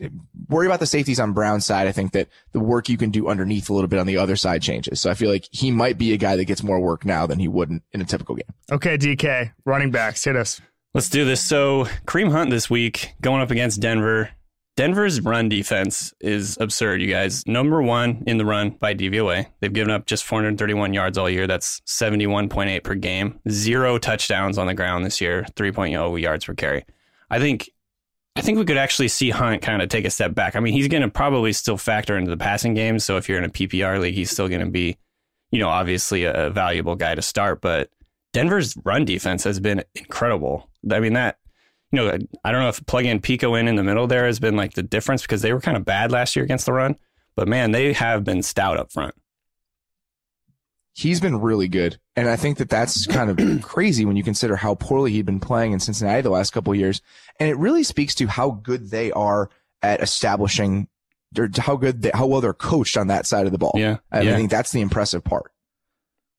worry 0.47 0.65
about 0.65 0.79
the 0.79 0.85
safeties 0.85 1.19
on 1.19 1.33
Brown's 1.33 1.65
side. 1.65 1.87
I 1.87 1.91
think 1.91 2.13
that 2.13 2.29
the 2.53 2.59
work 2.59 2.87
you 2.89 2.97
can 2.97 3.09
do 3.09 3.27
underneath 3.27 3.69
a 3.69 3.73
little 3.73 3.87
bit 3.89 3.99
on 3.99 4.07
the 4.07 4.17
other 4.17 4.35
side 4.35 4.61
changes. 4.61 5.01
So 5.01 5.09
I 5.09 5.13
feel 5.13 5.29
like 5.29 5.47
he 5.51 5.71
might 5.71 5.97
be 5.97 6.13
a 6.13 6.17
guy 6.17 6.35
that 6.37 6.45
gets 6.45 6.63
more 6.63 6.79
work 6.79 7.05
now 7.05 7.27
than 7.27 7.39
he 7.39 7.47
would 7.47 7.69
in, 7.69 7.81
in 7.91 8.01
a 8.01 8.05
typical 8.05 8.35
game. 8.35 8.43
Okay, 8.71 8.97
DK, 8.97 9.51
running 9.65 9.91
backs, 9.91 10.23
hit 10.23 10.35
us. 10.35 10.61
Let's 10.93 11.09
do 11.09 11.25
this. 11.25 11.41
So, 11.43 11.85
Kareem 12.05 12.31
Hunt 12.31 12.49
this 12.51 12.69
week 12.69 13.13
going 13.21 13.41
up 13.41 13.51
against 13.51 13.81
Denver. 13.81 14.29
Denver's 14.75 15.21
run 15.21 15.47
defense 15.47 16.13
is 16.19 16.57
absurd, 16.59 17.01
you 17.01 17.07
guys. 17.07 17.47
Number 17.47 17.81
one 17.81 18.23
in 18.27 18.37
the 18.37 18.45
run 18.45 18.71
by 18.71 18.93
DVOA. 18.93 19.45
They've 19.61 19.71
given 19.71 19.91
up 19.91 20.05
just 20.05 20.25
431 20.25 20.93
yards 20.93 21.17
all 21.17 21.29
year. 21.29 21.47
That's 21.47 21.79
71.8 21.81 22.83
per 22.83 22.95
game. 22.95 23.39
Zero 23.49 23.97
touchdowns 23.97 24.57
on 24.57 24.67
the 24.67 24.73
ground 24.73 25.05
this 25.05 25.21
year. 25.21 25.45
3.0 25.55 26.19
yards 26.19 26.43
per 26.43 26.53
carry. 26.53 26.83
I 27.29 27.39
think, 27.39 27.69
I 28.35 28.41
think 28.41 28.57
we 28.57 28.65
could 28.65 28.77
actually 28.77 29.07
see 29.07 29.29
Hunt 29.29 29.61
kind 29.61 29.81
of 29.81 29.87
take 29.87 30.03
a 30.03 30.09
step 30.09 30.35
back. 30.35 30.57
I 30.57 30.59
mean, 30.59 30.73
he's 30.73 30.89
going 30.89 31.03
to 31.03 31.09
probably 31.09 31.53
still 31.53 31.77
factor 31.77 32.17
into 32.17 32.29
the 32.29 32.37
passing 32.37 32.73
game. 32.73 32.99
So 32.99 33.15
if 33.15 33.29
you're 33.29 33.37
in 33.37 33.45
a 33.45 33.49
PPR 33.49 34.01
league, 34.01 34.15
he's 34.15 34.29
still 34.29 34.49
going 34.49 34.59
to 34.59 34.69
be, 34.69 34.97
you 35.51 35.59
know, 35.59 35.69
obviously 35.69 36.25
a 36.25 36.49
valuable 36.49 36.97
guy 36.97 37.15
to 37.15 37.21
start. 37.21 37.61
But 37.61 37.91
Denver's 38.33 38.75
run 38.83 39.05
defense 39.05 39.45
has 39.45 39.61
been 39.61 39.85
incredible. 39.95 40.69
I 40.91 40.99
mean 40.99 41.13
that 41.13 41.37
you 41.91 41.99
know 41.99 42.17
I 42.43 42.51
don't 42.51 42.61
know 42.61 42.69
if 42.69 42.85
plugging 42.85 43.19
Peko 43.19 43.59
in 43.59 43.67
in 43.67 43.75
the 43.75 43.83
middle 43.83 44.07
there 44.07 44.25
has 44.25 44.39
been 44.39 44.55
like 44.55 44.73
the 44.73 44.83
difference 44.83 45.21
because 45.21 45.41
they 45.41 45.53
were 45.53 45.61
kind 45.61 45.77
of 45.77 45.85
bad 45.85 46.11
last 46.11 46.35
year 46.35 46.45
against 46.45 46.65
the 46.65 46.73
run, 46.73 46.95
but 47.35 47.47
man, 47.47 47.71
they 47.71 47.93
have 47.93 48.23
been 48.23 48.43
stout 48.43 48.77
up 48.77 48.91
front. 48.91 49.15
He's 50.93 51.19
been 51.19 51.41
really 51.41 51.67
good. 51.67 51.99
And 52.15 52.29
I 52.29 52.37
think 52.37 52.57
that 52.59 52.69
that's 52.69 53.05
kind 53.05 53.29
of 53.29 53.61
crazy 53.61 54.05
when 54.05 54.15
you 54.15 54.23
consider 54.23 54.55
how 54.55 54.75
poorly 54.75 55.11
he'd 55.11 55.25
been 55.25 55.41
playing 55.41 55.73
in 55.73 55.81
Cincinnati 55.81 56.21
the 56.21 56.29
last 56.29 56.51
couple 56.51 56.71
of 56.71 56.79
years. 56.79 57.01
And 57.37 57.49
it 57.49 57.57
really 57.57 57.83
speaks 57.83 58.15
to 58.15 58.27
how 58.27 58.51
good 58.51 58.91
they 58.91 59.11
are 59.11 59.49
at 59.81 60.01
establishing 60.01 60.87
or 61.37 61.49
how 61.57 61.75
good, 61.75 62.03
they, 62.03 62.11
how 62.13 62.27
well 62.27 62.39
they're 62.39 62.53
coached 62.53 62.95
on 62.95 63.07
that 63.07 63.25
side 63.25 63.45
of 63.45 63.51
the 63.51 63.57
ball. 63.57 63.73
Yeah, 63.75 63.97
I 64.09 64.21
yeah. 64.21 64.37
think 64.37 64.49
that's 64.49 64.71
the 64.71 64.79
impressive 64.79 65.21
part. 65.21 65.51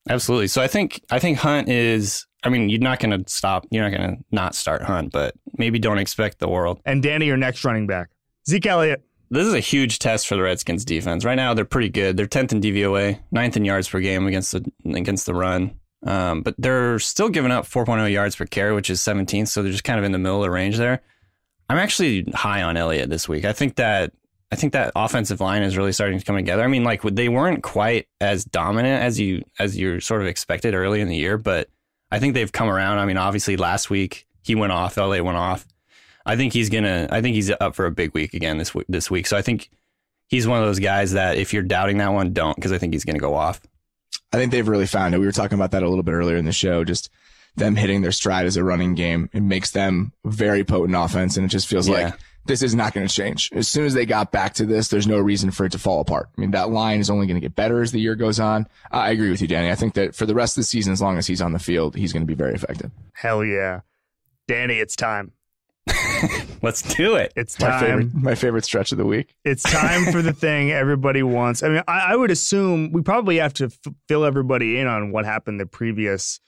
Absolutely. 0.08 0.48
So 0.48 0.62
I 0.62 0.68
think 0.68 1.02
I 1.10 1.18
think 1.18 1.38
Hunt 1.38 1.68
is. 1.68 2.26
I 2.46 2.48
mean, 2.48 2.68
you're 2.68 2.80
not 2.80 3.00
going 3.00 3.24
to 3.24 3.28
stop. 3.30 3.66
You're 3.70 3.88
not 3.88 3.96
going 3.96 4.16
to 4.16 4.24
not 4.30 4.54
start 4.54 4.82
Hunt, 4.82 5.12
but 5.12 5.34
maybe 5.58 5.80
don't 5.80 5.98
expect 5.98 6.38
the 6.38 6.48
world. 6.48 6.80
And 6.84 7.02
Danny, 7.02 7.26
your 7.26 7.36
next 7.36 7.64
running 7.64 7.88
back. 7.88 8.10
Zeke 8.48 8.66
Elliott. 8.66 9.02
This 9.30 9.44
is 9.44 9.54
a 9.54 9.60
huge 9.60 9.98
test 9.98 10.28
for 10.28 10.36
the 10.36 10.42
Redskins 10.42 10.84
defense. 10.84 11.24
Right 11.24 11.34
now, 11.34 11.54
they're 11.54 11.64
pretty 11.64 11.88
good. 11.88 12.16
They're 12.16 12.28
tenth 12.28 12.52
in 12.52 12.60
DVOA, 12.60 13.18
ninth 13.32 13.56
in 13.56 13.64
yards 13.64 13.88
per 13.88 13.98
game 13.98 14.28
against 14.28 14.52
the 14.52 14.64
against 14.84 15.26
the 15.26 15.34
run. 15.34 15.80
Um, 16.04 16.42
but 16.42 16.54
they're 16.56 17.00
still 17.00 17.28
giving 17.28 17.50
up 17.50 17.64
4.0 17.66 18.12
yards 18.12 18.36
per 18.36 18.46
carry, 18.46 18.72
which 18.72 18.90
is 18.90 19.00
17th. 19.00 19.48
So 19.48 19.62
they're 19.62 19.72
just 19.72 19.82
kind 19.82 19.98
of 19.98 20.04
in 20.04 20.12
the 20.12 20.18
middle 20.18 20.38
of 20.38 20.44
the 20.44 20.50
range 20.50 20.76
there. 20.76 21.02
I'm 21.68 21.78
actually 21.78 22.30
high 22.32 22.62
on 22.62 22.76
Elliott 22.76 23.10
this 23.10 23.28
week. 23.28 23.44
I 23.44 23.52
think 23.52 23.74
that 23.76 24.12
I 24.52 24.56
think 24.56 24.74
that 24.74 24.92
offensive 24.94 25.40
line 25.40 25.64
is 25.64 25.76
really 25.76 25.90
starting 25.90 26.20
to 26.20 26.24
come 26.24 26.36
together. 26.36 26.62
I 26.62 26.68
mean, 26.68 26.84
like 26.84 27.02
they 27.02 27.28
weren't 27.28 27.64
quite 27.64 28.06
as 28.20 28.44
dominant 28.44 29.02
as 29.02 29.18
you 29.18 29.42
as 29.58 29.76
you 29.76 29.98
sort 29.98 30.20
of 30.20 30.28
expected 30.28 30.74
early 30.74 31.00
in 31.00 31.08
the 31.08 31.16
year, 31.16 31.36
but 31.36 31.68
I 32.10 32.18
think 32.18 32.34
they've 32.34 32.50
come 32.52 32.68
around. 32.68 32.98
I 32.98 33.04
mean, 33.04 33.16
obviously 33.16 33.56
last 33.56 33.90
week 33.90 34.26
he 34.42 34.54
went 34.54 34.72
off, 34.72 34.96
LA 34.96 35.20
went 35.22 35.36
off. 35.36 35.66
I 36.24 36.36
think 36.36 36.52
he's 36.52 36.70
gonna. 36.70 37.08
I 37.10 37.20
think 37.22 37.34
he's 37.34 37.50
up 37.60 37.74
for 37.74 37.86
a 37.86 37.90
big 37.90 38.12
week 38.14 38.34
again 38.34 38.58
this 38.58 38.74
week. 38.74 38.86
This 38.88 39.10
week, 39.10 39.26
so 39.26 39.36
I 39.36 39.42
think 39.42 39.70
he's 40.28 40.46
one 40.46 40.58
of 40.58 40.64
those 40.66 40.80
guys 40.80 41.12
that 41.12 41.36
if 41.38 41.52
you're 41.52 41.62
doubting 41.62 41.98
that 41.98 42.12
one, 42.12 42.32
don't 42.32 42.56
because 42.56 42.72
I 42.72 42.78
think 42.78 42.94
he's 42.94 43.04
gonna 43.04 43.18
go 43.20 43.34
off. 43.34 43.60
I 44.32 44.36
think 44.38 44.50
they've 44.50 44.66
really 44.66 44.86
found 44.86 45.14
it. 45.14 45.18
We 45.18 45.26
were 45.26 45.32
talking 45.32 45.56
about 45.56 45.70
that 45.70 45.82
a 45.84 45.88
little 45.88 46.02
bit 46.02 46.12
earlier 46.12 46.36
in 46.36 46.44
the 46.44 46.52
show. 46.52 46.82
Just 46.84 47.10
them 47.54 47.76
hitting 47.76 48.02
their 48.02 48.12
stride 48.12 48.44
as 48.46 48.56
a 48.56 48.64
running 48.64 48.94
game. 48.94 49.30
It 49.32 49.42
makes 49.42 49.70
them 49.70 50.12
very 50.24 50.64
potent 50.64 50.96
offense, 50.96 51.36
and 51.36 51.44
it 51.46 51.48
just 51.48 51.68
feels 51.68 51.88
Yeah. 51.88 51.94
like 52.06 52.14
this 52.46 52.62
is 52.62 52.74
not 52.74 52.92
going 52.94 53.06
to 53.06 53.12
change. 53.12 53.50
As 53.52 53.68
soon 53.68 53.84
as 53.84 53.94
they 53.94 54.06
got 54.06 54.32
back 54.32 54.54
to 54.54 54.66
this, 54.66 54.88
there's 54.88 55.06
no 55.06 55.18
reason 55.18 55.50
for 55.50 55.64
it 55.66 55.72
to 55.72 55.78
fall 55.78 56.00
apart. 56.00 56.28
I 56.36 56.40
mean, 56.40 56.50
that 56.52 56.70
line 56.70 57.00
is 57.00 57.10
only 57.10 57.26
going 57.26 57.36
to 57.36 57.40
get 57.40 57.54
better 57.54 57.82
as 57.82 57.92
the 57.92 58.00
year 58.00 58.14
goes 58.14 58.38
on. 58.40 58.66
I 58.90 59.10
agree 59.10 59.30
with 59.30 59.40
you, 59.42 59.48
Danny. 59.48 59.70
I 59.70 59.74
think 59.74 59.94
that 59.94 60.14
for 60.14 60.26
the 60.26 60.34
rest 60.34 60.56
of 60.56 60.62
the 60.62 60.66
season, 60.66 60.92
as 60.92 61.00
long 61.02 61.18
as 61.18 61.26
he's 61.26 61.40
on 61.42 61.52
the 61.52 61.58
field, 61.58 61.94
he's 61.96 62.12
going 62.12 62.22
to 62.22 62.26
be 62.26 62.34
very 62.34 62.54
effective. 62.54 62.90
Hell 63.14 63.44
yeah. 63.44 63.80
Danny, 64.48 64.74
it's 64.78 64.96
time. 64.96 65.32
Let's 66.62 66.82
do 66.82 67.14
it. 67.14 67.32
It's 67.36 67.58
My 67.60 67.68
time. 67.68 67.80
favorite, 67.80 68.14
my 68.14 68.34
favorite 68.34 68.64
stretch 68.64 68.90
of 68.92 68.98
the 68.98 69.04
week. 69.04 69.34
It's 69.44 69.62
time 69.62 70.10
for 70.12 70.22
the 70.22 70.32
thing 70.34 70.72
everybody 70.72 71.22
wants. 71.22 71.62
I 71.62 71.68
mean, 71.68 71.82
I, 71.86 72.12
I 72.12 72.16
would 72.16 72.30
assume 72.30 72.90
we 72.92 73.02
probably 73.02 73.36
have 73.36 73.52
to 73.54 73.66
f- 73.66 73.94
fill 74.08 74.24
everybody 74.24 74.78
in 74.78 74.86
on 74.86 75.12
what 75.12 75.24
happened 75.24 75.60
the 75.60 75.66
previous 75.66 76.40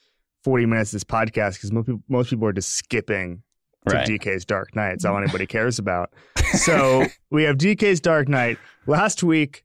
40 0.43 0.65
minutes 0.65 0.91
of 0.91 0.97
this 0.97 1.03
podcast 1.05 1.53
because 1.55 1.71
most 1.71 1.85
people, 1.85 2.03
most 2.09 2.29
people 2.29 2.47
are 2.47 2.53
just 2.53 2.69
skipping 2.69 3.43
to 3.89 3.95
Right. 3.97 4.07
DK's 4.07 4.45
Dark 4.45 4.75
Knight. 4.75 4.93
It's 4.93 5.05
all 5.05 5.17
anybody 5.21 5.45
cares 5.45 5.79
about. 5.79 6.11
So 6.53 7.05
we 7.29 7.43
have 7.43 7.57
DK's 7.57 7.99
Dark 7.99 8.27
Knight. 8.27 8.57
Last 8.87 9.23
week, 9.23 9.63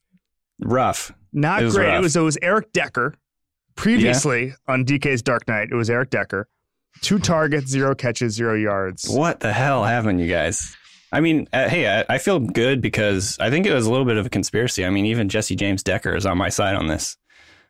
Rough. 0.61 1.13
not 1.33 1.63
It 1.63 1.73
great. 1.73 1.95
It 1.95 2.01
was, 2.01 2.17
it 2.17 2.21
was 2.21 2.39
Eric 2.43 2.73
Decker. 2.73 3.15
Previously 3.77 4.55
on 4.69 4.85
DK's 4.85 5.21
Dark 5.23 5.49
Knight, 5.49 5.69
it 5.73 5.75
was 5.75 5.91
Eric 5.91 6.11
Decker. 6.11 6.49
Two 7.01 7.19
targets, 7.19 7.69
zero 7.69 7.95
catches, 7.95 8.35
zero 8.35 8.55
yards. 8.55 9.09
What 9.09 9.41
the 9.41 9.53
hell 9.53 9.83
happened, 9.85 10.21
you 10.21 10.29
guys? 10.29 10.77
I 11.13 11.21
mean, 11.21 11.49
uh, 11.53 11.69
hey, 11.69 11.89
I, 12.01 12.05
I 12.09 12.19
feel 12.19 12.39
good 12.39 12.81
because 12.81 13.37
I 13.41 13.51
think 13.51 13.67
it 13.67 13.75
was 13.75 13.87
a 13.87 13.91
little 13.91 14.07
bit 14.07 14.17
of 14.17 14.27
a 14.27 14.31
conspiracy. 14.31 14.85
I 14.85 14.91
mean, 14.91 15.07
even 15.07 15.29
Jessie 15.29 15.57
James 15.57 15.83
Decker 15.83 16.15
is 16.15 16.25
on 16.25 16.39
my 16.39 16.49
side 16.49 16.77
on 16.77 16.87
this. 16.87 17.17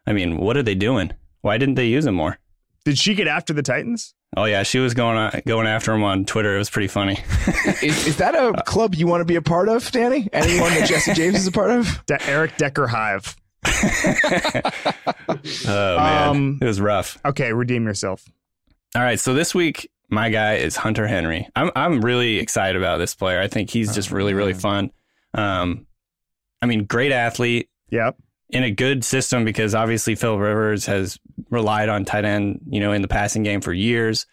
I 0.07 0.12
mean, 0.12 0.36
what 0.38 0.57
are 0.57 0.62
they 0.62 0.74
doing? 0.74 1.12
Why 1.40 1.57
didn't 1.59 1.74
they 1.76 1.86
use 1.86 2.05
him 2.07 2.14
more? 2.14 2.38
Did 2.84 2.98
she 2.98 3.14
get 3.14 3.26
after 3.26 3.52
the 3.55 3.62
Titans? 3.62 4.14
Oh 4.37 4.45
yeah, 4.47 4.62
she 4.64 4.78
was 4.78 4.95
going 4.95 5.16
uh, 5.16 5.41
going 5.47 5.66
after 5.66 5.93
him 5.93 6.03
on 6.03 6.24
Twitter. 6.24 6.55
It 6.55 6.59
was 6.59 6.70
pretty 6.70 6.89
funny. 6.89 7.18
Is, 7.82 8.07
is 8.09 8.16
that 8.16 8.35
a 8.35 8.62
club 8.64 8.95
you 8.95 9.07
want 9.07 9.20
to 9.20 9.24
be 9.24 9.37
a 9.37 9.43
part 9.43 9.68
of, 9.68 9.91
Danny? 9.93 10.28
Anyone 10.32 10.70
that 10.74 10.89
Jessie 10.89 11.12
James 11.14 11.37
is 11.37 11.47
a 11.47 11.53
part 11.53 11.70
of? 11.70 12.05
De- 12.07 12.20
Eric 12.28 12.57
Decker 12.57 12.87
Hive. 12.87 13.37
Oh 15.66 15.97
man, 15.99 16.28
Um, 16.28 16.59
it 16.61 16.64
was 16.66 16.80
rough. 16.80 17.18
Okay, 17.24 17.53
redeem 17.53 17.85
yourself. 17.87 18.24
All 18.95 19.03
right, 19.03 19.18
so 19.18 19.35
this 19.35 19.55
week 19.55 19.91
my 20.09 20.30
guy 20.30 20.55
is 20.55 20.76
Hunter 20.76 21.07
Henry. 21.07 21.49
I'm 21.57 21.70
I'm 21.74 22.01
really 22.01 22.39
excited 22.39 22.76
about 22.76 22.99
this 22.99 23.14
player. 23.14 23.41
I 23.41 23.49
think 23.49 23.70
he's 23.70 23.95
just 23.95 24.11
really 24.11 24.35
really 24.35 24.55
fun. 24.55 24.91
Um, 25.35 25.87
I 26.62 26.66
mean, 26.66 26.85
great 26.85 27.12
athlete 27.12 27.68
Yep. 27.91 28.16
In 28.55 28.62
a 28.62 28.70
good 28.70 29.05
system 29.05 29.44
because 29.44 29.74
obviously 29.74 30.14
Phil 30.14 30.38
Rivers 30.38 30.86
has 30.86 31.18
relied 31.50 31.88
on 31.88 32.05
tight 32.05 32.24
end, 32.24 32.61
you 32.70 32.78
know, 32.78 32.92
in 32.92 33.02
the 33.02 33.09
passing 33.09 33.42
game 33.42 33.61
for 33.61 33.72
years. 33.72 34.26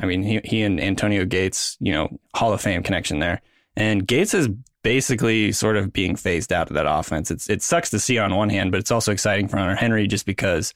I 0.00 0.06
mean, 0.06 0.22
he 0.22 0.40
he 0.44 0.62
and 0.62 0.80
Antonio 0.80 1.24
Gates, 1.24 1.76
you 1.80 1.92
know, 1.92 2.18
Hall 2.34 2.52
of 2.52 2.60
Fame 2.60 2.82
connection 2.82 3.20
there. 3.20 3.40
And 3.76 4.06
Gates 4.06 4.34
is 4.34 4.48
basically 4.82 5.52
sort 5.52 5.76
of 5.76 5.92
being 5.92 6.16
phased 6.16 6.52
out 6.52 6.70
of 6.70 6.74
that 6.74 6.86
offense. 6.88 7.30
It's 7.30 7.48
it 7.48 7.62
sucks 7.62 7.90
to 7.90 8.00
see 8.00 8.18
on 8.18 8.34
one 8.34 8.50
hand, 8.50 8.72
but 8.72 8.80
it's 8.80 8.90
also 8.90 9.12
exciting 9.12 9.46
for 9.46 9.58
Hunter 9.58 9.76
Henry 9.76 10.08
just 10.08 10.26
because 10.26 10.74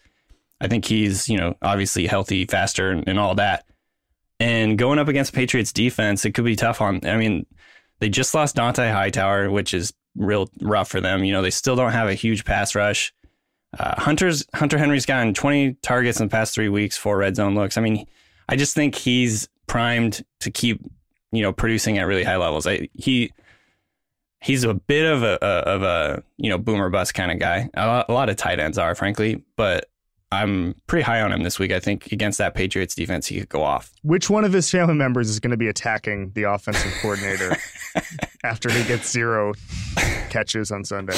I 0.61 0.69
think 0.69 0.85
he's, 0.85 1.29
you 1.29 1.37
know, 1.37 1.57
obviously 1.61 2.07
healthy, 2.07 2.47
faster, 2.47 2.91
and, 2.93 3.09
and 3.09 3.19
all 3.19 3.35
that. 3.35 3.67
And 4.39 4.79
going 4.79 5.01
up 5.01 5.09
against 5.09 5.33
Patriots 5.33 5.73
defense, 5.73 6.25
it 6.25 6.33
could 6.33 6.45
be 6.45 6.57
tough 6.57 6.81
on. 6.81 7.01
I 7.05 7.17
mean, 7.17 7.47
they 7.99 8.09
just 8.09 8.35
lost 8.35 8.57
Dont'a 8.57 8.93
Hightower, 8.93 9.51
which 9.51 9.75
is 9.75 9.93
real 10.17 10.49
rough 10.61 10.89
for 10.89 11.01
them. 11.01 11.25
You 11.25 11.33
know, 11.33 11.43
they 11.43 11.51
still 11.51 11.77
don't 11.77 11.93
have 11.93 12.09
a 12.09 12.15
huge 12.15 12.45
pass 12.45 12.75
rush. 12.75 13.13
Uh, 13.79 14.01
Hunter's 14.01 14.45
Hunter 14.55 14.79
Henry's 14.79 15.07
gotten 15.07 15.33
20 15.33 15.75
targets 15.83 16.21
in 16.21 16.27
the 16.27 16.31
past 16.31 16.55
three 16.55 16.69
weeks, 16.69 16.97
four 16.97 17.17
red 17.17 17.37
zone 17.37 17.55
looks. 17.55 17.79
I 17.79 17.81
mean, 17.81 18.07
I 18.49 18.57
just 18.57 18.75
think 18.75 18.95
he's 18.95 19.49
primed 19.67 20.25
to 20.41 20.51
keep, 20.51 20.85
you 21.31 21.43
know, 21.43 21.53
producing 21.53 21.99
at 21.99 22.07
really 22.07 22.25
high 22.25 22.37
levels. 22.37 22.67
I, 22.67 22.89
he 22.93 23.33
he's 24.43 24.65
a 24.65 24.75
bit 24.75 25.11
of 25.11 25.23
a, 25.23 25.43
of 25.43 25.83
a 25.83 26.23
you 26.37 26.51
know 26.51 26.59
boomer 26.59 26.91
bust 26.91 27.15
kind 27.15 27.31
of 27.31 27.39
guy. 27.39 27.71
A 27.75 27.87
lot, 27.87 28.07
a 28.09 28.13
lot 28.13 28.29
of 28.29 28.37
tight 28.37 28.61
ends 28.61 28.77
are, 28.77 28.95
frankly, 28.95 29.43
but 29.57 29.89
I'm 30.33 30.75
pretty 30.87 31.05
high 31.05 31.21
on 31.21 31.33
him 31.33 31.43
this 31.43 31.59
week. 31.59 31.73
I 31.73 31.81
think 31.81 32.11
against 32.11 32.39
that 32.39 32.55
Patriots 32.55 32.95
defense, 32.95 33.27
he 33.27 33.39
could 33.39 33.49
go 33.49 33.63
off. 33.63 33.93
Which 34.03 34.29
one 34.31 34.45
of 34.45 34.53
his 34.53 34.71
family 34.71 34.95
members 34.95 35.29
is 35.29 35.41
going 35.41 35.51
to 35.51 35.57
be 35.57 35.69
attacking 35.69 36.33
the 36.33 36.45
offensive 36.45 36.93
coordinator 37.01 37.57
after 38.45 38.71
he 38.71 38.85
gets 38.85 39.11
zero 39.11 39.55
catches 40.31 40.71
on 40.71 40.85
Sunday? 40.85 41.17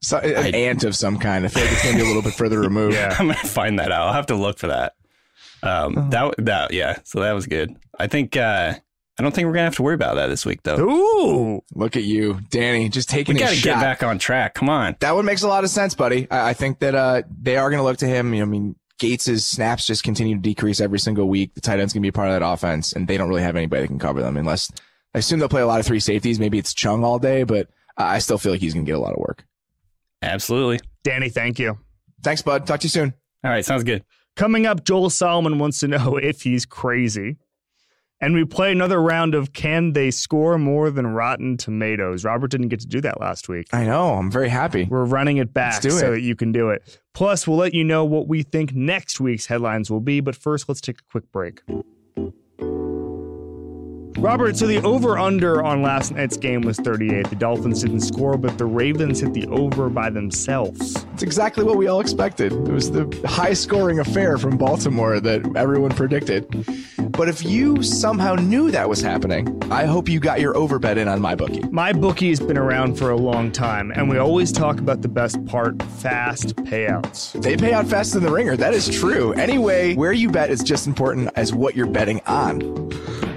So, 0.00 0.18
an 0.18 0.54
ant 0.54 0.82
of 0.84 0.96
some 0.96 1.18
kind. 1.18 1.44
I 1.44 1.48
feel 1.48 1.62
like 1.62 1.72
it's 1.72 1.82
going 1.84 1.96
to 1.96 2.00
be 2.02 2.04
a 2.04 2.08
little 2.08 2.22
bit 2.22 2.34
further 2.34 2.58
removed. 2.60 2.94
Yeah. 2.96 3.14
I'm 3.18 3.28
gonna 3.28 3.34
find 3.38 3.78
that 3.78 3.92
out. 3.92 4.08
I'll 4.08 4.12
have 4.12 4.26
to 4.26 4.34
look 4.34 4.58
for 4.58 4.66
that. 4.66 4.94
Um, 5.62 6.10
that 6.10 6.34
that 6.38 6.72
yeah. 6.72 6.98
So 7.04 7.20
that 7.20 7.32
was 7.32 7.46
good. 7.46 7.76
I 8.00 8.08
think 8.08 8.36
uh, 8.36 8.74
I 9.18 9.22
don't 9.22 9.32
think 9.32 9.46
we're 9.46 9.52
gonna 9.52 9.64
have 9.66 9.76
to 9.76 9.82
worry 9.84 9.94
about 9.94 10.16
that 10.16 10.26
this 10.26 10.44
week 10.44 10.64
though. 10.64 10.80
Ooh. 10.80 11.62
Look 11.74 11.96
at 11.96 12.02
you, 12.02 12.40
Danny, 12.50 12.88
just 12.88 13.08
taking 13.08 13.36
We 13.36 13.42
a 13.42 13.44
got 13.44 13.50
to 13.50 13.54
shot. 13.56 13.64
get 13.74 13.80
back 13.80 14.02
on 14.02 14.18
track. 14.18 14.54
Come 14.54 14.68
on. 14.68 14.96
That 14.98 15.14
one 15.14 15.24
makes 15.24 15.42
a 15.42 15.48
lot 15.48 15.62
of 15.62 15.70
sense, 15.70 15.94
buddy. 15.94 16.28
I, 16.32 16.48
I 16.48 16.52
think 16.54 16.80
that 16.80 16.96
uh, 16.96 17.22
they 17.40 17.56
are 17.56 17.70
going 17.70 17.78
to 17.78 17.84
look 17.84 17.98
to 17.98 18.06
him. 18.08 18.34
You 18.34 18.40
know, 18.40 18.46
I 18.46 18.48
mean, 18.48 18.74
Gates's 18.98 19.46
snaps 19.46 19.86
just 19.86 20.02
continue 20.02 20.34
to 20.34 20.40
decrease 20.40 20.80
every 20.80 20.98
single 20.98 21.28
week. 21.28 21.54
The 21.54 21.60
tight 21.60 21.78
end's 21.78 21.92
going 21.92 22.00
to 22.00 22.04
be 22.04 22.08
a 22.08 22.12
part 22.12 22.28
of 22.28 22.40
that 22.40 22.44
offense, 22.44 22.92
and 22.92 23.06
they 23.06 23.16
don't 23.16 23.28
really 23.28 23.42
have 23.42 23.54
anybody 23.54 23.82
that 23.82 23.88
can 23.88 24.00
cover 24.00 24.20
them 24.20 24.36
unless 24.36 24.68
I 25.14 25.18
assume 25.18 25.38
they'll 25.38 25.48
play 25.48 25.62
a 25.62 25.66
lot 25.66 25.80
of 25.80 25.86
three 25.86 26.00
safeties. 26.00 26.40
Maybe 26.40 26.58
it's 26.58 26.72
Chung 26.72 27.04
all 27.04 27.18
day, 27.18 27.44
but 27.44 27.68
I 27.96 28.18
still 28.18 28.38
feel 28.38 28.52
like 28.52 28.60
he's 28.60 28.74
going 28.74 28.86
to 28.86 28.90
get 28.90 28.96
a 28.98 29.02
lot 29.02 29.12
of 29.12 29.18
work. 29.18 29.44
Absolutely. 30.22 30.80
Danny, 31.04 31.28
thank 31.28 31.58
you. 31.58 31.78
Thanks, 32.22 32.42
bud. 32.42 32.66
Talk 32.66 32.80
to 32.80 32.84
you 32.84 32.90
soon. 32.90 33.12
All 33.44 33.50
right. 33.50 33.64
Sounds 33.64 33.84
good. 33.84 34.04
Coming 34.36 34.66
up, 34.66 34.84
Joel 34.84 35.10
Solomon 35.10 35.58
wants 35.58 35.80
to 35.80 35.88
know 35.88 36.16
if 36.22 36.42
he's 36.42 36.64
crazy. 36.64 37.36
And 38.20 38.34
we 38.34 38.44
play 38.44 38.70
another 38.70 39.02
round 39.02 39.34
of 39.34 39.52
Can 39.52 39.94
They 39.94 40.12
Score 40.12 40.56
More 40.56 40.92
Than 40.92 41.08
Rotten 41.08 41.56
Tomatoes? 41.56 42.24
Robert 42.24 42.52
didn't 42.52 42.68
get 42.68 42.78
to 42.78 42.86
do 42.86 43.00
that 43.00 43.20
last 43.20 43.48
week. 43.48 43.66
I 43.72 43.84
know. 43.84 44.14
I'm 44.14 44.30
very 44.30 44.48
happy. 44.48 44.84
We're 44.84 45.04
running 45.04 45.38
it 45.38 45.52
back 45.52 45.72
Let's 45.72 45.82
do 45.82 45.90
so 45.90 46.06
it. 46.06 46.10
that 46.12 46.20
you 46.20 46.36
can 46.36 46.52
do 46.52 46.70
it. 46.70 47.00
Plus, 47.14 47.48
we'll 47.48 47.56
let 47.56 47.74
you 47.74 47.82
know 47.82 48.04
what 48.04 48.28
we 48.28 48.44
think 48.44 48.74
next 48.76 49.18
week's 49.18 49.46
headlines 49.46 49.90
will 49.90 50.00
be. 50.00 50.20
But 50.20 50.36
first, 50.36 50.68
let's 50.68 50.80
take 50.80 51.00
a 51.00 51.04
quick 51.10 51.32
break. 51.32 51.62
Robert, 54.18 54.56
so 54.56 54.66
the 54.66 54.80
over 54.82 55.18
under 55.18 55.62
on 55.62 55.82
last 55.82 56.12
night's 56.12 56.36
game 56.36 56.60
was 56.62 56.76
38. 56.78 57.28
The 57.28 57.36
Dolphins 57.36 57.82
didn't 57.82 58.02
score, 58.02 58.36
but 58.36 58.56
the 58.58 58.66
Ravens 58.66 59.20
hit 59.20 59.32
the 59.32 59.46
over 59.48 59.88
by 59.88 60.10
themselves. 60.10 61.04
It's 61.12 61.22
exactly 61.22 61.64
what 61.64 61.76
we 61.76 61.88
all 61.88 62.00
expected. 62.00 62.52
It 62.52 62.72
was 62.72 62.90
the 62.90 63.04
high 63.26 63.52
scoring 63.52 63.98
affair 63.98 64.38
from 64.38 64.56
Baltimore 64.56 65.20
that 65.20 65.56
everyone 65.56 65.90
predicted. 65.90 66.46
But 67.12 67.28
if 67.28 67.44
you 67.44 67.82
somehow 67.82 68.36
knew 68.36 68.70
that 68.70 68.88
was 68.88 69.00
happening, 69.02 69.62
I 69.70 69.84
hope 69.84 70.08
you 70.08 70.18
got 70.18 70.40
your 70.40 70.56
over 70.56 70.78
bet 70.78 70.98
in 70.98 71.08
on 71.08 71.20
MyBookie. 71.20 71.70
My 71.70 71.92
bookie 71.92 72.30
has 72.30 72.40
been 72.40 72.56
around 72.56 72.96
for 72.96 73.10
a 73.10 73.16
long 73.16 73.52
time, 73.52 73.90
and 73.90 74.08
we 74.08 74.18
always 74.18 74.50
talk 74.50 74.78
about 74.78 75.02
the 75.02 75.08
best 75.08 75.44
part 75.44 75.82
fast 75.82 76.56
payouts. 76.56 77.40
They 77.42 77.56
pay 77.56 77.72
out 77.72 77.86
faster 77.86 78.18
than 78.18 78.28
the 78.28 78.34
ringer. 78.34 78.56
That 78.56 78.72
is 78.72 78.88
true. 78.88 79.32
Anyway, 79.34 79.94
where 79.94 80.12
you 80.12 80.30
bet 80.30 80.50
is 80.50 80.62
just 80.62 80.86
important 80.86 81.28
as 81.34 81.52
what 81.52 81.76
you're 81.76 81.86
betting 81.86 82.20
on. 82.26 82.60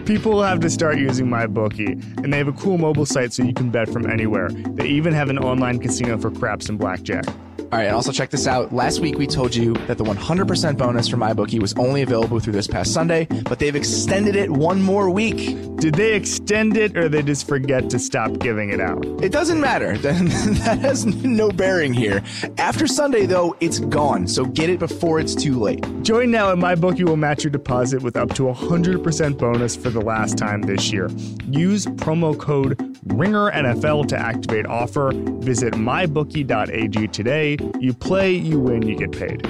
People 0.05 0.43
have 0.43 0.59
to 0.59 0.69
start 0.69 0.99
using 0.99 1.25
MyBookie, 1.25 2.23
and 2.23 2.31
they 2.31 2.37
have 2.37 2.47
a 2.47 2.53
cool 2.53 2.77
mobile 2.77 3.07
site 3.07 3.33
so 3.33 3.41
you 3.41 3.55
can 3.55 3.71
bet 3.71 3.89
from 3.89 4.07
anywhere. 4.07 4.49
They 4.49 4.87
even 4.87 5.13
have 5.13 5.31
an 5.31 5.39
online 5.39 5.79
casino 5.79 6.19
for 6.19 6.29
craps 6.29 6.69
and 6.69 6.77
blackjack. 6.77 7.25
All 7.71 7.79
right, 7.79 7.87
and 7.87 7.95
also 7.95 8.11
check 8.11 8.29
this 8.29 8.45
out. 8.45 8.73
Last 8.73 8.99
week 8.99 9.17
we 9.17 9.25
told 9.25 9.55
you 9.55 9.73
that 9.87 9.97
the 9.97 10.03
100% 10.03 10.77
bonus 10.77 11.07
from 11.07 11.21
MyBookie 11.21 11.59
was 11.59 11.73
only 11.73 12.03
available 12.03 12.39
through 12.39 12.53
this 12.53 12.67
past 12.67 12.93
Sunday, 12.93 13.25
but 13.25 13.57
they've 13.57 13.75
extended 13.75 14.35
it 14.35 14.51
one 14.51 14.81
more 14.81 15.09
week. 15.09 15.57
Did 15.77 15.95
they 15.95 16.13
extend 16.13 16.77
it 16.77 16.95
or 16.95 17.09
they 17.09 17.23
just 17.23 17.47
forget 17.47 17.89
to 17.89 17.99
stop 17.99 18.37
giving 18.37 18.69
it 18.69 18.79
out? 18.79 19.03
It 19.21 19.31
doesn't 19.31 19.59
matter. 19.59 19.97
that 19.97 20.77
has 20.79 21.05
no 21.05 21.49
bearing 21.49 21.93
here. 21.93 22.23
After 22.59 22.85
Sunday, 22.85 23.25
though, 23.25 23.55
it's 23.59 23.79
gone, 23.79 24.27
so 24.27 24.45
get 24.45 24.69
it 24.69 24.79
before 24.79 25.19
it's 25.19 25.35
too 25.35 25.59
late. 25.59 25.83
Join 26.03 26.29
now 26.31 26.51
and 26.51 26.61
MyBookie 26.61 27.03
will 27.03 27.17
match 27.17 27.43
your 27.43 27.51
deposit 27.51 28.03
with 28.03 28.15
up 28.15 28.33
to 28.35 28.43
100% 28.43 29.37
bonus 29.37 29.75
for 29.75 29.89
the 29.89 30.01
last 30.01 30.37
time 30.37 30.61
this 30.61 30.93
year. 30.93 31.09
Use 31.49 31.87
promo 31.87 32.37
code 32.37 32.77
RINGERNFL 33.07 34.07
to 34.07 34.17
activate 34.17 34.65
offer. 34.65 35.11
Visit 35.13 35.73
mybookie.ag 35.73 37.07
today. 37.07 37.54
You 37.79 37.93
play, 37.93 38.33
you 38.33 38.59
win, 38.59 38.81
you 38.83 38.95
get 38.95 39.11
paid. 39.11 39.45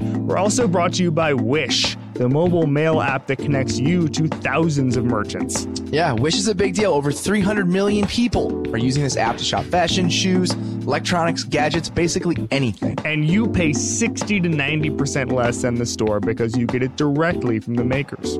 We're 0.00 0.36
also 0.36 0.68
brought 0.68 0.94
to 0.94 1.02
you 1.02 1.10
by 1.10 1.34
Wish, 1.34 1.96
the 2.14 2.28
mobile 2.28 2.66
mail 2.66 3.00
app 3.00 3.26
that 3.28 3.36
connects 3.36 3.78
you 3.78 4.08
to 4.08 4.28
thousands 4.28 4.96
of 4.96 5.04
merchants. 5.04 5.66
Yeah, 5.86 6.12
Wish 6.12 6.34
is 6.34 6.48
a 6.48 6.54
big 6.54 6.74
deal. 6.74 6.92
Over 6.92 7.12
300 7.12 7.66
million 7.66 8.06
people 8.06 8.66
are 8.74 8.78
using 8.78 9.02
this 9.02 9.16
app 9.16 9.38
to 9.38 9.44
shop 9.44 9.64
fashion, 9.64 10.10
shoes, 10.10 10.52
electronics, 10.52 11.44
gadgets, 11.44 11.88
basically 11.88 12.36
anything. 12.50 12.96
And 13.04 13.26
you 13.28 13.48
pay 13.48 13.72
60 13.72 14.40
to 14.40 14.48
90% 14.48 15.32
less 15.32 15.62
than 15.62 15.76
the 15.76 15.86
store 15.86 16.20
because 16.20 16.56
you 16.56 16.66
get 16.66 16.82
it 16.82 16.96
directly 16.96 17.58
from 17.58 17.74
the 17.74 17.84
makers. 17.84 18.36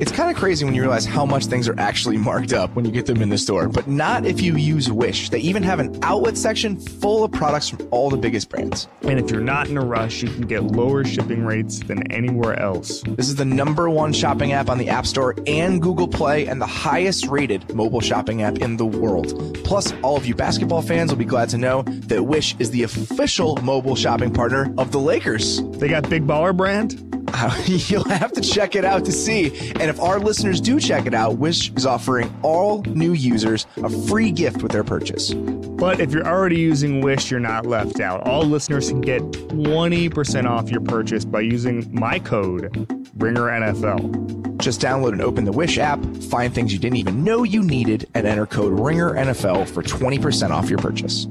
It's 0.00 0.12
kind 0.12 0.30
of 0.30 0.36
crazy 0.36 0.64
when 0.64 0.76
you 0.76 0.80
realize 0.80 1.04
how 1.04 1.26
much 1.26 1.46
things 1.46 1.68
are 1.68 1.78
actually 1.78 2.18
marked 2.18 2.52
up 2.52 2.76
when 2.76 2.84
you 2.84 2.92
get 2.92 3.06
them 3.06 3.20
in 3.20 3.30
the 3.30 3.38
store, 3.38 3.68
but 3.68 3.88
not 3.88 4.24
if 4.24 4.40
you 4.40 4.54
use 4.54 4.92
Wish. 4.92 5.28
They 5.28 5.40
even 5.40 5.64
have 5.64 5.80
an 5.80 5.98
outlet 6.02 6.36
section 6.36 6.78
full 6.78 7.24
of 7.24 7.32
products 7.32 7.68
from 7.68 7.88
all 7.90 8.08
the 8.08 8.16
biggest 8.16 8.48
brands. 8.48 8.86
And 9.02 9.18
if 9.18 9.28
you're 9.28 9.40
not 9.40 9.68
in 9.68 9.76
a 9.76 9.84
rush, 9.84 10.22
you 10.22 10.28
can 10.28 10.42
get 10.42 10.62
lower 10.62 11.04
shipping 11.04 11.44
rates 11.44 11.80
than 11.80 12.12
anywhere 12.12 12.56
else. 12.60 13.02
This 13.02 13.28
is 13.28 13.34
the 13.34 13.44
number 13.44 13.90
one 13.90 14.12
shopping 14.12 14.52
app 14.52 14.68
on 14.68 14.78
the 14.78 14.88
App 14.88 15.04
Store 15.04 15.34
and 15.48 15.82
Google 15.82 16.06
Play, 16.06 16.46
and 16.46 16.60
the 16.60 16.66
highest 16.66 17.26
rated 17.26 17.74
mobile 17.74 18.00
shopping 18.00 18.42
app 18.42 18.58
in 18.58 18.76
the 18.76 18.86
world. 18.86 19.58
Plus, 19.64 19.92
all 20.02 20.16
of 20.16 20.26
you 20.26 20.34
basketball 20.36 20.80
fans 20.80 21.10
will 21.10 21.18
be 21.18 21.24
glad 21.24 21.48
to 21.48 21.58
know 21.58 21.82
that 21.82 22.22
Wish 22.22 22.54
is 22.60 22.70
the 22.70 22.84
official 22.84 23.56
mobile 23.62 23.96
shopping 23.96 24.32
partner 24.32 24.72
of 24.78 24.92
the 24.92 25.00
Lakers. 25.00 25.60
They 25.72 25.88
got 25.88 26.08
Big 26.08 26.24
Baller 26.24 26.56
brand? 26.56 27.07
Uh, 27.34 27.62
you'll 27.66 28.08
have 28.08 28.32
to 28.32 28.40
check 28.40 28.74
it 28.74 28.84
out 28.84 29.04
to 29.04 29.12
see. 29.12 29.46
And 29.72 29.82
if 29.82 30.00
our 30.00 30.18
listeners 30.18 30.60
do 30.60 30.80
check 30.80 31.06
it 31.06 31.14
out, 31.14 31.38
Wish 31.38 31.72
is 31.72 31.86
offering 31.86 32.34
all 32.42 32.82
new 32.82 33.12
users 33.12 33.66
a 33.76 33.88
free 34.08 34.30
gift 34.30 34.62
with 34.62 34.72
their 34.72 34.84
purchase. 34.84 35.34
But 35.34 36.00
if 36.00 36.12
you're 36.12 36.26
already 36.26 36.58
using 36.58 37.00
Wish, 37.00 37.30
you're 37.30 37.40
not 37.40 37.66
left 37.66 38.00
out. 38.00 38.26
All 38.26 38.42
listeners 38.42 38.88
can 38.88 39.00
get 39.00 39.22
20% 39.22 40.48
off 40.48 40.70
your 40.70 40.80
purchase 40.80 41.24
by 41.24 41.40
using 41.40 41.88
my 41.92 42.18
code, 42.18 42.72
RingerNFL. 43.18 44.58
Just 44.58 44.80
download 44.80 45.12
and 45.12 45.22
open 45.22 45.44
the 45.44 45.52
Wish 45.52 45.78
app, 45.78 46.04
find 46.30 46.52
things 46.52 46.72
you 46.72 46.78
didn't 46.78 46.96
even 46.96 47.22
know 47.22 47.44
you 47.44 47.62
needed, 47.62 48.08
and 48.14 48.26
enter 48.26 48.46
code 48.46 48.72
RingerNFL 48.76 49.68
for 49.68 49.82
20% 49.82 50.50
off 50.50 50.68
your 50.68 50.78
purchase. 50.78 51.26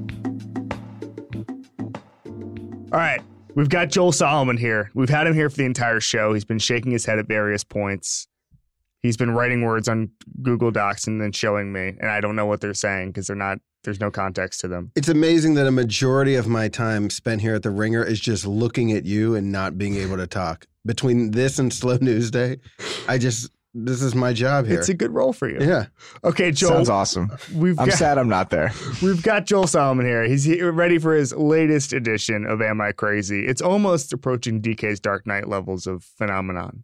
All 2.91 2.99
right. 2.99 3.21
We've 3.57 3.69
got 3.69 3.89
Joel 3.89 4.11
Solomon 4.11 4.55
here. 4.55 4.91
We've 4.93 5.09
had 5.09 5.25
him 5.25 5.33
here 5.33 5.49
for 5.49 5.57
the 5.57 5.65
entire 5.65 5.99
show. 5.99 6.31
He's 6.31 6.45
been 6.45 6.59
shaking 6.59 6.91
his 6.91 7.07
head 7.07 7.17
at 7.17 7.27
various 7.27 7.63
points. 7.63 8.27
He's 9.01 9.17
been 9.17 9.31
writing 9.31 9.63
words 9.63 9.87
on 9.87 10.11
Google 10.43 10.69
Docs 10.69 11.07
and 11.07 11.19
then 11.19 11.31
showing 11.31 11.73
me, 11.73 11.95
and 11.99 12.07
I 12.07 12.21
don't 12.21 12.35
know 12.35 12.45
what 12.45 12.61
they're 12.61 12.75
saying 12.75 13.09
because 13.09 13.25
they're 13.25 13.35
not. 13.35 13.57
There's 13.83 13.99
no 13.99 14.11
context 14.11 14.59
to 14.59 14.67
them. 14.67 14.91
It's 14.95 15.09
amazing 15.09 15.55
that 15.55 15.65
a 15.65 15.71
majority 15.71 16.35
of 16.35 16.47
my 16.47 16.67
time 16.67 17.09
spent 17.09 17.41
here 17.41 17.55
at 17.55 17.63
the 17.63 17.71
Ringer 17.71 18.03
is 18.03 18.19
just 18.19 18.45
looking 18.45 18.91
at 18.91 19.05
you 19.05 19.33
and 19.33 19.51
not 19.51 19.75
being 19.75 19.95
able 19.95 20.17
to 20.17 20.27
talk. 20.27 20.67
Between 20.85 21.31
this 21.31 21.57
and 21.57 21.73
Slow 21.73 21.97
News 21.99 22.29
Day, 22.29 22.57
I 23.07 23.17
just 23.17 23.49
this 23.85 24.01
is 24.01 24.15
my 24.15 24.33
job 24.33 24.65
here. 24.65 24.79
It's 24.79 24.89
a 24.89 24.93
good 24.93 25.11
role 25.13 25.33
for 25.33 25.47
you. 25.49 25.59
yeah. 25.59 25.87
Okay, 26.23 26.51
Joel. 26.51 26.71
Sounds 26.71 26.89
awesome. 26.89 27.31
We've 27.53 27.79
I'm 27.79 27.89
got, 27.89 27.97
sad 27.97 28.17
I'm 28.17 28.29
not 28.29 28.49
there. 28.49 28.71
We've 29.01 29.21
got 29.21 29.45
Joel 29.45 29.67
Solomon 29.67 30.05
here. 30.05 30.23
He's 30.23 30.47
ready 30.61 30.97
for 30.97 31.13
his 31.15 31.33
latest 31.33 31.93
edition 31.93 32.45
of 32.45 32.61
Am 32.61 32.81
I 32.81 32.91
Crazy? 32.91 33.45
It's 33.45 33.61
almost 33.61 34.13
approaching 34.13 34.61
DK's 34.61 34.99
Dark 34.99 35.27
Knight 35.27 35.47
levels 35.47 35.87
of 35.87 36.03
phenomenon. 36.03 36.83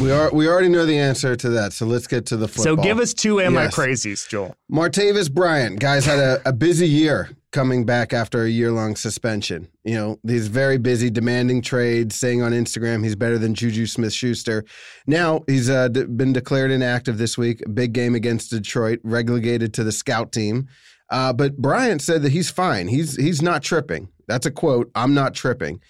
We 0.00 0.10
are 0.10 0.30
we 0.32 0.48
already 0.48 0.70
know 0.70 0.86
the 0.86 0.98
answer 0.98 1.36
to 1.36 1.48
that, 1.50 1.74
so 1.74 1.84
let's 1.84 2.06
get 2.06 2.24
to 2.26 2.36
the 2.38 2.48
football. 2.48 2.64
So 2.64 2.76
give 2.76 2.98
us 2.98 3.12
two 3.12 3.40
Am 3.40 3.54
Yes. 3.54 3.78
I 3.78 3.82
Crazies, 3.82 4.26
Joel. 4.28 4.56
Martavis 4.72 5.30
Bryant, 5.30 5.78
guys 5.78 6.06
had 6.06 6.18
a, 6.18 6.40
a 6.46 6.52
busy 6.54 6.88
year 6.88 7.28
coming 7.54 7.86
back 7.86 8.12
after 8.12 8.42
a 8.42 8.50
year 8.50 8.72
long 8.72 8.96
suspension. 8.96 9.68
You 9.84 9.94
know, 9.94 10.18
he's 10.26 10.48
very 10.48 10.76
busy 10.76 11.08
demanding 11.08 11.62
trades, 11.62 12.16
saying 12.16 12.42
on 12.42 12.50
Instagram 12.50 13.04
he's 13.04 13.14
better 13.14 13.38
than 13.38 13.54
Juju 13.54 13.86
Smith 13.86 14.12
Schuster. 14.12 14.64
Now 15.06 15.44
he's 15.46 15.70
uh, 15.70 15.86
d- 15.86 16.04
been 16.04 16.32
declared 16.32 16.72
inactive 16.72 17.16
this 17.16 17.38
week, 17.38 17.62
big 17.72 17.92
game 17.92 18.16
against 18.16 18.50
Detroit, 18.50 18.98
relegated 19.04 19.72
to 19.74 19.84
the 19.84 19.92
scout 19.92 20.32
team. 20.32 20.66
Uh, 21.10 21.32
but 21.32 21.56
Bryant 21.56 22.02
said 22.02 22.22
that 22.22 22.32
he's 22.32 22.50
fine. 22.50 22.88
He's 22.88 23.14
he's 23.16 23.40
not 23.40 23.62
tripping. 23.62 24.08
That's 24.26 24.46
a 24.46 24.50
quote. 24.50 24.90
I'm 24.96 25.14
not 25.14 25.34
tripping. 25.34 25.80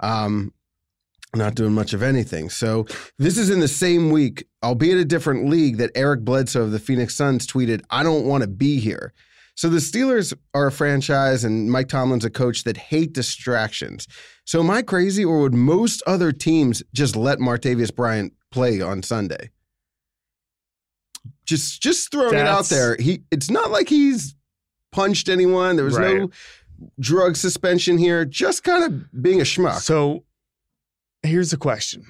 Um, 0.00 0.52
not 1.34 1.54
doing 1.54 1.72
much 1.72 1.94
of 1.94 2.02
anything. 2.02 2.50
So 2.50 2.86
this 3.18 3.38
is 3.38 3.48
in 3.48 3.60
the 3.60 3.68
same 3.68 4.10
week, 4.10 4.44
albeit 4.62 4.98
a 4.98 5.04
different 5.06 5.48
league, 5.48 5.78
that 5.78 5.90
Eric 5.94 6.20
Bledsoe 6.20 6.62
of 6.62 6.70
the 6.70 6.78
Phoenix 6.78 7.16
Suns 7.16 7.46
tweeted, 7.46 7.80
I 7.90 8.02
don't 8.02 8.26
want 8.26 8.42
to 8.42 8.48
be 8.48 8.78
here. 8.78 9.14
So 9.56 9.68
the 9.68 9.78
Steelers 9.78 10.34
are 10.52 10.66
a 10.66 10.72
franchise 10.72 11.44
and 11.44 11.70
Mike 11.70 11.88
Tomlin's 11.88 12.24
a 12.24 12.30
coach 12.30 12.64
that 12.64 12.76
hate 12.76 13.12
distractions. 13.12 14.08
So 14.44 14.60
am 14.60 14.70
I 14.70 14.82
crazy 14.82 15.24
or 15.24 15.40
would 15.42 15.54
most 15.54 16.02
other 16.06 16.32
teams 16.32 16.82
just 16.92 17.14
let 17.14 17.38
Martavis 17.38 17.94
Bryant 17.94 18.32
play 18.50 18.80
on 18.80 19.02
Sunday? 19.02 19.50
Just 21.46 21.82
just 21.82 22.10
throwing 22.10 22.34
it 22.34 22.46
out 22.46 22.66
there. 22.66 22.96
He 22.98 23.22
it's 23.30 23.50
not 23.50 23.70
like 23.70 23.88
he's 23.88 24.34
punched 24.92 25.28
anyone. 25.28 25.76
There 25.76 25.84
was 25.84 25.98
no 25.98 26.30
drug 26.98 27.36
suspension 27.36 27.98
here. 27.98 28.24
Just 28.24 28.64
kind 28.64 28.82
of 28.84 29.22
being 29.22 29.40
a 29.40 29.44
schmuck. 29.44 29.80
So 29.80 30.24
here's 31.22 31.50
the 31.50 31.56
question. 31.58 32.04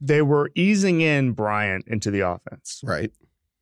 They 0.00 0.20
were 0.22 0.50
easing 0.54 1.00
in 1.00 1.32
Bryant 1.32 1.86
into 1.88 2.10
the 2.10 2.20
offense. 2.20 2.80
right. 2.84 3.10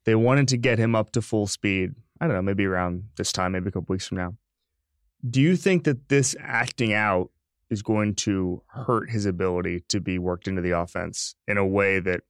They 0.03 0.15
wanted 0.15 0.49
to 0.49 0.57
get 0.57 0.77
him 0.77 0.93
up 0.95 1.11
to 1.13 1.21
full 1.21 1.47
speed. 1.47 1.95
I 2.21 2.27
don't 2.27 2.35
know, 2.35 2.41
maybe 2.41 2.65
around 2.65 3.03
this 3.17 3.31
time, 3.31 3.51
maybe 3.53 3.67
a 3.67 3.71
couple 3.71 3.93
weeks 3.93 4.07
from 4.07 4.17
now. 4.17 4.35
Do 5.29 5.41
you 5.41 5.55
think 5.55 5.83
that 5.85 6.07
this 6.09 6.35
acting 6.39 6.93
out 6.93 7.29
is 7.69 7.81
going 7.81 8.15
to 8.15 8.61
hurt 8.67 9.09
his 9.09 9.25
ability 9.25 9.81
to 9.89 9.99
be 9.99 10.19
worked 10.19 10.47
into 10.47 10.61
the 10.61 10.71
offense 10.71 11.35
in 11.47 11.57
a 11.57 11.65
way 11.65 11.99
that 11.99 12.21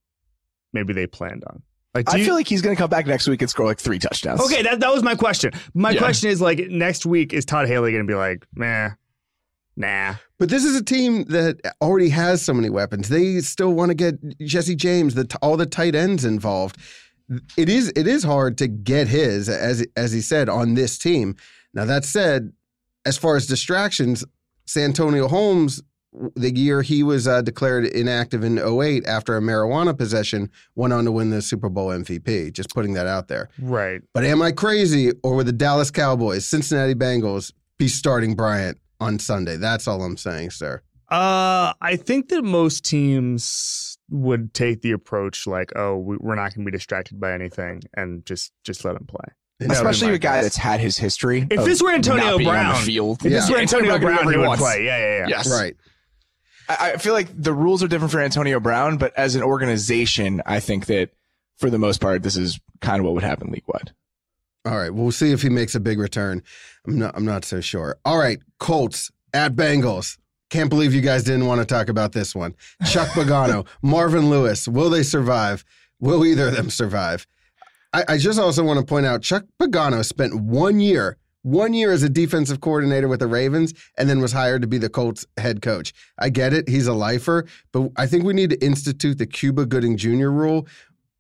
maybe 0.74 0.94
they 0.94 1.06
planned 1.08 1.44
on? 1.46 1.62
Like, 1.94 2.08
do 2.08 2.14
I 2.14 2.20
you- 2.20 2.26
feel 2.26 2.36
like 2.36 2.48
he's 2.48 2.62
going 2.62 2.76
to 2.76 2.80
come 2.82 2.90
back 2.90 3.06
next 3.06 3.28
week 3.28 3.42
and 3.42 3.50
score 3.50 3.66
like 3.66 3.80
three 3.80 4.00
touchdowns. 4.00 4.42
okay, 4.42 4.62
that, 4.64 4.80
that 4.80 4.94
was 4.94 5.04
my 5.04 5.16
question. 5.16 5.52
My 5.74 5.92
Yeah. 5.92 6.00
question 6.00 6.30
is 6.30 6.42
like, 6.42 6.60
next 6.70 7.06
week, 7.06 7.32
is 7.34 7.46
Todd 7.46 7.68
Haley 7.68 7.92
going 7.92 8.06
to 8.06 8.12
be 8.12 8.16
like, 8.18 8.46
meh, 8.54 8.90
nah? 9.76 10.16
But 10.38 10.50
this 10.50 10.66
is 10.66 10.76
a 10.76 10.84
team 10.84 11.24
that 11.26 11.58
already 11.82 12.10
has 12.10 12.42
so 12.42 12.54
many 12.54 12.70
weapons. 12.70 13.08
They 13.10 13.40
still 13.40 13.74
want 13.74 13.90
to 13.92 13.96
get 13.96 14.16
Jesse 14.40 14.76
James, 14.76 15.16
the 15.16 15.38
all 15.42 15.56
the 15.58 15.66
tight 15.66 15.96
ends 15.96 16.26
involved. 16.26 16.78
It 17.58 17.70
is 17.70 17.92
it 17.96 18.08
is 18.08 18.24
hard 18.24 18.58
to 18.60 18.68
get 18.68 19.08
his 19.08 19.50
as 19.50 19.86
as 19.96 20.12
he 20.12 20.22
said 20.22 20.50
on 20.50 20.76
this 20.76 20.98
team. 20.98 21.36
Now 21.74 21.86
that 21.86 22.06
said, 22.06 22.54
as 23.06 23.18
far 23.18 23.36
as 23.36 23.48
distractions, 23.48 24.24
Santonio 24.66 25.28
Holmes, 25.28 25.82
the 26.36 26.56
year 26.56 26.82
he 26.82 27.04
was 27.04 27.28
uh, 27.28 27.42
declared 27.42 27.86
inactive 27.86 28.44
in 28.44 28.58
08 28.58 29.06
after 29.06 29.38
a 29.38 29.42
marijuana 29.42 29.98
possession, 29.98 30.50
went 30.76 30.94
on 30.94 31.06
to 31.06 31.12
win 31.12 31.30
the 31.30 31.42
Super 31.42 31.70
Bowl 31.70 31.90
MVP. 31.90 32.54
Just 32.54 32.70
putting 32.74 32.94
that 32.94 33.08
out 33.08 33.28
there. 33.28 33.50
Right. 33.60 34.02
But 34.14 34.24
am 34.24 34.42
I 34.42 34.52
crazy, 34.52 35.12
or 35.24 35.36
would 35.36 35.48
the 35.48 35.52
Dallas 35.52 35.92
Cowboys, 35.92 36.46
Cincinnati 36.46 36.96
Bengals, 36.96 37.52
be 37.78 37.88
starting 37.88 38.36
Bryant 38.36 38.78
on 39.00 39.20
Sunday? 39.20 39.58
That's 39.58 39.88
all 39.88 40.04
I'm 40.04 40.18
saying, 40.18 40.52
sir. 40.52 40.82
Uh, 41.10 41.74
I 41.82 41.98
think 41.98 42.30
that 42.30 42.44
most 42.44 42.84
teams 42.84 43.95
would 44.10 44.54
take 44.54 44.82
the 44.82 44.92
approach 44.92 45.48
like, 45.48 45.72
oh, 45.76 45.98
we, 45.98 46.18
we're 46.18 46.36
not 46.36 46.54
going 46.54 46.66
to 46.66 46.72
be 46.72 46.76
distracted 46.76 47.20
by 47.20 47.34
anything, 47.34 47.82
and 47.96 48.26
just 48.26 48.52
just 48.64 48.86
let 48.86 48.96
him 48.96 49.06
play. 49.06 49.26
That 49.60 49.72
Especially 49.72 50.14
a 50.14 50.18
guy 50.18 50.42
that's 50.42 50.58
had 50.58 50.82
his 50.82 50.98
history. 50.98 51.48
If 51.50 51.64
this 51.64 51.82
were 51.82 51.94
Antonio 51.94 52.32
not 52.32 52.38
being 52.38 52.50
on 52.50 52.56
Brown, 52.56 52.84
field. 52.84 53.18
If 53.26 53.32
this 53.32 53.50
Yeah. 53.50 53.56
were 53.56 53.62
Antonio 53.62 53.92
can 53.94 54.02
do 54.02 54.06
Brown, 54.08 54.32
he 54.34 54.38
would 54.38 54.58
play. 54.58 54.84
Yeah, 54.86 54.98
yeah, 54.98 55.18
yeah. 55.20 55.28
Yes. 55.30 55.50
Right. 55.50 55.78
I, 56.68 56.92
I 56.94 56.98
feel 56.98 57.14
like 57.14 57.30
the 57.34 57.54
rules 57.54 57.82
are 57.82 57.88
different 57.88 58.12
for 58.12 58.20
Antonio 58.20 58.60
Brown, 58.60 58.98
but 58.98 59.14
as 59.16 59.36
an 59.36 59.44
organization, 59.44 60.42
I 60.46 60.60
think 60.60 60.88
that 60.88 61.12
for 61.58 61.70
the 61.70 61.78
most 61.78 62.02
part, 62.02 62.22
this 62.22 62.36
is 62.36 62.60
kind 62.82 63.00
of 63.00 63.06
what 63.06 63.14
would 63.14 63.24
happen 63.24 63.50
league 63.50 63.64
wide. 63.68 63.94
All 64.66 64.76
right. 64.78 64.94
We'll 64.94 65.12
see 65.12 65.32
if 65.32 65.42
he 65.42 65.50
makes 65.50 65.74
a 65.74 65.80
big 65.80 66.00
return. 66.00 66.44
I'm 66.86 67.00
not. 67.00 67.16
I'm 67.16 67.24
not 67.26 67.46
so 67.46 67.62
sure. 67.62 67.98
All 68.04 68.18
right. 68.18 68.40
Colts 68.60 69.10
at 69.34 69.56
Bengals. 69.56 70.18
Can't 70.56 70.70
believe 70.70 70.94
you 70.94 71.02
guys 71.02 71.26
didn't 71.26 71.48
want 71.48 71.60
to 71.60 71.66
talk 71.66 71.90
about 71.90 72.14
this 72.14 72.34
one. 72.34 72.56
Chuck 72.90 73.10
Pagano, 73.10 73.68
Marvin 73.82 74.30
Lewis. 74.30 74.70
Will 74.70 74.90
they 74.90 75.04
survive? 75.04 75.66
Will 76.00 76.26
either 76.26 76.48
of 76.48 76.56
them 76.56 76.70
survive? 76.70 77.28
I, 77.92 78.06
I 78.08 78.18
just 78.18 78.40
also 78.40 78.64
want 78.64 78.80
to 78.80 78.86
point 78.86 79.06
out 79.06 79.22
Chuck 79.22 79.44
Pagano 79.62 80.06
spent 80.06 80.34
one 80.34 80.80
year, 80.80 81.18
one 81.42 81.74
year 81.74 81.92
as 81.92 82.04
a 82.04 82.10
defensive 82.10 82.62
coordinator 82.62 83.10
with 83.10 83.20
the 83.20 83.28
Ravens, 83.28 83.74
and 83.98 84.10
then 84.10 84.22
was 84.22 84.32
hired 84.32 84.62
to 84.62 84.68
be 84.70 84.78
the 84.78 84.88
Colts 84.88 85.26
head 85.36 85.62
coach. 85.62 85.94
I 86.18 86.30
get 86.30 86.54
it; 86.54 86.70
he's 86.70 86.88
a 86.88 86.94
lifer, 86.94 87.46
but 87.74 87.92
I 87.98 88.08
think 88.08 88.24
we 88.24 88.32
need 88.32 88.52
to 88.52 88.66
institute 88.66 89.18
the 89.18 89.28
Cuba 89.28 89.66
Gooding 89.66 89.98
Jr. 89.98 90.30
rule, 90.30 90.68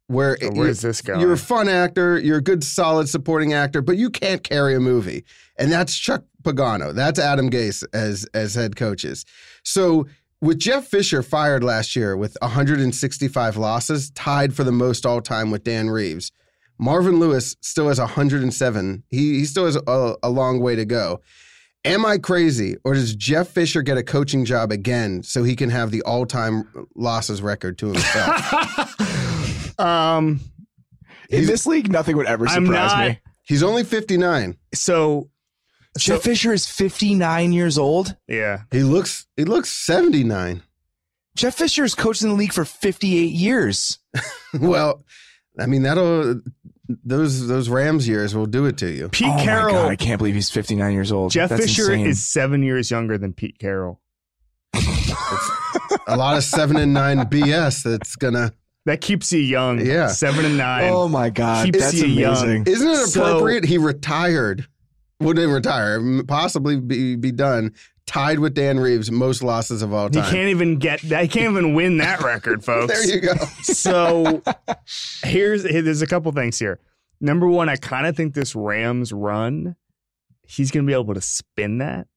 where 0.07 0.37
So 0.39 0.51
where's 0.51 0.81
this 0.81 1.01
going? 1.01 1.19
you're 1.19 1.33
a 1.33 1.37
fun 1.37 1.67
actor, 1.67 2.19
you're 2.19 2.37
a 2.37 2.43
good, 2.43 2.63
solid 2.63 3.09
supporting 3.09 3.53
actor, 3.53 3.81
but 3.81 3.97
you 3.97 4.09
can't 4.09 4.43
carry 4.43 4.75
a 4.75 4.79
movie. 4.79 5.25
And 5.57 5.71
that's 5.71 5.97
Chuck 5.97 6.23
Pagano. 6.43 6.93
That's 6.93 7.19
Adam 7.19 7.49
Gase 7.49 7.83
as 7.93 8.25
as 8.33 8.55
head 8.55 8.75
coaches. 8.75 9.25
So 9.63 10.07
with 10.41 10.59
Jeff 10.59 10.85
Fisher 10.85 11.23
fired 11.23 11.63
last 11.63 11.95
year 11.95 12.15
with 12.15 12.37
165 12.41 13.57
losses, 13.57 14.11
tied 14.11 14.53
for 14.53 14.63
the 14.63 14.71
most 14.71 15.05
all 15.05 15.21
time 15.21 15.49
with 15.49 15.63
Dan 15.63 15.89
Reeves. 15.89 16.31
Marvin 16.77 17.19
Lewis 17.19 17.55
still 17.61 17.87
has 17.87 17.99
107. 17.99 19.03
He 19.09 19.39
he 19.39 19.45
still 19.45 19.65
has 19.65 19.77
a, 19.87 20.15
a 20.21 20.29
long 20.29 20.59
way 20.59 20.75
to 20.75 20.85
go. 20.85 21.21
Am 21.85 22.03
I 22.03 22.17
crazy, 22.17 22.75
or 22.83 22.95
does 22.95 23.15
Jeff 23.15 23.49
Fisher 23.49 23.83
get 23.83 23.95
a 23.97 24.03
coaching 24.03 24.43
job 24.43 24.71
again 24.71 25.21
so 25.21 25.43
he 25.43 25.55
can 25.55 25.69
have 25.69 25.91
the 25.91 26.01
all-time 26.01 26.67
losses 26.95 27.43
record 27.43 27.77
to 27.77 27.87
himself? 27.87 28.95
um, 29.79 30.39
In 31.29 31.45
this 31.45 31.65
league, 31.65 31.91
nothing 31.91 32.17
would 32.17 32.27
ever 32.27 32.47
I'm 32.47 32.65
surprise 32.65 32.91
not- 32.91 33.09
me. 33.09 33.19
He's 33.47 33.61
only 33.63 33.83
59. 33.83 34.57
so 34.73 35.29
Jeff 35.97 36.23
Fisher 36.23 36.51
is 36.51 36.65
59 36.67 37.53
years 37.53 37.77
old. 37.77 38.15
yeah, 38.27 38.63
He 38.71 38.81
looks 38.83 39.27
he 39.37 39.45
looks 39.45 39.69
79. 39.69 40.61
Jeff 41.35 41.55
Fisher 41.55 41.83
has 41.83 41.93
coached 41.95 42.21
in 42.23 42.29
the 42.29 42.35
league 42.35 42.53
for 42.53 42.65
58 42.65 43.31
years. 43.31 43.99
well, 44.59 45.03
I 45.59 45.67
mean 45.67 45.83
that'll 45.83 46.41
those 47.03 47.47
those 47.47 47.69
Rams 47.69 48.07
years 48.07 48.33
will 48.35 48.45
do 48.45 48.65
it 48.65 48.77
to 48.79 48.89
you. 48.91 49.09
Pete 49.09 49.27
oh 49.29 49.43
Carroll. 49.43 49.73
my 49.73 49.81
God, 49.83 49.91
I 49.91 49.95
can't 49.95 50.17
believe 50.17 50.35
he's 50.35 50.49
59 50.49 50.91
years 50.93 51.11
old. 51.11 51.31
Jeff 51.31 51.49
That's 51.49 51.65
Fisher 51.65 51.93
insane. 51.93 52.07
is 52.07 52.23
seven 52.25 52.63
years 52.63 52.89
younger 52.91 53.17
than 53.17 53.31
Pete 53.33 53.57
Carroll. 53.59 54.01
A 56.07 56.15
lot 56.17 56.37
of 56.37 56.43
7 56.43 56.77
and 56.77 56.93
9 56.93 57.17
BS 57.25 57.83
that's 57.83 58.15
gonna 58.15 58.51
That 58.85 59.01
keeps 59.01 59.31
you 59.33 59.39
young. 59.39 59.83
Yeah. 59.85 60.07
seven 60.07 60.45
and 60.45 60.57
nine. 60.57 60.89
Oh 60.93 61.07
my 61.07 61.29
God, 61.31 61.65
Keeps 61.65 61.79
that's 61.79 61.93
you 61.95 62.05
young. 62.07 62.37
amazing. 62.37 62.63
Isn't 62.67 62.87
it 62.89 62.95
So- 63.07 63.23
appropriate 63.25 63.65
he 63.65 63.77
retired? 63.77 64.67
Wouldn't 65.21 65.51
retire, 65.51 66.23
possibly 66.27 66.77
be 66.79 67.15
be 67.15 67.31
done 67.31 67.73
tied 68.05 68.37
with 68.39 68.53
Dan 68.53 68.79
Reeves 68.79 69.09
most 69.09 69.41
losses 69.41 69.81
of 69.81 69.93
all 69.93 70.09
time. 70.09 70.23
he 70.25 70.29
can't 70.29 70.49
even 70.49 70.77
get. 70.77 70.99
He 70.99 71.09
can't 71.09 71.51
even 71.51 71.73
win 71.73 71.97
that 71.97 72.21
record, 72.21 72.63
folks. 72.65 72.93
there 72.93 73.15
you 73.15 73.21
go. 73.21 73.33
so 73.63 74.43
here's 75.23 75.63
here- 75.67 75.81
there's 75.81 76.01
a 76.01 76.07
couple 76.07 76.31
things 76.33 76.59
here. 76.59 76.79
Number 77.21 77.47
one, 77.47 77.69
I 77.69 77.77
kind 77.77 78.05
of 78.05 78.15
think 78.17 78.33
this 78.33 78.55
Rams 78.55 79.13
run, 79.13 79.77
he's 80.45 80.69
going 80.69 80.85
to 80.85 80.87
be 80.89 80.93
able 80.93 81.13
to 81.13 81.21
spin 81.21 81.77
that. 81.79 82.07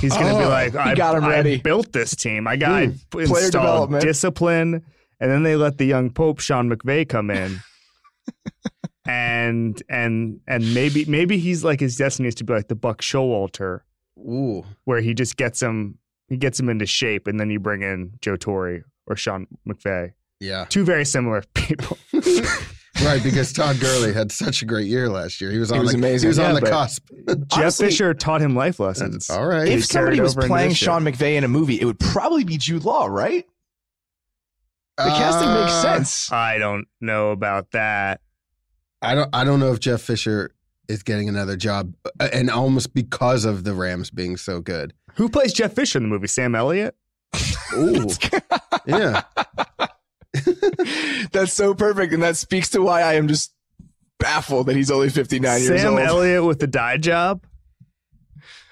He's 0.00 0.12
going 0.12 0.26
to 0.32 0.38
be 0.38 0.44
Oh, 0.44 0.48
like, 0.48 0.72
he 0.72 0.78
I, 0.78 0.94
got 0.96 1.16
him 1.16 1.24
I 1.24 1.30
ready. 1.30 1.58
built 1.58 1.92
this 1.92 2.14
team. 2.16 2.46
I 2.48 2.56
got 2.56 2.84
hmm. 2.84 2.90
I 2.90 2.94
Player 3.10 3.44
installed 3.44 4.00
discipline, 4.00 4.84
and 5.20 5.30
then 5.30 5.42
they 5.42 5.56
let 5.56 5.78
the 5.78 5.84
young 5.86 6.10
Pope 6.10 6.40
Sean 6.40 6.70
McVay 6.70 7.08
come 7.08 7.30
in. 7.30 7.60
and 9.06 9.82
and 9.88 10.40
and 10.46 10.74
maybe 10.74 11.04
maybe 11.06 11.38
he's 11.38 11.64
like 11.64 11.80
his 11.80 11.96
destiny 11.96 12.28
is 12.28 12.34
to 12.36 12.44
be 12.44 12.52
like 12.52 12.68
the 12.68 12.74
Buck 12.74 13.00
Showalter, 13.00 13.80
Ooh. 14.18 14.64
where 14.84 15.00
he 15.00 15.14
just 15.14 15.36
gets 15.36 15.62
him 15.62 15.98
he 16.28 16.36
gets 16.36 16.60
him 16.60 16.68
into 16.68 16.86
shape, 16.86 17.26
and 17.26 17.40
then 17.40 17.50
you 17.50 17.58
bring 17.58 17.82
in 17.82 18.12
Joe 18.20 18.36
Torre 18.36 18.82
or 19.06 19.16
Sean 19.16 19.46
McVay. 19.66 20.12
Yeah. 20.40 20.66
Two 20.68 20.84
very 20.84 21.04
similar 21.04 21.42
people. 21.54 21.98
Right, 23.04 23.22
because 23.22 23.52
Todd 23.52 23.78
Gurley 23.78 24.12
had 24.12 24.32
such 24.32 24.60
a 24.62 24.64
great 24.64 24.88
year 24.88 25.08
last 25.08 25.40
year. 25.40 25.52
He 25.52 25.58
was 25.58 25.70
on 25.70 25.78
was 25.78 25.92
the, 25.92 25.98
amazing. 25.98 26.26
He 26.26 26.28
was 26.30 26.40
on 26.40 26.54
the 26.56 26.62
cusp. 26.62 27.08
Jeff 27.28 27.38
Honestly- 27.52 27.86
Fisher 27.86 28.12
taught 28.12 28.40
him 28.40 28.56
life 28.56 28.80
lessons. 28.80 29.30
All 29.30 29.46
right. 29.46 29.68
If 29.68 29.74
He's 29.74 29.88
somebody 29.88 30.20
was 30.20 30.34
playing. 30.34 30.72
Sean 30.72 31.04
McVay 31.04 31.36
in 31.36 31.44
a 31.44 31.48
movie, 31.48 31.80
it 31.80 31.84
would 31.84 32.00
probably 32.00 32.42
be 32.42 32.56
Jude 32.58 32.84
Law, 32.84 33.06
right? 33.06 33.46
The 34.98 35.04
casting 35.04 35.48
makes 35.54 35.72
Uh, 35.72 35.82
sense. 35.82 36.32
I 36.32 36.58
don't 36.58 36.86
know 37.00 37.30
about 37.30 37.70
that. 37.70 38.20
I 39.00 39.14
don't. 39.14 39.30
I 39.32 39.44
don't 39.44 39.60
know 39.60 39.72
if 39.72 39.78
Jeff 39.80 40.00
Fisher 40.02 40.54
is 40.88 41.02
getting 41.02 41.28
another 41.28 41.56
job, 41.56 41.94
uh, 42.20 42.28
and 42.32 42.50
almost 42.50 42.94
because 42.94 43.44
of 43.44 43.62
the 43.64 43.74
Rams 43.74 44.10
being 44.10 44.36
so 44.36 44.60
good. 44.60 44.92
Who 45.14 45.28
plays 45.28 45.52
Jeff 45.52 45.72
Fisher 45.74 45.98
in 45.98 46.02
the 46.04 46.08
movie? 46.08 46.26
Sam 46.26 46.54
Elliott? 46.54 46.96
Ooh, 47.76 48.08
yeah. 48.86 49.22
That's 51.32 51.52
so 51.52 51.74
perfect, 51.74 52.12
and 52.12 52.22
that 52.22 52.36
speaks 52.36 52.68
to 52.70 52.82
why 52.82 53.02
I 53.02 53.14
am 53.14 53.28
just 53.28 53.52
baffled 54.18 54.66
that 54.66 54.76
he's 54.76 54.90
only 54.90 55.10
59 55.10 55.60
years 55.62 55.84
old. 55.84 55.98
Sam. 55.98 56.06
Elliott 56.08 56.44
with 56.44 56.58
the 56.58 56.66
dye 56.66 56.96
job? 56.96 57.44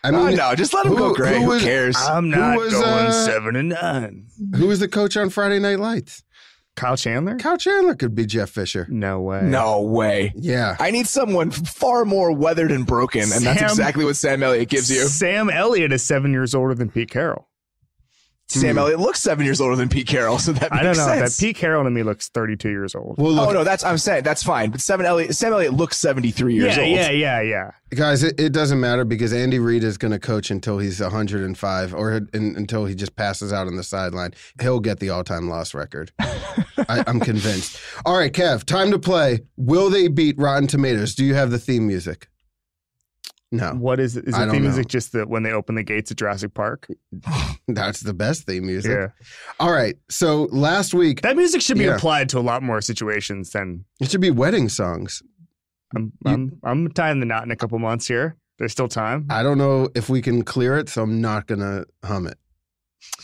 I 0.06 0.16
Oh, 0.16 0.26
mean, 0.26 0.36
no, 0.36 0.54
just 0.54 0.72
let 0.74 0.86
him 0.86 0.92
who- 0.92 0.98
go, 0.98 1.14
Greg. 1.14 1.36
who 1.42 1.52
Who, 1.52 1.60
cares? 1.60 1.96
I'm 1.96 2.30
Who 2.30 2.38
not 2.40 2.56
was, 2.58 2.72
going 2.72 2.84
uh, 2.84 3.12
seven 3.12 3.56
and 3.56 3.68
nine. 3.70 4.26
who 4.56 4.66
was 4.68 4.80
the 4.80 4.88
coach 4.88 5.16
on 5.16 5.30
Friday 5.30 5.58
Night 5.58 5.80
Lights? 5.80 6.22
Kyle 6.76 6.96
Chandler? 6.96 7.36
Kyle 7.36 7.56
Chandler 7.56 7.94
could 7.94 8.14
be 8.14 8.26
Jeff 8.26 8.50
Fisher. 8.50 8.86
No 8.90 9.20
way. 9.22 9.40
no 9.42 9.80
way. 9.80 10.32
Yeah. 10.36 10.76
I 10.78 10.90
need 10.90 11.06
someone 11.06 11.50
far 11.50 12.04
more 12.04 12.32
weathered 12.32 12.70
and 12.70 12.86
broken, 12.86 13.22
and 13.32 13.44
that's 13.46 13.62
exactly 13.62 14.04
what 14.04 14.16
Sam 14.16 14.42
Elliott 14.42 14.68
gives 14.68 14.90
you. 14.90 15.06
Sam 15.08 15.48
Elliott 15.48 15.90
is 15.92 16.02
seven 16.02 16.32
years 16.32 16.54
older 16.54 16.74
than 16.74 16.90
Pete 16.90 17.10
Carroll. 17.10 17.48
Sam 18.48 18.72
hmm. 18.72 18.78
Elliott 18.78 19.00
looks 19.00 19.20
seven 19.20 19.44
years 19.44 19.60
older 19.60 19.74
than 19.74 19.88
Pete 19.88 20.06
Carroll, 20.06 20.38
so 20.38 20.52
that 20.52 20.70
makes 20.70 20.72
I 20.72 20.82
don't 20.82 20.96
know. 20.96 21.04
sense. 21.06 21.36
That 21.36 21.46
Pete 21.46 21.56
Carroll 21.56 21.82
to 21.82 21.90
me 21.90 22.04
looks 22.04 22.28
32 22.28 22.68
years 22.68 22.94
old. 22.94 23.18
Well, 23.18 23.32
look, 23.32 23.48
oh 23.48 23.52
no, 23.52 23.64
that's 23.64 23.82
I'm 23.82 23.98
saying 23.98 24.22
that's 24.22 24.44
fine. 24.44 24.70
But 24.70 24.80
Sam 24.80 25.00
Elliott, 25.00 25.34
Sam 25.34 25.52
Elliott 25.52 25.74
looks 25.74 25.96
73 25.96 26.54
years 26.54 26.76
yeah, 26.76 26.82
old. 26.82 26.90
yeah, 26.92 27.10
yeah, 27.10 27.40
yeah. 27.40 27.70
guys, 27.90 28.22
it, 28.22 28.38
it 28.38 28.52
doesn't 28.52 28.78
matter 28.78 29.04
because 29.04 29.32
Andy 29.32 29.58
Reid 29.58 29.82
is 29.82 29.98
going 29.98 30.12
to 30.12 30.20
coach 30.20 30.50
until 30.50 30.78
he's 30.78 31.00
105 31.00 31.94
or 31.94 32.12
in, 32.12 32.56
until 32.56 32.84
he 32.84 32.94
just 32.94 33.16
passes 33.16 33.52
out 33.52 33.66
on 33.66 33.76
the 33.76 33.84
sideline. 33.84 34.32
He'll 34.60 34.80
get 34.80 35.00
the 35.00 35.10
all-time 35.10 35.48
loss 35.48 35.74
record. 35.74 36.12
I, 36.20 37.02
I'm 37.06 37.18
convinced. 37.18 37.80
All 38.04 38.16
right, 38.16 38.32
Kev, 38.32 38.64
time 38.64 38.92
to 38.92 38.98
play. 38.98 39.40
Will 39.56 39.90
they 39.90 40.06
beat 40.06 40.38
Rotten 40.38 40.68
Tomatoes? 40.68 41.16
Do 41.16 41.24
you 41.24 41.34
have 41.34 41.50
the 41.50 41.58
theme 41.58 41.86
music? 41.86 42.28
No, 43.52 43.72
What 43.74 44.00
is 44.00 44.16
it? 44.16 44.26
Is 44.26 44.34
I 44.34 44.44
the 44.44 44.52
theme 44.52 44.62
know. 44.62 44.68
music 44.70 44.88
just 44.88 45.12
that 45.12 45.28
when 45.28 45.42
they 45.44 45.52
open 45.52 45.76
the 45.76 45.82
gates 45.84 46.10
at 46.10 46.16
Jurassic 46.16 46.52
Park? 46.54 46.88
that's 47.68 48.00
the 48.00 48.12
best 48.14 48.44
theme 48.44 48.66
music. 48.66 48.90
Yeah. 48.90 49.08
All 49.60 49.70
right, 49.72 49.96
so 50.10 50.44
last 50.50 50.92
week 50.94 51.22
That 51.22 51.36
music 51.36 51.60
should 51.62 51.78
be 51.78 51.84
Yeah. 51.84 51.94
applied 51.96 52.28
to 52.30 52.38
a 52.38 52.40
lot 52.40 52.62
more 52.62 52.80
situations 52.80 53.50
than 53.50 53.84
it 54.00 54.10
should 54.10 54.20
be 54.20 54.30
wedding 54.30 54.68
songs. 54.68 55.22
I'm 55.94 56.12
You- 56.24 56.32
I'm 56.32 56.58
I'm 56.64 56.88
tying 56.92 57.20
the 57.20 57.26
knot 57.26 57.44
in 57.44 57.50
a 57.52 57.56
couple 57.56 57.78
months 57.78 58.08
here. 58.08 58.36
There's 58.58 58.72
still 58.72 58.88
time. 58.88 59.26
I 59.30 59.42
don't 59.42 59.58
know 59.58 59.90
if 59.94 60.08
we 60.08 60.20
can 60.22 60.42
clear 60.42 60.76
it, 60.78 60.88
so 60.88 61.02
I'm 61.02 61.20
not 61.20 61.46
going 61.46 61.60
to 61.60 61.86
hum 62.04 62.26
it. 62.26 62.38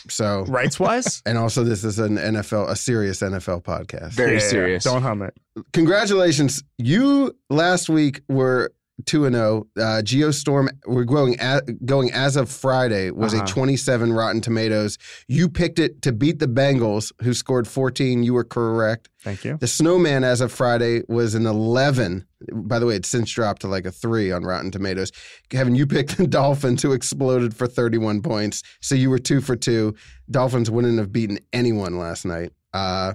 So, 0.08 0.44
Rights 0.44 0.78
wise? 0.78 1.22
and 1.26 1.36
also 1.38 1.64
this 1.64 1.82
is 1.82 1.98
an 1.98 2.16
NFL, 2.16 2.68
a 2.70 2.76
serious 2.76 3.20
NFL 3.22 3.64
podcast. 3.64 4.10
Very 4.12 4.38
serious. 4.38 4.84
Don't 4.84 5.02
hum 5.02 5.22
it. 5.22 5.34
congratulations. 5.72 6.62
You 6.78 7.36
last 7.50 7.88
week 7.88 8.20
were 8.28 8.72
2 9.06 9.24
and 9.26 9.34
0. 9.34 9.66
Uh 9.76 10.02
Geostorm 10.04 10.68
we're 10.86 11.04
going 11.04 11.38
at, 11.40 11.62
going 11.86 12.12
as 12.12 12.36
of 12.36 12.50
Friday 12.50 13.10
was 13.10 13.34
Uh-huh. 13.34 13.44
a 13.44 13.46
27 13.46 14.12
Rotten 14.12 14.40
Tomatoes. 14.40 14.98
You 15.28 15.48
picked 15.48 15.78
it 15.78 16.02
to 16.02 16.12
beat 16.12 16.38
the 16.38 16.46
Bengals 16.48 17.12
who 17.22 17.34
scored 17.34 17.66
14. 17.68 18.22
You 18.22 18.34
were 18.34 18.44
correct. 18.44 19.08
Thank 19.22 19.44
you. 19.44 19.56
The 19.58 19.66
Snowman 19.68 20.24
as 20.24 20.40
of 20.40 20.50
Friday 20.52 21.02
was 21.08 21.34
an 21.34 21.46
11. 21.46 22.26
By 22.52 22.78
the 22.80 22.86
way, 22.86 22.96
it's 22.96 23.08
since 23.08 23.30
dropped 23.30 23.62
to 23.62 23.68
like 23.68 23.86
a 23.86 23.92
3 23.92 24.32
on 24.32 24.42
Rotten 24.42 24.70
Tomatoes. 24.70 25.12
Kevin, 25.48 25.74
you 25.76 25.86
picked 25.86 26.16
the 26.16 26.26
Dolphins 26.26 26.82
who 26.82 26.92
exploded 26.92 27.54
for 27.54 27.66
31 27.66 28.22
points. 28.22 28.62
So 28.80 28.94
you 28.94 29.10
were 29.10 29.18
2 29.20 29.40
for 29.40 29.54
2. 29.56 29.94
Dolphins 30.30 30.70
wouldn't 30.70 30.98
have 30.98 31.12
beaten 31.12 31.38
anyone 31.52 31.98
last 31.98 32.24
night. 32.24 32.50
Uh 32.72 33.12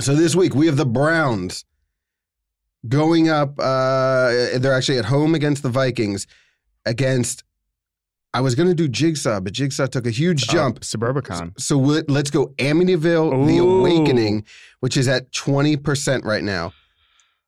so 0.00 0.14
this 0.14 0.36
week 0.36 0.54
we 0.54 0.66
have 0.66 0.76
the 0.76 0.86
Browns 0.86 1.64
going 2.88 3.28
up 3.28 3.58
uh 3.58 4.28
they're 4.58 4.72
actually 4.74 4.98
at 4.98 5.06
home 5.06 5.34
against 5.34 5.62
the 5.62 5.68
Vikings 5.68 6.26
against 6.86 7.42
I 8.34 8.40
was 8.42 8.54
going 8.54 8.68
to 8.68 8.74
do 8.74 8.88
Jigsaw, 8.88 9.40
but 9.40 9.54
Jigsaw 9.54 9.86
took 9.86 10.06
a 10.06 10.10
huge 10.10 10.48
jump. 10.48 10.76
Uh, 10.76 10.80
Suburbicon. 10.80 11.58
So 11.58 11.78
we- 11.78 12.02
let's 12.08 12.30
go 12.30 12.48
Amityville, 12.58 13.46
The 13.46 13.56
Awakening, 13.58 14.44
which 14.80 14.98
is 14.98 15.08
at 15.08 15.32
20% 15.32 16.24
right 16.26 16.44
now. 16.44 16.74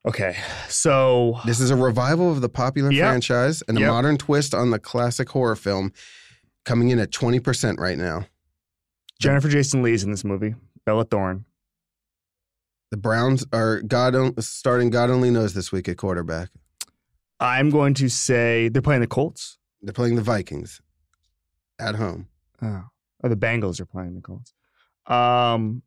Okay. 0.08 0.36
So 0.70 1.38
This 1.44 1.60
is 1.60 1.70
a 1.70 1.76
revival 1.76 2.32
of 2.32 2.40
the 2.40 2.48
popular 2.48 2.90
Yep. 2.90 3.06
franchise 3.06 3.62
and 3.68 3.76
a 3.76 3.82
Yep. 3.82 3.90
modern 3.90 4.16
twist 4.16 4.54
on 4.54 4.70
the 4.70 4.78
classic 4.78 5.28
horror 5.28 5.54
film 5.54 5.92
coming 6.64 6.88
in 6.88 6.98
at 6.98 7.10
20% 7.12 7.78
right 7.78 7.98
now. 7.98 8.26
Jennifer 9.20 9.50
Jason 9.50 9.82
Lee's 9.82 10.02
in 10.02 10.10
this 10.10 10.24
movie. 10.24 10.54
Bella 10.86 11.04
Thorne. 11.04 11.44
The 12.90 12.96
Browns 12.96 13.44
are 13.52 13.80
God 13.82 14.14
on- 14.14 14.40
starting 14.40 14.90
God 14.90 15.10
only 15.10 15.30
knows 15.30 15.54
this 15.54 15.70
week 15.70 15.88
at 15.88 15.96
quarterback. 15.96 16.48
I'm 17.38 17.70
going 17.70 17.94
to 17.94 18.08
say 18.08 18.68
they're 18.68 18.82
playing 18.82 19.00
the 19.00 19.06
Colts. 19.06 19.58
They're 19.80 19.94
playing 19.94 20.16
the 20.16 20.22
Vikings 20.22 20.80
at 21.78 21.94
home. 21.94 22.28
Oh, 22.60 22.84
oh 23.24 23.28
the 23.28 23.36
Bengals 23.36 23.80
are 23.80 23.86
playing 23.86 24.14
the 24.14 24.20
Colts. 24.20 24.52
Um, 25.06 25.82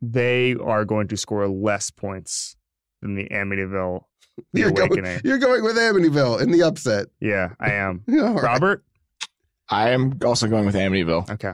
they 0.00 0.54
are 0.54 0.84
going 0.84 1.08
to 1.08 1.16
score 1.16 1.46
less 1.48 1.90
points 1.90 2.56
than 3.02 3.14
the 3.14 3.28
Amityville 3.28 4.04
The 4.52 4.60
You're 4.60 4.70
Awakening. 4.70 5.04
going, 5.04 5.20
you're 5.24 5.38
going 5.38 5.62
with 5.62 5.76
Amityville 5.76 6.40
in 6.40 6.50
the 6.50 6.62
upset. 6.62 7.08
Yeah, 7.20 7.50
I 7.60 7.72
am. 7.72 8.04
All 8.10 8.34
right. 8.34 8.42
Robert. 8.42 8.84
I 9.68 9.90
am 9.90 10.18
also 10.24 10.48
going 10.48 10.64
with 10.64 10.74
Amityville. 10.74 11.30
Okay. 11.30 11.52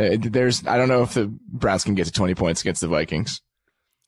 Uh, 0.00 0.16
There's, 0.20 0.66
I 0.66 0.76
don't 0.76 0.88
know 0.88 1.02
if 1.02 1.14
the 1.14 1.26
Browns 1.26 1.84
can 1.84 1.94
get 1.94 2.06
to 2.06 2.12
20 2.12 2.34
points 2.34 2.60
against 2.60 2.80
the 2.80 2.88
Vikings. 2.88 3.42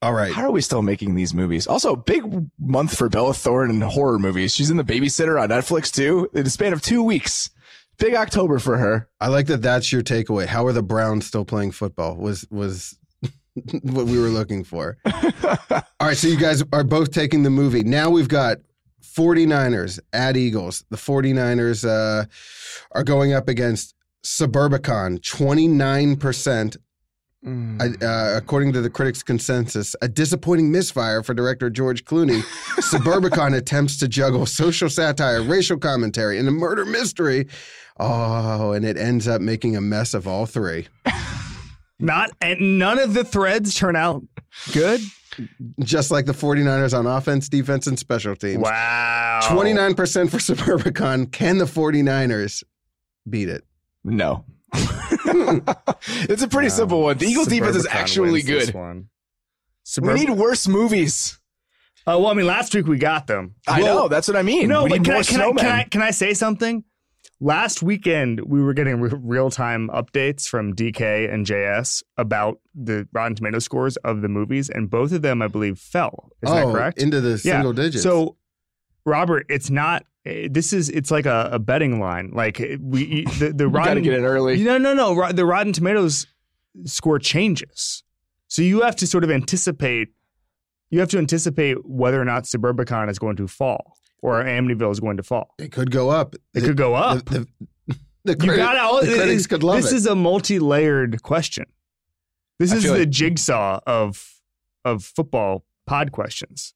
All 0.01 0.13
right. 0.13 0.33
How 0.33 0.47
are 0.47 0.51
we 0.51 0.61
still 0.63 0.83
making 0.83 1.15
these 1.15 1.33
movies? 1.33 1.69
Also, 1.69 1.95
big 1.95 2.25
month 2.59 2.97
for 2.97 3.09
Bella 3.09 3.35
Thorne 3.35 3.71
and 3.71 3.83
horror 3.83 4.19
movies. 4.19 4.53
She's 4.53 4.69
in 4.69 4.77
The 4.77 4.85
Babysitter 4.85 5.41
on 5.41 5.51
Netflix 5.51 5.95
too. 5.95 6.29
In 6.35 6.43
the 6.43 6.51
span 6.51 6.73
of 6.73 6.83
two 6.83 7.05
weeks. 7.05 7.51
Big 7.99 8.15
October 8.15 8.59
for 8.59 8.79
her. 8.79 9.09
I 9.21 9.29
like 9.29 9.47
that 9.47 9.63
that's 9.63 9.93
your 9.93 10.03
takeaway. 10.03 10.47
How 10.47 10.67
are 10.67 10.73
the 10.73 10.83
Browns 10.83 11.27
still 11.27 11.45
playing 11.45 11.71
football? 11.71 12.17
Was 12.17 12.45
was 12.51 12.99
what 13.83 14.07
we 14.07 14.19
were 14.19 14.29
looking 14.29 14.65
for. 14.65 14.99
All 15.05 16.09
right, 16.09 16.17
so 16.17 16.27
you 16.27 16.39
guys 16.39 16.65
are 16.73 16.83
both 16.83 17.13
taking 17.13 17.45
the 17.45 17.51
movie. 17.51 17.85
Now 17.85 18.11
we've 18.11 18.29
got 18.29 18.59
49ers 19.05 20.01
at 20.13 20.37
Eagles. 20.37 20.85
The 20.91 20.97
49ers 20.97 21.87
uh, 21.87 22.25
are 22.93 23.05
going 23.05 23.35
up 23.35 23.49
against 23.49 23.95
Suburbicon, 24.25 25.19
29%. 25.21 26.77
Mm. 27.45 28.01
Uh, 28.01 28.37
according 28.37 28.73
to 28.73 28.81
the 28.81 28.89
critics' 28.89 29.21
consensus, 29.21 29.97
a 30.01 30.09
disappointing 30.09 30.71
misfire 30.71 31.25
for 31.25 31.35
director 31.35 31.69
George 31.71 32.05
Clooney. 32.05 32.41
Suburbicon 32.81 33.57
attempts 33.57 33.97
to 33.99 34.07
juggle 34.07 34.47
social 34.47 34.89
satire, 34.89 35.43
racial 35.43 35.77
commentary, 35.77 36.39
and 36.39 36.47
a 36.47 36.53
murder 36.53 36.85
mystery. 36.85 37.49
Oh, 37.99 38.73
and 38.73 38.85
it 38.85 38.97
ends 38.97 39.27
up 39.27 39.41
making 39.41 39.77
a 39.77 39.81
mess 39.81 40.15
of 40.15 40.29
all 40.29 40.47
three. 40.47 40.87
Not 41.99 42.31
and 42.41 42.79
none 42.79 42.99
of 42.99 43.15
the 43.15 43.25
threads 43.25 43.75
turn 43.75 43.97
out 43.97 44.23
good. 44.73 45.01
Just 45.81 46.11
like 46.11 46.27
the 46.27 46.33
49ers 46.33 46.97
on 46.97 47.07
offense, 47.07 47.49
defense, 47.49 47.87
and 47.87 47.99
special 47.99 48.37
teams. 48.37 48.59
Wow. 48.59 49.41
29% 49.45 50.31
for 50.31 50.37
Suburbicon. 50.37 51.33
Can 51.33 51.59
the 51.59 51.65
49ers 51.65 52.63
beat 53.29 53.49
it? 53.49 53.65
No. 54.05 54.45
it's 54.75 56.43
a 56.43 56.49
pretty 56.49 56.69
um, 56.69 56.71
simple 56.71 57.03
one. 57.03 57.19
The 57.19 57.27
Eagles 57.27 57.49
defense 57.49 57.77
is 57.77 57.87
actually 57.87 58.33
wins 58.33 58.47
this 58.47 58.67
good. 58.67 58.75
one. 58.75 59.09
We 60.01 60.15
need 60.15 60.31
worse 60.31 60.67
movies. 60.69 61.39
Oh 62.07 62.19
well, 62.21 62.31
I 62.31 62.35
mean, 62.35 62.47
last 62.47 62.75
week 62.75 62.87
we 62.87 62.99
got 62.99 63.27
them. 63.27 63.55
I 63.69 63.83
Well, 63.83 63.97
know. 63.97 64.09
That's 64.09 64.27
what 64.29 64.37
I 64.37 64.43
mean. 64.43 64.69
No, 64.69 64.85
we 64.85 64.91
but 64.91 64.99
need 65.01 65.05
can 65.05 65.13
more 65.15 65.21
I, 65.21 65.25
can, 65.25 65.41
I, 65.41 65.53
can, 65.53 65.67
I, 65.67 65.83
can 65.85 66.03
I 66.03 66.11
say 66.11 66.35
something? 66.35 66.85
Last 67.41 67.83
weekend, 67.83 68.41
we 68.47 68.63
were 68.63 68.73
getting 68.73 69.01
re- 69.01 69.11
real 69.21 69.51
time 69.51 69.89
updates 69.89 70.49
from 70.49 70.75
DK 70.75 71.33
and 71.33 71.45
JS 71.45 72.03
about 72.17 72.61
the 72.75 73.09
Rotten 73.13 73.35
Tomato 73.35 73.59
scores 73.59 73.97
of 73.99 74.23
the 74.23 74.29
movies, 74.29 74.71
and 74.71 74.89
both 74.89 75.13
of 75.13 75.23
them, 75.23 75.43
I 75.43 75.49
believe, 75.49 75.79
fell. 75.79 76.31
Is 76.43 76.51
oh, 76.51 76.55
that 76.55 76.73
correct? 76.73 76.99
into 77.03 77.21
the 77.21 77.31
Yeah. 77.45 77.55
single 77.57 77.73
digits. 77.73 78.03
So, 78.03 78.37
Robert, 79.05 79.47
it's 79.49 79.71
not. 79.71 80.05
Eh, 80.27 80.49
This 80.51 80.73
is 80.73 80.89
it's 80.89 81.11
like 81.11 81.27
a, 81.27 81.49
a 81.53 81.59
betting 81.59 82.01
line. 82.01 82.31
Like 82.35 82.61
eh, 82.61 82.77
we 82.81 83.25
the 83.39 83.53
the 83.55 83.65
You 83.65 83.71
got 83.71 83.85
to 83.85 83.89
Rotten 83.91 84.03
get 84.03 84.15
in 84.15 84.25
early. 84.25 84.63
no 84.63 84.79
no 84.79 84.95
no 84.95 85.33
the 85.33 85.45
Rotten 85.45 85.73
Tomatoes 85.73 86.27
score 86.85 87.19
changes, 87.19 88.03
so 88.49 88.63
you 88.63 88.81
have 88.83 88.97
to 88.97 89.07
sort 89.07 89.25
of 89.25 89.31
anticipate. 89.31 90.09
You 90.91 91.01
have 91.01 91.09
to 91.11 91.19
anticipate 91.19 91.87
whether 91.87 92.21
or 92.21 92.25
not 92.27 92.45
Suburbicon 92.45 93.09
is 93.11 93.19
going 93.19 93.37
to 93.37 93.49
fall 93.49 93.97
or 94.21 94.45
Amityville 94.45 94.93
is 94.93 95.01
going 95.01 95.17
to 95.17 95.23
fall. 95.23 95.55
it 95.59 95.73
could 95.73 95.91
go 95.91 96.11
up. 96.11 96.35
It 96.55 96.61
could 96.65 96.77
go 96.77 96.95
up. 96.95 97.25
The, 97.25 97.47
the, 97.89 97.97
the, 98.37 98.45
you 98.47 98.55
got 98.57 98.77
all 98.77 99.01
the 99.01 99.07
critics 99.15 99.47
could 99.47 99.63
love 99.63 99.83
This 99.83 99.93
it. 99.93 99.97
is 99.97 100.07
a 100.07 100.15
multi-layered 100.15 101.23
question. 101.23 101.65
This 102.59 102.73
I 102.73 102.77
is 102.77 102.83
the 102.85 102.91
like- 102.99 103.11
jigsaw 103.11 103.81
of 103.87 104.35
of 104.85 105.03
football 105.03 105.65
pod 105.87 106.13
questions. 106.13 106.75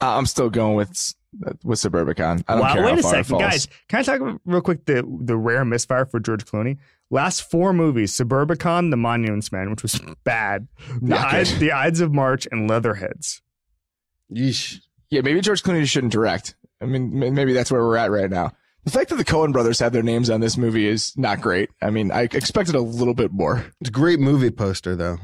I'm 0.00 0.26
still 0.26 0.48
going 0.48 0.74
with 0.76 0.90
s- 0.90 1.14
Uh, 1.46 1.52
with 1.62 1.78
Suburbicon. 1.78 2.42
I 2.48 2.54
don't 2.54 2.62
wow, 2.62 2.72
care 2.72 2.84
wait 2.84 2.92
how 2.92 2.98
a 2.98 3.02
far 3.02 3.10
second, 3.22 3.38
guys. 3.38 3.68
Can 3.88 4.00
I 4.00 4.02
talk 4.02 4.40
real 4.46 4.62
quick 4.62 4.86
the 4.86 5.06
the 5.20 5.36
rare 5.36 5.62
misfire 5.64 6.06
for 6.06 6.20
George 6.20 6.46
Clooney? 6.46 6.78
Last 7.10 7.50
four 7.50 7.74
movies: 7.74 8.16
Suburbicon, 8.16 8.90
The 8.90 8.96
Monuments 8.96 9.52
Men, 9.52 9.70
which 9.70 9.82
was 9.82 10.00
bad, 10.24 10.68
the, 11.02 11.08
Not 11.08 11.30
good. 11.30 11.40
Ides, 11.40 11.58
the 11.58 11.72
Ides 11.72 12.00
of 12.00 12.14
March, 12.14 12.48
and 12.50 12.68
Leatherheads. 12.68 13.42
Yeesh. 14.32 14.80
Yeah, 15.10 15.20
maybe 15.20 15.40
George 15.42 15.62
Clooney 15.62 15.86
shouldn't 15.86 16.12
direct. 16.12 16.54
I 16.80 16.86
mean, 16.86 17.18
maybe 17.18 17.52
that's 17.52 17.70
where 17.70 17.82
we're 17.82 17.96
at 17.96 18.10
right 18.10 18.30
now. 18.30 18.52
The 18.84 18.90
fact 18.90 19.10
that 19.10 19.16
the 19.16 19.24
Coen 19.24 19.52
brothers 19.52 19.80
have 19.80 19.92
their 19.92 20.02
names 20.02 20.30
on 20.30 20.40
this 20.40 20.56
movie 20.56 20.86
is 20.86 21.12
not 21.16 21.42
great. 21.42 21.68
I 21.82 21.90
mean, 21.90 22.10
I 22.10 22.22
expected 22.22 22.74
a 22.74 22.80
little 22.80 23.14
bit 23.14 23.32
more. 23.32 23.66
It's 23.80 23.90
a 23.90 23.92
great 23.92 24.18
movie 24.18 24.50
poster, 24.50 24.96
though. 24.96 25.18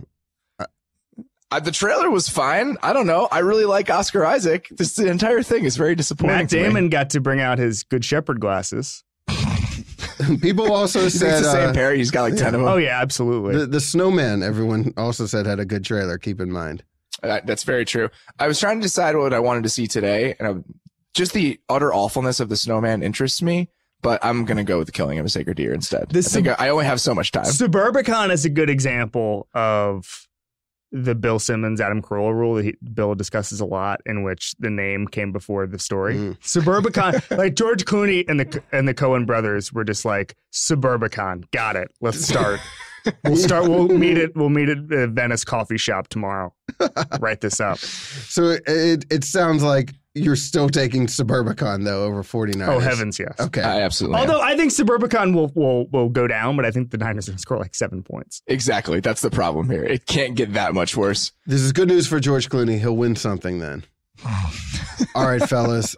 Uh, 1.54 1.60
the 1.60 1.70
trailer 1.70 2.10
was 2.10 2.28
fine. 2.28 2.76
I 2.82 2.92
don't 2.92 3.06
know. 3.06 3.28
I 3.30 3.38
really 3.38 3.64
like 3.64 3.88
Oscar 3.88 4.26
Isaac. 4.26 4.66
This 4.72 4.96
the 4.96 5.06
entire 5.08 5.40
thing 5.40 5.64
is 5.64 5.76
very 5.76 5.94
disappointing. 5.94 6.36
Matt 6.36 6.48
to 6.50 6.56
me. 6.56 6.62
Damon 6.64 6.88
got 6.88 7.10
to 7.10 7.20
bring 7.20 7.40
out 7.40 7.58
his 7.58 7.84
Good 7.84 8.04
Shepherd 8.04 8.40
glasses. 8.40 9.04
People 10.40 10.72
also 10.72 11.04
You 11.04 11.10
said 11.10 11.44
the 11.44 11.52
same 11.52 11.68
uh, 11.70 11.72
pair? 11.72 11.94
He's 11.94 12.10
got 12.10 12.22
like 12.22 12.34
ten 12.34 12.54
of 12.56 12.60
them. 12.60 12.64
Oh 12.64 12.76
yeah, 12.76 13.00
absolutely. 13.00 13.56
the, 13.56 13.66
the 13.66 13.80
snowman, 13.80 14.42
everyone 14.42 14.94
also 14.96 15.26
said 15.26 15.46
had 15.46 15.60
a 15.60 15.64
good 15.64 15.84
trailer. 15.84 16.18
Keep 16.18 16.40
in 16.40 16.50
mind. 16.50 16.82
That- 17.22 17.46
that's 17.46 17.62
very 17.62 17.84
true. 17.84 18.10
I 18.40 18.48
was 18.48 18.58
trying 18.58 18.80
to 18.80 18.82
decide 18.82 19.14
what 19.16 19.32
I 19.32 19.38
wanted 19.38 19.62
to 19.62 19.68
see 19.68 19.86
today, 19.86 20.34
and 20.40 20.48
I, 20.48 20.54
just 21.14 21.34
the 21.34 21.60
utter 21.68 21.94
awfulness 21.94 22.40
of 22.40 22.48
the 22.48 22.56
snowman 22.56 23.04
interests 23.04 23.42
me. 23.42 23.68
But 24.02 24.24
I'm 24.24 24.44
gonna 24.44 24.64
go 24.64 24.78
with 24.78 24.86
the 24.86 24.92
killing 24.92 25.20
of 25.20 25.24
a 25.24 25.28
sacred 25.28 25.56
deer 25.56 25.72
instead. 25.72 26.08
This- 26.10 26.26
I 26.34 26.42
think 26.42 26.48
I, 26.48 26.66
I 26.66 26.68
only 26.70 26.84
have 26.86 27.00
so 27.00 27.14
much 27.14 27.30
time. 27.30 27.44
Suburbicon 27.44 28.32
is 28.32 28.44
a 28.44 28.50
good 28.50 28.68
example 28.70 29.46
of 29.54 30.26
the 30.94 31.14
Bill 31.16 31.40
Simmons 31.40 31.80
Adam 31.80 32.00
Carolla 32.00 32.32
rule 32.32 32.54
that 32.54 32.64
he, 32.64 32.76
Bill 32.94 33.16
discusses 33.16 33.60
a 33.60 33.64
lot, 33.64 34.00
in 34.06 34.22
which 34.22 34.54
the 34.60 34.70
name 34.70 35.08
came 35.08 35.32
before 35.32 35.66
the 35.66 35.78
story. 35.78 36.14
Mm. 36.14 36.38
Suburbicon, 36.40 37.36
like 37.36 37.56
George 37.56 37.84
Clooney 37.84 38.24
and 38.28 38.38
the 38.38 38.62
and 38.70 38.86
the 38.86 38.94
Coen 38.94 39.26
brothers 39.26 39.72
were 39.72 39.84
just 39.84 40.04
like 40.04 40.36
Suburbicon. 40.52 41.50
Got 41.50 41.74
it. 41.76 41.90
Let's 42.00 42.26
start. 42.26 42.60
We'll 43.22 43.36
start. 43.36 43.68
We'll 43.68 43.88
meet 43.88 44.16
it. 44.16 44.34
We'll 44.34 44.48
meet 44.48 44.70
at 44.70 44.88
the 44.88 45.06
Venice 45.06 45.44
coffee 45.44 45.76
shop 45.76 46.08
tomorrow. 46.08 46.54
Write 47.20 47.42
this 47.42 47.60
up. 47.60 47.76
So 47.76 48.44
it, 48.44 48.62
it 48.66 49.04
it 49.10 49.24
sounds 49.24 49.62
like 49.62 49.92
you're 50.14 50.36
still 50.36 50.68
taking 50.68 51.06
Suburbicon 51.06 51.84
though 51.84 52.04
over 52.04 52.22
49ers. 52.22 52.68
Oh 52.68 52.78
heavens, 52.78 53.18
yes. 53.18 53.34
Okay. 53.40 53.62
I 53.62 53.82
absolutely. 53.82 54.20
am. 54.20 54.30
Although 54.30 54.40
I 54.42 54.56
think 54.56 54.70
Suburbicon 54.72 55.34
will 55.34 55.50
will 55.54 55.86
will 55.88 56.08
go 56.08 56.26
down, 56.26 56.56
but 56.56 56.64
I 56.64 56.70
think 56.70 56.90
the 56.90 56.98
Niners 56.98 57.28
are 57.28 57.32
going 57.32 57.36
to 57.36 57.42
score 57.42 57.58
like 57.58 57.74
seven 57.74 58.02
points. 58.02 58.42
exactly, 58.46 59.00
that's 59.00 59.20
the 59.20 59.30
problem 59.30 59.68
here. 59.68 59.84
It 59.84 60.06
can't 60.06 60.34
get 60.34 60.52
that 60.52 60.74
much 60.74 60.96
worse. 60.96 61.32
This 61.46 61.60
is 61.60 61.72
good 61.72 61.88
news 61.88 62.06
for 62.06 62.20
George 62.20 62.48
Clooney. 62.48 62.78
He'll 62.78 62.96
win 62.96 63.16
something 63.16 63.58
then. 63.58 63.84
All 65.14 65.26
right, 65.26 65.42
fellas. 65.42 65.96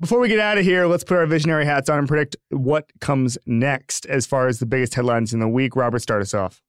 Before 0.00 0.18
we 0.18 0.28
get 0.28 0.40
out 0.40 0.58
of 0.58 0.64
here, 0.64 0.86
let's 0.86 1.04
put 1.04 1.16
our 1.16 1.26
visionary 1.26 1.64
hats 1.64 1.88
on 1.88 2.00
and 2.00 2.08
predict 2.08 2.36
what 2.50 2.86
comes 3.00 3.38
next 3.46 4.04
as 4.06 4.26
far 4.26 4.48
as 4.48 4.58
the 4.58 4.66
biggest 4.66 4.94
headlines 4.94 5.32
in 5.32 5.38
the 5.38 5.46
week. 5.46 5.76
Robert, 5.76 6.00
start 6.00 6.22
us 6.22 6.34
off. 6.34 6.60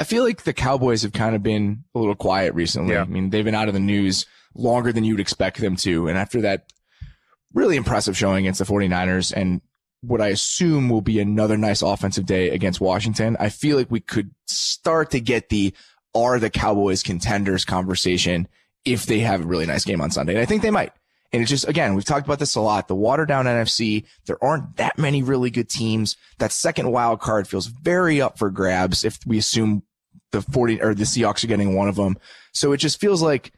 I 0.00 0.04
feel 0.04 0.24
like 0.24 0.42
the 0.42 0.52
Cowboys 0.52 1.02
have 1.02 1.12
kind 1.12 1.36
of 1.36 1.42
been 1.42 1.84
a 1.94 1.98
little 1.98 2.16
quiet 2.16 2.54
recently. 2.54 2.94
Yeah. 2.94 3.02
I 3.02 3.04
mean, 3.04 3.30
they've 3.30 3.44
been 3.44 3.54
out 3.54 3.68
of 3.68 3.74
the 3.74 3.80
news 3.80 4.26
longer 4.54 4.92
than 4.92 5.04
you'd 5.04 5.20
expect 5.20 5.58
them 5.58 5.76
to. 5.76 6.08
And 6.08 6.18
after 6.18 6.40
that 6.42 6.72
really 7.52 7.76
impressive 7.76 8.16
showing 8.16 8.44
against 8.44 8.58
the 8.58 8.64
49ers 8.64 9.32
and 9.32 9.60
what 10.00 10.20
I 10.20 10.28
assume 10.28 10.88
will 10.88 11.00
be 11.00 11.20
another 11.20 11.56
nice 11.56 11.80
offensive 11.80 12.26
day 12.26 12.50
against 12.50 12.80
Washington, 12.80 13.36
I 13.40 13.48
feel 13.48 13.76
like 13.76 13.90
we 13.90 14.00
could 14.00 14.32
start 14.46 15.10
to 15.12 15.20
get 15.20 15.48
the 15.48 15.72
are 16.14 16.38
the 16.38 16.50
Cowboys 16.50 17.02
contenders 17.02 17.64
conversation 17.64 18.48
if 18.84 19.06
they 19.06 19.20
have 19.20 19.42
a 19.42 19.46
really 19.46 19.66
nice 19.66 19.84
game 19.84 20.00
on 20.00 20.10
Sunday. 20.10 20.34
And 20.34 20.42
I 20.42 20.44
think 20.44 20.62
they 20.62 20.70
might. 20.70 20.92
And 21.34 21.42
it's 21.42 21.50
just, 21.50 21.66
again, 21.66 21.96
we've 21.96 22.04
talked 22.04 22.24
about 22.24 22.38
this 22.38 22.54
a 22.54 22.60
lot. 22.60 22.86
The 22.86 22.94
watered 22.94 23.26
down 23.26 23.46
NFC, 23.46 24.04
there 24.26 24.42
aren't 24.42 24.76
that 24.76 24.96
many 24.98 25.20
really 25.20 25.50
good 25.50 25.68
teams. 25.68 26.16
That 26.38 26.52
second 26.52 26.92
wild 26.92 27.18
card 27.18 27.48
feels 27.48 27.66
very 27.66 28.20
up 28.20 28.38
for 28.38 28.50
grabs 28.50 29.04
if 29.04 29.18
we 29.26 29.36
assume 29.38 29.82
the 30.30 30.42
40 30.42 30.80
or 30.80 30.94
the 30.94 31.02
Seahawks 31.02 31.42
are 31.42 31.48
getting 31.48 31.74
one 31.74 31.88
of 31.88 31.96
them. 31.96 32.18
So 32.52 32.70
it 32.70 32.76
just 32.76 33.00
feels 33.00 33.20
like 33.20 33.52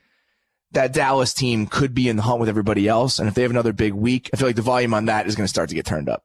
that 0.72 0.94
Dallas 0.94 1.34
team 1.34 1.66
could 1.66 1.92
be 1.92 2.08
in 2.08 2.16
the 2.16 2.22
hunt 2.22 2.40
with 2.40 2.48
everybody 2.48 2.88
else. 2.88 3.18
And 3.18 3.28
if 3.28 3.34
they 3.34 3.42
have 3.42 3.50
another 3.50 3.74
big 3.74 3.92
week, 3.92 4.30
I 4.32 4.38
feel 4.38 4.48
like 4.48 4.56
the 4.56 4.62
volume 4.62 4.94
on 4.94 5.04
that 5.04 5.26
is 5.26 5.34
going 5.34 5.44
to 5.44 5.48
start 5.48 5.68
to 5.68 5.74
get 5.74 5.84
turned 5.84 6.08
up. 6.08 6.24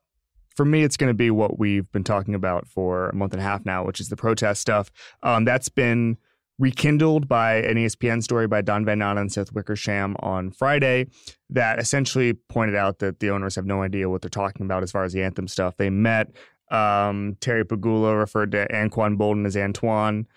For 0.55 0.63
me, 0.63 0.83
it's 0.83 0.95
going 0.95 1.09
to 1.09 1.13
be 1.13 1.31
what 1.31 1.59
we've 1.59 1.91
been 1.91 2.05
talking 2.05 2.33
about 2.33 2.65
for 2.65 3.09
a 3.09 3.15
month 3.15 3.33
and 3.33 3.41
a 3.41 3.45
half 3.45 3.65
now, 3.65 3.83
which 3.83 3.99
is 3.99 4.07
the 4.07 4.15
protest 4.15 4.61
stuff. 4.61 4.89
Um, 5.21 5.43
that's 5.43 5.67
been 5.67 6.17
rekindled 6.59 7.27
by 7.27 7.55
an 7.55 7.75
ESPN 7.77 8.21
story 8.21 8.47
by 8.47 8.61
Don 8.61 8.85
Van 8.85 8.99
Natta 8.99 9.19
and 9.21 9.31
Seth 9.31 9.51
Wickersham 9.51 10.15
on 10.19 10.51
Friday 10.51 11.07
that 11.49 11.79
essentially 11.79 12.33
pointed 12.33 12.75
out 12.75 12.99
that 12.99 13.19
the 13.19 13.29
owners 13.31 13.55
have 13.55 13.65
no 13.65 13.81
idea 13.81 14.09
what 14.09 14.21
they're 14.21 14.29
talking 14.29 14.65
about 14.65 14.83
as 14.83 14.91
far 14.91 15.03
as 15.03 15.13
the 15.13 15.23
anthem 15.23 15.47
stuff. 15.47 15.75
They 15.77 15.89
met. 15.89 16.27
Um, 16.69 17.35
Terry 17.41 17.65
Pegula 17.65 18.17
referred 18.17 18.51
to 18.51 18.67
Anquan 18.71 19.17
Boldin 19.17 19.45
as 19.45 19.57
Antoine. 19.57 20.27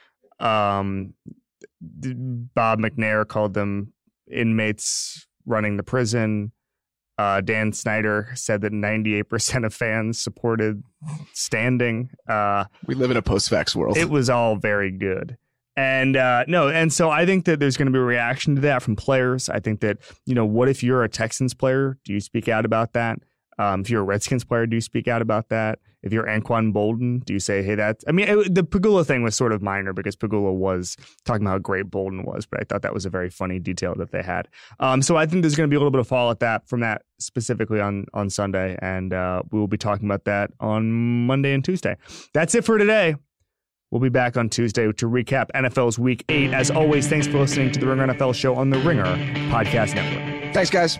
Um, 0.40 1.14
Bob 1.80 2.80
McNair 2.80 3.26
called 3.28 3.54
them 3.54 3.92
inmates 4.30 5.26
running 5.46 5.76
the 5.76 5.82
prison. 5.82 6.52
Uh, 7.16 7.40
Dan 7.40 7.72
Snyder 7.72 8.30
said 8.34 8.62
that 8.62 8.72
98% 8.72 9.64
of 9.64 9.72
fans 9.72 10.20
supported 10.20 10.82
standing. 11.32 12.10
Uh, 12.28 12.64
We 12.86 12.94
live 12.96 13.10
in 13.12 13.16
a 13.16 13.22
post-vax 13.22 13.76
world. 13.76 13.96
it 13.96 14.10
was 14.10 14.28
all 14.28 14.56
very 14.56 14.90
good. 14.90 15.36
And 15.76 16.16
uh, 16.16 16.44
no, 16.46 16.68
and 16.68 16.92
so 16.92 17.10
I 17.10 17.26
think 17.26 17.46
that 17.46 17.58
there's 17.58 17.76
going 17.76 17.86
to 17.86 17.92
be 17.92 17.98
a 17.98 18.02
reaction 18.02 18.54
to 18.54 18.60
that 18.62 18.82
from 18.82 18.94
players. 18.96 19.48
I 19.48 19.58
think 19.58 19.80
that, 19.80 19.98
you 20.24 20.34
know, 20.34 20.44
what 20.46 20.68
if 20.68 20.82
you're 20.82 21.02
a 21.02 21.08
Texans 21.08 21.54
player? 21.54 21.98
Do 22.04 22.12
you 22.12 22.20
speak 22.20 22.48
out 22.48 22.64
about 22.64 22.92
that? 22.92 23.18
Um, 23.58 23.82
if 23.82 23.90
you're 23.90 24.00
a 24.00 24.04
Redskins 24.04 24.44
player, 24.44 24.66
do 24.66 24.76
you 24.76 24.80
speak 24.80 25.06
out 25.08 25.22
about 25.22 25.48
that? 25.50 25.78
If 26.02 26.12
you're 26.12 26.24
Anquan 26.24 26.72
Boldin, 26.72 27.24
do 27.24 27.32
you 27.32 27.38
say, 27.38 27.62
hey, 27.62 27.76
that's, 27.76 28.04
I 28.06 28.12
mean, 28.12 28.28
it, 28.28 28.54
the 28.54 28.62
Pegula 28.62 29.06
thing 29.06 29.22
was 29.22 29.34
sort 29.34 29.52
of 29.52 29.62
minor 29.62 29.92
because 29.92 30.16
Pegula 30.16 30.52
was 30.52 30.96
talking 31.24 31.46
about 31.46 31.52
how 31.52 31.58
great 31.58 31.86
Boldin 31.86 32.24
was, 32.24 32.46
but 32.46 32.60
I 32.60 32.64
thought 32.64 32.82
that 32.82 32.92
was 32.92 33.06
a 33.06 33.10
very 33.10 33.30
funny 33.30 33.58
detail 33.58 33.94
that 33.96 34.10
they 34.10 34.22
had. 34.22 34.48
Um, 34.80 35.02
so 35.02 35.16
I 35.16 35.24
think 35.24 35.42
there's 35.42 35.54
going 35.54 35.68
to 35.68 35.72
be 35.72 35.76
a 35.76 35.78
little 35.78 35.92
bit 35.92 36.00
of 36.00 36.08
fall 36.08 36.30
at 36.30 36.40
that 36.40 36.68
from 36.68 36.80
that 36.80 37.02
specifically 37.18 37.80
on, 37.80 38.06
on 38.12 38.28
Sunday. 38.28 38.76
And 38.82 39.14
uh, 39.14 39.42
we 39.50 39.58
will 39.58 39.68
be 39.68 39.78
talking 39.78 40.06
about 40.06 40.24
that 40.24 40.50
on 40.60 41.26
Monday 41.26 41.54
and 41.54 41.64
Tuesday. 41.64 41.96
That's 42.34 42.54
it 42.54 42.64
for 42.64 42.76
today. 42.76 43.14
We'll 43.94 44.00
be 44.00 44.08
back 44.08 44.36
on 44.36 44.48
Tuesday 44.48 44.90
to 44.90 45.08
recap 45.08 45.52
NFL's 45.54 46.00
Week 46.00 46.24
8. 46.28 46.52
As 46.52 46.68
always, 46.68 47.06
thanks 47.06 47.28
for 47.28 47.38
listening 47.38 47.70
to 47.70 47.78
the 47.78 47.86
Ringer 47.86 48.08
NFL 48.08 48.34
show 48.34 48.56
on 48.56 48.70
the 48.70 48.78
Ringer 48.80 49.04
Podcast 49.52 49.94
Network. 49.94 50.52
Thanks, 50.52 50.68
guys. 50.68 50.98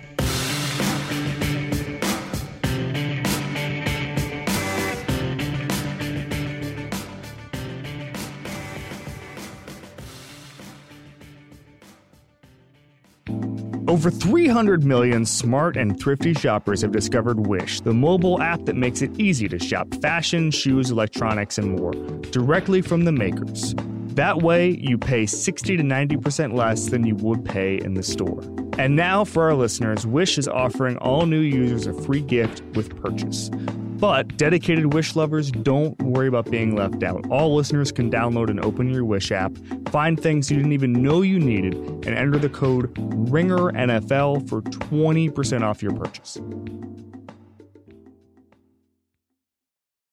Over 13.86 14.10
300 14.10 14.82
million 14.82 15.26
smart 15.26 15.76
and 15.76 16.00
thrifty 16.00 16.32
shoppers 16.32 16.80
have 16.80 16.90
discovered 16.90 17.46
Wish, 17.46 17.82
the 17.82 17.92
mobile 17.92 18.40
app 18.40 18.64
that 18.64 18.76
makes 18.76 19.02
it 19.02 19.10
easy 19.20 19.46
to 19.48 19.58
shop 19.58 19.92
fashion, 20.00 20.50
shoes, 20.50 20.90
electronics, 20.90 21.58
and 21.58 21.78
more 21.78 21.92
directly 22.30 22.80
from 22.80 23.04
the 23.04 23.12
makers. 23.12 23.74
That 24.14 24.42
way, 24.42 24.70
you 24.70 24.96
pay 24.96 25.26
60 25.26 25.76
to 25.76 25.82
90% 25.82 26.52
less 26.52 26.86
than 26.86 27.04
you 27.04 27.16
would 27.16 27.44
pay 27.44 27.78
in 27.78 27.94
the 27.94 28.02
store. 28.04 28.42
And 28.78 28.94
now, 28.94 29.24
for 29.24 29.42
our 29.42 29.54
listeners, 29.54 30.06
Wish 30.06 30.38
is 30.38 30.46
offering 30.46 30.96
all 30.98 31.26
new 31.26 31.40
users 31.40 31.88
a 31.88 31.92
free 31.92 32.20
gift 32.20 32.62
with 32.76 32.96
purchase. 33.02 33.50
But 33.98 34.36
dedicated 34.36 34.92
Wish 34.92 35.16
lovers, 35.16 35.50
don't 35.50 36.00
worry 36.00 36.28
about 36.28 36.48
being 36.48 36.76
left 36.76 37.02
out. 37.02 37.28
All 37.28 37.56
listeners 37.56 37.90
can 37.90 38.08
download 38.08 38.50
and 38.50 38.64
open 38.64 38.88
your 38.88 39.04
Wish 39.04 39.32
app, 39.32 39.52
find 39.88 40.20
things 40.20 40.48
you 40.48 40.58
didn't 40.58 40.72
even 40.72 40.92
know 40.92 41.22
you 41.22 41.40
needed, 41.40 41.74
and 41.74 42.08
enter 42.08 42.38
the 42.38 42.48
code 42.48 42.94
RINGERNFL 42.94 44.48
for 44.48 44.62
20% 44.62 45.62
off 45.62 45.82
your 45.82 45.92
purchase. 45.92 46.38